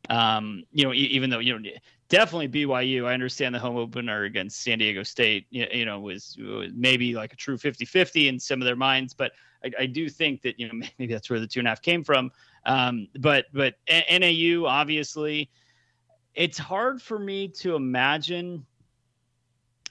Um, 0.08 0.64
you 0.72 0.84
know, 0.84 0.92
even 0.94 1.30
though 1.30 1.40
you 1.40 1.58
know 1.58 1.70
definitely 2.08 2.48
BYU. 2.48 3.06
I 3.06 3.14
understand 3.14 3.54
the 3.54 3.58
home 3.58 3.76
opener 3.76 4.24
against 4.24 4.62
San 4.62 4.78
Diego 4.78 5.02
State, 5.02 5.46
you 5.50 5.84
know, 5.84 6.00
was, 6.00 6.36
was 6.40 6.70
maybe 6.74 7.14
like 7.14 7.32
a 7.32 7.36
true 7.36 7.58
50 7.58 7.84
50 7.84 8.28
in 8.28 8.38
some 8.38 8.60
of 8.60 8.66
their 8.66 8.76
minds, 8.76 9.14
but 9.14 9.32
I, 9.64 9.70
I, 9.80 9.86
do 9.86 10.08
think 10.08 10.42
that, 10.42 10.58
you 10.60 10.68
know, 10.68 10.74
maybe 10.98 11.12
that's 11.12 11.28
where 11.30 11.40
the 11.40 11.46
two 11.46 11.60
and 11.60 11.66
a 11.66 11.70
half 11.70 11.82
came 11.82 12.04
from. 12.04 12.30
Um, 12.64 13.08
but, 13.18 13.46
but 13.52 13.74
NAU, 13.88 14.64
obviously, 14.66 15.50
it's 16.34 16.58
hard 16.58 17.02
for 17.02 17.18
me 17.18 17.48
to 17.48 17.74
imagine. 17.74 18.64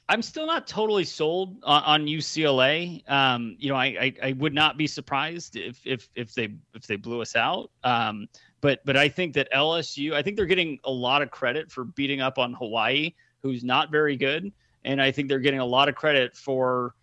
I'm 0.08 0.22
still 0.22 0.46
not 0.46 0.68
totally 0.68 1.04
sold 1.04 1.58
on, 1.64 1.84
on 1.84 2.06
UCLA. 2.06 3.10
Um, 3.10 3.56
you 3.60 3.70
know, 3.70 3.76
I, 3.76 3.86
I, 3.86 4.14
I 4.22 4.32
would 4.34 4.54
not 4.54 4.78
be 4.78 4.86
surprised 4.86 5.56
if 5.56 5.80
if 5.84 6.08
if 6.14 6.36
they 6.36 6.54
if 6.76 6.86
they 6.86 6.96
blew 6.96 7.22
us 7.22 7.36
out. 7.36 7.72
Um, 7.84 8.28
but 8.66 8.84
but 8.84 8.98
I 8.98 9.08
think 9.10 9.36
that 9.36 9.48
LSU, 9.54 10.14
I 10.14 10.24
think 10.24 10.38
they're 10.38 10.48
getting 10.48 10.80
a 10.86 10.92
lot 10.92 11.22
of 11.22 11.30
credit 11.30 11.72
for 11.72 11.84
beating 11.84 12.20
up 12.20 12.40
on 12.40 12.56
Hawaii, 12.56 13.14
who's 13.44 13.64
not 13.64 13.92
very 13.92 14.18
good, 14.18 14.52
and 14.84 15.00
I 15.00 15.12
think 15.12 15.30
they're 15.30 15.38
getting 15.38 15.60
a 15.60 15.66
lot 15.66 15.88
of 15.88 15.94
credit 15.94 16.36
for 16.36 16.96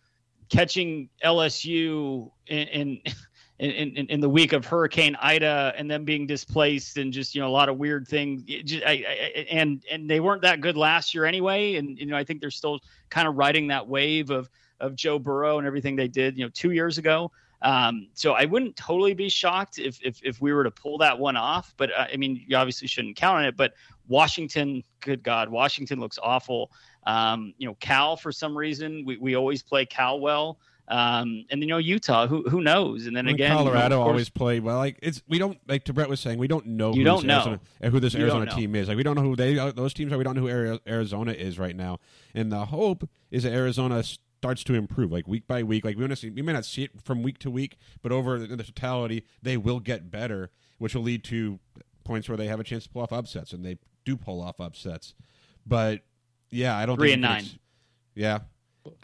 catching 0.48 1.08
LSU 1.24 2.32
in. 2.48 2.66
in 3.58 3.70
in, 3.70 3.96
in, 3.96 4.06
in 4.08 4.20
the 4.20 4.28
week 4.28 4.54
of 4.54 4.66
Hurricane 4.66 5.16
Ida 5.20 5.72
and 5.76 5.88
them 5.88 6.04
being 6.04 6.26
displaced 6.26 6.96
and 6.96 7.12
just 7.12 7.32
you 7.32 7.40
know 7.40 7.46
a 7.46 7.52
lot 7.52 7.68
of 7.68 7.76
weird 7.76 8.08
things. 8.08 8.42
Just, 8.42 8.82
I, 8.84 8.90
I, 8.90 9.46
and 9.52 9.84
and 9.88 10.10
they 10.10 10.18
weren't 10.18 10.42
that 10.42 10.60
good 10.60 10.76
last 10.76 11.14
year 11.14 11.26
anyway. 11.26 11.76
And 11.76 11.96
you 11.96 12.06
know 12.06 12.16
I 12.16 12.24
think 12.24 12.40
they're 12.40 12.50
still 12.50 12.80
kind 13.08 13.28
of 13.28 13.36
riding 13.36 13.68
that 13.68 13.86
wave 13.86 14.30
of 14.30 14.50
of 14.80 14.96
Joe 14.96 15.20
Burrow 15.20 15.58
and 15.58 15.66
everything 15.66 15.94
they 15.94 16.08
did 16.08 16.36
you 16.36 16.44
know 16.44 16.50
two 16.52 16.72
years 16.72 16.98
ago 16.98 17.30
um, 17.62 18.08
so 18.14 18.32
I 18.32 18.44
wouldn't 18.44 18.76
totally 18.76 19.14
be 19.14 19.28
shocked 19.28 19.78
if, 19.78 19.98
if, 20.02 20.20
if 20.22 20.40
we 20.40 20.52
were 20.52 20.64
to 20.64 20.70
pull 20.70 20.98
that 20.98 21.18
one 21.18 21.36
off. 21.36 21.74
But 21.76 21.90
uh, 21.92 22.06
I 22.12 22.16
mean, 22.16 22.44
you 22.46 22.56
obviously 22.56 22.88
shouldn't 22.88 23.16
count 23.16 23.38
on 23.38 23.44
it. 23.44 23.56
But 23.56 23.74
Washington, 24.08 24.82
good 25.00 25.22
God, 25.22 25.48
Washington 25.48 26.00
looks 26.00 26.18
awful. 26.22 26.72
Um, 27.06 27.54
you 27.58 27.66
know, 27.66 27.74
Cal 27.80 28.16
for 28.16 28.32
some 28.32 28.56
reason 28.56 29.04
we, 29.06 29.16
we 29.16 29.36
always 29.36 29.62
play 29.62 29.86
Cal 29.86 30.20
well. 30.20 30.58
Um, 30.88 31.44
and 31.50 31.62
then 31.62 31.62
you 31.62 31.68
know 31.68 31.78
Utah, 31.78 32.26
who 32.26 32.42
who 32.50 32.60
knows? 32.60 33.06
And 33.06 33.16
then 33.16 33.26
and 33.26 33.36
again, 33.36 33.52
Colorado 33.52 33.84
you 33.84 33.88
know, 33.90 33.96
course, 33.98 34.08
always 34.08 34.28
play 34.28 34.60
well. 34.60 34.78
Like 34.78 34.98
it's 35.00 35.22
we 35.28 35.38
don't 35.38 35.56
like 35.68 35.84
to 35.84 35.92
Brett 35.92 36.08
was 36.08 36.18
saying 36.18 36.38
we 36.38 36.48
don't 36.48 36.66
know 36.66 36.90
you 36.92 36.98
who 36.98 37.04
don't 37.04 37.16
this 37.18 37.24
know 37.24 37.34
Arizona, 37.34 37.60
who 37.90 38.00
this 38.00 38.14
you 38.14 38.20
Arizona 38.20 38.50
team 38.50 38.74
is. 38.74 38.88
Like 38.88 38.96
we 38.96 39.04
don't 39.04 39.14
know 39.14 39.22
who 39.22 39.36
they 39.36 39.54
those 39.54 39.94
teams 39.94 40.12
are. 40.12 40.18
We 40.18 40.24
don't 40.24 40.34
know 40.34 40.42
who 40.46 40.80
Arizona 40.86 41.32
is 41.32 41.58
right 41.58 41.76
now. 41.76 42.00
And 42.34 42.50
the 42.50 42.66
hope 42.66 43.08
is 43.30 43.44
that 43.44 43.52
Arizona 43.52 44.02
starts 44.42 44.64
to 44.64 44.74
improve, 44.74 45.12
like 45.12 45.28
week 45.28 45.46
by 45.46 45.62
week. 45.62 45.84
Like 45.84 45.96
we, 45.96 46.12
see, 46.16 46.28
we 46.28 46.42
may 46.42 46.52
not 46.52 46.64
see 46.64 46.82
it 46.82 46.90
from 47.00 47.22
week 47.22 47.38
to 47.38 47.50
week, 47.50 47.76
but 48.02 48.10
over 48.10 48.40
the 48.40 48.56
totality, 48.56 49.24
they 49.40 49.56
will 49.56 49.78
get 49.78 50.10
better, 50.10 50.50
which 50.78 50.96
will 50.96 51.02
lead 51.02 51.22
to 51.24 51.60
points 52.02 52.28
where 52.28 52.36
they 52.36 52.48
have 52.48 52.58
a 52.58 52.64
chance 52.64 52.82
to 52.82 52.90
pull 52.90 53.02
off 53.02 53.12
upsets, 53.12 53.52
and 53.52 53.64
they 53.64 53.78
do 54.04 54.16
pull 54.16 54.42
off 54.42 54.58
upsets. 54.58 55.14
But 55.64 56.00
yeah, 56.50 56.76
I 56.76 56.86
don't 56.86 56.96
three 56.96 57.10
think 57.10 57.14
and 57.14 57.22
nine. 57.22 57.44
Yeah, 58.16 58.40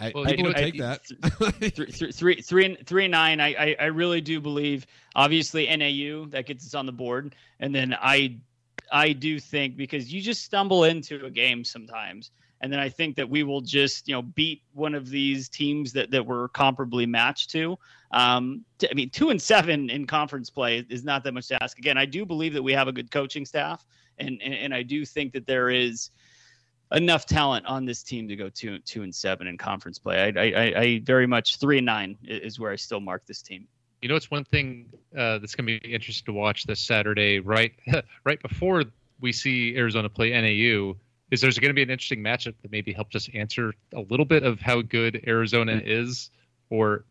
I, 0.00 0.10
Well, 0.12 0.24
people 0.24 0.38
you 0.38 0.44
would 0.48 0.56
know, 0.56 0.62
take 0.62 0.78
that. 0.78 1.06
three, 1.06 1.70
three, 1.70 2.10
three, 2.10 2.42
three, 2.42 2.64
and 2.64 2.84
three 2.84 3.04
and 3.04 3.12
nine. 3.12 3.40
I, 3.40 3.54
I, 3.54 3.76
I 3.78 3.84
really 3.86 4.20
do 4.20 4.40
believe. 4.40 4.88
Obviously, 5.14 5.68
NAU 5.68 6.26
that 6.30 6.46
gets 6.46 6.66
us 6.66 6.74
on 6.74 6.84
the 6.84 6.92
board, 6.92 7.36
and 7.60 7.72
then 7.72 7.94
I, 8.00 8.38
I 8.90 9.12
do 9.12 9.38
think 9.38 9.76
because 9.76 10.12
you 10.12 10.20
just 10.20 10.44
stumble 10.44 10.82
into 10.82 11.24
a 11.26 11.30
game 11.30 11.62
sometimes, 11.62 12.32
and 12.60 12.72
then 12.72 12.80
I 12.80 12.88
think 12.88 13.16
that 13.16 13.28
we 13.28 13.42
will 13.42 13.60
just 13.60 14.08
you 14.08 14.14
know 14.14 14.22
beat 14.22 14.62
one 14.72 14.94
of 14.94 15.08
these 15.08 15.48
teams 15.48 15.92
that 15.92 16.10
that 16.10 16.24
we're 16.24 16.48
comparably 16.48 17.06
matched 17.06 17.50
to. 17.50 17.78
Um, 18.10 18.64
t- 18.78 18.88
I 18.90 18.94
mean, 18.94 19.10
two 19.10 19.30
and 19.30 19.40
seven 19.40 19.90
in 19.90 20.06
conference 20.06 20.50
play 20.50 20.84
is 20.88 21.04
not 21.04 21.24
that 21.24 21.34
much 21.34 21.48
to 21.48 21.62
ask. 21.62 21.78
Again, 21.78 21.98
I 21.98 22.06
do 22.06 22.24
believe 22.24 22.54
that 22.54 22.62
we 22.62 22.72
have 22.72 22.88
a 22.88 22.92
good 22.92 23.10
coaching 23.10 23.44
staff, 23.44 23.86
and 24.18 24.40
and, 24.42 24.54
and 24.54 24.74
I 24.74 24.82
do 24.82 25.04
think 25.04 25.32
that 25.32 25.46
there 25.46 25.70
is 25.70 26.10
enough 26.92 27.26
talent 27.26 27.66
on 27.66 27.84
this 27.84 28.02
team 28.02 28.28
to 28.28 28.36
go 28.36 28.48
two 28.48 28.78
two 28.80 29.02
and 29.02 29.14
seven 29.14 29.46
in 29.46 29.56
conference 29.58 29.98
play. 29.98 30.32
I 30.36 30.42
I, 30.42 30.80
I 30.80 31.00
very 31.04 31.26
much 31.26 31.58
three 31.58 31.78
and 31.78 31.86
nine 31.86 32.16
is 32.24 32.58
where 32.58 32.72
I 32.72 32.76
still 32.76 33.00
mark 33.00 33.26
this 33.26 33.42
team. 33.42 33.66
You 34.02 34.08
know, 34.08 34.14
it's 34.14 34.30
one 34.30 34.44
thing 34.44 34.86
uh, 35.16 35.38
that's 35.38 35.56
going 35.56 35.66
to 35.66 35.80
be 35.80 35.92
interesting 35.92 36.32
to 36.32 36.38
watch 36.38 36.64
this 36.66 36.78
Saturday, 36.78 37.40
right? 37.40 37.72
right 38.24 38.40
before 38.40 38.84
we 39.20 39.32
see 39.32 39.76
Arizona 39.76 40.08
play 40.08 40.30
NAU, 40.30 40.94
is 41.30 41.40
there's 41.40 41.58
going 41.58 41.70
to 41.70 41.74
be 41.74 41.82
an 41.82 41.90
interesting 41.90 42.20
matchup 42.20 42.54
that 42.62 42.70
maybe 42.70 42.92
helps 42.92 43.14
us 43.14 43.28
answer 43.34 43.74
a 43.94 44.00
little 44.00 44.24
bit 44.24 44.42
of 44.42 44.60
how 44.60 44.80
good 44.82 45.22
Arizona 45.26 45.72
mm-hmm. 45.72 45.88
is, 45.88 46.30
or 46.70 47.04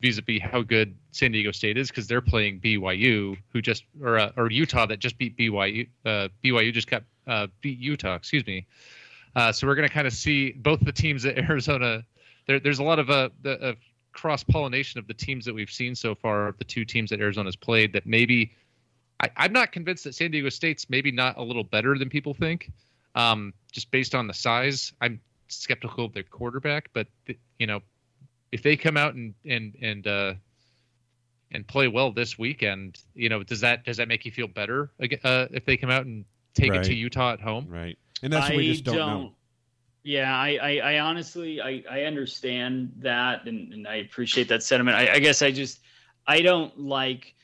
vis-a-vis 0.00 0.40
how 0.42 0.62
good 0.62 0.94
San 1.10 1.32
Diego 1.32 1.50
State 1.50 1.76
is, 1.76 1.88
because 1.88 2.06
they're 2.06 2.20
playing 2.20 2.60
BYU, 2.60 3.36
who 3.52 3.60
just 3.60 3.84
or 4.02 4.18
uh, 4.18 4.32
or 4.36 4.50
Utah 4.50 4.86
that 4.86 4.98
just 4.98 5.18
beat 5.18 5.36
BYU. 5.36 5.88
Uh, 6.04 6.28
BYU 6.44 6.72
just 6.72 6.88
got 6.88 7.02
uh, 7.26 7.46
beat 7.60 7.78
Utah, 7.78 8.14
excuse 8.14 8.46
me. 8.46 8.66
Uh, 9.34 9.52
so 9.52 9.66
we're 9.66 9.74
going 9.74 9.88
to 9.88 9.92
kind 9.92 10.06
of 10.06 10.12
see 10.12 10.52
both 10.52 10.80
the 10.80 10.92
teams 10.92 11.22
that 11.24 11.38
Arizona. 11.50 12.04
There, 12.46 12.60
there's 12.60 12.78
a 12.78 12.84
lot 12.84 13.00
of 13.00 13.10
uh, 13.10 13.30
the, 13.42 13.76
cross 14.12 14.42
pollination 14.42 14.98
of 14.98 15.06
the 15.06 15.14
teams 15.14 15.44
that 15.44 15.54
we've 15.54 15.70
seen 15.70 15.94
so 15.94 16.14
far, 16.14 16.54
the 16.58 16.64
two 16.64 16.86
teams 16.86 17.10
that 17.10 17.20
Arizona's 17.20 17.56
played. 17.56 17.92
That 17.92 18.06
maybe 18.06 18.52
I, 19.20 19.30
am 19.36 19.52
not 19.52 19.72
convinced 19.72 20.04
that 20.04 20.14
San 20.14 20.30
Diego 20.30 20.48
State's 20.48 20.88
maybe 20.88 21.10
not 21.10 21.36
a 21.36 21.42
little 21.42 21.64
better 21.64 21.98
than 21.98 22.08
people 22.08 22.34
think, 22.34 22.70
um, 23.16 23.52
just 23.72 23.90
based 23.90 24.14
on 24.14 24.28
the 24.28 24.34
size. 24.34 24.92
I'm 25.00 25.20
skeptical 25.48 26.04
of 26.04 26.12
their 26.12 26.22
quarterback, 26.22 26.90
but 26.92 27.08
you 27.58 27.66
know, 27.66 27.80
if 28.52 28.62
they 28.62 28.76
come 28.76 28.96
out 28.96 29.14
and 29.14 29.34
and 29.44 29.74
and 29.82 30.06
uh, 30.06 30.34
and 31.50 31.66
play 31.66 31.88
well 31.88 32.12
this 32.12 32.38
weekend, 32.38 32.98
you 33.14 33.28
know, 33.28 33.42
does 33.42 33.60
that 33.60 33.84
does 33.84 33.96
that 33.96 34.06
make 34.06 34.24
you 34.24 34.30
feel 34.30 34.46
better 34.46 34.90
uh, 35.00 35.46
if 35.50 35.64
they 35.64 35.76
come 35.76 35.90
out 35.90 36.06
and 36.06 36.24
take 36.54 36.70
right. 36.70 36.80
it 36.80 36.84
to 36.84 36.94
Utah 36.94 37.32
at 37.32 37.40
home? 37.40 37.66
Right. 37.68 37.98
And 38.22 38.32
that's 38.32 38.48
what 38.48 38.56
we 38.56 38.72
just 38.72 38.84
don't, 38.84 38.96
don't, 38.96 39.22
know. 39.22 39.32
Yeah, 40.02 40.34
I, 40.34 40.58
I, 40.62 40.76
I 40.76 40.98
honestly, 41.00 41.60
I, 41.60 41.82
I 41.90 42.02
understand 42.02 42.92
that, 42.98 43.46
and, 43.46 43.72
and 43.72 43.88
I 43.88 43.96
appreciate 43.96 44.48
that 44.48 44.62
sentiment. 44.62 44.96
I, 44.96 45.14
I 45.14 45.18
guess 45.18 45.42
I 45.42 45.50
just, 45.50 45.80
I 46.28 46.42
don't 46.42 46.78
like 46.78 47.34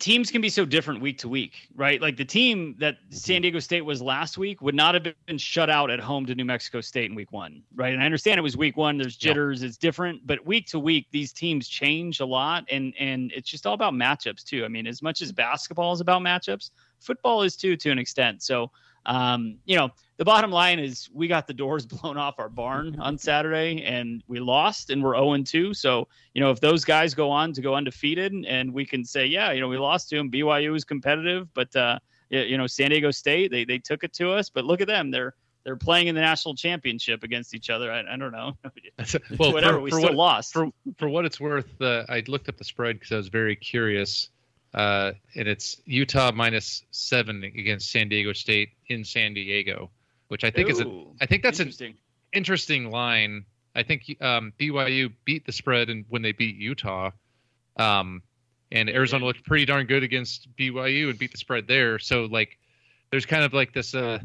teams 0.00 0.30
can 0.30 0.40
be 0.40 0.48
so 0.48 0.64
different 0.64 1.00
week 1.00 1.18
to 1.18 1.28
week, 1.28 1.68
right? 1.76 2.00
Like 2.00 2.16
the 2.16 2.24
team 2.24 2.74
that 2.78 2.96
mm-hmm. 2.96 3.14
San 3.14 3.42
Diego 3.42 3.58
State 3.60 3.82
was 3.82 4.02
last 4.02 4.38
week 4.38 4.60
would 4.60 4.74
not 4.74 4.94
have 4.94 5.06
been 5.26 5.38
shut 5.38 5.70
out 5.70 5.90
at 5.90 6.00
home 6.00 6.26
to 6.26 6.34
New 6.34 6.44
Mexico 6.44 6.80
State 6.80 7.10
in 7.10 7.14
week 7.14 7.30
one, 7.30 7.62
right? 7.74 7.92
And 7.92 8.02
I 8.02 8.06
understand 8.06 8.38
it 8.38 8.42
was 8.42 8.56
week 8.56 8.76
one. 8.76 8.98
There's 8.98 9.16
jitters, 9.16 9.62
it's 9.62 9.76
different, 9.76 10.26
but 10.26 10.44
week 10.44 10.66
to 10.68 10.78
week, 10.78 11.06
these 11.12 11.32
teams 11.32 11.68
change 11.68 12.20
a 12.20 12.26
lot, 12.26 12.64
and 12.70 12.94
and 12.98 13.30
it's 13.32 13.48
just 13.48 13.66
all 13.66 13.74
about 13.74 13.92
matchups 13.92 14.42
too. 14.42 14.64
I 14.64 14.68
mean, 14.68 14.86
as 14.86 15.02
much 15.02 15.22
as 15.22 15.30
basketball 15.30 15.92
is 15.92 16.00
about 16.00 16.22
matchups, 16.22 16.70
football 16.98 17.42
is 17.42 17.54
too 17.54 17.76
to 17.76 17.90
an 17.90 17.98
extent. 17.98 18.42
So 18.42 18.70
um, 19.06 19.58
you 19.64 19.76
know, 19.76 19.90
the 20.16 20.24
bottom 20.24 20.50
line 20.50 20.78
is 20.78 21.08
we 21.12 21.28
got 21.28 21.46
the 21.46 21.54
doors 21.54 21.86
blown 22.02 22.16
off 22.16 22.38
our 22.38 22.48
barn 22.48 22.96
on 23.00 23.18
Saturday 23.18 23.82
and 23.84 24.22
we 24.28 24.40
lost 24.40 24.90
and 24.90 25.02
we're 25.02 25.14
0 25.14 25.42
2. 25.42 25.74
So, 25.74 26.08
you 26.34 26.40
know, 26.40 26.50
if 26.50 26.60
those 26.60 26.84
guys 26.84 27.14
go 27.14 27.30
on 27.30 27.52
to 27.54 27.62
go 27.62 27.74
undefeated 27.74 28.32
and 28.46 28.72
we 28.72 28.84
can 28.84 29.04
say, 29.04 29.26
yeah, 29.26 29.52
you 29.52 29.60
know, 29.60 29.68
we 29.68 29.78
lost 29.78 30.10
to 30.10 30.16
them, 30.16 30.30
BYU 30.30 30.72
was 30.72 30.84
competitive, 30.84 31.52
but, 31.54 31.74
uh, 31.74 31.98
you 32.28 32.56
know, 32.56 32.66
San 32.66 32.90
Diego 32.90 33.10
State, 33.10 33.50
they, 33.50 33.64
they 33.64 33.78
took 33.78 34.04
it 34.04 34.12
to 34.14 34.30
us, 34.30 34.50
but 34.50 34.64
look 34.64 34.80
at 34.80 34.86
them. 34.86 35.10
They're, 35.10 35.34
they're 35.64 35.76
playing 35.76 36.06
in 36.06 36.14
the 36.14 36.20
national 36.20 36.54
championship 36.54 37.22
against 37.22 37.54
each 37.54 37.70
other. 37.70 37.92
I, 37.92 38.00
I 38.00 38.16
don't 38.16 38.32
know. 38.32 38.56
well, 39.38 39.52
whatever. 39.52 39.74
For, 39.74 39.80
we 39.80 39.90
for 39.90 39.98
still 39.98 40.10
what, 40.10 40.16
lost. 40.16 40.52
For, 40.52 40.70
for 40.96 41.08
what 41.08 41.24
it's 41.24 41.40
worth, 41.40 41.80
uh, 41.82 42.04
I 42.08 42.22
looked 42.28 42.48
up 42.48 42.56
the 42.56 42.64
spread 42.64 42.96
because 42.98 43.12
I 43.12 43.16
was 43.16 43.28
very 43.28 43.56
curious 43.56 44.30
uh, 44.74 45.12
and 45.34 45.48
it's 45.48 45.80
Utah 45.84 46.32
minus 46.32 46.84
seven 46.90 47.42
against 47.44 47.90
San 47.90 48.08
Diego 48.08 48.32
State 48.32 48.70
in 48.88 49.04
San 49.04 49.34
Diego, 49.34 49.90
which 50.28 50.44
I 50.44 50.50
think 50.50 50.68
Ooh, 50.68 50.72
is 50.72 50.80
a 50.80 51.04
I 51.20 51.26
think 51.26 51.42
that's 51.42 51.60
an 51.60 51.72
interesting 52.32 52.90
line. 52.90 53.44
I 53.74 53.82
think 53.82 54.16
um, 54.20 54.52
BYU 54.58 55.12
beat 55.24 55.46
the 55.46 55.52
spread 55.52 55.90
and 55.90 56.04
when 56.08 56.22
they 56.22 56.32
beat 56.32 56.56
Utah, 56.56 57.10
um, 57.76 58.22
and 58.72 58.88
Arizona 58.88 59.24
looked 59.24 59.44
pretty 59.44 59.64
darn 59.64 59.86
good 59.86 60.02
against 60.02 60.48
BYU 60.56 61.10
and 61.10 61.18
beat 61.18 61.32
the 61.32 61.38
spread 61.38 61.66
there. 61.66 61.98
So 61.98 62.24
like, 62.26 62.58
there's 63.10 63.26
kind 63.26 63.44
of 63.44 63.52
like 63.52 63.72
this. 63.72 63.94
Uh, 63.94 64.20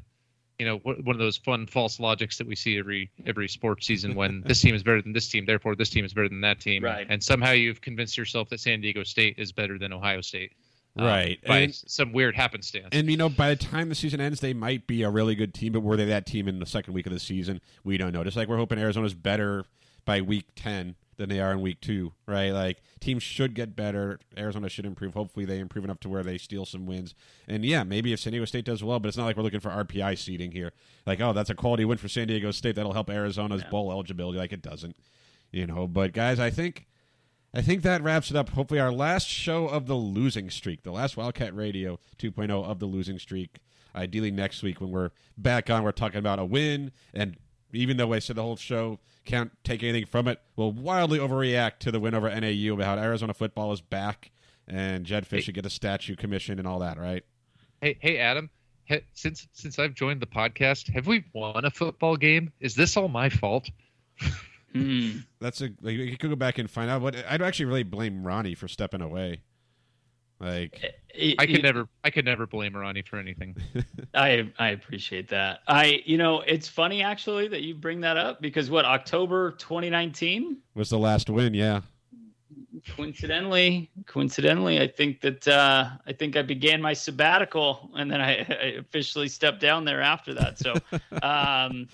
you 0.60 0.66
know 0.66 0.78
one 0.78 1.16
of 1.16 1.18
those 1.18 1.38
fun 1.38 1.68
false 1.68 1.99
logics 1.99 2.38
that 2.38 2.47
we 2.47 2.56
see 2.56 2.78
every 2.78 3.10
every 3.26 3.47
sports 3.47 3.86
season 3.86 4.16
when 4.16 4.41
this 4.45 4.62
team 4.62 4.76
is 4.76 4.84
better 4.84 5.01
than 5.01 5.14
this 5.14 5.28
team 5.28 5.45
therefore 5.45 5.76
this 5.76 5.89
team 5.89 6.06
is 6.06 6.14
better 6.14 6.30
than 6.30 6.41
that 6.41 6.60
team. 6.60 6.84
Right. 6.84 7.06
and 7.10 7.24
somehow 7.24 7.51
you've 7.51 7.82
convinced 7.82 8.18
yourself 8.18 8.49
that 8.49 8.60
san 8.60 8.82
diego 8.82 9.03
state 9.03 9.36
is 9.38 9.51
better 9.51 9.78
than 9.78 9.91
ohio 9.93 10.22
state 10.22 10.53
um, 10.97 11.06
right. 11.06 11.39
by 11.45 11.58
and, 11.60 11.76
some 11.76 12.14
weird 12.14 12.36
happenstance. 12.36 12.88
And 12.93 13.10
you 13.10 13.18
know 13.18 13.28
by 13.28 13.49
the 13.49 13.58
time 13.58 13.89
the 13.89 13.95
season 13.95 14.22
ends 14.22 14.39
they 14.39 14.53
might 14.53 14.88
be 14.88 15.03
a 15.03 15.10
really 15.10 15.36
good 15.36 15.53
team 15.53 15.74
but 15.74 15.82
were 15.82 15.97
they 15.97 16.06
that 16.06 16.26
team 16.26 16.47
in 16.47 16.60
the 16.60 16.66
second 16.66 16.93
week 16.93 17.06
of 17.06 17.12
the 17.12 17.20
season? 17.20 17.60
We 17.84 17.97
don't 17.97 18.14
know. 18.14 18.24
Just 18.24 18.38
like 18.38 18.47
we're 18.47 18.58
hoping 18.58 18.80
arizona's 18.80 19.14
better 19.14 19.66
by 20.06 20.22
week 20.22 20.45
10 20.56 20.95
than 21.18 21.30
they 21.30 21.39
are 21.39 21.51
in 21.51 21.61
week 21.61 21.82
two, 21.82 22.13
right? 22.26 22.51
Like 22.51 22.82
teams 22.99 23.24
should 23.24 23.53
get 23.53 23.76
better. 23.76 24.20
Arizona 24.38 24.70
should 24.70 24.86
improve. 24.86 25.13
Hopefully, 25.13 25.45
they 25.45 25.59
improve 25.59 25.86
enough 25.86 25.99
to 26.01 26.09
where 26.09 26.24
they 26.24 26.38
steal 26.38 26.66
some 26.66 26.86
wins. 26.86 27.16
And 27.47 27.66
yeah, 27.66 27.84
maybe 27.84 28.13
if 28.13 28.20
San 28.20 28.32
Diego 28.32 28.45
State 28.45 28.66
does 28.66 28.84
well, 28.84 28.99
but 28.99 29.07
it's 29.07 29.18
not 29.18 29.26
like 29.26 29.38
we're 29.38 29.43
looking 29.43 29.59
for 29.59 29.70
RPI 29.70 30.18
seeding 30.18 30.51
here. 30.51 30.74
Like, 31.05 31.22
oh, 31.22 31.34
that's 31.34 31.49
a 31.49 31.55
quality 31.55 31.86
win 31.86 31.97
for 31.97 32.07
San 32.07 32.28
Diego 32.28 32.51
State 32.51 32.76
that'll 32.76 32.93
help 32.93 33.09
Arizona's 33.09 33.61
yeah. 33.61 33.70
bowl 33.70 33.91
eligibility. 33.91 34.38
Like 34.38 34.53
it 34.53 34.61
doesn't, 34.61 34.95
you 35.51 35.66
know. 35.66 35.88
But 35.88 36.13
guys, 36.13 36.39
I 36.39 36.49
think. 36.49 36.88
I 37.53 37.61
think 37.61 37.84
that 37.84 38.03
wraps 38.03 38.30
it 38.30 38.36
up. 38.36 38.49
Hopefully, 38.49 38.82
our 38.82 38.91
last 38.91 39.30
show 39.30 39.70
of 39.70 39.88
the 39.88 39.93
losing 39.93 40.49
streak, 40.49 40.84
the 40.84 40.91
last 40.91 41.16
Wildcat 41.16 41.55
Radio 41.55 41.99
2.0 42.18 42.51
of 42.51 42.80
the 42.80 42.86
losing 42.86 43.18
streak. 43.18 43.59
Ideally, 43.95 44.30
next 44.30 44.61
week 44.61 44.82
when 44.82 44.91
we're 44.91 45.11
back 45.38 45.70
on, 45.70 45.84
we're 45.84 45.93
talking 45.93 46.20
about 46.20 46.38
a 46.38 46.43
win 46.43 46.91
and 47.13 47.38
even 47.76 47.97
though 47.97 48.13
I 48.13 48.20
said 48.20 48.36
the 48.36 48.41
whole 48.41 48.55
show 48.55 48.99
can't 49.26 49.52
take 49.64 49.84
anything 49.84 50.06
from 50.06 50.28
it, 50.28 50.40
will 50.56 50.72
wildly 50.72 51.20
overreact 51.20 51.80
to 51.80 51.92
the 51.92 52.00
win 52.00 52.14
over 52.14 52.30
NAU 52.30 52.74
about 52.74 52.98
how 52.98 53.04
Arizona 53.04 53.34
football 53.34 53.72
is 53.74 53.82
back 53.82 54.32
and 54.68 55.06
Jedd 55.06 55.26
Fisch 55.26 55.32
hey. 55.32 55.42
should 55.42 55.56
get 55.56 55.66
a 55.66 55.70
statue 55.70 56.16
commission 56.16 56.60
and 56.60 56.68
all 56.68 56.80
that, 56.80 56.98
right? 56.98 57.24
Hey, 57.82 57.98
hey, 58.00 58.18
Adam. 58.18 58.50
since 59.14 59.48
since 59.54 59.80
I've 59.80 59.94
joined 59.94 60.22
the 60.22 60.28
podcast, 60.28 60.94
have 60.94 61.08
we 61.08 61.26
won 61.34 61.66
a 61.66 61.72
football 61.72 62.16
game? 62.16 62.52
Is 62.60 62.76
this 62.76 62.98
all 62.98 63.08
my 63.08 63.30
fault? 63.30 63.70
mm. 64.74 65.24
That's 65.40 65.62
a 65.62 65.70
like, 65.82 65.96
you 65.96 66.18
could 66.18 66.30
go 66.30 66.36
back 66.36 66.58
and 66.58 66.70
find 66.70 66.90
out. 66.90 67.02
What 67.02 67.16
I'd 67.28 67.42
actually 67.42 67.66
really 67.66 67.84
blame 67.84 68.26
Ronnie 68.26 68.56
for 68.56 68.68
stepping 68.68 69.02
away. 69.02 69.42
Like 70.46 70.96
it, 71.14 71.36
I 71.39 71.46
could 71.48 71.58
it, 71.58 71.64
never 71.64 71.88
I 72.04 72.10
could 72.12 72.26
never 72.26 72.46
blame 72.46 72.76
Ronnie 72.76 73.02
for 73.02 73.18
anything. 73.18 73.56
I 74.14 74.52
I 74.60 74.70
appreciate 74.70 75.28
that. 75.30 75.62
I 75.68 76.04
you 76.06 76.18
know, 76.18 76.41
it's 76.41 76.68
funny 76.68 77.02
actually 77.02 77.48
that 77.48 77.64
you 77.64 77.74
bring 77.74 78.02
that 78.02 78.16
up 78.16 78.41
because 78.41 78.70
what 78.70 78.86
October 78.86 79.52
2019 79.52 80.58
was 80.76 80.89
the 80.89 81.00
last 81.00 81.30
win, 81.30 81.54
yeah. 81.54 81.82
Coincidentally, 82.96 83.89
coincidentally, 84.06 84.80
I 84.80 84.88
think 84.88 85.22
that 85.22 85.48
uh 85.48 85.89
I 86.06 86.14
think 86.14 86.36
I 86.38 86.43
began 86.43 86.82
my 86.82 86.93
sabbatical 86.93 87.89
and 87.96 88.12
then 88.12 88.22
I, 88.22 88.46
I 88.48 88.76
officially 88.80 89.28
stepped 89.28 89.60
down 89.60 89.84
there 89.84 90.02
after 90.02 90.34
that. 90.36 90.60
So 90.60 90.76
um 91.24 91.88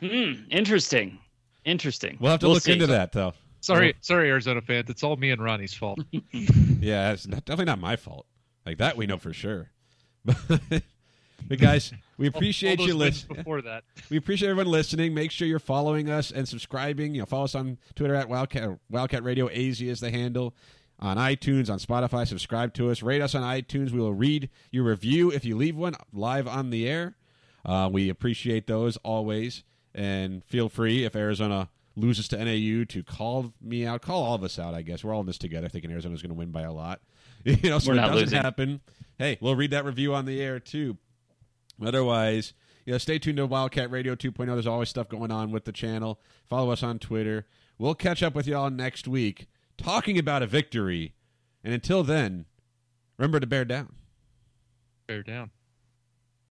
hmm, 0.00 0.32
interesting. 0.50 1.18
Interesting. 1.64 2.18
We'll 2.20 2.32
have 2.32 2.40
to 2.40 2.46
we'll 2.46 2.54
look 2.54 2.64
see. 2.64 2.72
into 2.72 2.86
that 2.88 3.12
though. 3.12 3.32
Sorry, 3.60 3.94
sorry, 4.00 4.30
Arizona 4.30 4.60
fans. 4.60 4.88
It's 4.90 5.02
all 5.02 5.16
me 5.16 5.30
and 5.30 5.42
Ronnie's 5.42 5.74
fault. 5.74 6.00
yeah, 6.32 7.12
it's 7.12 7.26
not, 7.26 7.44
definitely 7.44 7.66
not 7.66 7.80
my 7.80 7.96
fault. 7.96 8.26
Like 8.64 8.78
that, 8.78 8.96
we 8.96 9.06
know 9.06 9.18
for 9.18 9.32
sure. 9.32 9.70
But, 11.48 11.58
guys, 11.58 11.92
we 12.16 12.26
appreciate 12.26 12.78
all, 12.78 12.84
all 12.84 12.88
you 12.88 12.94
listening. 12.94 13.38
Before 13.38 13.62
that, 13.62 13.84
we 14.10 14.16
appreciate 14.16 14.50
everyone 14.50 14.70
listening. 14.70 15.14
Make 15.14 15.30
sure 15.30 15.48
you're 15.48 15.58
following 15.58 16.10
us 16.10 16.30
and 16.30 16.48
subscribing. 16.48 17.14
You 17.14 17.22
know, 17.22 17.26
follow 17.26 17.44
us 17.44 17.54
on 17.54 17.78
Twitter 17.94 18.14
at 18.14 18.28
Wildcat 18.28 18.78
Wildcat 18.88 19.24
Radio 19.24 19.48
AZ 19.48 19.80
is 19.80 20.00
the 20.00 20.10
handle. 20.10 20.54
On 20.98 21.16
iTunes, 21.16 21.70
on 21.70 21.78
Spotify, 21.78 22.26
subscribe 22.26 22.74
to 22.74 22.90
us. 22.90 23.02
Rate 23.02 23.22
us 23.22 23.34
on 23.34 23.42
iTunes. 23.42 23.90
We 23.90 24.00
will 24.00 24.12
read 24.12 24.50
your 24.70 24.84
review 24.84 25.32
if 25.32 25.46
you 25.46 25.56
leave 25.56 25.74
one 25.74 25.94
live 26.12 26.46
on 26.46 26.68
the 26.70 26.86
air. 26.86 27.16
Uh, 27.64 27.88
we 27.90 28.10
appreciate 28.10 28.66
those 28.66 28.98
always. 28.98 29.64
And 29.94 30.44
feel 30.44 30.68
free 30.68 31.04
if 31.04 31.16
Arizona 31.16 31.70
loses 32.00 32.28
to 32.28 32.36
NAU 32.36 32.84
to 32.84 33.02
call 33.02 33.52
me 33.60 33.86
out, 33.86 34.02
call 34.02 34.22
all 34.22 34.34
of 34.34 34.42
us 34.42 34.58
out. 34.58 34.74
I 34.74 34.82
guess 34.82 35.04
we're 35.04 35.14
all 35.14 35.20
in 35.20 35.26
this 35.26 35.38
together, 35.38 35.68
thinking 35.68 35.90
Arizona's 35.90 36.22
going 36.22 36.30
to 36.30 36.38
win 36.38 36.50
by 36.50 36.62
a 36.62 36.72
lot. 36.72 37.00
you 37.44 37.70
know, 37.70 37.78
so 37.78 37.92
we're 37.92 37.98
it 37.98 38.00
doesn't 38.00 38.16
losing. 38.16 38.42
happen. 38.42 38.80
Hey, 39.18 39.38
we'll 39.40 39.56
read 39.56 39.70
that 39.70 39.84
review 39.84 40.14
on 40.14 40.24
the 40.24 40.40
air 40.40 40.60
too. 40.60 40.96
Otherwise, 41.84 42.52
you 42.84 42.92
know, 42.92 42.98
stay 42.98 43.18
tuned 43.18 43.38
to 43.38 43.46
Wildcat 43.46 43.90
Radio 43.90 44.14
2.0. 44.14 44.46
There's 44.46 44.66
always 44.66 44.88
stuff 44.88 45.08
going 45.08 45.30
on 45.30 45.50
with 45.50 45.64
the 45.64 45.72
channel. 45.72 46.20
Follow 46.48 46.70
us 46.70 46.82
on 46.82 46.98
Twitter. 46.98 47.46
We'll 47.78 47.94
catch 47.94 48.22
up 48.22 48.34
with 48.34 48.46
y'all 48.46 48.70
next 48.70 49.08
week 49.08 49.46
talking 49.78 50.18
about 50.18 50.42
a 50.42 50.46
victory. 50.46 51.14
And 51.64 51.72
until 51.72 52.02
then, 52.02 52.46
remember 53.18 53.40
to 53.40 53.46
bear 53.46 53.64
down. 53.64 53.94
Bear 55.06 55.22
down. 55.22 55.50